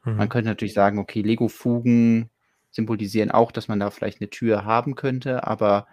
mhm. 0.05 0.17
man 0.17 0.29
könnte 0.29 0.49
natürlich 0.49 0.75
sagen, 0.75 0.99
okay, 0.99 1.23
Lego-Fugen 1.23 2.31
symbolisieren 2.73 3.31
auch, 3.31 3.53
dass 3.53 3.69
man 3.69 3.79
da 3.79 3.91
vielleicht 3.91 4.21
eine 4.21 4.31
Tür 4.31 4.65
haben 4.65 4.97
könnte, 4.97 5.47
aber 5.47 5.87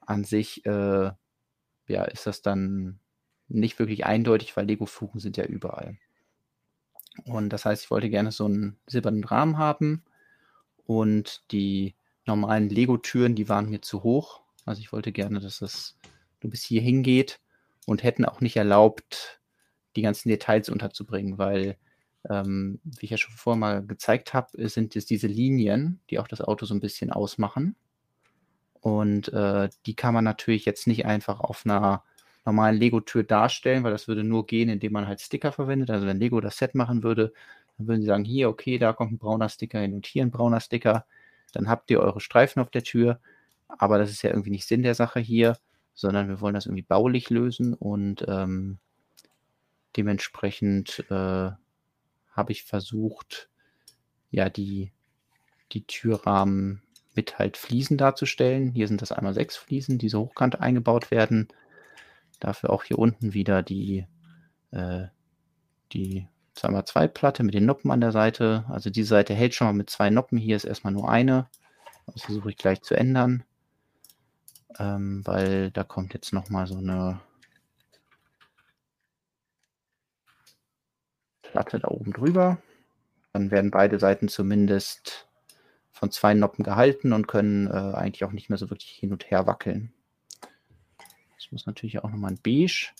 an 0.00 0.24
sich 0.24 0.66
äh, 0.66 1.12
ja, 1.88 2.04
ist 2.04 2.26
das 2.26 2.42
dann 2.42 3.00
nicht 3.48 3.78
wirklich 3.78 4.04
eindeutig, 4.06 4.56
weil 4.56 4.66
Lego-Fugen 4.66 5.20
sind 5.20 5.36
ja 5.36 5.44
überall. 5.44 5.98
Und 7.24 7.50
das 7.50 7.64
heißt, 7.64 7.84
ich 7.84 7.90
wollte 7.90 8.10
gerne 8.10 8.30
so 8.30 8.44
einen 8.44 8.78
silbernen 8.86 9.24
Rahmen 9.24 9.58
haben 9.58 10.04
und 10.86 11.42
die 11.50 11.94
normalen 12.26 12.68
Lego-Türen, 12.68 13.34
die 13.34 13.48
waren 13.48 13.70
mir 13.70 13.80
zu 13.80 14.02
hoch. 14.02 14.42
Also 14.64 14.80
ich 14.80 14.92
wollte 14.92 15.12
gerne, 15.12 15.40
dass 15.40 15.58
das 15.58 15.96
nur 16.42 16.50
bis 16.50 16.62
hier 16.62 16.80
hingeht 16.80 17.40
und 17.86 18.02
hätten 18.02 18.24
auch 18.24 18.40
nicht 18.40 18.56
erlaubt, 18.56 19.40
die 19.96 20.02
ganzen 20.02 20.28
Details 20.28 20.68
unterzubringen, 20.68 21.38
weil, 21.38 21.76
ähm, 22.28 22.80
wie 22.84 23.06
ich 23.06 23.10
ja 23.10 23.16
schon 23.16 23.34
vorher 23.34 23.58
mal 23.58 23.86
gezeigt 23.86 24.34
habe, 24.34 24.68
sind 24.68 24.94
es 24.94 25.06
diese 25.06 25.26
Linien, 25.26 26.00
die 26.10 26.18
auch 26.18 26.28
das 26.28 26.40
Auto 26.40 26.66
so 26.66 26.74
ein 26.74 26.80
bisschen 26.80 27.10
ausmachen. 27.10 27.76
Und 28.88 29.32
äh, 29.32 29.68
die 29.86 29.94
kann 29.94 30.14
man 30.14 30.24
natürlich 30.24 30.64
jetzt 30.64 30.86
nicht 30.86 31.04
einfach 31.04 31.40
auf 31.40 31.66
einer 31.66 32.02
normalen 32.46 32.78
Lego-Tür 32.78 33.22
darstellen, 33.22 33.84
weil 33.84 33.92
das 33.92 34.08
würde 34.08 34.24
nur 34.24 34.46
gehen, 34.46 34.70
indem 34.70 34.92
man 34.92 35.06
halt 35.06 35.20
Sticker 35.20 35.52
verwendet. 35.52 35.90
Also 35.90 36.06
wenn 36.06 36.18
Lego 36.18 36.40
das 36.40 36.56
Set 36.56 36.74
machen 36.74 37.02
würde, 37.02 37.32
dann 37.76 37.86
würden 37.86 38.00
sie 38.00 38.06
sagen, 38.06 38.24
hier, 38.24 38.48
okay, 38.48 38.78
da 38.78 38.94
kommt 38.94 39.12
ein 39.12 39.18
brauner 39.18 39.50
Sticker 39.50 39.80
hin 39.80 39.94
und 39.94 40.06
hier 40.06 40.22
ein 40.22 40.30
brauner 40.30 40.60
Sticker. 40.60 41.04
Dann 41.52 41.68
habt 41.68 41.90
ihr 41.90 42.00
eure 42.00 42.20
Streifen 42.20 42.62
auf 42.62 42.70
der 42.70 42.82
Tür. 42.82 43.20
Aber 43.68 43.98
das 43.98 44.10
ist 44.10 44.22
ja 44.22 44.30
irgendwie 44.30 44.50
nicht 44.50 44.66
Sinn 44.66 44.82
der 44.82 44.94
Sache 44.94 45.20
hier, 45.20 45.58
sondern 45.94 46.28
wir 46.28 46.40
wollen 46.40 46.54
das 46.54 46.66
irgendwie 46.66 46.82
baulich 46.82 47.28
lösen 47.28 47.74
und 47.74 48.24
ähm, 48.26 48.78
dementsprechend 49.96 51.04
äh, 51.10 51.50
habe 52.30 52.52
ich 52.52 52.64
versucht, 52.64 53.50
ja, 54.30 54.48
die, 54.48 54.92
die 55.72 55.86
Türrahmen 55.86 56.82
mit 57.18 57.38
halt 57.38 57.56
Fliesen 57.56 57.98
darzustellen. 57.98 58.70
Hier 58.70 58.88
sind 58.88 59.02
das 59.02 59.12
einmal 59.12 59.34
sechs 59.34 59.56
Fliesen, 59.56 59.98
die 59.98 60.08
so 60.08 60.20
hochkant 60.20 60.60
eingebaut 60.60 61.10
werden. 61.10 61.48
Dafür 62.40 62.70
auch 62.70 62.84
hier 62.84 62.98
unten 62.98 63.34
wieder 63.34 63.62
die, 63.62 64.06
äh, 64.70 65.06
die 65.92 66.28
2x2 66.56 67.08
Platte 67.08 67.42
mit 67.42 67.54
den 67.54 67.66
Noppen 67.66 67.90
an 67.90 68.00
der 68.00 68.12
Seite. 68.12 68.64
Also 68.68 68.90
die 68.90 69.02
Seite 69.02 69.34
hält 69.34 69.54
schon 69.54 69.66
mal 69.66 69.72
mit 69.72 69.90
zwei 69.90 70.10
Noppen. 70.10 70.38
Hier 70.38 70.56
ist 70.56 70.64
erstmal 70.64 70.92
nur 70.92 71.10
eine. 71.10 71.48
Das 72.06 72.22
versuche 72.22 72.50
ich 72.50 72.56
gleich 72.56 72.82
zu 72.82 72.94
ändern 72.94 73.44
ähm, 74.78 75.22
weil 75.26 75.70
da 75.70 75.84
kommt 75.84 76.14
jetzt 76.14 76.32
noch 76.32 76.48
mal 76.50 76.66
so 76.66 76.76
eine 76.78 77.20
Platte 81.42 81.80
da 81.80 81.88
oben 81.88 82.12
drüber. 82.12 82.58
Dann 83.32 83.50
werden 83.50 83.70
beide 83.70 83.98
Seiten 83.98 84.28
zumindest 84.28 85.27
von 85.98 86.10
zwei 86.10 86.34
Noppen 86.34 86.64
gehalten 86.64 87.12
und 87.12 87.26
können 87.26 87.66
äh, 87.66 87.94
eigentlich 87.94 88.24
auch 88.24 88.32
nicht 88.32 88.48
mehr 88.48 88.58
so 88.58 88.70
wirklich 88.70 88.90
hin 88.90 89.12
und 89.12 89.30
her 89.30 89.46
wackeln. 89.46 89.92
Das 91.36 91.50
muss 91.50 91.66
natürlich 91.66 91.98
auch 91.98 92.10
nochmal 92.10 92.32
ein 92.32 92.40
Beige. 92.42 92.90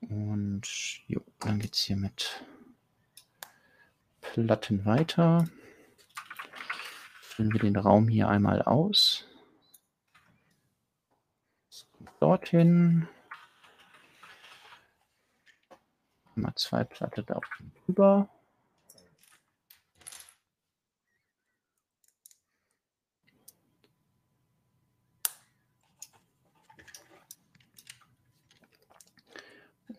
Und 0.00 0.66
jo, 1.06 1.20
dann 1.40 1.58
geht 1.60 1.74
es 1.74 1.82
hier 1.82 1.96
mit 1.96 2.44
Platten 4.20 4.84
weiter. 4.84 5.48
Füllen 7.20 7.52
wir 7.52 7.60
den 7.60 7.76
Raum 7.76 8.08
hier 8.08 8.28
einmal 8.28 8.62
aus 8.62 9.26
dorthin. 12.22 13.08
Mal 16.36 16.54
zwei 16.54 16.84
Platte 16.84 17.24
da 17.24 17.40
drüber. 17.84 18.28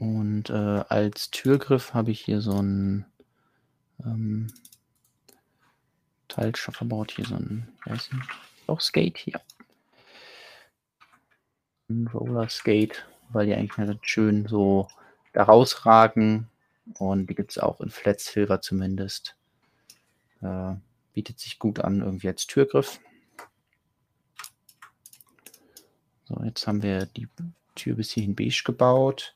Und 0.04 0.50
äh, 0.50 0.84
als 0.90 1.32
Türgriff 1.32 1.94
habe 1.94 2.12
ich 2.12 2.20
hier 2.20 2.42
so 2.42 2.62
ein 2.62 3.06
ähm, 4.04 4.52
Teil 6.28 6.54
schon 6.58 6.74
verbaut. 6.74 7.12
Hier 7.12 7.24
so 7.24 7.36
ein, 7.36 7.70
weiß 7.86 8.12
nicht, 8.12 8.30
auch 8.68 8.82
Skate 8.82 9.18
hier. 9.18 9.40
Roller 12.14 12.50
Skate, 12.50 13.06
weil 13.30 13.46
die 13.46 13.54
eigentlich 13.54 13.78
ganz 13.78 13.98
schön 14.02 14.46
so 14.46 14.90
da 15.32 15.44
rausragen. 15.44 16.50
Und 16.96 17.28
die 17.28 17.36
gibt 17.36 17.52
es 17.52 17.58
auch 17.58 17.80
in 17.80 17.90
Flat 17.90 18.20
Silver 18.20 18.60
zumindest. 18.60 19.38
Äh, 20.42 20.74
bietet 21.14 21.40
sich 21.40 21.60
gut 21.60 21.80
an, 21.80 22.02
irgendwie 22.02 22.28
als 22.28 22.46
Türgriff. 22.46 23.00
So, 26.26 26.44
jetzt 26.44 26.68
haben 26.68 26.84
wir 26.84 27.06
die 27.06 27.30
Tür 27.76 27.96
bis 27.96 28.12
hierhin 28.12 28.36
beige 28.36 28.64
gebaut. 28.66 29.34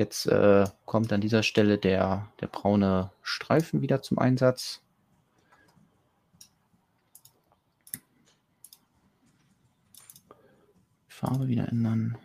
Jetzt 0.00 0.24
äh, 0.24 0.64
kommt 0.86 1.12
an 1.12 1.20
dieser 1.20 1.42
Stelle 1.42 1.76
der, 1.76 2.32
der 2.40 2.46
braune 2.46 3.12
Streifen 3.22 3.82
wieder 3.82 4.00
zum 4.00 4.18
Einsatz. 4.18 4.80
Farbe 11.06 11.48
wieder 11.48 11.68
ändern. 11.68 12.16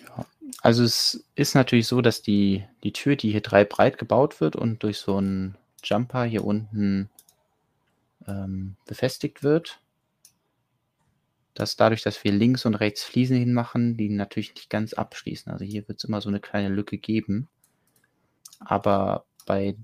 Ja, 0.00 0.26
also 0.60 0.84
es 0.84 1.24
ist 1.34 1.54
natürlich 1.54 1.86
so, 1.86 2.02
dass 2.02 2.20
die, 2.20 2.66
die 2.84 2.92
Tür, 2.92 3.16
die 3.16 3.30
hier 3.30 3.40
drei 3.40 3.64
breit 3.64 3.96
gebaut 3.96 4.42
wird 4.42 4.54
und 4.54 4.82
durch 4.82 4.98
so 4.98 5.16
einen 5.16 5.56
Jumper 5.82 6.24
hier 6.24 6.44
unten 6.44 7.08
ähm, 8.26 8.76
befestigt 8.86 9.42
wird, 9.42 9.80
dass 11.54 11.76
dadurch, 11.76 12.02
dass 12.02 12.22
wir 12.22 12.32
links 12.32 12.66
und 12.66 12.74
rechts 12.74 13.02
Fliesen 13.02 13.36
hinmachen, 13.36 13.96
die 13.96 14.10
natürlich 14.10 14.54
nicht 14.54 14.68
ganz 14.70 14.92
abschließen. 14.92 15.50
Also 15.50 15.64
hier 15.64 15.88
wird 15.88 15.98
es 15.98 16.04
immer 16.04 16.20
so 16.20 16.28
eine 16.28 16.40
kleine 16.40 16.68
Lücke 16.68 16.98
geben. 16.98 17.48
Aber 18.60 19.24
bei 19.46 19.76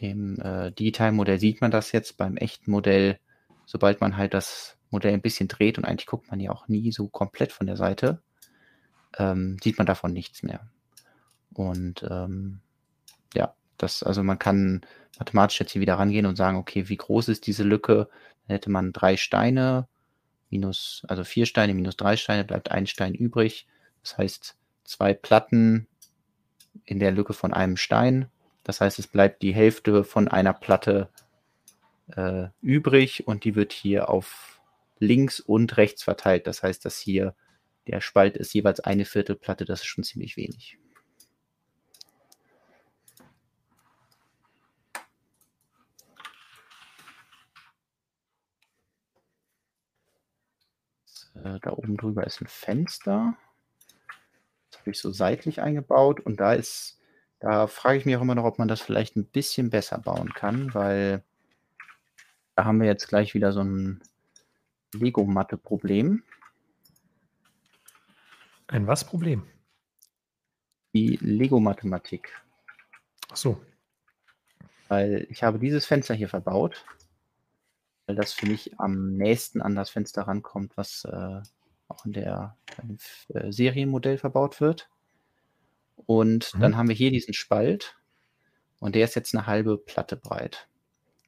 dem 0.00 0.38
äh, 0.40 0.72
digitalen 0.72 1.16
Modell 1.16 1.38
sieht 1.38 1.60
man 1.60 1.70
das 1.70 1.92
jetzt, 1.92 2.16
beim 2.16 2.36
echten 2.36 2.70
Modell, 2.70 3.18
sobald 3.66 4.00
man 4.00 4.16
halt 4.16 4.34
das 4.34 4.76
Modell 4.90 5.12
ein 5.12 5.22
bisschen 5.22 5.48
dreht 5.48 5.78
und 5.78 5.84
eigentlich 5.84 6.06
guckt 6.06 6.30
man 6.30 6.40
ja 6.40 6.50
auch 6.50 6.68
nie 6.68 6.92
so 6.92 7.08
komplett 7.08 7.52
von 7.52 7.66
der 7.66 7.76
Seite, 7.76 8.22
ähm, 9.18 9.56
sieht 9.62 9.78
man 9.78 9.86
davon 9.86 10.12
nichts 10.12 10.42
mehr. 10.42 10.68
Und 11.52 12.04
ähm, 12.08 12.60
ja, 13.34 13.54
das, 13.78 14.02
also 14.02 14.22
man 14.22 14.38
kann 14.38 14.82
mathematisch 15.18 15.60
jetzt 15.60 15.72
hier 15.72 15.80
wieder 15.80 15.94
rangehen 15.94 16.26
und 16.26 16.36
sagen, 16.36 16.56
okay, 16.56 16.88
wie 16.88 16.96
groß 16.96 17.28
ist 17.28 17.46
diese 17.46 17.64
Lücke? 17.64 18.08
Dann 18.46 18.54
hätte 18.56 18.70
man 18.70 18.92
drei 18.92 19.16
Steine, 19.16 19.88
minus, 20.50 21.02
also 21.08 21.24
vier 21.24 21.46
Steine 21.46 21.74
minus 21.74 21.96
drei 21.96 22.16
Steine, 22.16 22.44
bleibt 22.44 22.70
ein 22.70 22.86
Stein 22.86 23.14
übrig. 23.14 23.66
Das 24.02 24.18
heißt, 24.18 24.56
zwei 24.84 25.14
Platten 25.14 25.86
in 26.84 26.98
der 26.98 27.12
Lücke 27.12 27.32
von 27.32 27.52
einem 27.52 27.76
Stein 27.76 28.28
das 28.64 28.80
heißt, 28.80 28.98
es 28.98 29.06
bleibt 29.06 29.42
die 29.42 29.54
Hälfte 29.54 30.04
von 30.04 30.26
einer 30.26 30.54
Platte 30.54 31.10
äh, 32.16 32.48
übrig 32.62 33.28
und 33.28 33.44
die 33.44 33.54
wird 33.54 33.72
hier 33.72 34.08
auf 34.08 34.60
links 34.98 35.38
und 35.38 35.76
rechts 35.76 36.02
verteilt. 36.02 36.46
Das 36.46 36.62
heißt, 36.62 36.84
dass 36.84 36.98
hier 36.98 37.36
der 37.86 38.00
Spalt 38.00 38.38
ist 38.38 38.54
jeweils 38.54 38.80
eine 38.80 39.04
Viertelplatte, 39.04 39.66
das 39.66 39.80
ist 39.80 39.86
schon 39.86 40.04
ziemlich 40.04 40.38
wenig. 40.38 40.78
Äh, 51.44 51.60
da 51.60 51.72
oben 51.72 51.96
drüber 51.96 52.26
ist 52.26 52.40
ein 52.40 52.46
Fenster. 52.46 53.36
Das 54.70 54.80
habe 54.80 54.90
ich 54.90 54.98
so 54.98 55.10
seitlich 55.10 55.60
eingebaut 55.60 56.20
und 56.20 56.40
da 56.40 56.54
ist, 56.54 56.98
da 57.38 57.66
frage 57.66 57.98
ich 57.98 58.06
mich 58.06 58.16
auch 58.16 58.22
immer 58.22 58.34
noch, 58.34 58.44
ob 58.44 58.58
man 58.58 58.68
das 58.68 58.80
vielleicht 58.80 59.16
ein 59.16 59.26
bisschen 59.26 59.70
besser 59.70 59.98
bauen 59.98 60.32
kann, 60.32 60.74
weil 60.74 61.22
da 62.56 62.64
haben 62.64 62.80
wir 62.80 62.86
jetzt 62.86 63.08
gleich 63.08 63.34
wieder 63.34 63.52
so 63.52 63.60
ein 63.60 64.02
Lego-Matte-Problem. 64.94 66.22
Ein 68.68 68.86
was 68.86 69.04
Problem? 69.04 69.46
Die 70.94 71.18
Lego-Mathematik. 71.20 72.32
Ach 73.30 73.36
so. 73.36 73.60
Weil 74.88 75.26
ich 75.30 75.42
habe 75.42 75.58
dieses 75.58 75.86
Fenster 75.86 76.14
hier 76.14 76.28
verbaut, 76.28 76.84
weil 78.06 78.16
das 78.16 78.32
für 78.32 78.46
mich 78.46 78.78
am 78.78 79.14
nächsten 79.16 79.62
an 79.62 79.74
das 79.74 79.90
Fenster 79.90 80.22
rankommt, 80.22 80.76
was 80.76 81.04
äh, 81.04 81.40
auch 81.88 82.04
in 82.04 82.12
der 82.12 82.56
im, 82.82 82.98
äh, 83.28 83.50
Serienmodell 83.52 84.18
verbaut 84.18 84.60
wird. 84.60 84.88
Und 86.06 86.52
Mhm. 86.54 86.60
dann 86.60 86.76
haben 86.76 86.88
wir 86.88 86.94
hier 86.94 87.10
diesen 87.10 87.34
Spalt 87.34 87.96
und 88.80 88.94
der 88.94 89.04
ist 89.04 89.14
jetzt 89.14 89.34
eine 89.34 89.46
halbe 89.46 89.78
Platte 89.78 90.16
breit. 90.16 90.68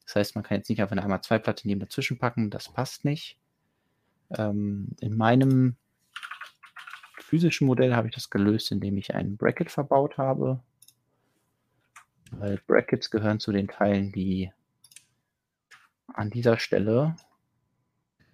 Das 0.05 0.17
heißt, 0.17 0.35
man 0.35 0.45
kann 0.45 0.59
jetzt 0.59 0.69
nicht 0.69 0.81
einfach 0.81 0.93
eine 0.93 1.03
einmal 1.03 1.23
zwei 1.23 1.39
Platte 1.39 1.67
neben 1.67 1.81
dazwischen 1.81 2.19
packen, 2.19 2.51
das 2.51 2.73
passt 2.73 3.05
nicht. 3.05 3.39
Ähm, 4.37 4.91
in 5.01 5.17
meinem 5.17 5.77
physischen 7.21 7.67
Modell 7.67 7.95
habe 7.95 8.09
ich 8.09 8.15
das 8.15 8.31
gelöst, 8.31 8.71
indem 8.71 8.97
ich 8.97 9.15
einen 9.15 9.37
Bracket 9.37 9.71
verbaut 9.71 10.19
habe. 10.19 10.61
Weil 12.33 12.61
Brackets 12.67 13.11
gehören 13.11 13.41
zu 13.41 13.53
den 13.53 13.69
Teilen, 13.69 14.13
die 14.13 14.53
an 16.17 16.31
dieser 16.31 16.59
Stelle 16.59 17.17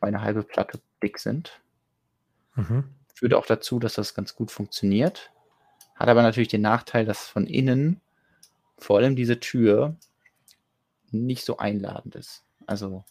eine 0.01 0.23
halbe 0.23 0.43
Platte 0.43 0.81
dick 1.03 1.19
sind. 1.19 1.61
Mhm. 2.55 2.85
Führt 3.15 3.35
auch 3.35 3.47
dazu, 3.47 3.79
dass 3.79 3.95
das 3.95 4.15
ganz 4.15 4.35
gut 4.35 4.51
funktioniert. 4.51 5.33
Hat 5.95 6.09
aber 6.09 6.23
natürlich 6.23 6.49
den 6.49 6.63
Nachteil, 6.63 7.05
dass 7.05 7.27
von 7.29 7.47
innen 7.47 8.01
vor 8.79 8.99
allem 8.99 9.15
diese 9.15 9.39
Tür 9.39 9.97
nicht 11.11 11.45
so 11.45 11.59
einladend 11.59 12.17
ist. 12.17 12.45
Also 12.67 13.05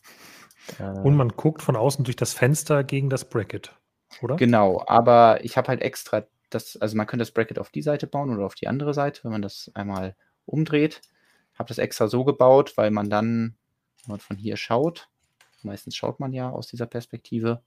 äh, 0.80 0.84
Und 0.84 1.16
man 1.16 1.30
guckt 1.30 1.62
von 1.62 1.76
außen 1.76 2.04
durch 2.04 2.16
das 2.16 2.34
Fenster 2.34 2.84
gegen 2.84 3.10
das 3.10 3.30
Bracket, 3.30 3.76
oder? 4.22 4.36
Genau, 4.36 4.84
aber 4.88 5.44
ich 5.44 5.58
habe 5.58 5.70
halt 5.70 5.82
extra 5.82 6.24
das, 6.50 6.78
also 6.78 6.98
man 6.98 7.08
könnte 7.08 7.22
das 7.22 7.32
Bracket 7.32 7.60
auf 7.60 7.70
die 7.70 7.82
Seite 7.82 8.08
bauen 8.08 8.30
oder 8.30 8.46
auf 8.46 8.56
die 8.56 8.68
andere 8.68 8.94
Seite, 8.94 9.24
wenn 9.24 9.32
man 9.32 9.42
das 9.42 9.72
einmal 9.74 10.16
umdreht. 10.46 11.02
Habe 11.58 11.70
das 11.70 11.78
extra 11.78 12.08
so 12.08 12.24
gebaut, 12.24 12.74
weil 12.76 12.92
man 12.92 13.10
dann, 13.10 13.56
wenn 14.04 14.14
man 14.14 14.20
von 14.20 14.38
hier 14.38 14.58
schaut, 14.58 15.10
meistens 15.64 15.96
schaut 15.96 16.20
man 16.20 16.34
ja 16.34 16.50
aus 16.50 16.68
dieser 16.68 16.86
Perspektive, 16.86 17.62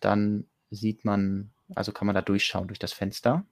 dann 0.00 0.46
sieht 0.70 1.04
man, 1.04 1.52
also 1.74 1.92
kann 1.92 2.06
man 2.06 2.14
da 2.14 2.22
durchschauen 2.22 2.68
durch 2.68 2.78
das 2.78 2.92
Fenster. 2.92 3.44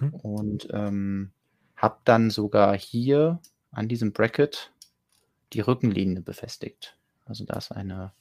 Mhm. 0.00 0.14
Und 0.14 0.68
ähm, 0.72 1.32
habe 1.76 1.98
dann 2.04 2.30
sogar 2.30 2.76
hier 2.76 3.40
an 3.70 3.88
diesem 3.88 4.12
Bracket 4.12 4.72
die 5.52 5.60
Rückenlinie 5.60 6.22
befestigt. 6.22 6.96
Also 7.24 7.44
da 7.44 7.56
ist 7.56 7.72
eine 7.72 8.12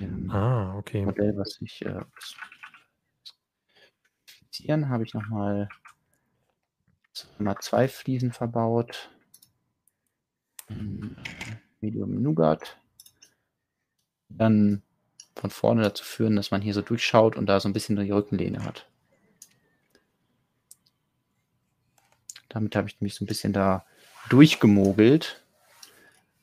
ähm, 0.00 0.30
Ah, 0.30 0.76
okay. 0.76 1.04
Modell, 1.04 1.36
was 1.36 1.60
ich 1.60 1.82
äh, 1.82 2.00
habe 4.68 5.04
ich 5.04 5.14
nochmal 5.14 5.68
mal 7.38 7.56
zwei 7.60 7.88
Fliesen 7.88 8.32
verbaut. 8.32 9.10
Äh, 10.70 10.74
Medium 11.80 12.22
Nougat. 12.22 12.76
Dann 14.28 14.82
von 15.34 15.50
vorne 15.50 15.82
dazu 15.82 16.04
führen, 16.04 16.36
dass 16.36 16.50
man 16.50 16.60
hier 16.60 16.74
so 16.74 16.82
durchschaut 16.82 17.36
und 17.36 17.46
da 17.46 17.60
so 17.60 17.68
ein 17.68 17.72
bisschen 17.72 17.96
die 17.96 18.10
Rückenlehne 18.10 18.64
hat. 18.64 18.88
Damit 22.48 22.74
habe 22.76 22.88
ich 22.88 23.00
mich 23.00 23.14
so 23.14 23.24
ein 23.24 23.28
bisschen 23.28 23.52
da 23.52 23.84
durchgemogelt, 24.30 25.42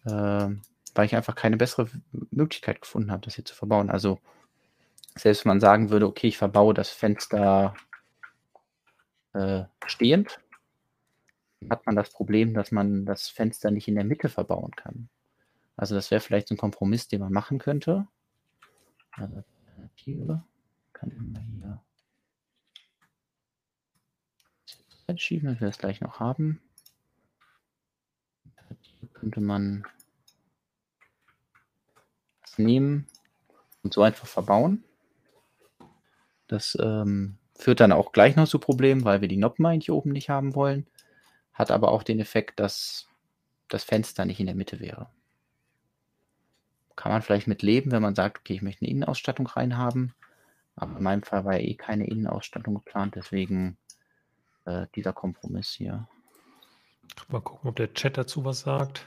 äh, 0.05 0.09
weil 0.09 1.05
ich 1.05 1.15
einfach 1.15 1.35
keine 1.35 1.57
bessere 1.57 1.89
Möglichkeit 2.31 2.81
gefunden 2.81 3.11
habe, 3.11 3.25
das 3.25 3.35
hier 3.35 3.45
zu 3.45 3.55
verbauen. 3.55 3.89
Also 3.89 4.19
selbst 5.15 5.45
wenn 5.45 5.51
man 5.51 5.59
sagen 5.59 5.89
würde, 5.89 6.07
okay, 6.07 6.27
ich 6.27 6.37
verbaue 6.37 6.73
das 6.73 6.89
Fenster 6.89 7.75
äh, 9.33 9.63
stehend, 9.85 10.39
hat 11.69 11.85
man 11.85 11.95
das 11.95 12.09
Problem, 12.09 12.53
dass 12.53 12.71
man 12.71 13.05
das 13.05 13.27
Fenster 13.27 13.71
nicht 13.71 13.87
in 13.87 13.95
der 13.95 14.03
Mitte 14.03 14.29
verbauen 14.29 14.71
kann. 14.75 15.09
Also 15.77 15.95
das 15.95 16.11
wäre 16.11 16.21
vielleicht 16.21 16.47
so 16.47 16.55
ein 16.55 16.59
Kompromiss, 16.59 17.07
den 17.07 17.21
man 17.21 17.33
machen 17.33 17.59
könnte. 17.59 18.07
Also 19.11 19.43
Alternative 19.85 20.43
kann 20.93 21.11
immer 21.11 21.39
hier 25.07 25.17
schieben, 25.17 25.49
dass 25.49 25.59
wir 25.59 25.67
das 25.67 25.77
gleich 25.77 26.01
noch 26.01 26.19
haben. 26.19 26.61
Hier 28.81 29.09
könnte 29.09 29.41
man 29.41 29.85
das 32.41 32.57
nehmen 32.57 33.07
und 33.83 33.93
so 33.93 34.01
einfach 34.01 34.27
verbauen. 34.27 34.83
Das 36.47 36.77
ähm, 36.81 37.37
führt 37.55 37.79
dann 37.79 37.91
auch 37.91 38.11
gleich 38.11 38.35
noch 38.35 38.47
zu 38.47 38.59
Problemen, 38.59 39.03
weil 39.03 39.21
wir 39.21 39.27
die 39.27 39.37
Noppen 39.37 39.65
eigentlich 39.65 39.91
oben 39.91 40.11
nicht 40.11 40.29
haben 40.29 40.55
wollen. 40.55 40.87
Hat 41.55 41.71
aber 41.71 41.91
auch 41.91 42.03
den 42.03 42.19
Effekt, 42.19 42.59
dass 42.59 43.07
das 43.67 43.83
Fenster 43.83 44.25
nicht 44.25 44.39
in 44.39 44.45
der 44.45 44.55
Mitte 44.55 44.79
wäre. 44.79 45.09
Kann 46.95 47.11
man 47.11 47.21
vielleicht 47.21 47.47
mit 47.47 47.61
leben, 47.61 47.91
wenn 47.91 48.01
man 48.01 48.15
sagt, 48.15 48.39
okay, 48.39 48.53
ich 48.53 48.61
möchte 48.61 48.81
eine 48.81 48.91
Innenausstattung 48.91 49.47
reinhaben. 49.47 50.13
Aber 50.75 50.97
in 50.97 51.03
meinem 51.03 51.23
Fall 51.23 51.45
war 51.45 51.53
ja 51.53 51.59
eh 51.59 51.75
keine 51.75 52.07
Innenausstattung 52.07 52.75
geplant, 52.75 53.15
deswegen 53.15 53.77
äh, 54.65 54.87
dieser 54.95 55.13
Kompromiss 55.13 55.69
hier. 55.69 56.07
Mal 57.29 57.41
gucken, 57.41 57.69
ob 57.69 57.75
der 57.77 57.93
Chat 57.93 58.17
dazu 58.17 58.43
was 58.43 58.61
sagt. 58.61 59.05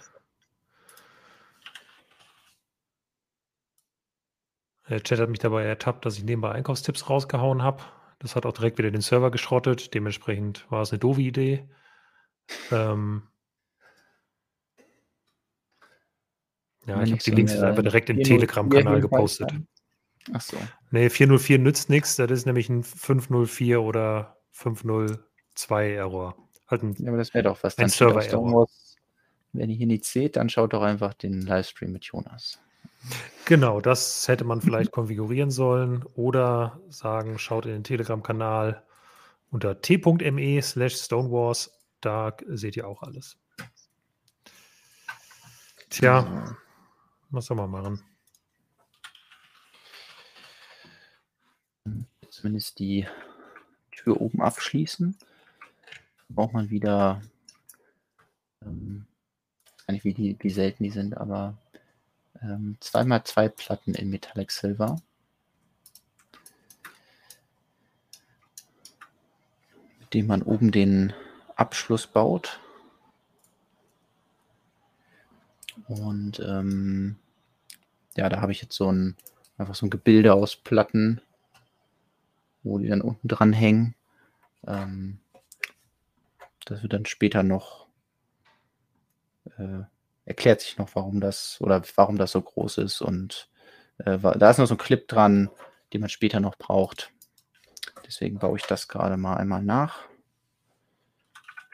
Der 4.89 5.03
Chat 5.03 5.21
hat 5.21 5.29
mich 5.29 5.39
dabei 5.39 5.65
ertappt, 5.65 6.07
dass 6.07 6.17
ich 6.17 6.25
nebenbei 6.25 6.53
Einkaufstipps 6.53 7.11
rausgehauen 7.11 7.63
habe. 7.63 7.83
Das 8.21 8.35
hat 8.35 8.47
auch 8.47 8.53
direkt 8.53 8.79
wieder 8.79 8.91
den 8.91 9.03
Server 9.03 9.31
geschrottet. 9.31 9.93
Dementsprechend 9.93 10.71
war 10.71 10.81
es 10.81 10.93
eine 10.93 10.99
doofe 10.99 11.21
Idee. 11.21 11.69
Ähm, 12.71 13.23
ja, 16.87 16.97
Wenn 16.97 17.05
ich 17.05 17.13
habe 17.13 17.23
die 17.23 17.31
so 17.31 17.37
Links 17.37 17.53
jetzt 17.53 17.63
einfach 17.63 17.83
direkt 17.83 18.11
im 18.11 18.17
404 18.17 18.39
Telegram-Kanal 18.39 19.01
gepostet. 19.01 19.53
Ach 20.33 20.41
so. 20.41 20.57
Nee, 20.91 21.11
404 21.11 21.59
nützt 21.59 21.91
nichts. 21.91 22.17
Das 22.17 22.31
ist 22.31 22.47
nämlich 22.47 22.69
ein 22.69 22.83
504 22.83 23.81
oder 23.83 24.37
502 24.53 25.93
Error. 25.93 26.37
Halt 26.67 26.83
ein, 26.83 26.95
Ja, 26.99 27.09
aber 27.09 27.19
das 27.19 27.35
wäre 27.35 27.45
doch 27.45 27.63
was. 27.63 27.79
Ein 27.79 27.85
Dann 27.85 27.91
Server-Error. 27.91 28.69
Wenn 29.53 29.71
ihr 29.71 29.77
hier 29.77 29.87
nichts 29.87 30.13
seht, 30.13 30.37
dann 30.37 30.49
schaut 30.49 30.73
doch 30.73 30.83
einfach 30.83 31.15
den 31.15 31.41
Livestream 31.43 31.93
mit 31.93 32.05
Jonas. 32.05 32.61
genau, 33.45 33.81
das 33.81 34.29
hätte 34.29 34.45
man 34.45 34.61
vielleicht 34.63 34.93
konfigurieren 34.93 35.51
sollen 35.51 36.05
oder 36.15 36.81
sagen, 36.91 37.39
schaut 37.39 37.65
in 37.67 37.73
den 37.73 37.85
Telegram-Kanal 37.85 38.83
unter 39.51 39.81
t.me 39.81 40.61
slash 40.63 40.97
stonewars. 40.97 41.78
Da 42.01 42.37
seht 42.47 42.77
ihr 42.77 42.87
auch 42.87 43.03
alles. 43.03 43.37
Tja, 45.91 46.57
was 47.31 47.47
soll 47.47 47.57
man 47.57 47.71
machen? 47.71 48.05
Zumindest 52.31 52.79
die 52.79 53.07
Tür 53.91 54.21
oben 54.21 54.41
abschließen. 54.41 55.17
Braucht 56.29 56.53
man 56.53 56.71
wieder, 56.71 57.21
ähm, 58.63 59.07
ich 59.65 59.73
weiß 59.73 59.87
gar 59.87 59.93
nicht, 59.95 60.05
wie, 60.05 60.15
die, 60.15 60.37
wie 60.39 60.51
selten 60.51 60.85
die 60.85 60.91
sind, 60.91 61.17
aber 61.17 61.57
ähm, 62.43 62.77
zweimal 62.81 63.25
zwei 63.25 63.49
Platten 63.49 63.95
in 63.95 64.11
Metallic 64.11 64.53
Silver. 64.53 65.01
Mit 70.01 70.15
dem 70.15 70.27
man 70.27 70.43
oben 70.43 70.71
den 70.71 71.13
Abschluss 71.59 72.07
baut. 72.07 72.61
Und 75.87 76.41
ähm, 76.41 77.17
ja, 78.17 78.29
da 78.29 78.41
habe 78.41 78.53
ich 78.53 78.63
jetzt 78.63 78.75
so 78.75 78.91
ein 78.91 79.17
einfach 79.59 79.75
so 79.75 79.87
ein 79.87 79.91
Gebilde 79.91 80.35
aus 80.35 80.57
Platten, 80.57 81.21
wo 82.63 82.79
die 82.79 82.89
dann 82.89 83.01
unten 83.01 83.29
dran 83.29 83.53
hängen. 83.53 83.95
Ähm, 84.67 85.19
das 86.65 86.83
wird 86.83 86.93
dann 86.93 87.07
später 87.07 87.43
noch 87.43 87.87
äh, 89.57 89.83
erklärt 90.25 90.61
sich 90.61 90.79
noch, 90.79 90.95
warum 90.95 91.21
das 91.21 91.59
oder 91.61 91.83
warum 91.97 92.19
das 92.19 92.33
so 92.33 92.43
groß 92.43 92.79
ist 92.79 93.01
und 93.01 93.49
äh, 93.99 94.19
da 94.19 94.51
ist 94.51 94.59
noch 94.59 94.67
so 94.67 94.75
ein 94.75 94.79
Clip 94.79 95.09
dran, 95.09 95.51
den 95.93 96.03
man 96.03 96.11
später 96.11 96.41
noch 96.41 96.57
braucht. 96.57 97.11
Deswegen 98.07 98.39
baue 98.39 98.59
ich 98.59 98.65
das 98.65 98.89
gerade 98.89 99.17
mal 99.17 99.37
einmal 99.37 99.63
nach. 99.63 100.08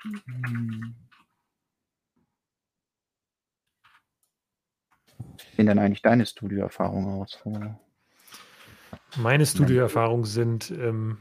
Hm. 0.04 0.94
Wie 5.36 5.56
sehen 5.56 5.66
denn 5.66 5.78
eigentlich 5.78 6.02
deine 6.02 6.26
Studioerfahrungen 6.26 7.22
aus? 7.22 7.42
Meine 9.16 9.46
Studioerfahrungen 9.46 10.24
sind 10.24 10.70
ähm, 10.70 11.18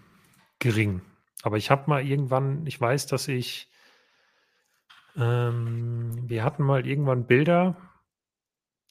gering. 0.59 1.01
Aber 1.43 1.57
ich 1.57 1.71
habe 1.71 1.89
mal 1.89 2.05
irgendwann, 2.05 2.65
ich 2.65 2.79
weiß, 2.79 3.07
dass 3.07 3.27
ich, 3.27 3.69
ähm, 5.15 6.11
wir 6.27 6.43
hatten 6.43 6.63
mal 6.63 6.87
irgendwann 6.87 7.27
Bilder 7.27 7.75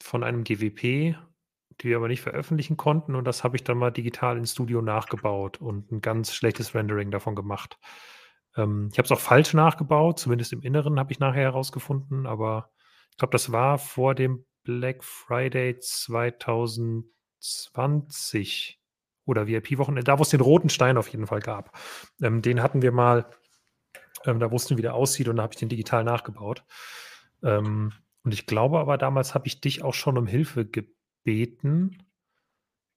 von 0.01 0.23
einem 0.23 0.43
GWP, 0.43 1.15
die 1.81 1.89
wir 1.89 1.97
aber 1.97 2.07
nicht 2.07 2.21
veröffentlichen 2.21 2.77
konnten. 2.77 3.15
Und 3.15 3.25
das 3.25 3.43
habe 3.43 3.55
ich 3.55 3.63
dann 3.63 3.77
mal 3.77 3.91
digital 3.91 4.37
ins 4.37 4.53
Studio 4.53 4.81
nachgebaut 4.81 5.59
und 5.59 5.91
ein 5.91 6.01
ganz 6.01 6.33
schlechtes 6.33 6.75
Rendering 6.75 7.11
davon 7.11 7.35
gemacht. 7.35 7.77
Ähm, 8.55 8.89
ich 8.91 8.97
habe 8.97 9.05
es 9.05 9.11
auch 9.11 9.19
falsch 9.19 9.53
nachgebaut, 9.53 10.19
zumindest 10.19 10.53
im 10.53 10.61
Inneren 10.61 10.99
habe 10.99 11.11
ich 11.11 11.19
nachher 11.19 11.43
herausgefunden, 11.43 12.25
aber 12.25 12.71
ich 13.11 13.17
glaube, 13.17 13.31
das 13.31 13.51
war 13.51 13.77
vor 13.77 14.15
dem 14.15 14.45
Black 14.63 15.03
Friday 15.03 15.77
2020 15.79 18.79
oder 19.25 19.47
VIP-Wochenende, 19.47 20.03
da 20.03 20.19
wo 20.19 20.23
es 20.23 20.29
den 20.29 20.41
roten 20.41 20.69
Stein 20.69 20.97
auf 20.97 21.07
jeden 21.09 21.27
Fall 21.27 21.41
gab. 21.41 21.77
Ähm, 22.21 22.41
den 22.41 22.61
hatten 22.61 22.81
wir 22.81 22.91
mal, 22.91 23.29
ähm, 24.25 24.39
da 24.39 24.51
wussten 24.51 24.71
wir, 24.71 24.77
wie 24.77 24.83
der 24.83 24.95
aussieht 24.95 25.27
und 25.27 25.37
da 25.37 25.43
habe 25.43 25.53
ich 25.53 25.59
den 25.59 25.69
digital 25.69 26.03
nachgebaut. 26.03 26.63
Ähm, 27.43 27.93
und 28.23 28.33
ich 28.33 28.45
glaube 28.45 28.79
aber, 28.79 28.97
damals 28.97 29.35
habe 29.35 29.47
ich 29.47 29.61
dich 29.61 29.83
auch 29.83 29.93
schon 29.93 30.17
um 30.17 30.27
Hilfe 30.27 30.65
gebeten, 30.65 32.03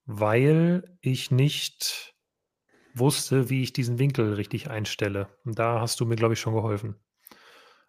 weil 0.04 0.96
ich 1.00 1.30
nicht 1.30 2.15
wusste, 2.98 3.50
wie 3.50 3.62
ich 3.62 3.72
diesen 3.72 3.98
Winkel 3.98 4.34
richtig 4.34 4.70
einstelle. 4.70 5.28
Und 5.44 5.58
da 5.58 5.80
hast 5.80 6.00
du 6.00 6.06
mir, 6.06 6.16
glaube 6.16 6.34
ich, 6.34 6.40
schon 6.40 6.54
geholfen. 6.54 6.96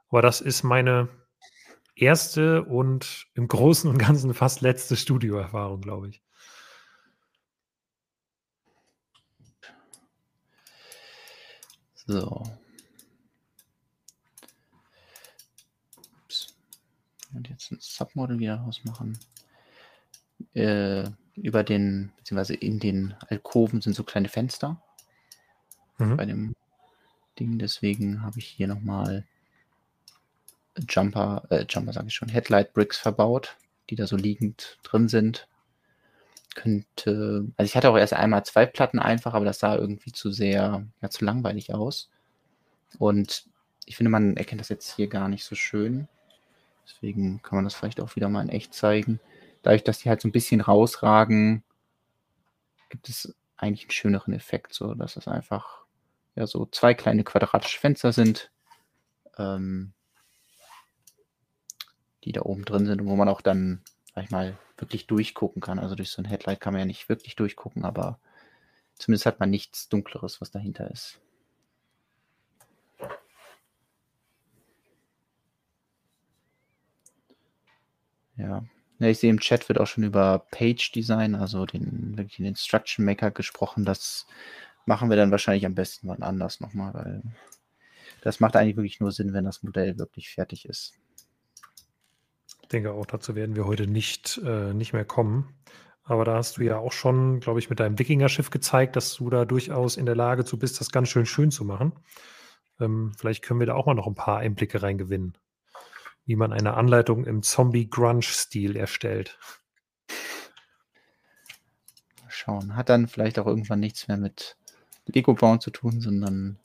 Aber 0.10 0.22
das 0.22 0.42
ist 0.42 0.64
meine 0.64 1.10
erste 1.96 2.64
und 2.64 3.28
im 3.34 3.48
Großen 3.48 3.90
und 3.90 3.98
Ganzen 3.98 4.34
fast 4.34 4.62
letzte 4.62 4.96
Studioerfahrung, 4.96 5.82
glaube 5.82 6.10
ich. 6.10 6.22
So. 12.06 12.44
Und 17.34 17.50
jetzt 17.50 17.72
ein 17.72 17.78
Submodel 17.82 18.40
wieder 18.40 18.56
rausmachen. 18.56 19.20
Äh, 20.54 21.10
über 21.36 21.64
den, 21.64 22.14
beziehungsweise 22.18 22.54
in 22.54 22.80
den 22.80 23.14
Alkoven 23.28 23.82
sind 23.82 23.94
so 23.94 24.04
kleine 24.04 24.30
Fenster 24.30 24.82
mhm. 25.98 26.18
bei 26.18 26.26
dem 26.26 26.56
Ding. 27.40 27.60
Deswegen 27.60 28.22
habe 28.22 28.40
ich 28.40 28.46
hier 28.46 28.68
nochmal 28.68 29.26
Jumper, 30.88 31.44
äh, 31.50 31.66
Jumper 31.68 31.94
sage 31.94 32.08
ich 32.08 32.16
schon, 32.16 32.30
Headlight 32.30 32.74
Bricks 32.74 32.98
verbaut, 32.98 33.58
die 33.90 33.96
da 33.96 34.08
so 34.08 34.16
liegend 34.16 34.78
drin 34.84 35.08
sind. 35.08 35.48
Könnte, 36.56 37.48
also 37.56 37.68
ich 37.68 37.76
hatte 37.76 37.90
auch 37.90 37.98
erst 37.98 38.14
einmal 38.14 38.44
zwei 38.46 38.66
Platten 38.66 39.00
einfach, 39.00 39.34
aber 39.34 39.46
das 39.46 39.60
sah 39.60 39.76
irgendwie 39.76 40.12
zu 40.12 40.32
sehr, 40.32 40.86
ja, 41.02 41.10
zu 41.10 41.24
langweilig 41.24 41.74
aus. 41.74 42.10
Und 42.98 43.46
ich 43.86 43.96
finde, 43.96 44.10
man 44.10 44.38
erkennt 44.38 44.62
das 44.62 44.70
jetzt 44.70 44.96
hier 44.96 45.08
gar 45.08 45.30
nicht 45.30 45.44
so 45.44 45.56
schön. 45.56 46.08
Deswegen 46.86 47.42
kann 47.42 47.58
man 47.58 47.66
das 47.66 47.76
vielleicht 47.76 48.02
auch 48.02 48.16
wieder 48.16 48.30
mal 48.30 48.42
in 48.42 48.50
echt 48.50 48.74
zeigen. 48.74 49.20
Dadurch, 49.62 49.84
dass 49.84 50.00
die 50.00 50.10
halt 50.10 50.22
so 50.22 50.28
ein 50.28 50.32
bisschen 50.32 50.62
rausragen, 50.62 51.64
gibt 52.90 53.10
es 53.10 53.36
eigentlich 53.58 53.84
einen 53.84 53.92
schöneren 53.92 54.34
Effekt, 54.34 54.74
so 54.74 54.94
dass 54.94 55.18
es 55.18 55.28
einfach 55.28 55.87
ja 56.38 56.48
so 56.48 56.66
zwei 56.68 56.94
kleine 56.94 57.24
quadratische 57.24 57.80
Fenster 57.80 58.14
sind. 58.14 58.52
Ähm, 59.38 59.94
die 62.28 62.34
da 62.34 62.42
oben 62.42 62.66
drin 62.66 62.86
sind 62.86 63.00
und 63.02 63.08
wo 63.08 63.16
man 63.16 63.30
auch 63.30 63.40
dann, 63.40 63.82
sag 64.14 64.26
ich 64.26 64.32
mal, 64.32 64.58
wirklich 64.78 65.08
durchgucken 65.08 65.62
kann. 65.62 65.80
Also 65.80 65.96
durch 65.96 66.10
so 66.10 66.22
ein 66.22 66.26
Headlight 66.26 66.60
kann 66.60 66.74
man 66.74 66.82
ja 66.82 66.86
nicht 66.86 67.08
wirklich 67.08 67.38
durchgucken, 67.38 67.86
aber 67.86 68.20
zumindest 68.96 69.26
hat 69.26 69.40
man 69.40 69.50
nichts 69.50 69.88
Dunkleres, 69.88 70.42
was 70.42 70.52
dahinter 70.52 70.92
ist. 70.92 71.22
Ja. 78.36 78.66
ja. 79.00 79.08
ich 79.08 79.20
sehe 79.20 79.30
im 79.30 79.40
Chat 79.40 79.70
wird 79.70 79.80
auch 79.80 79.88
schon 79.88 80.04
über 80.04 80.40
Page 80.52 80.92
Design, 80.92 81.34
also 81.34 81.66
den 81.66 82.18
wirklich 82.18 82.36
den 82.38 82.46
Instruction 82.46 83.06
Maker 83.06 83.32
gesprochen. 83.32 83.86
Das 83.86 84.28
machen 84.88 85.10
wir 85.10 85.18
dann 85.18 85.32
wahrscheinlich 85.32 85.66
am 85.66 85.76
besten 85.76 86.08
wann 86.08 86.24
anders 86.24 86.60
nochmal, 86.60 86.94
weil 86.94 87.22
das 88.22 88.40
macht 88.40 88.56
eigentlich 88.56 88.78
wirklich 88.78 89.00
nur 89.00 89.12
Sinn, 89.12 89.34
wenn 89.34 89.44
das 89.44 89.62
Modell 89.62 90.00
wirklich 90.00 90.30
fertig 90.30 90.68
ist. 90.68 90.94
Ich 92.62 92.68
denke 92.70 92.94
auch, 92.94 93.06
dazu 93.06 93.36
werden 93.36 93.56
wir 93.56 93.66
heute 93.66 93.86
nicht, 93.88 94.42
äh, 94.44 94.74
nicht 94.74 94.94
mehr 94.94 95.06
kommen. 95.06 95.56
Aber 96.04 96.24
da 96.24 96.36
hast 96.36 96.58
du 96.58 96.64
ja 96.64 96.78
auch 96.78 96.94
schon, 96.94 97.42
glaube 97.42 97.60
ich, 97.60 97.70
mit 97.70 97.82
deinem 97.82 98.00
Wikinger-Schiff 98.00 98.50
gezeigt, 98.50 98.96
dass 98.96 99.14
du 99.16 99.30
da 99.30 99.44
durchaus 99.44 99.98
in 99.98 100.06
der 100.06 100.16
Lage 100.16 100.46
zu 100.46 100.58
bist, 100.58 100.80
das 100.80 100.90
ganz 100.90 101.10
schön 101.10 101.26
schön 101.26 101.52
zu 101.52 101.66
machen. 101.66 101.92
Ähm, 102.80 103.12
vielleicht 103.18 103.44
können 103.44 103.60
wir 103.60 103.68
da 103.68 103.76
auch 103.76 103.86
mal 103.86 103.94
noch 103.94 104.08
ein 104.08 104.16
paar 104.16 104.38
Einblicke 104.38 104.82
reingewinnen, 104.82 105.38
wie 106.26 106.38
man 106.38 106.54
eine 106.54 106.76
Anleitung 106.76 107.26
im 107.26 107.44
Zombie-Grunge-Stil 107.44 108.78
erstellt. 108.78 109.38
Schauen. 112.30 112.78
Hat 112.78 112.88
dann 112.88 113.08
vielleicht 113.08 113.38
auch 113.38 113.48
irgendwann 113.48 113.82
nichts 113.82 114.08
mehr 114.08 114.18
mit 114.18 114.56
Lego-Bauen 115.08 115.60
zu 115.60 115.72
tun, 115.72 116.02
sondern 116.02 116.60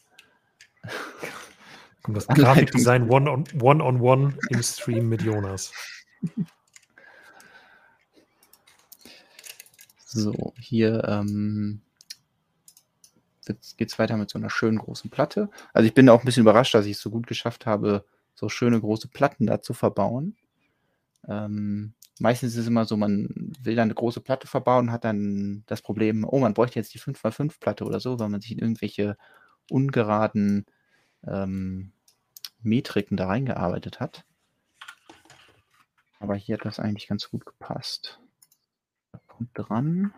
Kommt 2.03 2.17
das 2.17 2.27
Grafikdesign 2.27 3.09
One-on-One 3.09 3.63
one 3.63 3.85
on 3.85 4.01
one 4.01 4.39
im 4.51 4.63
Stream 4.63 5.09
mit 5.09 5.23
Jonas. 5.23 5.73
So, 10.15 10.53
hier 10.59 11.05
ähm, 11.09 11.81
geht 13.79 13.89
es 13.89 13.99
weiter 13.99 14.19
mit 14.19 14.29
so 14.29 14.39
einer 14.39 14.51
schönen 14.51 14.77
großen 14.77 15.09
Platte. 15.09 15.49
Also 15.73 15.87
ich 15.87 15.95
bin 15.95 16.07
auch 16.11 16.21
ein 16.21 16.27
bisschen 16.27 16.43
überrascht, 16.43 16.75
dass 16.75 16.85
ich 16.85 16.97
es 16.97 17.01
so 17.01 17.09
gut 17.09 17.27
geschafft 17.27 17.65
habe, 17.65 18.05
so 18.35 18.51
schöne 18.51 18.79
große 18.79 19.09
Platten 19.09 19.47
da 19.47 19.63
zu 19.63 19.73
verbauen. 19.73 20.37
Ähm, 21.27 21.95
meistens 22.23 22.53
ist 22.53 22.61
es 22.61 22.67
immer 22.69 22.85
so, 22.85 22.97
man 22.97 23.29
will 23.61 23.75
dann 23.75 23.87
eine 23.87 23.95
große 23.95 24.21
Platte 24.21 24.47
verbauen 24.47 24.93
hat 24.93 25.05
dann 25.05 25.65
das 25.67 25.83
Problem, 25.83 26.25
oh, 26.25 26.39
man 26.39 26.55
bräuchte 26.55 26.79
jetzt 26.79 26.95
die 26.95 27.01
5x5 27.01 27.59
Platte 27.59 27.85
oder 27.85 27.99
so, 27.99 28.19
weil 28.21 28.29
man 28.29 28.41
sich 28.41 28.53
in 28.53 28.61
irgendwelche 28.61 29.19
ungeraden 29.69 30.67
ähm, 31.27 31.93
Metriken 32.63 33.17
da 33.17 33.27
reingearbeitet 33.27 33.99
hat. 33.99 34.25
Aber 36.21 36.37
hier 36.37 36.57
hat 36.57 36.65
das 36.65 36.79
eigentlich 36.79 37.09
ganz 37.09 37.29
gut 37.29 37.45
gepasst. 37.45 38.21
Kommt 39.27 39.51
dran. 39.55 40.15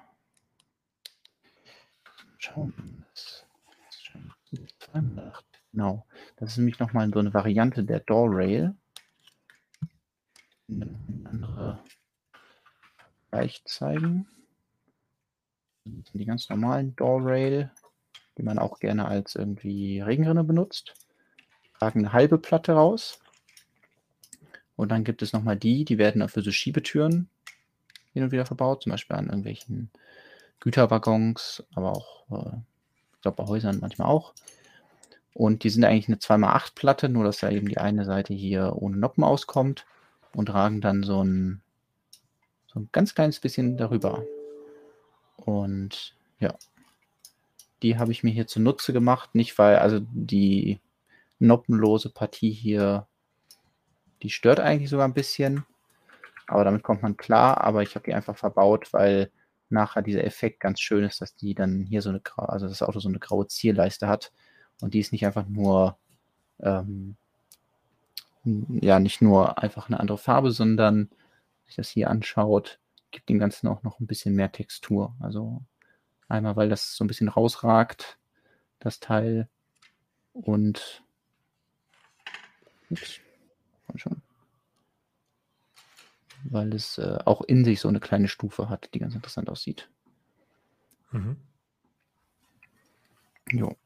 Schauen. 2.37 3.07
Genau. 5.73 6.07
Das 6.37 6.53
ist 6.53 6.59
nämlich 6.59 6.79
nochmal 6.79 7.11
so 7.11 7.19
eine 7.19 7.33
Variante 7.33 7.83
der 7.83 8.01
Door 8.01 8.29
Rail. 8.31 8.75
Andere 10.69 11.83
leicht 13.31 13.69
zeigen. 13.69 14.27
Das 15.85 16.11
sind 16.11 16.21
die 16.21 16.25
ganz 16.25 16.49
normalen 16.49 16.97
Door 16.97 17.25
Rail, 17.25 17.71
die 18.39 18.43
man 18.43 18.59
auch 18.59 18.79
gerne 18.79 19.07
als 19.07 19.35
irgendwie 19.35 20.01
Regenrinne 20.01 20.45
benutzt 20.45 20.95
tragen 21.85 22.01
eine 22.01 22.13
halbe 22.13 22.39
Platte 22.39 22.73
raus. 22.73 23.19
Und 24.77 24.91
dann 24.91 25.05
gibt 25.05 25.23
es 25.23 25.33
nochmal 25.33 25.57
die, 25.57 25.85
die 25.85 25.99
werden 25.99 26.27
für 26.29 26.43
so 26.43 26.51
Schiebetüren 26.51 27.29
hin 28.13 28.23
und 28.23 28.33
wieder 28.33 28.47
verbaut, 28.47 28.83
zum 28.83 28.91
Beispiel 28.91 29.17
an 29.17 29.27
irgendwelchen 29.27 29.91
Güterwaggons, 30.61 31.65
aber 31.75 31.93
auch, 31.93 32.25
äh, 32.31 32.57
ich 33.15 33.21
glaube, 33.23 33.43
bei 33.43 33.47
Häusern 33.47 33.79
manchmal 33.81 34.09
auch. 34.09 34.35
Und 35.33 35.65
die 35.65 35.71
sind 35.71 35.85
eigentlich 35.85 36.09
eine 36.09 36.19
2x8 36.19 36.75
Platte, 36.75 37.09
nur 37.09 37.25
dass 37.25 37.41
ja 37.41 37.51
eben 37.51 37.69
die 37.69 37.79
eine 37.79 38.05
Seite 38.05 38.35
hier 38.35 38.75
ohne 38.77 38.97
Noppen 38.97 39.25
auskommt 39.25 39.85
und 40.35 40.47
tragen 40.47 40.81
dann 40.81 41.03
so 41.03 41.23
ein, 41.23 41.63
so 42.67 42.81
ein 42.81 42.89
ganz 42.93 43.15
kleines 43.15 43.41
bisschen 43.41 43.77
darüber. 43.77 44.25
Und 45.37 46.17
ja, 46.39 46.55
die 47.83 47.99
habe 47.99 48.13
ich 48.13 48.23
mir 48.23 48.31
hier 48.31 48.47
zunutze 48.47 48.93
gemacht, 48.93 49.35
nicht 49.35 49.59
weil, 49.59 49.77
also 49.77 50.01
die 50.01 50.81
noppenlose 51.39 52.11
Partie 52.11 52.51
hier, 52.51 53.07
die 54.23 54.31
stört 54.31 54.61
eigentlich 54.61 54.91
sogar 54.91 55.07
ein 55.07 55.15
bisschen. 55.15 55.65
Aber 56.47 56.65
damit 56.65 56.83
kommt 56.83 57.03
man 57.03 57.17
klar. 57.17 57.63
Aber 57.63 57.83
ich 57.83 57.95
habe 57.95 58.05
die 58.05 58.15
einfach 58.15 58.37
verbaut, 58.37 58.93
weil 58.93 59.31
nachher 59.69 60.03
dieser 60.03 60.25
Effekt 60.25 60.61
ganz 60.61 60.81
schön 60.81 61.05
ist, 61.05 61.21
dass 61.21 61.35
die 61.35 61.55
dann 61.55 61.85
hier 61.85 62.03
so 62.03 62.11
eine, 62.11 62.21
also 62.37 62.69
das 62.69 62.83
Auto 62.83 63.01
so 63.01 63.09
eine 63.09 63.19
graue 63.19 63.47
Zierleiste 63.47 64.09
hat. 64.09 64.33
Und 64.81 64.95
die 64.95 65.01
ist 65.01 65.13
nicht 65.13 65.27
einfach 65.27 65.47
nur, 65.47 65.99
ähm, 66.61 67.17
ja, 68.45 68.99
nicht 69.01 69.23
nur 69.23 69.59
einfach 69.59 69.89
eine 69.89 70.01
andere 70.01 70.19
Farbe, 70.19 70.51
sondern, 70.51 71.09
wenn 71.09 71.67
sich 71.67 71.77
das 71.77 71.89
hier 71.89 72.11
anschaut, 72.11 72.79
gibt 73.11 73.29
dem 73.29 73.39
Ganzen 73.39 73.69
auch 73.69 73.83
noch 73.83 74.01
ein 74.01 74.07
bisschen 74.07 74.35
mehr 74.35 74.53
Textur. 74.53 75.15
Also 75.21 75.63
einmal, 76.29 76.57
weil 76.57 76.69
das 76.69 76.97
so 76.97 77.05
ein 77.05 77.09
bisschen 77.09 77.29
rausragt, 77.29 78.19
das 78.81 79.01
Teil. 79.01 79.49
Und 80.33 81.05
Ups. 82.91 83.21
Schon. 83.97 84.23
Weil 86.45 86.75
es 86.75 86.99
äh, 86.99 87.19
auch 87.25 87.43
in 87.43 87.65
sich 87.65 87.81
so 87.81 87.89
eine 87.89 88.01
kleine 88.01 88.29
Stufe 88.29 88.69
hat, 88.69 88.93
die 88.93 88.99
ganz 88.99 89.15
interessant 89.15 89.49
aussieht. 89.49 89.89
Mhm. 91.13 91.37
Jo. 93.51 93.77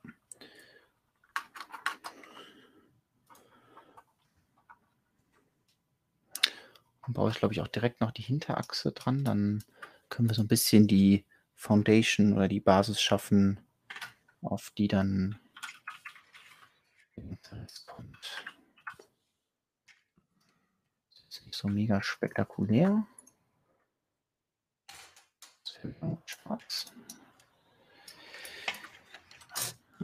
Dann 7.09 7.15
baue 7.15 7.31
ich, 7.31 7.39
glaube 7.39 7.55
ich, 7.55 7.63
auch 7.63 7.69
direkt 7.69 8.03
noch 8.03 8.11
die 8.11 8.21
Hinterachse 8.21 8.93
dran. 8.93 9.25
Dann 9.25 9.65
können 10.11 10.29
wir 10.29 10.35
so 10.35 10.43
ein 10.43 10.49
bisschen 10.49 10.87
die 10.87 11.25
Foundation 11.55 12.35
oder 12.35 12.49
die 12.49 12.61
Basis 12.61 13.01
schaffen, 13.01 13.61
auf 14.43 14.71
die 14.77 14.89
dann 14.89 15.39
kommt. 17.87 18.45
Das 21.11 21.23
ist 21.31 21.47
nicht 21.47 21.57
so 21.57 21.69
mega 21.69 22.03
spektakulär. 22.03 23.07
Das 25.65 25.71
fehlt 25.81 26.03
noch 26.03 26.21
schwarz. 26.27 26.93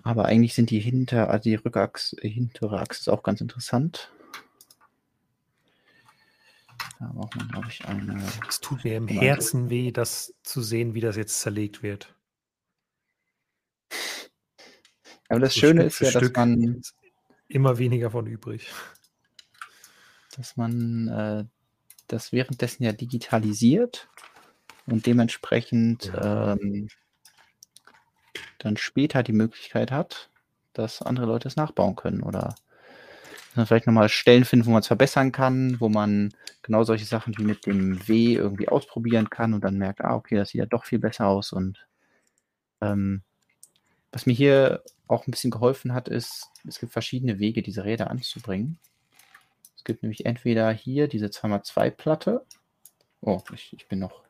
Aber 0.02 0.24
eigentlich 0.24 0.54
sind 0.54 0.70
die 0.70 0.80
hinter, 0.80 1.28
also 1.28 1.50
die 1.50 1.54
Rückachse, 1.56 2.16
hintere 2.22 2.80
Achse 2.80 3.12
auch 3.12 3.22
ganz 3.22 3.42
interessant. 3.42 4.10
Da 7.04 7.12
braucht 7.12 7.36
man, 7.36 7.48
glaube 7.48 7.68
ich, 7.68 7.84
eine. 7.84 8.22
Es 8.48 8.60
tut 8.60 8.82
mir 8.84 8.96
im 8.96 9.08
Herzen 9.08 9.68
weh, 9.68 9.92
das 9.92 10.34
zu 10.42 10.62
sehen, 10.62 10.94
wie 10.94 11.00
das 11.00 11.16
jetzt 11.16 11.40
zerlegt 11.40 11.82
wird. 11.82 12.14
Aber 15.28 15.40
das 15.40 15.52
so 15.52 15.60
Schöne 15.60 15.84
ist 15.84 16.00
ja, 16.00 16.10
dass 16.10 16.22
Stück 16.22 16.36
man. 16.36 16.82
Immer 17.46 17.76
weniger 17.76 18.10
von 18.10 18.26
übrig. 18.26 18.72
Dass 20.34 20.56
man 20.56 21.08
äh, 21.08 21.44
das 22.08 22.32
währenddessen 22.32 22.84
ja 22.84 22.92
digitalisiert 22.92 24.08
und 24.86 25.04
dementsprechend 25.04 26.06
ja. 26.06 26.54
ähm, 26.54 26.88
dann 28.58 28.78
später 28.78 29.22
die 29.22 29.34
Möglichkeit 29.34 29.90
hat, 29.90 30.30
dass 30.72 31.02
andere 31.02 31.26
Leute 31.26 31.48
es 31.48 31.56
nachbauen 31.56 31.96
können 31.96 32.22
oder 32.22 32.54
vielleicht 33.54 33.86
nochmal 33.86 34.08
Stellen 34.08 34.44
finden, 34.44 34.66
wo 34.66 34.70
man 34.70 34.80
es 34.80 34.86
verbessern 34.86 35.32
kann, 35.32 35.80
wo 35.80 35.88
man 35.88 36.34
genau 36.62 36.82
solche 36.82 37.04
Sachen 37.04 37.36
wie 37.38 37.44
mit 37.44 37.66
dem 37.66 38.06
W 38.08 38.34
irgendwie 38.34 38.68
ausprobieren 38.68 39.30
kann 39.30 39.54
und 39.54 39.62
dann 39.62 39.78
merkt, 39.78 40.00
ah, 40.00 40.16
okay, 40.16 40.36
das 40.36 40.50
sieht 40.50 40.58
ja 40.58 40.66
doch 40.66 40.84
viel 40.84 40.98
besser 40.98 41.26
aus. 41.26 41.52
Und 41.52 41.86
ähm, 42.80 43.22
was 44.12 44.26
mir 44.26 44.32
hier 44.32 44.82
auch 45.06 45.26
ein 45.26 45.30
bisschen 45.30 45.50
geholfen 45.50 45.94
hat, 45.94 46.08
ist, 46.08 46.50
es 46.66 46.80
gibt 46.80 46.92
verschiedene 46.92 47.38
Wege, 47.38 47.62
diese 47.62 47.84
Räder 47.84 48.10
anzubringen. 48.10 48.78
Es 49.76 49.84
gibt 49.84 50.02
nämlich 50.02 50.24
entweder 50.26 50.70
hier 50.72 51.08
diese 51.08 51.26
2x2-Platte. 51.26 52.44
Oh, 53.20 53.40
ich, 53.52 53.72
ich 53.72 53.86
bin 53.86 53.98
noch. 53.98 54.22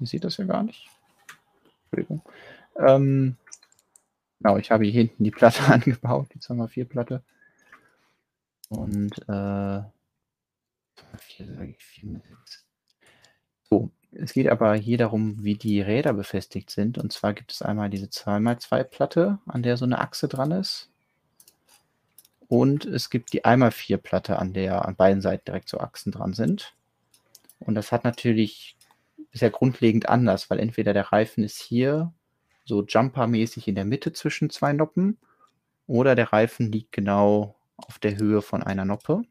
Ihr 0.00 0.06
seht 0.06 0.24
das 0.24 0.36
ja 0.36 0.44
gar 0.44 0.62
nicht. 0.62 0.88
Entschuldigung. 1.84 2.22
Ähm, 2.76 3.36
genau, 4.40 4.58
ich 4.58 4.70
habe 4.70 4.84
hier 4.84 4.92
hinten 4.92 5.22
die 5.22 5.30
Platte 5.30 5.62
angebaut, 5.72 6.28
die 6.34 6.40
2x4-Platte. 6.40 7.22
Und 8.76 9.18
äh, 9.28 9.82
so, 13.70 13.90
es 14.12 14.32
geht 14.32 14.48
aber 14.48 14.74
hier 14.74 14.98
darum, 14.98 15.42
wie 15.42 15.54
die 15.54 15.80
Räder 15.80 16.12
befestigt 16.12 16.70
sind. 16.70 16.98
Und 16.98 17.12
zwar 17.12 17.34
gibt 17.34 17.52
es 17.52 17.62
einmal 17.62 17.90
diese 17.90 18.06
2x2-Platte, 18.06 19.38
an 19.46 19.62
der 19.62 19.76
so 19.76 19.84
eine 19.84 19.98
Achse 19.98 20.28
dran 20.28 20.52
ist. 20.52 20.90
Und 22.46 22.84
es 22.84 23.10
gibt 23.10 23.32
die 23.32 23.44
1x4-Platte, 23.44 24.38
an 24.38 24.52
der 24.52 24.84
an 24.84 24.96
beiden 24.96 25.22
Seiten 25.22 25.44
direkt 25.46 25.68
so 25.68 25.78
Achsen 25.78 26.12
dran 26.12 26.34
sind. 26.34 26.74
Und 27.58 27.74
das 27.74 27.90
hat 27.90 28.04
natürlich, 28.04 28.76
ist 29.32 29.40
ja 29.40 29.48
grundlegend 29.48 30.08
anders, 30.08 30.50
weil 30.50 30.60
entweder 30.60 30.92
der 30.92 31.12
Reifen 31.12 31.42
ist 31.42 31.58
hier 31.58 32.12
so 32.64 32.82
Jumper-mäßig 32.82 33.68
in 33.68 33.74
der 33.74 33.84
Mitte 33.84 34.12
zwischen 34.12 34.50
zwei 34.50 34.72
Noppen 34.72 35.18
oder 35.86 36.14
der 36.14 36.32
Reifen 36.32 36.70
liegt 36.70 36.92
genau 36.92 37.56
auf 37.76 37.98
der 37.98 38.16
Höhe 38.16 38.42
von 38.42 38.62
einer 38.62 38.84
Noppe. 38.84 39.22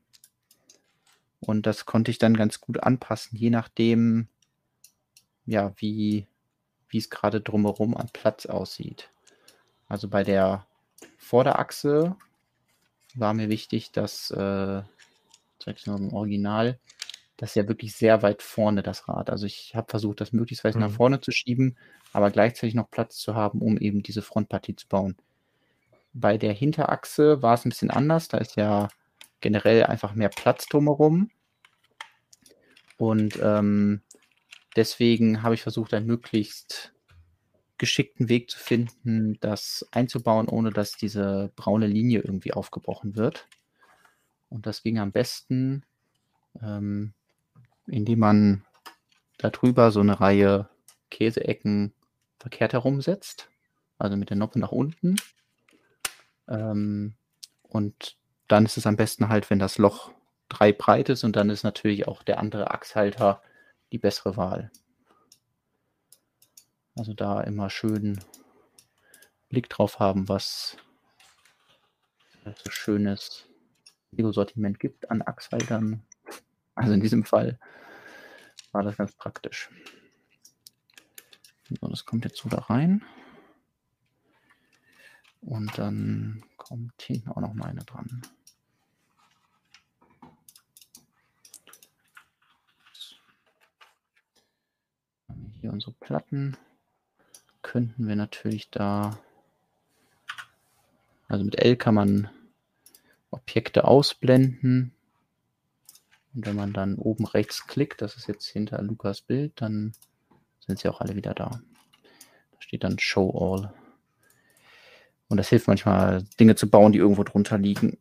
Und 1.40 1.66
das 1.66 1.86
konnte 1.86 2.12
ich 2.12 2.18
dann 2.18 2.38
ganz 2.38 2.62
gut 2.62 2.82
anpassen, 2.82 3.38
je 3.38 3.50
nachdem, 3.50 4.28
ja, 5.46 5.74
wie, 5.78 6.28
wie 6.88 6.98
es 6.98 7.10
gerade 7.10 7.42
drumherum 7.42 7.98
an 7.98 8.10
Platz 8.14 8.46
aussieht. 8.46 9.10
Also 9.88 10.08
bei 10.08 10.24
der 10.24 10.66
Vorderachse 11.18 12.16
war 13.16 13.34
mir 13.34 13.50
wichtig, 13.50 13.92
dass, 13.92 14.32
äh, 14.32 14.82
zeig's 15.60 15.86
mal 15.86 15.98
im 15.98 16.14
Original, 16.14 16.80
das 17.38 17.52
ist 17.52 17.56
ja 17.56 17.68
wirklich 17.68 17.94
sehr 17.96 18.22
weit 18.22 18.42
vorne, 18.42 18.84
das 18.84 19.08
Rad. 19.10 19.30
Also 19.30 19.46
ich 19.46 19.76
habe 19.76 19.90
versucht, 19.90 20.22
das 20.22 20.32
möglichst 20.32 20.64
weit 20.64 20.76
mhm. 20.76 20.82
nach 20.82 20.92
vorne 20.92 21.20
zu 21.20 21.32
schieben, 21.32 21.78
aber 22.14 22.32
gleichzeitig 22.32 22.74
noch 22.74 22.90
Platz 22.90 23.18
zu 23.18 23.36
haben, 23.36 23.62
um 23.62 23.78
eben 23.78 24.02
diese 24.02 24.22
Frontpartie 24.22 24.76
zu 24.76 24.88
bauen. 24.88 25.18
Bei 26.14 26.38
der 26.38 26.54
Hinterachse 26.54 27.42
war 27.42 27.56
es 27.56 27.66
ein 27.66 27.70
bisschen 27.70 27.92
anders. 27.92 28.28
Da 28.28 28.38
ist 28.38 28.56
ja 28.56 28.88
generell 29.42 29.84
einfach 29.84 30.14
mehr 30.14 30.30
Platz 30.30 30.68
drumherum. 30.68 31.30
Und 32.98 33.40
ähm, 33.42 34.02
deswegen 34.76 35.44
habe 35.44 35.56
ich 35.56 35.64
versucht, 35.64 35.94
einen 35.94 36.06
möglichst 36.06 36.94
geschickten 37.78 38.30
Weg 38.30 38.50
zu 38.50 38.60
finden, 38.60 39.38
das 39.42 39.86
einzubauen, 39.92 40.48
ohne 40.48 40.72
dass 40.72 40.94
diese 40.94 41.52
braune 41.56 41.88
Linie 41.88 42.22
irgendwie 42.22 42.54
aufgebrochen 42.54 43.18
wird. 43.18 43.48
Und 44.50 44.68
das 44.68 44.84
ging 44.84 45.00
am 45.00 45.12
besten, 45.12 45.84
ähm, 46.62 47.14
indem 47.88 48.20
man 48.20 48.66
darüber 49.38 49.92
so 49.92 50.00
eine 50.00 50.22
Reihe 50.22 50.70
Käseecken 51.10 51.94
verkehrt 52.40 52.74
herumsetzt, 52.74 53.50
also 53.98 54.16
mit 54.16 54.30
der 54.30 54.38
Noppe 54.38 54.60
nach 54.60 54.72
unten 54.72 55.16
ähm, 56.48 57.16
und 57.64 58.18
dann 58.48 58.66
ist 58.66 58.78
es 58.78 58.86
am 58.86 58.96
besten 58.96 59.30
halt, 59.30 59.50
wenn 59.50 59.60
das 59.60 59.78
Loch 59.78 60.12
drei 60.50 60.72
breit 60.72 61.10
ist 61.10 61.24
und 61.24 61.36
dann 61.36 61.50
ist 61.50 61.64
natürlich 61.64 62.08
auch 62.08 62.24
der 62.24 62.40
andere 62.40 62.72
Achshalter 62.72 63.42
die 63.92 63.98
bessere 63.98 64.38
Wahl. 64.38 64.72
Also 66.96 67.14
da 67.14 67.42
immer 67.42 67.70
schön 67.70 68.20
Blick 69.50 69.70
drauf 69.70 70.00
haben, 70.00 70.30
was 70.30 70.78
so 72.44 72.70
schönes 72.70 73.48
Lego-Sortiment 74.12 74.80
gibt 74.80 75.10
an 75.10 75.22
Achshaltern. 75.22 76.04
Also 76.76 76.94
in 76.94 77.02
diesem 77.02 77.24
Fall 77.24 77.60
war 78.72 78.84
das 78.84 78.98
ganz 78.98 79.14
praktisch. 79.14 79.70
So, 81.70 81.88
das 81.88 82.06
kommt 82.06 82.26
jetzt 82.26 82.38
so 82.38 82.50
da 82.50 82.58
rein. 82.58 83.04
Und 85.46 85.78
dann 85.78 86.44
kommt 86.58 87.02
hinten 87.02 87.30
auch 87.30 87.42
noch 87.42 87.54
meine 87.54 87.84
dran. 87.84 88.22
Hier 95.60 95.72
unsere 95.72 95.92
Platten 95.94 96.58
könnten 97.62 98.08
wir 98.08 98.16
natürlich 98.16 98.70
da, 98.70 99.18
also 101.28 101.44
mit 101.44 101.60
L 101.60 101.76
kann 101.76 101.96
man 101.96 102.30
Objekte 103.32 103.86
ausblenden. 103.86 104.94
Und 106.34 106.46
wenn 106.46 106.56
man 106.56 106.74
dann 106.74 106.96
oben 106.96 107.26
rechts 107.26 107.68
klickt, 107.68 108.02
das 108.02 108.16
ist 108.16 108.28
jetzt 108.28 108.46
hinter 108.46 108.82
Lukas 108.82 109.22
Bild, 109.22 109.54
dann 109.62 109.94
sind 110.60 110.80
sie 110.80 110.90
auch 110.90 111.02
alle 111.02 111.16
wieder 111.16 111.34
da. 111.34 111.50
Da 112.52 112.62
steht 112.62 112.84
dann 112.84 113.00
Show 113.00 113.30
All. 113.32 113.83
Und 115.34 115.38
das 115.38 115.50
hilft 115.50 115.68
manchmal, 115.68 116.22
Dinge 116.40 116.54
zu 116.54 116.70
bauen, 116.70 116.92
die 116.92 117.00
irgendwo 117.00 117.24
drunter 117.24 117.58
liegen. 117.58 117.98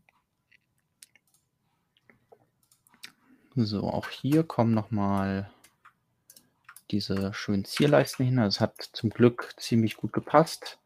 So, 3.56 3.84
auch 3.84 4.10
hier 4.10 4.44
kommen 4.44 4.74
nochmal 4.74 5.50
diese 6.90 7.32
schönen 7.32 7.64
Zierleisten 7.64 8.26
hin. 8.26 8.36
Das 8.36 8.60
hat 8.60 8.74
zum 8.92 9.08
Glück 9.08 9.54
ziemlich 9.56 9.96
gut 9.96 10.12
gepasst. 10.12 10.78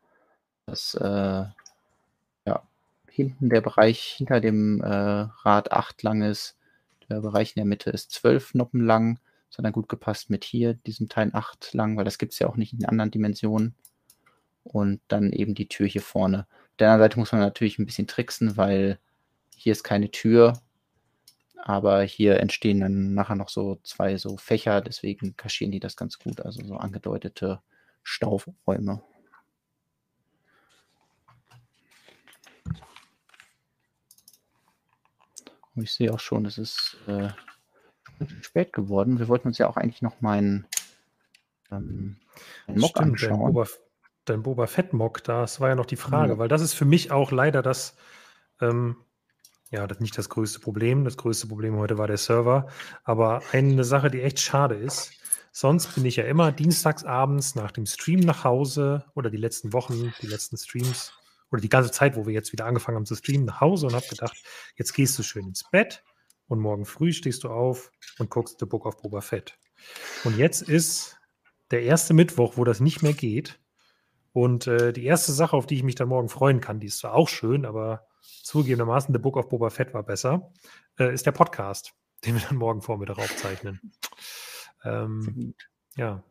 Das, 0.66 0.94
äh, 0.94 1.47
ja, 2.44 2.62
hinten 3.10 3.51
der 3.51 3.60
Bereich 3.60 4.14
hinter 4.16 4.40
dem 4.40 4.81
äh, 4.82 4.86
Rad 4.86 5.73
8 5.73 6.01
lang 6.05 6.23
ist. 6.23 6.56
Der 7.09 7.23
Bereich 7.23 7.56
in 7.56 7.60
der 7.60 7.66
Mitte 7.66 7.90
ist 7.90 8.12
12 8.12 8.55
Noppen 8.55 8.86
lang. 8.86 9.18
Das 9.48 9.59
hat 9.59 9.64
dann 9.64 9.73
gut 9.73 9.89
gepasst 9.89 10.31
mit 10.31 10.44
hier, 10.44 10.74
diesem 10.74 11.09
Teil 11.09 11.31
8 11.32 11.74
lang, 11.74 11.97
weil 11.97 12.05
das 12.05 12.18
gibt 12.18 12.35
es 12.35 12.39
ja 12.39 12.47
auch 12.47 12.56
nicht 12.56 12.73
in 12.73 12.86
anderen 12.86 13.10
Dimensionen 13.10 13.74
und 14.66 15.01
dann 15.09 15.32
eben 15.32 15.55
die 15.55 15.68
Tür 15.68 15.86
hier 15.86 16.02
vorne. 16.02 16.47
Auf 16.51 16.76
der 16.78 16.88
anderen 16.90 17.05
Seite 17.05 17.18
muss 17.18 17.32
man 17.32 17.40
natürlich 17.40 17.78
ein 17.78 17.86
bisschen 17.86 18.06
tricksen, 18.06 18.56
weil 18.56 18.98
hier 19.56 19.72
ist 19.72 19.84
keine 19.84 20.10
Tür, 20.10 20.60
aber 21.56 22.02
hier 22.02 22.40
entstehen 22.40 22.80
dann 22.80 23.14
nachher 23.14 23.36
noch 23.36 23.48
so 23.48 23.80
zwei 23.82 24.16
so 24.18 24.36
Fächer, 24.36 24.80
deswegen 24.80 25.36
kaschieren 25.36 25.72
die 25.72 25.80
das 25.80 25.97
ganz 25.97 26.18
gut, 26.18 26.40
also 26.40 26.64
so 26.64 26.76
angedeutete 26.76 27.60
Stauräume. 28.02 29.02
Und 35.74 35.82
ich 35.82 35.93
sehe 35.93 36.12
auch 36.12 36.20
schon, 36.20 36.47
es 36.47 36.56
ist 36.56 36.97
äh, 37.06 37.28
spät 38.40 38.72
geworden. 38.72 39.18
Wir 39.18 39.28
wollten 39.28 39.48
uns 39.48 39.59
ja 39.59 39.68
auch 39.68 39.76
eigentlich 39.76 40.02
noch 40.02 40.20
meinen 40.22 40.66
ähm, 41.70 42.16
Mock 42.66 42.90
Stimmt, 42.90 42.98
anschauen. 42.98 43.52
Boba, 43.52 43.66
dein 44.28 44.43
Boba 44.43 44.66
Fett-Mock, 44.66 45.24
das 45.24 45.61
war 45.61 45.70
ja 45.70 45.74
noch 45.74 45.86
die 45.86 45.97
Frage, 45.97 46.35
ja. 46.35 46.39
weil 46.39 46.48
das 46.48 46.62
ist 46.62 46.74
für 46.74 46.85
mich 46.85 47.11
auch 47.11 47.32
leider 47.32 47.62
das, 47.62 47.97
ähm, 48.61 48.97
ja, 49.70 49.86
das 49.86 50.01
nicht 50.01 50.16
das 50.16 50.28
größte 50.28 50.61
Problem. 50.61 51.05
Das 51.05 51.16
größte 51.16 51.47
Problem 51.48 51.77
heute 51.77 51.98
war 51.98 52.07
der 52.07 52.19
Server. 52.19 52.69
Aber 53.05 53.43
eine 53.53 53.85
Sache, 53.85 54.11
die 54.11 54.23
echt 54.23 54.40
schade 54.40 54.74
ist, 54.74 55.12
sonst 55.53 55.94
bin 55.94 56.05
ich 56.05 56.16
ja 56.16 56.24
immer 56.24 56.53
dienstags 56.53 57.05
abends 57.05 57.55
nach 57.55 57.73
dem 57.73 57.86
Stream 57.86 58.20
nach 58.20 58.44
Hause 58.44 59.05
oder 59.15 59.31
die 59.31 59.39
letzten 59.39 59.73
Wochen, 59.73 60.12
die 60.20 60.27
letzten 60.27 60.57
Streams 60.57 61.12
oder 61.51 61.61
die 61.61 61.69
ganze 61.69 61.90
Zeit, 61.90 62.16
wo 62.16 62.27
wir 62.27 62.35
jetzt 62.35 62.53
wieder 62.53 62.66
angefangen 62.66 62.97
haben 62.97 63.07
zu 63.07 63.15
streamen, 63.15 63.47
nach 63.47 63.61
Hause 63.61 63.86
und 63.86 63.94
habe 63.94 64.07
gedacht, 64.09 64.36
jetzt 64.77 64.93
gehst 64.93 65.19
du 65.19 65.23
schön 65.23 65.47
ins 65.47 65.65
Bett 65.70 66.05
und 66.48 66.61
morgen 66.61 66.85
früh 66.85 67.12
stehst 67.12 67.44
du 67.44 67.48
auf 67.48 67.90
und 68.19 68.31
guckst 68.31 68.59
The 68.61 68.66
Book 68.66 68.86
of 68.86 69.01
Boba 69.01 69.20
Fett. 69.20 69.59
Und 70.24 70.36
jetzt 70.36 70.62
ist 70.62 71.19
der 71.70 71.82
erste 71.82 72.15
Mittwoch, 72.15 72.57
wo 72.57 72.65
das 72.65 72.81
nicht 72.81 73.03
mehr 73.03 73.12
geht. 73.12 73.59
Und 74.37 74.67
äh, 74.67 74.93
die 74.93 75.07
erste 75.07 75.33
Sache, 75.33 75.57
auf 75.57 75.65
die 75.65 75.77
ich 75.77 75.83
mich 75.83 75.95
dann 75.95 76.09
morgen 76.09 76.29
freuen 76.29 76.61
kann, 76.61 76.79
die 76.79 76.89
ist 76.89 76.99
zwar 76.99 77.15
auch 77.15 77.31
schön, 77.31 77.65
aber 77.65 78.07
zugegebenermaßen 78.43 79.15
The 79.15 79.19
Book 79.19 79.39
of 79.39 79.49
Boba 79.49 79.71
Fett 79.71 79.95
war 79.95 80.03
besser, 80.03 80.53
äh, 80.99 81.11
ist 81.11 81.25
der 81.25 81.33
Podcast, 81.33 81.95
den 82.23 82.35
wir 82.35 82.43
dann 82.43 82.59
morgen 82.59 82.83
Vormittag 82.83 83.17
aufzeichnen. 83.17 83.81
Ähm, 84.85 85.55
ja. 85.97 86.23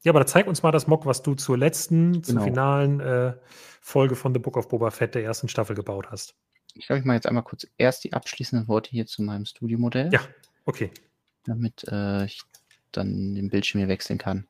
Ja, 0.00 0.12
aber 0.12 0.20
da 0.20 0.26
zeig 0.26 0.46
uns 0.46 0.62
mal 0.62 0.72
das 0.72 0.86
Mock, 0.86 1.04
was 1.04 1.20
du 1.20 1.34
zur 1.34 1.58
letzten, 1.58 2.22
genau. 2.22 2.22
zur 2.22 2.40
finalen 2.40 3.00
äh, 3.00 3.34
Folge 3.82 4.16
von 4.16 4.32
The 4.32 4.40
Book 4.40 4.56
of 4.56 4.68
Boba 4.68 4.90
Fett 4.90 5.14
der 5.14 5.22
ersten 5.22 5.50
Staffel 5.50 5.76
gebaut 5.76 6.10
hast. 6.10 6.36
Ich 6.74 6.86
glaube, 6.86 7.00
ich 7.00 7.04
mache 7.04 7.16
jetzt 7.16 7.26
einmal 7.26 7.44
kurz 7.44 7.66
erst 7.76 8.02
die 8.04 8.14
abschließenden 8.14 8.66
Worte 8.66 8.88
hier 8.88 9.04
zu 9.04 9.20
meinem 9.20 9.44
Studiomodell. 9.44 10.08
Ja, 10.10 10.20
okay. 10.64 10.90
Damit 11.44 11.84
äh, 11.86 12.24
ich 12.24 12.40
dann 12.92 13.34
den 13.34 13.50
Bildschirm 13.50 13.80
hier 13.80 13.88
wechseln 13.88 14.16
kann. 14.16 14.46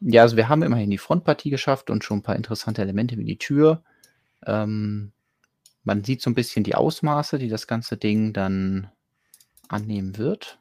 Ja, 0.00 0.22
also 0.22 0.36
wir 0.36 0.48
haben 0.48 0.62
immerhin 0.62 0.90
die 0.90 0.98
Frontpartie 0.98 1.50
geschafft 1.50 1.90
und 1.90 2.04
schon 2.04 2.18
ein 2.18 2.22
paar 2.22 2.36
interessante 2.36 2.82
Elemente 2.82 3.16
wie 3.18 3.24
die 3.24 3.38
Tür. 3.38 3.82
Ähm, 4.46 5.12
man 5.84 6.04
sieht 6.04 6.22
so 6.22 6.30
ein 6.30 6.34
bisschen 6.34 6.64
die 6.64 6.74
Ausmaße, 6.74 7.38
die 7.38 7.48
das 7.48 7.66
ganze 7.66 7.96
Ding 7.96 8.32
dann 8.32 8.90
annehmen 9.68 10.18
wird. 10.18 10.58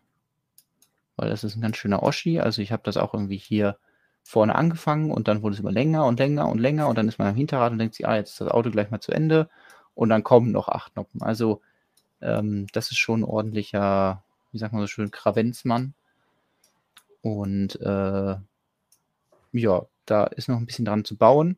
Weil 1.15 1.29
das 1.29 1.43
ist 1.43 1.55
ein 1.55 1.61
ganz 1.61 1.77
schöner 1.77 2.03
Oschi. 2.03 2.39
Also 2.39 2.61
ich 2.61 2.71
habe 2.71 2.83
das 2.85 2.97
auch 2.97 3.13
irgendwie 3.13 3.37
hier 3.37 3.77
vorne 4.23 4.55
angefangen 4.55 5.11
und 5.11 5.27
dann 5.27 5.41
wurde 5.41 5.53
es 5.55 5.59
immer 5.59 5.71
länger 5.71 6.05
und 6.05 6.19
länger 6.19 6.47
und 6.47 6.59
länger 6.59 6.87
und 6.87 6.97
dann 6.97 7.07
ist 7.07 7.19
man 7.19 7.27
am 7.27 7.35
Hinterrad 7.35 7.71
und 7.71 7.77
denkt 7.79 7.95
sich, 7.95 8.07
ah, 8.07 8.15
jetzt 8.15 8.31
ist 8.31 8.41
das 8.41 8.47
Auto 8.47 8.71
gleich 8.71 8.89
mal 8.89 9.01
zu 9.01 9.11
Ende 9.11 9.49
und 9.95 10.09
dann 10.09 10.23
kommen 10.23 10.51
noch 10.51 10.69
acht 10.69 10.95
Noppen. 10.95 11.21
Also 11.21 11.61
ähm, 12.21 12.67
das 12.71 12.91
ist 12.91 12.97
schon 12.97 13.21
ein 13.21 13.25
ordentlicher, 13.25 14.23
wie 14.51 14.57
sagt 14.57 14.73
man 14.73 14.81
so 14.81 14.87
schön, 14.87 15.11
Kravenzmann. 15.11 15.93
Und 17.21 17.79
äh, 17.81 18.35
ja, 19.53 19.85
da 20.05 20.25
ist 20.25 20.49
noch 20.49 20.57
ein 20.57 20.65
bisschen 20.65 20.85
dran 20.85 21.05
zu 21.05 21.17
bauen. 21.17 21.57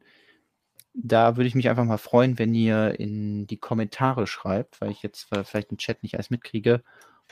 Da 0.93 1.35
würde 1.35 1.47
ich 1.47 1.55
mich 1.55 1.69
einfach 1.69 1.83
mal 1.83 1.97
freuen, 1.97 2.39
wenn 2.39 2.53
ihr 2.53 2.99
in 2.99 3.47
die 3.47 3.57
Kommentare 3.57 4.27
schreibt, 4.27 4.79
weil 4.79 4.91
ich 4.91 5.03
jetzt 5.03 5.27
vielleicht 5.43 5.71
im 5.71 5.77
Chat 5.77 6.03
nicht 6.03 6.15
alles 6.15 6.29
mitkriege, 6.29 6.83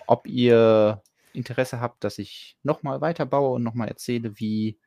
ob 0.07 0.27
ihr 0.27 1.01
Interesse 1.33 1.79
habt, 1.79 2.03
dass 2.03 2.19
ich 2.19 2.57
nochmal 2.63 3.01
weiterbaue 3.01 3.55
und 3.55 3.63
nochmal 3.63 3.87
erzähle, 3.87 4.39
wie 4.39 4.77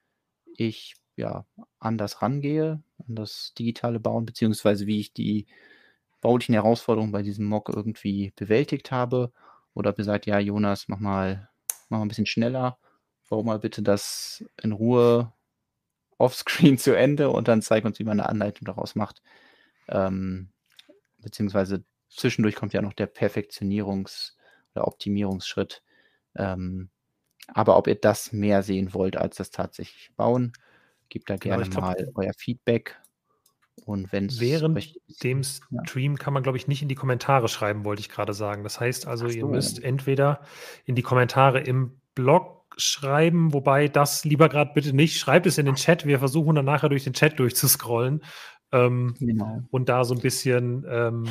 ich 0.57 0.97
ja 1.17 1.47
anders 1.79 2.23
rangehe 2.23 2.83
an 2.99 3.15
das 3.15 3.55
digitale 3.59 4.01
Bauen, 4.01 4.27
beziehungsweise 4.27 4.87
wie 4.87 5.01
ich 5.01 5.13
die 5.13 5.47
baulichen 6.21 6.55
Herausforderungen 6.55 7.13
bei 7.13 7.23
diesem 7.23 7.47
Mock 7.47 7.71
irgendwie 7.75 8.33
bewältigt 8.37 8.91
habe. 8.91 9.33
Oder 9.75 9.91
ob 9.91 9.99
ihr 9.99 10.05
sagt, 10.05 10.27
ja, 10.27 10.39
Jonas, 10.39 10.89
mach 10.89 10.99
mal, 10.99 11.49
mach 11.89 11.99
mal 11.99 12.05
ein 12.05 12.09
bisschen 12.09 12.27
schneller, 12.27 12.79
bau 13.29 13.43
mal 13.43 13.59
bitte 13.59 13.83
das 13.83 14.45
in 14.63 14.73
Ruhe 14.73 15.33
offscreen 16.19 16.79
zu 16.79 16.97
Ende 16.97 17.31
und 17.31 17.49
dann 17.49 17.63
zeig 17.63 17.85
uns, 17.85 17.99
wie 17.99 18.05
man 18.05 18.21
eine 18.21 18.29
Anleitung 18.29 18.67
daraus 18.67 18.95
macht. 18.95 19.23
Ähm, 19.89 20.51
beziehungsweise 21.19 21.85
zwischendurch 22.09 22.55
kommt 22.55 22.73
ja 22.73 22.83
noch 22.83 22.93
der 22.93 23.13
Perfektionierungs- 23.13 24.33
oder 24.75 24.87
Optimierungsschritt. 24.87 25.83
Ähm, 26.35 26.91
aber 27.49 27.77
ob 27.77 27.87
ihr 27.87 27.95
das 27.95 28.33
mehr 28.33 28.63
sehen 28.63 28.93
wollt 28.95 29.17
als 29.17 29.37
das 29.37 29.51
tatsächlich 29.51 30.11
bauen, 30.17 30.53
gebt 31.09 31.31
da 31.31 31.37
genau, 31.37 31.57
gerne 31.57 31.71
glaub, 31.71 31.85
mal 31.85 32.13
euer 32.15 32.33
Feedback. 32.37 33.01
Und 33.85 34.11
wenn 34.11 34.29
Während 34.41 34.97
dem 35.23 35.43
Stream 35.45 36.13
ja. 36.13 36.19
kann 36.19 36.33
man, 36.33 36.43
glaube 36.43 36.59
ich, 36.59 36.67
nicht 36.67 36.83
in 36.83 36.89
die 36.89 36.95
Kommentare 36.95 37.49
schreiben, 37.49 37.85
wollte 37.85 38.01
ich 38.01 38.09
gerade 38.09 38.35
sagen. 38.35 38.65
Das 38.65 38.81
heißt 38.81 39.07
also, 39.07 39.29
so. 39.29 39.35
ihr 39.35 39.47
müsst 39.47 39.83
entweder 39.83 40.41
in 40.87 40.95
die 40.95 41.03
Kommentare 41.03 41.61
im 41.61 42.01
Blog 42.15 42.66
schreiben, 42.77 43.53
wobei 43.53 43.89
das 43.89 44.25
lieber 44.25 44.49
gerade 44.49 44.73
bitte 44.75 44.95
nicht. 44.95 45.19
Schreibt 45.19 45.47
es 45.47 45.59
in 45.59 45.67
den 45.67 45.77
Chat. 45.77 46.07
Wir 46.07 46.19
versuchen 46.19 46.55
dann 46.55 46.65
nachher 46.65 46.89
durch 46.89 47.05
den 47.05 47.15
Chat 47.15 47.39
durchzuscrollen 47.39 48.23
ähm, 48.73 49.15
genau. 49.19 49.63
und 49.71 49.89
da 49.89 50.05
so 50.05 50.15
ein 50.15 50.21
bisschen 50.21 50.85
ähm, 50.89 51.27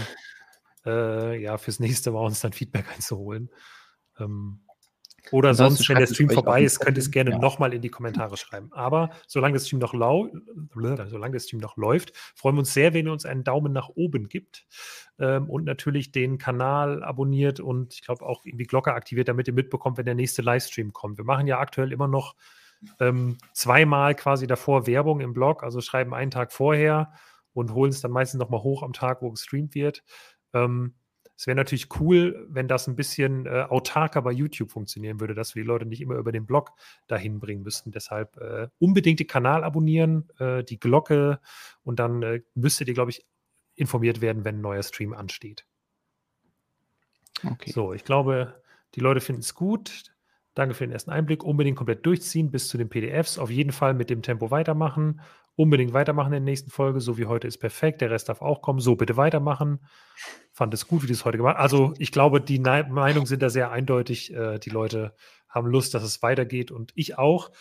äh, 0.86 1.42
ja 1.42 1.58
fürs 1.58 1.80
nächste 1.80 2.12
Mal 2.12 2.26
uns 2.26 2.40
dann 2.40 2.54
Feedback 2.54 2.86
einzuholen. 2.94 3.50
Ähm, 4.20 4.65
oder 5.32 5.54
sonst, 5.54 5.88
wenn 5.90 5.98
der 5.98 6.08
Stream 6.08 6.30
vorbei 6.30 6.64
ist, 6.64 6.80
könnt 6.80 6.98
ihr 6.98 7.02
es 7.02 7.12
gerne 7.12 7.32
ja. 7.32 7.38
nochmal 7.38 7.74
in 7.74 7.82
die 7.82 7.90
Kommentare 7.90 8.38
schreiben. 8.38 8.72
Aber 8.72 9.10
solange 9.28 9.54
das 9.54 9.68
Stream 9.68 9.80
noch 9.80 9.94
lau 9.94 10.30
solange 10.74 11.34
der 11.34 11.40
Stream 11.40 11.60
noch 11.60 11.78
läuft, 11.78 12.14
freuen 12.36 12.56
wir 12.56 12.60
uns 12.60 12.74
sehr, 12.74 12.94
wenn 12.94 13.06
ihr 13.06 13.12
uns 13.12 13.26
einen 13.26 13.44
Daumen 13.44 13.74
nach 13.74 13.90
oben 13.90 14.28
gibt 14.30 14.66
ähm, 15.20 15.50
und 15.50 15.66
natürlich 15.66 16.12
den 16.12 16.38
Kanal 16.38 17.04
abonniert 17.04 17.60
und 17.60 17.94
ich 17.94 18.02
glaube 18.02 18.26
auch 18.26 18.42
die 18.44 18.58
Glocke 18.68 18.94
aktiviert, 18.94 19.28
damit 19.28 19.48
ihr 19.48 19.54
mitbekommt, 19.54 19.98
wenn 19.98 20.06
der 20.06 20.16
nächste 20.16 20.42
Livestream 20.42 20.94
kommt. 20.94 21.18
Wir 21.18 21.26
machen 21.26 21.48
ja 21.48 21.60
aktuell 21.60 21.92
immer 21.92 22.08
noch 22.08 22.36
ähm, 23.00 23.38
zweimal 23.54 24.16
quasi 24.16 24.48
davor 24.48 24.88
Werbung 24.88 25.22
im 25.22 25.34
Blog, 25.34 25.64
also 25.64 25.82
schreiben 25.82 26.14
einen 26.14 26.32
Tag 26.32 26.52
vorher 26.52 27.14
und 27.54 27.74
holen 27.74 27.92
es 27.92 28.02
dann 28.02 28.12
meistens 28.12 28.40
nochmal 28.40 28.62
hoch 28.62 28.84
am 28.84 28.94
Tag, 28.94 29.22
wo 29.22 29.32
gestreamt 29.32 29.76
wird. 29.76 30.04
Ähm, 30.54 30.96
es 31.38 31.48
wäre 31.48 31.56
natürlich 31.56 32.00
cool, 32.00 32.48
wenn 32.50 32.68
das 32.68 32.88
ein 32.88 32.96
bisschen 32.96 33.46
äh, 33.46 33.66
autarker 33.70 34.22
bei 34.22 34.32
YouTube 34.32 34.72
funktionieren 34.72 35.20
würde, 35.20 35.34
dass 35.34 35.54
wir 35.54 35.64
die 35.64 35.68
Leute 35.68 35.86
nicht 35.86 36.02
immer 36.02 36.16
über 36.16 36.32
den 36.32 36.46
Blog 36.46 36.72
dahin 37.08 37.40
bringen 37.40 37.64
müssten. 37.64 37.92
Deshalb 37.92 38.38
äh, 38.38 38.70
unbedingt 38.80 39.20
den 39.20 39.28
Kanal 39.28 39.64
abonnieren, 39.64 40.30
äh, 40.40 40.64
die 40.64 40.80
Glocke 40.80 41.40
und 41.84 42.00
dann 42.00 42.24
äh, 42.24 42.42
müsstet 42.54 42.88
ihr, 42.88 42.94
glaube 42.94 43.12
ich, 43.12 43.26
informiert 43.76 44.22
werden, 44.22 44.46
wenn 44.46 44.58
ein 44.58 44.62
neuer 44.62 44.84
Stream 44.84 45.14
ansteht. 45.14 45.66
Okay. 47.44 47.72
So, 47.72 47.94
ich 47.94 48.06
glaube, 48.06 48.62
die 48.96 49.02
Leute 49.02 49.20
finden 49.20 49.42
es 49.42 49.54
gut. 49.54 50.15
Danke 50.56 50.74
für 50.74 50.86
den 50.86 50.94
ersten 50.94 51.12
Einblick. 51.12 51.44
Unbedingt 51.44 51.78
komplett 51.78 52.06
durchziehen 52.06 52.50
bis 52.50 52.70
zu 52.70 52.78
den 52.78 52.90
PDFs. 52.90 53.38
Auf 53.38 53.52
jeden 53.52 53.74
Fall 53.74 53.94
mit 53.94 54.10
dem 54.10 54.22
Tempo 54.22 54.52
weitermachen. 54.52 55.20
Unbedingt 55.58 55.94
weitermachen 55.94 56.28
in 56.28 56.44
der 56.44 56.52
nächsten 56.52 56.72
Folge. 56.72 57.02
So 57.02 57.18
wie 57.18 57.26
heute 57.26 57.48
ist 57.48 57.58
perfekt. 57.58 58.02
Der 58.02 58.10
Rest 58.10 58.30
darf 58.30 58.42
auch 58.42 58.62
kommen. 58.62 58.80
So 58.80 58.96
bitte 58.96 59.18
weitermachen. 59.18 59.80
Fand 60.54 60.74
es 60.74 60.88
gut, 60.88 61.04
wie 61.04 61.08
du 61.08 61.14
es 61.14 61.26
heute 61.26 61.38
gemacht 61.38 61.58
Also, 61.58 61.94
ich 61.98 62.12
glaube, 62.12 62.40
die 62.40 62.60
ne 62.60 62.88
Meinungen 62.90 63.26
sind 63.26 63.42
da 63.42 63.50
sehr 63.50 63.72
eindeutig. 63.72 64.34
Äh, 64.34 64.60
die 64.60 64.70
Leute 64.70 65.14
haben 65.50 65.68
Lust, 65.68 65.94
dass 65.94 66.04
es 66.04 66.24
weitergeht 66.24 66.72
und 66.72 66.94
ich 66.96 67.18
auch. 67.18 67.52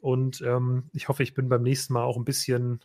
Und 0.00 0.40
ähm, 0.40 0.90
ich 0.92 1.08
hoffe, 1.08 1.22
ich 1.22 1.34
bin 1.34 1.48
beim 1.48 1.62
nächsten 1.62 1.92
Mal 1.92 2.02
auch 2.02 2.16
ein 2.16 2.24
bisschen 2.24 2.80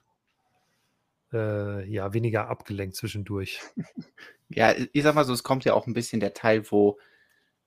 äh, 1.34 1.90
ja, 1.90 2.14
weniger 2.14 2.50
abgelenkt 2.50 2.96
zwischendurch. 2.96 3.62
Ja, 4.48 4.76
ich 4.94 5.02
sag 5.02 5.16
mal 5.16 5.26
so, 5.26 5.34
es 5.34 5.42
kommt 5.42 5.66
ja 5.66 5.74
auch 5.74 5.88
ein 5.88 5.96
bisschen 5.96 6.20
der 6.20 6.36
Teil, 6.36 6.70
wo 6.70 7.00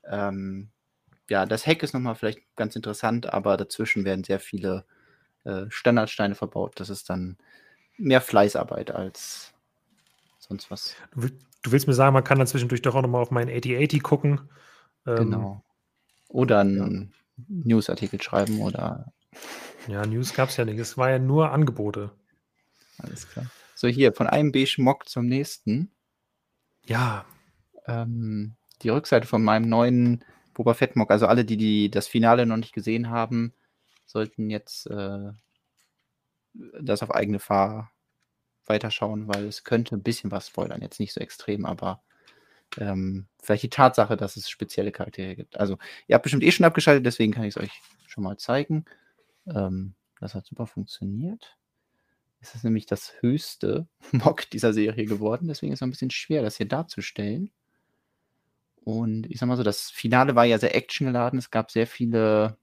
ähm, 0.09 0.71
ja, 1.29 1.47
das 1.47 1.67
Heck 1.67 1.83
ist 1.83 1.93
nochmal 1.93 2.15
vielleicht 2.15 2.41
ganz 2.57 2.77
interessant, 2.77 3.33
aber 3.33 3.57
dazwischen 3.57 4.05
werden 4.05 4.25
sehr 4.25 4.41
viele 4.41 4.85
äh, 5.45 5.67
Standardsteine 5.69 6.35
verbaut. 6.35 6.81
Das 6.81 6.91
ist 6.91 7.11
dann 7.11 7.37
mehr 7.97 8.21
Fleißarbeit 8.21 8.91
als 8.91 9.53
sonst 10.39 10.71
was. 10.71 10.95
Du, 11.15 11.29
du 11.63 11.73
willst 11.73 11.87
mir 11.87 11.95
sagen, 11.95 12.15
man 12.15 12.25
kann 12.25 12.39
dann 12.39 12.47
zwischendurch 12.47 12.83
doch 12.83 12.95
auch 12.95 13.03
nochmal 13.03 13.23
auf 13.23 13.31
meinen 13.31 13.51
8080 13.51 14.03
gucken. 14.03 14.41
Ähm, 15.07 15.17
genau. 15.17 15.65
Oder 16.29 16.61
einen 16.61 17.13
ja. 17.37 17.45
Newsartikel 17.49 18.21
schreiben 18.23 18.61
oder. 18.61 19.13
Ja, 19.87 20.05
News 20.05 20.35
gab 20.35 20.51
es 20.51 20.57
ja 20.59 20.67
nicht. 20.67 20.79
Es 20.79 20.99
war 20.99 21.09
ja 21.09 21.19
nur 21.19 21.51
Angebote. 21.51 22.11
Alles 22.99 23.27
klar. 23.27 23.47
So, 23.75 23.89
hier, 23.89 24.13
von 24.13 24.27
einem 24.27 24.53
Beige 24.53 24.77
Mock 24.79 25.09
zum 25.09 25.25
nächsten. 25.25 25.91
Ja. 26.85 27.25
Ähm, 27.87 28.57
die 28.83 28.91
Rückseite 28.91 29.27
von 29.27 29.43
meinem 29.43 29.67
neuen 29.67 30.25
Boba 30.59 30.75
Fett 30.75 30.97
Mock. 30.97 31.13
Also 31.13 31.29
alle, 31.29 31.45
die, 31.45 31.57
die 31.57 31.89
das 31.89 32.09
Finale 32.09 32.45
noch 32.45 32.57
nicht 32.57 32.75
gesehen 32.75 33.11
haben, 33.11 33.55
sollten 34.07 34.51
jetzt 34.51 34.89
äh, 34.89 35.31
das 36.81 37.05
auf 37.05 37.15
eigene 37.15 37.39
Fahr 37.39 37.93
weiterschauen, 38.67 39.29
weil 39.29 39.47
es 39.47 39.63
könnte 39.63 39.95
ein 39.95 40.03
bisschen 40.03 40.33
was 40.33 40.49
spoilern. 40.49 40.83
Jetzt 40.83 40.99
nicht 40.99 41.15
so 41.15 41.21
extrem, 41.21 41.65
aber 41.65 42.03
ähm, 42.77 43.29
vielleicht 43.41 43.63
die 43.63 43.71
Tatsache, 43.71 44.17
dass 44.17 44.37
es 44.37 44.51
spezielle 44.51 44.91
Charaktere 44.91 45.37
gibt. 45.37 45.61
Also, 45.61 45.79
ihr 46.09 46.15
habt 46.15 46.25
bestimmt 46.25 46.43
eh 46.43 46.51
schon 46.51 46.67
abgeschaltet, 46.67 47.07
deswegen 47.07 47.33
kann 47.33 47.45
ich 47.45 47.55
es 47.55 47.63
euch 47.63 47.81
schon 48.09 48.25
mal 48.25 48.37
zeigen. 48.37 48.85
Ähm, 49.47 49.95
das 50.19 50.35
hat 50.35 50.45
super 50.45 50.67
funktioniert. 50.67 51.57
Es 52.41 52.57
ist 52.57 52.65
nämlich 52.65 52.87
das 52.87 53.15
höchste 53.21 53.87
Mock 54.11 54.51
dieser 54.51 54.73
Serie 54.73 55.05
geworden, 55.05 55.47
deswegen 55.47 55.73
ist 55.73 55.79
es 55.79 55.83
ein 55.83 55.91
bisschen 55.91 56.11
schwer, 56.11 56.43
das 56.43 56.57
hier 56.57 56.67
darzustellen. 56.67 57.53
Und 58.89 59.31
ich 59.31 59.39
sag 59.39 59.49
mal 59.49 59.59
so, 59.59 59.63
das 59.63 59.91
Finale 59.91 60.35
war 60.35 60.47
ja 60.47 60.59
sehr 60.59 60.75
actiongeladen. 60.75 61.39
Es 61.39 61.51
gab 61.51 61.71
sehr 61.71 61.87
viele 61.87 62.57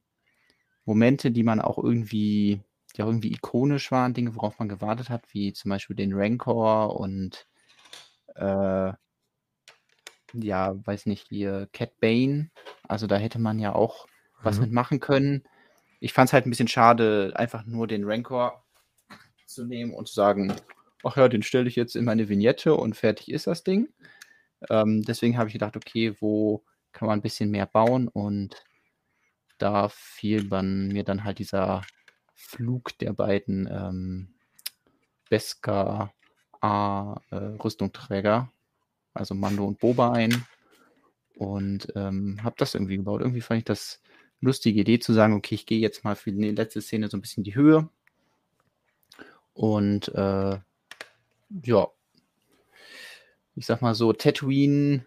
Momente, 0.84 1.30
die 1.30 1.44
man 1.44 1.62
auch 1.62 1.78
irgendwie, 1.78 2.62
die 2.96 3.04
auch 3.04 3.08
irgendwie 3.08 3.32
ikonisch 3.32 3.92
waren, 3.92 4.16
Dinge, 4.16 4.36
worauf 4.36 4.58
man 4.58 4.68
gewartet 4.68 5.12
hat, 5.12 5.32
wie 5.34 5.54
zum 5.54 5.70
Beispiel 5.70 5.96
den 5.96 6.14
Rancor 6.16 7.00
und 7.00 7.46
äh, 8.38 8.92
ja, 10.34 10.76
weiß 10.88 11.06
nicht, 11.06 11.28
hier 11.30 11.70
Cat 11.74 12.00
Bane. 12.00 12.50
Also 12.88 13.06
da 13.06 13.18
hätte 13.18 13.38
man 13.38 13.60
ja 13.60 13.76
auch 13.76 14.08
was 14.42 14.58
Mhm. 14.58 14.64
mitmachen 14.64 15.00
können. 15.00 15.44
Ich 16.00 16.12
fand 16.12 16.30
es 16.30 16.34
halt 16.34 16.48
ein 16.48 16.50
bisschen 16.50 16.68
schade, 16.68 17.34
einfach 17.36 17.66
nur 17.68 17.86
den 17.86 18.04
Rancor 18.04 18.64
zu 19.46 19.64
nehmen 19.64 19.94
und 19.94 20.08
zu 20.08 20.16
sagen, 20.16 20.56
ach 21.04 21.18
ja, 21.18 21.28
den 21.28 21.44
stelle 21.44 21.68
ich 21.68 21.76
jetzt 21.76 21.96
in 21.96 22.04
meine 22.04 22.30
Vignette 22.30 22.74
und 22.74 22.96
fertig 22.96 23.30
ist 23.32 23.46
das 23.46 23.64
Ding. 23.64 23.90
Ähm, 24.70 25.04
deswegen 25.04 25.38
habe 25.38 25.50
ich 25.50 25.54
gedacht, 25.54 25.76
okay, 25.76 26.16
wo 26.20 26.64
kann 26.92 27.08
man 27.08 27.20
ein 27.20 27.24
bisschen 27.24 27.52
mehr 27.52 27.66
bauen? 27.66 28.08
Und 28.08 28.64
da 29.58 29.90
fiel 29.90 30.46
man 30.46 30.88
mir 30.90 31.04
dann 31.04 31.24
halt 31.24 31.40
dieser 31.40 31.82
Flug 32.34 32.98
der 33.00 33.14
beiden 33.14 33.68
ähm, 33.72 34.36
Beskar 35.30 36.14
A 36.62 37.22
äh, 37.32 37.58
also 39.14 39.36
Mando 39.36 39.66
und 39.66 39.80
Boba 39.80 40.12
ein. 40.12 40.46
Und 41.36 41.92
ähm, 41.96 42.40
habe 42.44 42.56
das 42.58 42.76
irgendwie 42.76 42.98
gebaut. 42.98 43.22
Irgendwie 43.22 43.42
fand 43.42 43.60
ich 43.60 43.66
das 43.66 44.02
lustige 44.42 44.80
Idee 44.80 45.00
zu 45.00 45.14
sagen, 45.14 45.34
okay, 45.34 45.56
ich 45.56 45.66
gehe 45.66 45.80
jetzt 45.80 46.04
mal 46.04 46.16
für 46.16 46.32
die 46.32 46.52
letzte 46.52 46.82
Szene 46.82 47.10
so 47.10 47.18
ein 47.18 47.22
bisschen 47.22 47.44
die 47.44 47.56
Höhe. 47.56 47.90
Und 49.54 50.10
äh, 50.10 50.60
ja, 51.64 51.88
ich 53.56 53.66
sag 53.66 53.82
mal 53.82 53.96
so, 53.96 54.14
Tatooine 54.14 55.06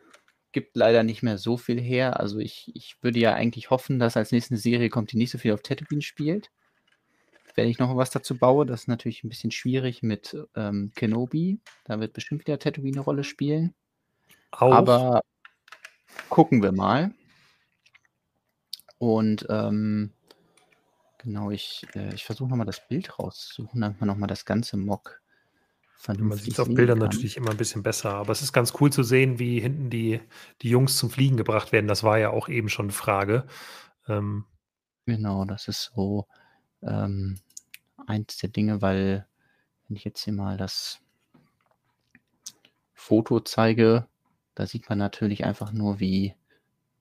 gibt 0.52 0.76
leider 0.76 1.02
nicht 1.02 1.22
mehr 1.22 1.38
so 1.38 1.56
viel 1.56 1.80
her. 1.80 2.18
Also 2.18 2.38
ich, 2.38 2.72
ich 2.74 2.96
würde 3.02 3.18
ja 3.18 3.34
eigentlich 3.34 3.70
hoffen, 3.70 3.98
dass 3.98 4.16
als 4.16 4.32
nächste 4.32 4.56
Serie 4.56 4.88
kommt, 4.88 5.12
die 5.12 5.18
nicht 5.18 5.30
so 5.30 5.38
viel 5.38 5.52
auf 5.52 5.62
Tatooine 5.62 6.02
spielt. 6.02 6.50
Wenn 7.54 7.68
ich 7.68 7.78
noch 7.78 7.94
was 7.96 8.10
dazu 8.10 8.36
baue, 8.36 8.64
das 8.64 8.82
ist 8.82 8.88
natürlich 8.88 9.24
ein 9.24 9.28
bisschen 9.28 9.50
schwierig 9.50 10.02
mit 10.02 10.36
ähm, 10.54 10.92
Kenobi. 10.94 11.58
Da 11.84 12.00
wird 12.00 12.12
bestimmt 12.12 12.40
wieder 12.46 12.58
Tatooine 12.58 12.96
eine 12.96 13.04
Rolle 13.04 13.24
spielen. 13.24 13.74
Auch. 14.50 14.72
Aber 14.72 15.22
gucken 16.28 16.62
wir 16.62 16.72
mal. 16.72 17.12
Und 18.98 19.46
ähm, 19.50 20.12
genau, 21.18 21.50
ich, 21.50 21.86
äh, 21.94 22.14
ich 22.14 22.24
versuche 22.24 22.48
nochmal 22.48 22.66
das 22.66 22.86
Bild 22.88 23.18
rauszusuchen, 23.18 23.80
damit 23.80 24.00
man 24.00 24.08
nochmal 24.08 24.28
das 24.28 24.44
ganze 24.44 24.76
Mock 24.76 25.20
man 26.06 26.38
sieht 26.38 26.54
es 26.54 26.60
auf 26.60 26.68
Bildern 26.68 27.00
kann. 27.00 27.08
natürlich 27.08 27.36
immer 27.36 27.50
ein 27.50 27.56
bisschen 27.56 27.82
besser, 27.82 28.14
aber 28.14 28.32
es 28.32 28.42
ist 28.42 28.52
ganz 28.52 28.72
cool 28.80 28.92
zu 28.92 29.02
sehen, 29.02 29.38
wie 29.38 29.60
hinten 29.60 29.90
die, 29.90 30.20
die 30.62 30.70
Jungs 30.70 30.96
zum 30.96 31.10
Fliegen 31.10 31.36
gebracht 31.36 31.72
werden. 31.72 31.88
Das 31.88 32.04
war 32.04 32.18
ja 32.18 32.30
auch 32.30 32.48
eben 32.48 32.68
schon 32.68 32.86
eine 32.86 32.92
Frage. 32.92 33.46
Ähm, 34.06 34.44
Genau, 35.08 35.46
das 35.46 35.68
ist 35.68 35.90
so 35.94 36.26
ähm, 36.82 37.40
eins 38.06 38.36
der 38.36 38.50
Dinge, 38.50 38.82
weil 38.82 39.26
wenn 39.86 39.96
ich 39.96 40.04
jetzt 40.04 40.22
hier 40.22 40.34
mal 40.34 40.58
das 40.58 41.00
Foto 42.92 43.40
zeige, 43.40 44.06
da 44.54 44.66
sieht 44.66 44.86
man 44.90 44.98
natürlich 44.98 45.46
einfach 45.46 45.72
nur, 45.72 45.98
wie 45.98 46.34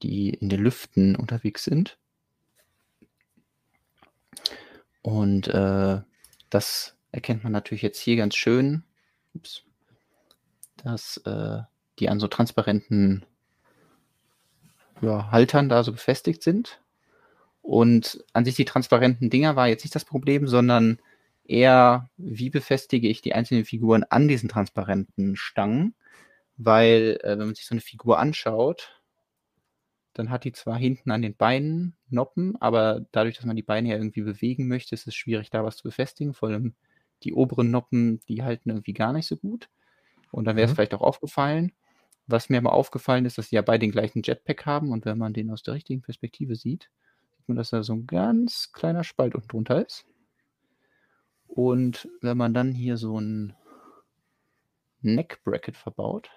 die 0.02 0.30
in 0.30 0.48
den 0.48 0.62
Lüften 0.62 1.16
unterwegs 1.16 1.64
sind. 1.64 1.98
Und 5.02 5.48
äh, 5.48 6.00
das 6.48 6.96
erkennt 7.12 7.44
man 7.44 7.52
natürlich 7.52 7.82
jetzt 7.82 8.00
hier 8.00 8.16
ganz 8.16 8.36
schön, 8.36 8.84
ups, 9.34 9.64
dass 10.76 11.18
äh, 11.18 11.60
die 11.98 12.08
an 12.08 12.20
so 12.20 12.28
transparenten 12.28 13.24
ja, 15.00 15.30
Haltern 15.30 15.68
da 15.68 15.82
so 15.82 15.92
befestigt 15.92 16.42
sind. 16.42 16.80
Und 17.62 18.24
an 18.32 18.44
sich 18.44 18.54
die 18.54 18.64
transparenten 18.64 19.30
Dinger 19.30 19.56
war 19.56 19.68
jetzt 19.68 19.84
nicht 19.84 19.94
das 19.94 20.04
Problem, 20.04 20.48
sondern 20.48 20.98
eher, 21.44 22.08
wie 22.16 22.50
befestige 22.50 23.08
ich 23.08 23.20
die 23.20 23.34
einzelnen 23.34 23.64
Figuren 23.64 24.04
an 24.04 24.28
diesen 24.28 24.48
transparenten 24.48 25.36
Stangen. 25.36 25.94
Weil, 26.56 27.18
äh, 27.22 27.38
wenn 27.38 27.46
man 27.46 27.54
sich 27.54 27.66
so 27.66 27.74
eine 27.74 27.80
Figur 27.80 28.18
anschaut, 28.18 29.00
dann 30.14 30.30
hat 30.30 30.44
die 30.44 30.52
zwar 30.52 30.76
hinten 30.76 31.12
an 31.12 31.22
den 31.22 31.36
Beinen 31.36 31.94
Noppen, 32.10 32.56
aber 32.60 33.06
dadurch, 33.12 33.36
dass 33.36 33.46
man 33.46 33.54
die 33.54 33.62
Beine 33.62 33.90
ja 33.90 33.96
irgendwie 33.96 34.22
bewegen 34.22 34.66
möchte, 34.66 34.94
ist 34.94 35.06
es 35.06 35.14
schwierig, 35.14 35.50
da 35.50 35.62
was 35.64 35.76
zu 35.76 35.84
befestigen. 35.84 36.34
Vor 36.34 36.48
allem 36.48 36.74
die 37.24 37.34
oberen 37.34 37.70
Noppen, 37.70 38.20
die 38.28 38.42
halten 38.42 38.70
irgendwie 38.70 38.92
gar 38.94 39.12
nicht 39.12 39.26
so 39.26 39.36
gut. 39.36 39.68
Und 40.30 40.44
dann 40.44 40.56
wäre 40.56 40.66
es 40.66 40.72
Mhm. 40.72 40.76
vielleicht 40.76 40.94
auch 40.94 41.00
aufgefallen. 41.02 41.72
Was 42.26 42.50
mir 42.50 42.58
aber 42.58 42.74
aufgefallen 42.74 43.24
ist, 43.24 43.38
dass 43.38 43.48
sie 43.48 43.56
ja 43.56 43.62
beide 43.62 43.80
den 43.80 43.90
gleichen 43.92 44.22
Jetpack 44.22 44.66
haben 44.66 44.92
und 44.92 45.04
wenn 45.06 45.16
man 45.18 45.32
den 45.32 45.50
aus 45.50 45.62
der 45.62 45.74
richtigen 45.74 46.02
Perspektive 46.02 46.56
sieht, 46.56 46.90
sieht 47.38 47.48
man, 47.48 47.56
dass 47.56 47.70
da 47.70 47.82
so 47.82 47.94
ein 47.94 48.06
ganz 48.06 48.72
kleiner 48.72 49.04
Spalt 49.04 49.34
unten 49.34 49.48
drunter 49.48 49.84
ist. 49.86 50.06
Und 51.46 52.08
wenn 52.20 52.36
man 52.36 52.52
dann 52.52 52.72
hier 52.72 52.98
so 52.98 53.18
ein 53.18 53.56
Neck 55.00 55.40
Bracket 55.44 55.76
verbaut, 55.76 56.30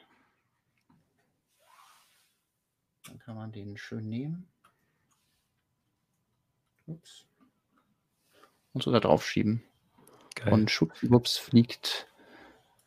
dann 3.08 3.20
kann 3.20 3.36
man 3.36 3.52
den 3.52 3.76
schön 3.78 4.08
nehmen. 4.08 4.48
Ups. 6.88 7.26
Und 8.74 8.84
so 8.84 8.92
da 8.92 9.00
drauf 9.02 9.26
schieben. 9.26 9.62
Geil. 10.44 10.54
Und 10.54 10.72
schwuppsdiwupps 10.72 11.38
fliegt 11.38 12.08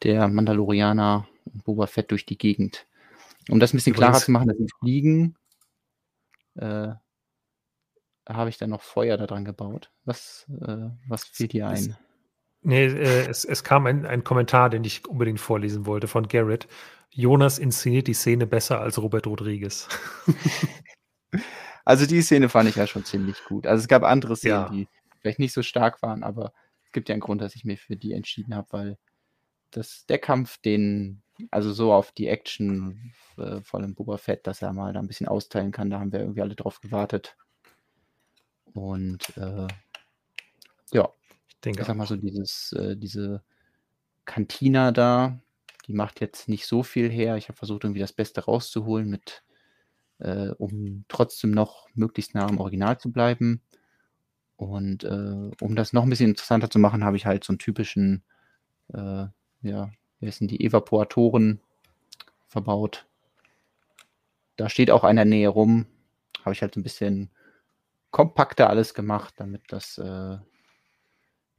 der 0.03 0.29
Mandalorianer 0.29 1.27
Boba 1.65 1.87
Fett 1.87 2.11
durch 2.11 2.27
die 2.27 2.39
Gegend. 2.39 2.87
Um 3.49 3.61
das 3.61 3.73
ein 3.73 3.77
bisschen 3.77 3.95
klarer 3.95 4.11
Übrigens- 4.13 4.25
zu 4.25 4.31
machen, 4.33 4.49
dass 4.49 4.57
sie 4.57 4.69
fliegen, 4.81 5.37
äh, 6.57 6.89
habe 8.29 8.49
ich 8.49 8.57
dann 8.59 8.71
noch 8.71 8.83
Feuer 8.83 9.17
da 9.19 9.27
dran 9.27 9.45
gebaut. 9.45 9.91
Was, 10.05 10.47
äh, 10.67 10.89
was 11.09 11.25
fehlt 11.25 11.53
dir 11.53 11.69
ein? 11.69 11.97
Nee, 12.63 12.87
äh, 12.87 13.27
es, 13.29 13.45
es 13.45 13.63
kam 13.65 13.87
ein, 13.87 14.07
ein 14.07 14.25
Kommentar, 14.25 14.71
den 14.71 14.85
ich 14.85 15.07
unbedingt 15.07 15.41
vorlesen 15.41 15.85
wollte 15.85 16.09
von 16.09 16.27
Garrett. 16.29 16.67
Jonas 17.11 17.59
inszeniert 17.59 18.07
die 18.07 18.15
Szene 18.15 18.47
besser 18.47 18.81
als 18.81 18.99
Robert 19.01 19.27
Rodriguez. 19.27 19.89
Also 21.87 22.07
die 22.07 22.23
Szene 22.23 22.49
fand 22.49 22.69
ich 22.71 22.77
ja 22.77 22.87
schon 22.87 23.05
ziemlich 23.05 23.37
gut. 23.45 23.67
Also 23.67 23.83
es 23.83 23.89
gab 23.89 24.05
andere 24.05 24.37
Szenen, 24.37 24.55
Ja. 24.55 24.69
die 24.71 24.89
vielleicht 25.21 25.39
nicht 25.39 25.53
so 25.53 25.63
stark 25.63 26.01
waren, 26.03 26.23
aber 26.23 26.55
gibt 26.95 27.11
ja 27.11 27.13
einen 27.15 27.21
Grund, 27.21 27.43
dass 27.43 27.55
ich 27.57 27.67
mich 27.67 27.83
für 27.83 27.97
die 27.97 28.13
entschieden 28.15 28.55
habe, 28.55 28.69
weil 28.71 28.99
das, 29.71 30.07
der 30.07 30.19
Kampf, 30.19 30.59
den, 30.59 31.23
also 31.51 31.73
so 31.73 31.93
auf 31.93 32.13
die 32.13 32.29
Action 32.29 33.13
äh, 33.37 33.61
von 33.61 33.83
dem 33.83 33.95
Boba 33.95 34.17
Fett, 34.17 34.47
dass 34.47 34.63
er 34.63 34.73
mal 34.73 34.95
da 34.95 35.01
ein 35.01 35.09
bisschen 35.09 35.29
austeilen 35.29 35.73
kann, 35.73 35.91
da 35.91 36.01
haben 36.01 36.13
wir 36.13 36.21
irgendwie 36.21 36.41
alle 36.43 36.55
drauf 36.57 36.81
gewartet. 36.81 37.37
Und 38.73 39.37
äh, 39.37 39.69
ja, 40.93 41.11
Ich 41.49 41.61
denke, 41.61 41.81
ich 41.81 41.87
sag 41.87 41.97
mal 41.97 42.07
so, 42.07 42.17
dieses, 42.17 42.73
äh, 42.73 42.97
diese 42.97 43.43
Cantina 44.25 44.93
da, 44.93 45.41
die 45.87 45.93
macht 45.95 46.21
jetzt 46.21 46.49
nicht 46.49 46.67
so 46.67 46.83
viel 46.83 47.11
her. 47.11 47.37
Ich 47.37 47.49
habe 47.49 47.59
versucht, 47.59 47.85
irgendwie 47.85 48.01
das 48.01 48.13
Beste 48.13 48.45
rauszuholen, 48.45 49.09
mit, 49.09 49.45
äh, 50.19 50.51
um 50.59 51.05
trotzdem 51.09 51.51
noch 51.51 51.89
möglichst 51.95 52.35
nah 52.35 52.47
am 52.47 52.59
Original 52.59 52.99
zu 52.99 53.13
bleiben. 53.13 53.63
Und 54.57 55.05
äh, 55.05 55.51
um 55.61 55.75
das 55.75 55.93
noch 55.93 56.05
ein 56.05 56.11
bisschen 56.11 56.31
interessanter 56.31 56.71
zu 56.71 56.79
machen, 56.79 57.05
habe 57.05 57.17
ich 57.17 57.27
halt 57.27 57.45
so 57.45 57.53
einen 57.53 57.59
typischen, 57.59 58.23
äh, 58.93 59.27
ja, 59.63 59.91
wie 60.21 60.27
heißen 60.27 60.47
die, 60.47 60.65
Evaporatoren 60.65 61.61
verbaut. 62.47 63.07
Da 64.57 64.69
steht 64.69 64.91
auch 64.91 65.05
einer 65.05 65.25
Nähe 65.25 65.49
rum. 65.49 65.87
Habe 66.45 66.53
ich 66.53 66.63
halt 66.63 66.75
so 66.75 66.81
ein 66.81 66.85
bisschen 66.85 67.31
kompakter 68.11 68.71
alles 68.71 68.95
gemacht, 68.95 69.35
damit 69.39 69.63
das 69.69 69.99
äh, 69.99 70.39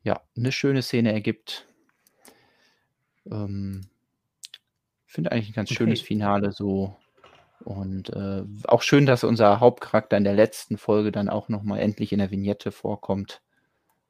ja 0.04 0.22
eine 0.38 0.52
schöne 0.54 0.82
Szene 0.82 1.12
ergibt. 1.12 1.68
Ähm, 3.30 3.82
Finde 5.06 5.32
eigentlich 5.32 5.50
ein 5.50 5.54
ganz 5.54 5.70
Okay. 5.70 5.78
schönes 5.78 6.02
Finale 6.02 6.52
so. 6.52 6.96
Und 7.64 8.10
äh, 8.10 8.44
auch 8.66 8.82
schön, 8.82 9.06
dass 9.06 9.24
unser 9.24 9.60
Hauptcharakter 9.60 10.18
in 10.18 10.24
der 10.24 10.34
letzten 10.34 10.78
Folge 10.78 11.12
dann 11.12 11.30
auch 11.30 11.50
nochmal 11.50 11.80
endlich 11.80 12.12
in 12.12 12.20
der 12.20 12.32
Vignette 12.32 12.72
vorkommt. 12.72 13.42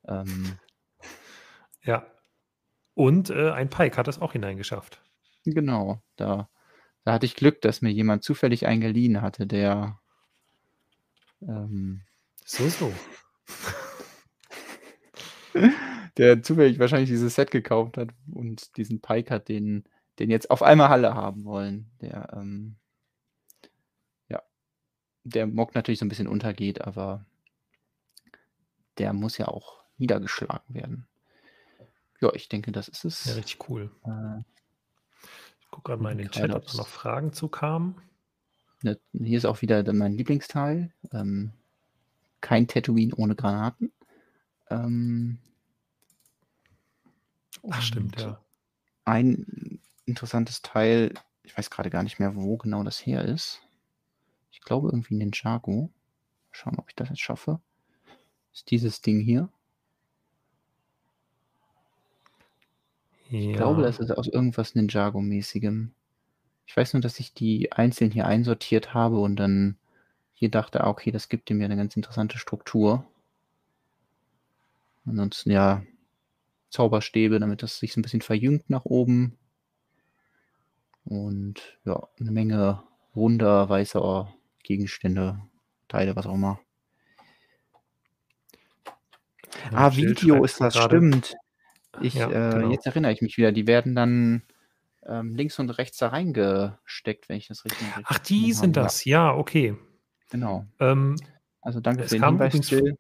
Ähm, 0.08 0.58
ja. 1.84 2.06
Und 2.94 3.30
äh, 3.30 3.52
ein 3.52 3.70
Pike 3.70 3.98
hat 3.98 4.08
es 4.08 4.22
auch 4.22 4.34
hineingeschafft. 4.34 5.02
genau, 5.46 6.02
da, 6.16 6.50
da 7.04 7.14
hatte 7.14 7.26
ich 7.26 7.36
Glück, 7.36 7.62
dass 7.62 7.82
mir 7.82 7.92
jemand 7.92 8.24
zufällig 8.24 8.66
einen 8.66 8.82
geliehen 8.82 9.22
hatte, 9.22 9.46
der 9.46 10.00
ähm, 11.42 12.02
So, 12.46 12.68
so. 12.70 12.94
der 16.18 16.42
zufällig 16.44 16.80
wahrscheinlich 16.80 17.10
dieses 17.10 17.36
Set 17.36 17.52
gekauft 17.52 17.98
hat 17.98 18.10
und 18.32 18.78
diesen 18.78 19.02
Pike 19.02 19.34
hat, 19.34 19.50
den, 19.50 19.84
den 20.20 20.30
jetzt 20.30 20.50
auf 20.50 20.64
einmal 20.64 20.90
Halle 20.90 21.14
haben 21.16 21.46
wollen. 21.46 21.92
Der, 22.02 22.34
ähm, 22.34 22.78
der 25.26 25.48
Mock 25.48 25.76
natürlich 25.76 26.00
so 26.00 26.06
ein 26.06 26.10
bisschen 26.10 26.28
untergeht, 26.28 26.82
aber 26.82 27.26
der 28.98 29.12
muss 29.12 29.38
ja 29.38 29.48
auch 29.48 29.84
niedergeschlagen 29.98 30.74
werden. 30.74 31.08
Ja, 32.22 32.34
ich 32.34 32.48
denke, 32.48 32.72
das 32.72 32.88
ist 32.88 33.04
es. 33.04 33.26
Ja, 33.26 33.34
richtig 33.34 33.70
cool. 33.70 33.92
Äh, 34.06 34.40
Ich 35.62 35.70
gucke 35.70 35.90
gerade 35.90 36.02
mal 36.02 36.12
in 36.12 36.20
den 36.20 36.32
Chat, 36.32 36.52
ob 36.52 36.66
da 36.66 36.78
noch 36.78 36.88
Fragen 36.88 37.34
zu 37.34 37.50
kamen. 37.50 38.02
ne, 38.82 39.00
hier 39.12 39.38
ist 39.38 39.46
auch 39.46 39.62
wieder 39.62 39.92
mein 39.94 40.16
Lieblingsteil. 40.16 40.94
Ähm, 41.12 41.52
kein 42.40 42.68
Tatooine 42.68 43.16
ohne 43.16 43.36
Granaten. 43.36 43.92
Ähm, 44.70 45.40
Ach, 47.70 47.82
stimmt, 47.82 48.22
ja. 48.22 48.40
Ein 49.06 49.82
interessantes 50.06 50.62
Teil, 50.62 51.14
ich 51.44 51.58
weiß 51.58 51.70
gerade 51.72 51.90
gar 51.90 52.04
nicht 52.04 52.20
mehr, 52.20 52.36
wo 52.36 52.58
genau 52.58 52.84
das 52.84 53.06
her 53.06 53.26
ist. 53.26 53.62
Ich 54.56 54.62
glaube 54.62 54.88
irgendwie 54.88 55.16
Ninjago. 55.16 55.90
Schauen, 56.52 56.80
ob 56.80 56.88
ich 56.88 56.96
das 56.96 57.10
jetzt 57.10 57.20
schaffe. 57.20 57.60
Ist 58.54 58.72
dieses 58.72 59.02
Ding 59.02 59.20
hier. 59.20 59.50
Ich 63.30 63.54
glaube, 63.54 63.82
Ja. 63.82 63.88
das 63.88 64.00
ist 64.00 64.12
aus 64.12 64.28
irgendwas 64.28 64.74
Ninjago-mäßigem. 64.74 65.90
Ich 66.66 66.78
weiß 66.78 66.94
nur, 66.94 67.02
dass 67.02 67.20
ich 67.20 67.34
die 67.34 67.74
einzeln 67.74 68.12
hier 68.12 68.28
einsortiert 68.28 68.94
habe 68.94 69.20
und 69.20 69.36
dann 69.36 69.78
hier 70.34 70.50
dachte, 70.50 70.82
ah, 70.86 70.88
okay, 70.90 71.12
das 71.12 71.28
gibt 71.28 71.50
dem 71.50 71.60
ja 71.60 71.66
eine 71.66 71.76
ganz 71.76 71.98
interessante 71.98 72.38
Struktur. 72.38 73.06
Ansonsten 75.06 75.52
ja 75.52 75.84
Zauberstäbe, 76.70 77.40
damit 77.40 77.62
das 77.62 77.78
sich 77.80 77.92
so 77.92 78.00
ein 78.00 78.04
bisschen 78.04 78.22
verjüngt 78.22 78.70
nach 78.70 78.86
oben. 78.86 79.38
Und 81.04 81.78
ja, 81.84 82.08
eine 82.20 82.32
Menge 82.32 82.84
runder, 83.16 83.68
weißer 83.68 84.34
Gegenstände, 84.66 85.40
Teile, 85.88 86.16
was 86.16 86.26
auch 86.26 86.34
immer. 86.34 86.60
Ja, 89.72 89.78
Ah, 89.78 89.96
Video 89.96 90.44
ist 90.44 90.60
das, 90.60 90.74
gerade- 90.74 90.98
stimmt. 90.98 91.36
Ich, 92.02 92.16
Ja, 92.16 92.28
äh, 92.30 92.54
genau. 92.56 92.72
Jetzt 92.72 92.86
erinnere 92.86 93.14
ich 93.14 93.22
mich 93.22 93.38
wieder. 93.38 93.52
Die 93.54 93.68
werden 93.68 93.96
dann 93.96 94.44
ähm, 95.08 95.34
links 95.36 95.60
und 95.60 95.70
rechts 95.70 95.98
da 95.98 96.10
reingesteckt, 96.10 97.30
wenn 97.30 97.38
ich 97.38 97.48
das 97.48 97.64
richtig 97.64 97.88
Ach, 98.04 98.20
die 98.20 98.42
habe, 98.44 98.54
sind 98.54 98.76
ja. 98.76 98.84
das. 98.84 99.06
Ja, 99.06 99.34
okay. 99.34 99.76
Genau. 100.30 100.66
Ähm, 100.80 101.16
Also 101.62 101.80
danke 101.80 102.04
für 102.04 102.10
den 102.10 102.22
kam 102.22 102.42
Hinweis, 102.42 102.70
Jill. 102.70 102.98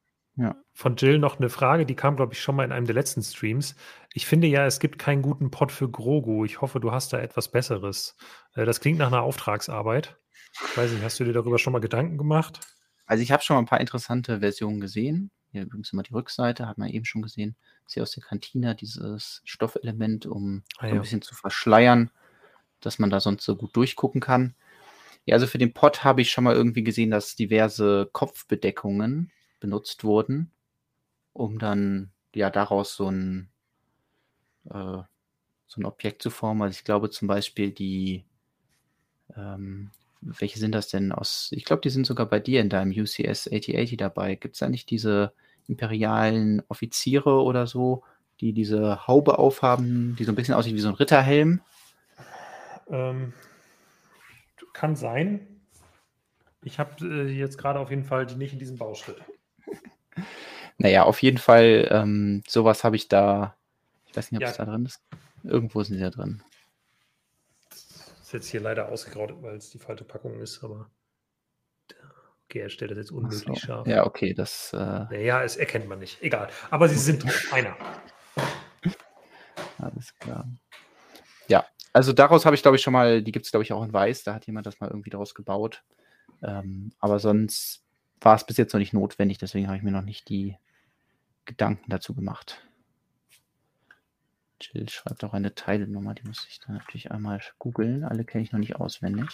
von 0.73 0.95
Jill 0.95 1.19
noch 1.19 1.39
eine 1.39 1.49
Frage, 1.49 1.85
die 1.85 1.95
kam, 1.95 2.15
glaube 2.15 2.33
ich, 2.33 2.41
schon 2.41 2.55
mal 2.55 2.63
in 2.63 2.71
einem 2.71 2.85
der 2.85 2.95
letzten 2.95 3.21
Streams. 3.21 3.75
Ich 4.13 4.25
finde 4.25 4.47
ja, 4.47 4.65
es 4.65 4.79
gibt 4.79 4.97
keinen 4.99 5.21
guten 5.23 5.51
Pod 5.51 5.71
für 5.73 5.89
Grogu. 5.89 6.45
Ich 6.45 6.61
hoffe, 6.61 6.79
du 6.79 6.91
hast 6.93 7.11
da 7.11 7.19
etwas 7.19 7.49
Besseres. 7.49 8.15
Äh, 8.53 8.65
das 8.65 8.79
klingt 8.79 8.99
nach 8.99 9.07
einer 9.07 9.23
Auftragsarbeit. 9.23 10.17
Ich 10.63 10.77
weiß 10.77 10.91
nicht, 10.91 11.03
hast 11.03 11.19
du 11.19 11.23
dir 11.23 11.33
darüber 11.33 11.59
schon 11.59 11.73
mal 11.73 11.79
Gedanken 11.79 12.17
gemacht? 12.17 12.59
Also 13.05 13.21
ich 13.23 13.31
habe 13.31 13.43
schon 13.43 13.55
mal 13.55 13.61
ein 13.61 13.67
paar 13.67 13.79
interessante 13.81 14.39
Versionen 14.39 14.79
gesehen. 14.79 15.31
Hier 15.51 15.63
übrigens 15.63 15.93
immer 15.93 16.03
die 16.03 16.13
Rückseite, 16.13 16.67
hat 16.67 16.77
man 16.77 16.89
eben 16.89 17.05
schon 17.05 17.21
gesehen. 17.21 17.55
Das 17.83 17.91
ist 17.91 17.93
hier 17.93 18.03
aus 18.03 18.11
der 18.11 18.23
Kantine, 18.23 18.75
dieses 18.75 19.41
Stoffelement, 19.45 20.25
um 20.25 20.63
Ah, 20.77 20.87
ein 20.87 20.95
ja. 20.95 21.01
bisschen 21.01 21.21
zu 21.21 21.35
verschleiern, 21.35 22.09
dass 22.81 22.99
man 22.99 23.09
da 23.09 23.19
sonst 23.19 23.45
so 23.45 23.55
gut 23.55 23.75
durchgucken 23.75 24.21
kann. 24.21 24.55
Ja, 25.25 25.35
also 25.35 25.47
für 25.47 25.57
den 25.57 25.73
Pod 25.73 26.03
habe 26.03 26.21
ich 26.21 26.31
schon 26.31 26.43
mal 26.43 26.55
irgendwie 26.55 26.83
gesehen, 26.83 27.11
dass 27.11 27.35
diverse 27.35 28.09
Kopfbedeckungen 28.11 29.31
benutzt 29.59 30.03
wurden, 30.03 30.51
um 31.33 31.59
dann 31.59 32.11
ja 32.33 32.49
daraus 32.49 32.95
so 32.95 33.09
ein, 33.09 33.49
äh, 34.65 35.01
so 35.67 35.81
ein 35.81 35.85
Objekt 35.85 36.21
zu 36.21 36.29
formen. 36.29 36.63
Also 36.63 36.77
ich 36.77 36.83
glaube 36.83 37.09
zum 37.09 37.27
Beispiel 37.27 37.71
die, 37.71 38.25
ähm, 39.35 39.91
welche 40.25 40.59
sind 40.59 40.73
das 40.73 40.87
denn 40.87 41.11
aus? 41.11 41.49
Ich 41.51 41.65
glaube, 41.65 41.81
die 41.81 41.89
sind 41.89 42.05
sogar 42.05 42.25
bei 42.25 42.39
dir 42.39 42.61
in 42.61 42.69
deinem 42.69 42.91
UCS 42.91 43.47
8080 43.47 43.97
dabei. 43.97 44.35
Gibt 44.35 44.55
es 44.55 44.59
da 44.59 44.69
nicht 44.69 44.89
diese 44.89 45.31
imperialen 45.67 46.61
Offiziere 46.67 47.41
oder 47.41 47.67
so, 47.67 48.03
die 48.41 48.51
diese 48.53 49.07
Haube 49.07 49.39
aufhaben, 49.39 50.15
die 50.17 50.23
so 50.23 50.31
ein 50.31 50.35
bisschen 50.35 50.55
aussieht 50.55 50.75
wie 50.75 50.79
so 50.79 50.89
ein 50.89 50.95
Ritterhelm? 50.95 51.61
Ähm, 52.89 53.33
kann 54.73 54.95
sein. 54.95 55.47
Ich 56.63 56.79
habe 56.79 57.05
äh, 57.05 57.31
jetzt 57.31 57.57
gerade 57.57 57.79
auf 57.79 57.89
jeden 57.89 58.03
Fall 58.03 58.25
die 58.25 58.35
nicht 58.35 58.53
in 58.53 58.59
diesem 58.59 58.77
Bauschritt. 58.77 59.17
Naja, 60.77 61.03
auf 61.03 61.21
jeden 61.21 61.37
Fall, 61.37 61.87
ähm, 61.89 62.43
sowas 62.47 62.83
habe 62.83 62.97
ich 62.97 63.07
da. 63.07 63.55
Ich 64.07 64.17
weiß 64.17 64.31
nicht, 64.31 64.39
ob 64.39 64.43
Ja. 64.43 64.49
es 64.49 64.57
da 64.57 64.65
drin 64.65 64.85
ist. 64.85 65.01
Irgendwo 65.43 65.81
sind 65.83 65.95
sie 65.95 66.03
da 66.03 66.09
drin. 66.09 66.43
Jetzt 68.35 68.47
hier 68.47 68.59
leider 68.59 68.89
ausgegraut, 68.89 69.33
weil 69.41 69.55
es 69.55 69.69
die 69.69 69.79
falsche 69.79 70.03
Packung 70.03 70.41
ist, 70.41 70.61
aber. 70.61 70.91
Okay, 72.45 72.59
er 72.59 72.69
stellt 72.69 72.91
das 72.91 72.97
jetzt 72.97 73.11
unmöglich 73.11 73.43
so. 73.43 73.55
scharf. 73.55 73.87
Ja, 73.87 74.05
okay, 74.05 74.33
das. 74.33 74.73
Äh, 74.73 74.77
Naja, 74.77 75.41
es 75.41 75.55
erkennt 75.55 75.87
man 75.87 75.99
nicht. 75.99 76.21
Egal. 76.21 76.49
Aber 76.69 76.89
sie 76.89 76.97
sind. 76.97 77.25
Einer. 77.53 77.75
Alles 79.77 80.13
klar. 80.19 80.47
Ja, 81.47 81.65
also 81.93 82.11
daraus 82.11 82.45
habe 82.45 82.55
ich, 82.55 82.61
glaube 82.61 82.75
ich, 82.75 82.83
schon 82.83 82.93
mal, 82.93 83.23
die 83.23 83.31
gibt 83.31 83.45
es, 83.45 83.51
glaube 83.51 83.63
ich, 83.63 83.71
auch 83.71 83.83
in 83.83 83.93
Weiß, 83.93 84.23
da 84.23 84.33
hat 84.33 84.45
jemand 84.47 84.65
das 84.67 84.79
mal 84.79 84.89
irgendwie 84.89 85.09
daraus 85.09 85.33
gebaut. 85.33 85.83
Ähm, 86.43 86.91
aber 86.99 87.19
sonst 87.19 87.83
war 88.19 88.35
es 88.35 88.45
bis 88.45 88.57
jetzt 88.57 88.73
noch 88.73 88.79
nicht 88.79 88.93
notwendig, 88.93 89.37
deswegen 89.37 89.67
habe 89.67 89.77
ich 89.77 89.83
mir 89.83 89.91
noch 89.91 90.01
nicht 90.01 90.27
die 90.27 90.57
Gedanken 91.45 91.89
dazu 91.89 92.13
gemacht. 92.13 92.64
Jill 94.61 94.87
schreibt 94.89 95.23
auch 95.23 95.33
eine 95.33 95.53
Teilenummer, 95.53 96.13
die 96.13 96.23
muss 96.23 96.47
ich 96.49 96.59
dann 96.59 96.75
natürlich 96.75 97.11
einmal 97.11 97.41
googeln. 97.59 98.03
Alle 98.03 98.23
kenne 98.23 98.43
ich 98.43 98.51
noch 98.51 98.59
nicht 98.59 98.77
auswendig. 98.77 99.29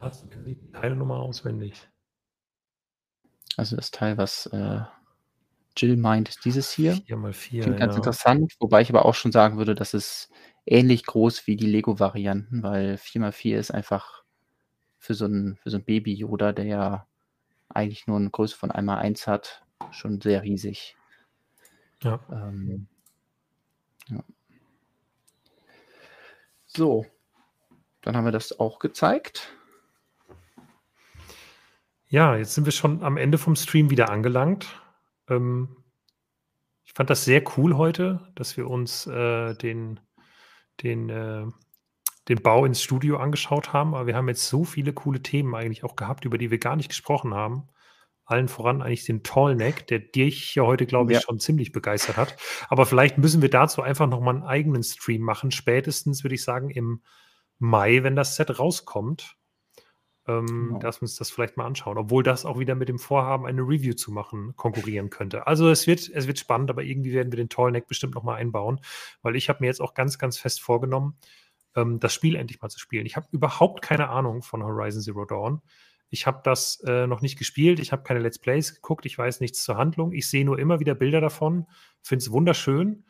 Hast 0.00 0.24
du 0.24 0.38
die 0.42 0.58
Teilnummer 0.72 1.16
auswendig? 1.16 1.88
Also 3.56 3.76
das 3.76 3.90
Teil, 3.90 4.18
was 4.18 4.46
äh, 4.46 4.80
Jill 5.76 5.96
meint, 5.96 6.28
ist 6.28 6.44
dieses 6.44 6.70
hier. 6.70 6.96
4 7.06 7.16
mal 7.16 7.32
4. 7.32 7.62
Klingt 7.62 7.78
ganz 7.78 7.94
ja. 7.94 7.96
interessant, 7.98 8.52
wobei 8.60 8.82
ich 8.82 8.90
aber 8.90 9.06
auch 9.06 9.14
schon 9.14 9.32
sagen 9.32 9.56
würde, 9.56 9.74
das 9.74 9.94
ist 9.94 10.30
ähnlich 10.66 11.04
groß 11.06 11.46
wie 11.46 11.56
die 11.56 11.66
Lego-Varianten, 11.66 12.62
weil 12.62 12.94
4x4 12.96 13.56
ist 13.56 13.70
einfach 13.70 14.24
für 14.98 15.14
so 15.14 15.26
ein, 15.26 15.56
für 15.62 15.70
so 15.70 15.78
ein 15.78 15.84
Baby-Yoda, 15.84 16.52
der 16.52 16.64
ja 16.66 17.06
eigentlich 17.68 18.06
nur 18.06 18.18
eine 18.18 18.30
Größe 18.30 18.56
von 18.56 18.70
1x1 18.70 19.26
hat, 19.26 19.63
schon 19.92 20.20
sehr 20.20 20.42
riesig. 20.42 20.96
Ja. 22.02 22.20
Ähm, 22.30 22.86
ja. 24.08 24.22
So, 26.66 27.06
dann 28.02 28.16
haben 28.16 28.24
wir 28.24 28.32
das 28.32 28.58
auch 28.58 28.78
gezeigt. 28.78 29.54
Ja, 32.08 32.36
jetzt 32.36 32.54
sind 32.54 32.64
wir 32.64 32.72
schon 32.72 33.02
am 33.02 33.16
Ende 33.16 33.38
vom 33.38 33.56
Stream 33.56 33.90
wieder 33.90 34.10
angelangt. 34.10 34.80
Ähm, 35.28 35.76
ich 36.84 36.92
fand 36.92 37.10
das 37.10 37.24
sehr 37.24 37.42
cool 37.56 37.76
heute, 37.76 38.30
dass 38.34 38.56
wir 38.56 38.68
uns 38.68 39.06
äh, 39.06 39.54
den, 39.54 39.98
den, 40.82 41.08
äh, 41.08 41.46
den 42.28 42.42
Bau 42.42 42.64
ins 42.66 42.82
Studio 42.82 43.16
angeschaut 43.16 43.72
haben. 43.72 43.94
Aber 43.94 44.06
wir 44.06 44.14
haben 44.14 44.28
jetzt 44.28 44.48
so 44.48 44.64
viele 44.64 44.92
coole 44.92 45.22
Themen 45.22 45.54
eigentlich 45.54 45.82
auch 45.82 45.96
gehabt, 45.96 46.24
über 46.24 46.38
die 46.38 46.50
wir 46.50 46.58
gar 46.58 46.76
nicht 46.76 46.88
gesprochen 46.88 47.34
haben. 47.34 47.68
Allen 48.26 48.48
voran 48.48 48.80
eigentlich 48.82 49.04
den 49.04 49.22
Tallneck, 49.22 49.86
der 49.86 49.98
dich 49.98 50.54
ja 50.54 50.62
heute, 50.64 50.86
glaube 50.86 51.12
ich, 51.12 51.18
Ja. 51.18 51.22
schon 51.22 51.40
ziemlich 51.40 51.72
begeistert 51.72 52.16
hat. 52.16 52.36
Aber 52.68 52.86
vielleicht 52.86 53.18
müssen 53.18 53.42
wir 53.42 53.50
dazu 53.50 53.82
einfach 53.82 54.06
nochmal 54.08 54.34
einen 54.36 54.44
eigenen 54.44 54.82
Stream 54.82 55.22
machen. 55.22 55.50
Spätestens, 55.50 56.24
würde 56.24 56.34
ich 56.34 56.42
sagen, 56.42 56.70
im 56.70 57.02
Mai, 57.58 58.02
wenn 58.02 58.16
das 58.16 58.36
Set 58.36 58.58
rauskommt. 58.58 59.36
Ähm, 60.26 60.46
Genau. 60.68 60.78
Dass 60.78 60.98
wir 60.98 61.02
uns 61.02 61.16
das 61.16 61.30
vielleicht 61.30 61.58
mal 61.58 61.66
anschauen, 61.66 61.98
obwohl 61.98 62.22
das 62.22 62.46
auch 62.46 62.58
wieder 62.58 62.74
mit 62.74 62.88
dem 62.88 62.98
Vorhaben, 62.98 63.44
eine 63.44 63.60
Review 63.60 63.92
zu 63.92 64.10
machen, 64.10 64.54
konkurrieren 64.56 65.10
könnte. 65.10 65.46
Also 65.46 65.68
es 65.68 65.86
wird, 65.86 66.08
es 66.08 66.26
wird 66.26 66.38
spannend, 66.38 66.70
aber 66.70 66.82
irgendwie 66.82 67.12
werden 67.12 67.30
wir 67.30 67.36
den 67.36 67.50
Tallneck 67.50 67.86
bestimmt 67.88 68.14
nochmal 68.14 68.36
einbauen, 68.36 68.80
weil 69.20 69.36
ich 69.36 69.50
habe 69.50 69.58
mir 69.60 69.66
jetzt 69.66 69.82
auch 69.82 69.92
ganz, 69.92 70.18
ganz 70.18 70.38
fest 70.38 70.62
vorgenommen, 70.62 71.18
ähm, 71.76 72.00
das 72.00 72.14
Spiel 72.14 72.36
endlich 72.36 72.62
mal 72.62 72.70
zu 72.70 72.78
spielen. 72.80 73.04
Ich 73.04 73.16
habe 73.16 73.26
überhaupt 73.32 73.82
keine 73.82 74.08
Ahnung 74.08 74.40
von 74.42 74.62
Horizon 74.64 75.02
Zero 75.02 75.26
Dawn. 75.26 75.60
Ich 76.14 76.28
habe 76.28 76.42
das 76.44 76.80
äh, 76.86 77.08
noch 77.08 77.22
nicht 77.22 77.36
gespielt, 77.36 77.80
ich 77.80 77.90
habe 77.90 78.04
keine 78.04 78.20
Let's 78.20 78.38
Plays 78.38 78.72
geguckt, 78.72 79.04
ich 79.04 79.18
weiß 79.18 79.40
nichts 79.40 79.64
zur 79.64 79.76
Handlung. 79.76 80.12
Ich 80.12 80.28
sehe 80.30 80.44
nur 80.44 80.60
immer 80.60 80.78
wieder 80.78 80.94
Bilder 80.94 81.20
davon, 81.20 81.66
finde 82.02 82.22
es 82.22 82.30
wunderschön. 82.30 83.04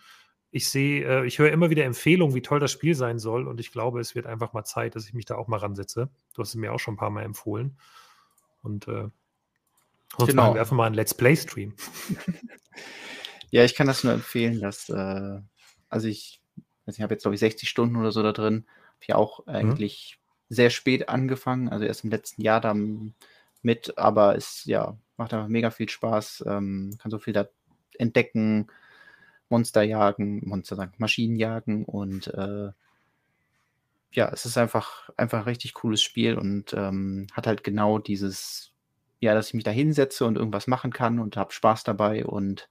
Ich 0.51 0.71
sehe, 0.71 1.05
äh, 1.07 1.27
ich 1.27 1.39
höre 1.39 1.53
immer 1.53 1.69
wieder 1.69 1.85
Empfehlungen, 1.85 2.35
wie 2.35 2.41
toll 2.41 2.61
das 2.61 2.73
Spiel 2.73 2.95
sein 2.95 3.19
soll 3.19 3.47
und 3.47 3.61
ich 3.61 3.73
glaube, 3.73 4.01
es 4.01 4.15
wird 4.15 4.25
einfach 4.25 4.55
mal 4.55 4.65
Zeit, 4.65 4.97
dass 4.97 5.07
ich 5.07 5.13
mich 5.13 5.27
da 5.27 5.35
auch 5.37 5.49
mal 5.49 5.59
ransetze. 5.59 6.09
Du 6.33 6.41
hast 6.41 6.49
es 6.49 6.55
mir 6.55 6.73
auch 6.73 6.79
schon 6.81 6.95
ein 6.95 6.97
paar 6.97 7.11
Mal 7.11 7.25
empfohlen. 7.25 7.77
Und 8.63 8.89
äh, 8.89 9.09
sonst 10.17 10.31
Genau. 10.31 10.45
machen 10.45 10.55
wir 10.55 10.61
einfach 10.63 10.77
mal 10.77 10.87
einen 10.87 10.95
Let's 10.95 11.15
Play-Stream. 11.15 11.75
Ja, 13.51 13.63
ich 13.63 13.77
kann 13.77 13.87
das 13.87 14.03
nur 14.03 14.13
empfehlen, 14.13 14.61
dass, 14.61 14.89
äh, 14.89 15.41
also 15.89 16.09
ich, 16.09 16.41
nicht, 16.87 16.99
ich 16.99 17.03
habe 17.03 17.15
jetzt, 17.15 17.23
glaube 17.23 17.37
ich, 17.37 17.41
60 17.41 17.69
Stunden 17.69 17.95
oder 17.95 18.11
so 18.11 18.21
da 18.21 18.33
drin. 18.33 18.67
Habe 18.95 19.05
ja 19.07 19.15
auch 19.15 19.47
eigentlich 19.47 20.19
sehr 20.49 20.71
spät 20.71 21.09
angefangen, 21.09 21.69
also 21.69 21.85
erst 21.85 22.05
im 22.05 22.11
letzten 22.11 22.43
Jahr 22.43 22.61
da 22.61 22.75
mit, 23.63 23.99
aber 23.99 24.37
es 24.37 24.65
ja, 24.65 24.97
macht 25.17 25.33
einfach 25.33 25.49
mega 25.49 25.71
viel 25.71 25.89
Spaß, 25.89 26.45
ähm, 26.47 26.97
kann 27.01 27.11
so 27.11 27.19
viel 27.19 27.33
da 27.33 27.47
entdecken, 27.99 28.69
Monster 29.49 29.83
jagen, 29.83 30.47
Monster 30.47 30.77
sagen, 30.77 30.95
Maschinen 30.99 31.37
jagen 31.37 31.85
und 31.85 32.29
äh, 32.29 32.71
ja, 34.13 34.31
es 34.33 34.47
ist 34.47 34.57
einfach, 34.57 35.11
einfach 35.17 35.39
ein 35.39 35.45
richtig 35.45 35.75
cooles 35.75 36.03
Spiel 36.03 36.39
und 36.39 36.73
ähm, 36.73 37.27
hat 37.33 37.47
halt 37.47 37.65
genau 37.65 37.99
dieses, 37.99 38.73
ja, 39.21 39.35
dass 39.35 39.49
ich 39.49 39.55
mich 39.55 39.65
da 39.65 39.71
hinsetze 39.71 40.25
und 40.25 40.37
irgendwas 40.37 40.67
machen 40.67 40.93
kann 40.93 41.19
und 41.19 41.37
habe 41.37 41.53
Spaß 41.53 41.85
dabei 41.85 42.25
und 42.25 42.69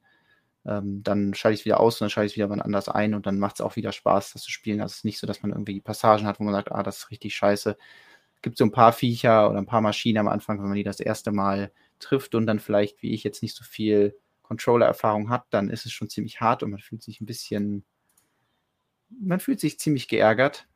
ähm, 0.65 1.03
dann 1.03 1.33
schalte 1.33 1.55
ich 1.55 1.61
es 1.61 1.65
wieder 1.65 1.79
aus 1.79 1.95
und 1.95 2.05
dann 2.05 2.09
schalte 2.09 2.27
ich 2.27 2.33
es 2.33 2.37
wieder 2.37 2.49
wann 2.49 2.61
anders 2.61 2.89
ein 2.89 3.13
und 3.13 3.25
dann 3.25 3.39
macht 3.39 3.55
es 3.55 3.61
auch 3.61 3.75
wieder 3.75 3.91
Spaß, 3.91 4.33
das 4.33 4.43
zu 4.43 4.51
spielen. 4.51 4.81
Also 4.81 4.93
es 4.93 4.97
ist 4.97 5.05
nicht 5.05 5.19
so, 5.19 5.27
dass 5.27 5.43
man 5.43 5.51
irgendwie 5.51 5.81
Passagen 5.81 6.25
hat, 6.25 6.39
wo 6.39 6.43
man 6.43 6.53
sagt, 6.53 6.71
ah, 6.71 6.83
das 6.83 6.99
ist 6.99 7.11
richtig 7.11 7.35
scheiße. 7.35 7.77
gibt 8.41 8.57
so 8.57 8.65
ein 8.65 8.71
paar 8.71 8.93
Viecher 8.93 9.49
oder 9.49 9.59
ein 9.59 9.65
paar 9.65 9.81
Maschinen 9.81 10.19
am 10.19 10.27
Anfang, 10.27 10.59
wenn 10.59 10.67
man 10.67 10.75
die 10.75 10.83
das 10.83 10.99
erste 10.99 11.31
Mal 11.31 11.71
trifft 11.99 12.35
und 12.35 12.47
dann 12.47 12.59
vielleicht, 12.59 13.01
wie 13.01 13.13
ich 13.13 13.23
jetzt 13.23 13.41
nicht 13.41 13.55
so 13.55 13.63
viel 13.63 14.17
Controller-Erfahrung 14.43 15.29
hat, 15.29 15.45
dann 15.49 15.69
ist 15.69 15.85
es 15.85 15.91
schon 15.91 16.09
ziemlich 16.09 16.41
hart 16.41 16.63
und 16.63 16.71
man 16.71 16.79
fühlt 16.79 17.03
sich 17.03 17.21
ein 17.21 17.25
bisschen, 17.25 17.85
man 19.09 19.39
fühlt 19.39 19.59
sich 19.59 19.79
ziemlich 19.79 20.07
geärgert. 20.07 20.67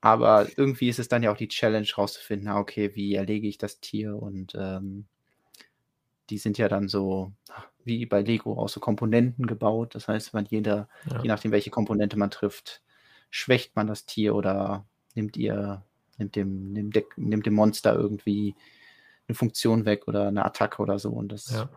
Aber 0.00 0.46
irgendwie 0.56 0.88
ist 0.88 1.00
es 1.00 1.08
dann 1.08 1.24
ja 1.24 1.32
auch 1.32 1.36
die 1.36 1.48
Challenge 1.48 1.88
rauszufinden, 1.96 2.50
okay, 2.50 2.94
wie 2.94 3.14
erlege 3.14 3.48
ich 3.48 3.58
das 3.58 3.80
Tier 3.80 4.16
und 4.16 4.54
ähm, 4.56 5.06
die 6.30 6.38
sind 6.38 6.56
ja 6.56 6.68
dann 6.68 6.88
so 6.88 7.32
wie 7.88 8.06
bei 8.06 8.20
Lego 8.20 8.54
aus 8.54 8.72
so 8.72 8.80
Komponenten 8.80 9.46
gebaut. 9.46 9.94
Das 9.94 10.06
heißt, 10.06 10.34
wenn 10.34 10.44
jeder, 10.44 10.88
ja. 11.10 11.22
je 11.22 11.28
nachdem, 11.28 11.50
welche 11.50 11.70
Komponente 11.70 12.16
man 12.16 12.30
trifft, 12.30 12.82
schwächt 13.30 13.74
man 13.74 13.86
das 13.86 14.06
Tier 14.06 14.34
oder 14.34 14.86
nimmt 15.14 15.36
ihr, 15.36 15.82
nimmt 16.18 16.36
dem, 16.36 16.72
nimmt, 16.72 16.94
de, 16.94 17.04
nimmt 17.16 17.46
dem 17.46 17.54
Monster 17.54 17.94
irgendwie 17.94 18.54
eine 19.26 19.34
Funktion 19.34 19.84
weg 19.84 20.06
oder 20.06 20.28
eine 20.28 20.44
Attacke 20.44 20.80
oder 20.80 20.98
so. 20.98 21.10
Und 21.10 21.32
das, 21.32 21.50
ja. 21.50 21.68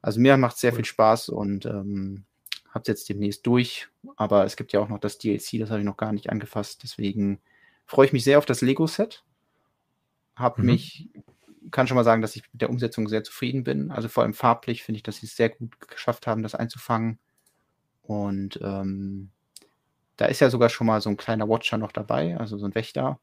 also 0.00 0.20
mir 0.20 0.36
macht 0.36 0.56
sehr 0.56 0.72
cool. 0.72 0.76
viel 0.76 0.84
Spaß 0.86 1.28
und 1.28 1.66
ähm, 1.66 2.24
habe 2.70 2.82
es 2.82 2.88
jetzt 2.88 3.08
demnächst 3.08 3.46
durch. 3.46 3.88
Aber 4.16 4.44
es 4.44 4.56
gibt 4.56 4.72
ja 4.72 4.80
auch 4.80 4.88
noch 4.88 4.98
das 4.98 5.18
DLC, 5.18 5.58
das 5.58 5.70
habe 5.70 5.80
ich 5.80 5.86
noch 5.86 5.96
gar 5.96 6.12
nicht 6.12 6.30
angefasst. 6.30 6.82
Deswegen 6.82 7.40
freue 7.84 8.06
ich 8.06 8.12
mich 8.12 8.24
sehr 8.24 8.38
auf 8.38 8.46
das 8.46 8.62
Lego-Set. 8.62 9.24
Habe 10.34 10.62
mhm. 10.62 10.66
mich 10.66 11.10
kann 11.70 11.86
schon 11.86 11.96
mal 11.96 12.04
sagen, 12.04 12.22
dass 12.22 12.36
ich 12.36 12.42
mit 12.52 12.60
der 12.60 12.70
Umsetzung 12.70 13.08
sehr 13.08 13.24
zufrieden 13.24 13.64
bin. 13.64 13.90
Also 13.90 14.08
vor 14.08 14.22
allem 14.22 14.34
farblich 14.34 14.82
finde 14.82 14.96
ich, 14.96 15.02
dass 15.02 15.16
sie 15.16 15.26
es 15.26 15.36
sehr 15.36 15.50
gut 15.50 15.88
geschafft 15.88 16.26
haben, 16.26 16.42
das 16.42 16.54
einzufangen. 16.54 17.18
Und 18.02 18.58
ähm, 18.62 19.30
da 20.16 20.26
ist 20.26 20.40
ja 20.40 20.50
sogar 20.50 20.68
schon 20.68 20.86
mal 20.86 21.00
so 21.00 21.10
ein 21.10 21.16
kleiner 21.16 21.48
Watcher 21.48 21.78
noch 21.78 21.92
dabei, 21.92 22.36
also 22.36 22.58
so 22.58 22.66
ein 22.66 22.74
Wächter. 22.74 23.20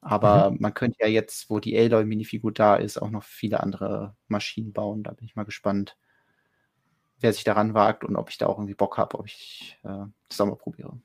Aber 0.00 0.50
mhm. 0.50 0.58
man 0.60 0.74
könnte 0.74 0.98
ja 1.00 1.08
jetzt, 1.08 1.50
wo 1.50 1.60
die 1.60 1.78
Aloy-Minifigur 1.78 2.52
da 2.52 2.76
ist, 2.76 2.98
auch 3.00 3.10
noch 3.10 3.24
viele 3.24 3.60
andere 3.60 4.14
Maschinen 4.28 4.72
bauen. 4.72 5.02
Da 5.02 5.12
bin 5.12 5.26
ich 5.26 5.36
mal 5.36 5.44
gespannt, 5.44 5.96
wer 7.20 7.32
sich 7.32 7.44
daran 7.44 7.74
wagt 7.74 8.04
und 8.04 8.16
ob 8.16 8.30
ich 8.30 8.38
da 8.38 8.46
auch 8.46 8.58
irgendwie 8.58 8.74
Bock 8.74 8.98
habe, 8.98 9.18
ob 9.18 9.26
ich 9.26 9.78
äh, 9.84 10.04
das 10.28 10.40
auch 10.40 10.46
mal 10.46 10.56
probiere. 10.56 10.98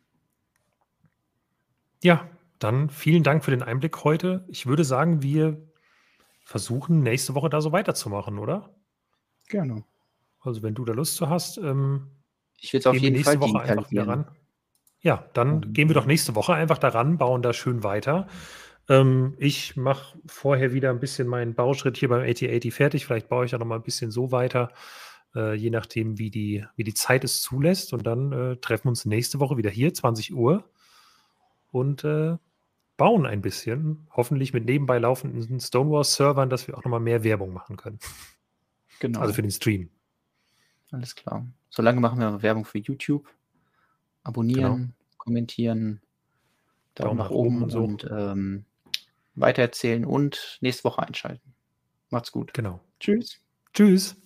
Ja, 2.03 2.29
dann 2.59 2.89
vielen 2.89 3.23
Dank 3.23 3.43
für 3.43 3.51
den 3.51 3.63
Einblick 3.63 4.03
heute. 4.03 4.45
Ich 4.47 4.65
würde 4.65 4.83
sagen, 4.83 5.21
wir 5.21 5.70
versuchen, 6.51 7.01
nächste 7.01 7.33
Woche 7.33 7.49
da 7.49 7.61
so 7.61 7.71
weiterzumachen, 7.71 8.37
oder? 8.37 8.75
Gerne. 9.47 9.83
Also, 10.39 10.61
wenn 10.61 10.75
du 10.75 10.85
da 10.85 10.93
Lust 10.93 11.15
zu 11.15 11.29
hast, 11.29 11.57
ähm, 11.57 12.07
ich 12.59 12.73
will 12.73 12.81
auf 12.85 12.95
jeden 12.95 13.15
nächste 13.15 13.39
Fall 13.39 13.49
Woche 13.49 13.61
einfach 13.61 13.89
wieder 13.89 14.07
ran. 14.07 14.27
Ja, 14.99 15.25
dann 15.33 15.57
mhm. 15.57 15.73
gehen 15.73 15.89
wir 15.89 15.95
doch 15.95 16.05
nächste 16.05 16.35
Woche 16.35 16.53
einfach 16.53 16.77
daran, 16.77 17.17
bauen 17.17 17.41
da 17.41 17.53
schön 17.53 17.83
weiter. 17.83 18.27
Ähm, 18.87 19.35
ich 19.37 19.75
mache 19.75 20.19
vorher 20.27 20.73
wieder 20.73 20.89
ein 20.91 20.99
bisschen 20.99 21.27
meinen 21.27 21.55
Bauschritt 21.55 21.97
hier 21.97 22.09
beim 22.09 22.21
8080 22.21 22.73
fertig. 22.73 23.05
Vielleicht 23.05 23.29
baue 23.29 23.45
ich 23.45 23.51
ja 23.51 23.57
noch 23.57 23.65
mal 23.65 23.75
ein 23.75 23.83
bisschen 23.83 24.11
so 24.11 24.31
weiter, 24.31 24.71
äh, 25.35 25.55
je 25.55 25.69
nachdem, 25.69 26.19
wie 26.19 26.29
die, 26.29 26.65
wie 26.75 26.83
die 26.83 26.93
Zeit 26.93 27.23
es 27.23 27.41
zulässt. 27.41 27.93
Und 27.93 28.05
dann 28.05 28.31
äh, 28.31 28.57
treffen 28.57 28.85
wir 28.85 28.89
uns 28.89 29.05
nächste 29.05 29.39
Woche 29.39 29.57
wieder 29.57 29.69
hier, 29.69 29.93
20 29.93 30.33
Uhr. 30.35 30.69
Und 31.71 32.03
äh, 32.03 32.37
bauen 33.01 33.25
ein 33.25 33.41
bisschen, 33.41 34.05
hoffentlich 34.11 34.53
mit 34.53 34.65
nebenbei 34.65 34.99
laufenden 34.99 35.59
Stonewall-Servern, 35.59 36.51
dass 36.51 36.67
wir 36.67 36.77
auch 36.77 36.83
nochmal 36.83 36.99
mehr 36.99 37.23
Werbung 37.23 37.51
machen 37.51 37.75
können. 37.75 37.97
Genau. 38.99 39.21
Also 39.21 39.33
für 39.33 39.41
den 39.41 39.49
Stream. 39.49 39.89
Alles 40.91 41.15
klar. 41.15 41.47
Solange 41.71 41.99
machen 41.99 42.19
wir 42.19 42.43
Werbung 42.43 42.63
für 42.63 42.77
YouTube. 42.77 43.27
Abonnieren, 44.21 44.75
genau. 44.75 44.93
kommentieren, 45.17 45.99
Daumen, 46.93 47.07
Daumen 47.07 47.17
nach, 47.17 47.31
oben, 47.31 47.63
und, 47.63 47.69
so. 47.71 47.83
und 47.83 48.07
ähm, 48.11 48.65
weitererzählen 49.33 50.05
und 50.05 50.59
nächste 50.61 50.83
Woche 50.83 51.01
einschalten. 51.01 51.55
Macht's 52.11 52.31
gut. 52.31 52.53
Genau. 52.53 52.81
Tschüss. 52.99 53.39
Tschüss. 53.73 54.20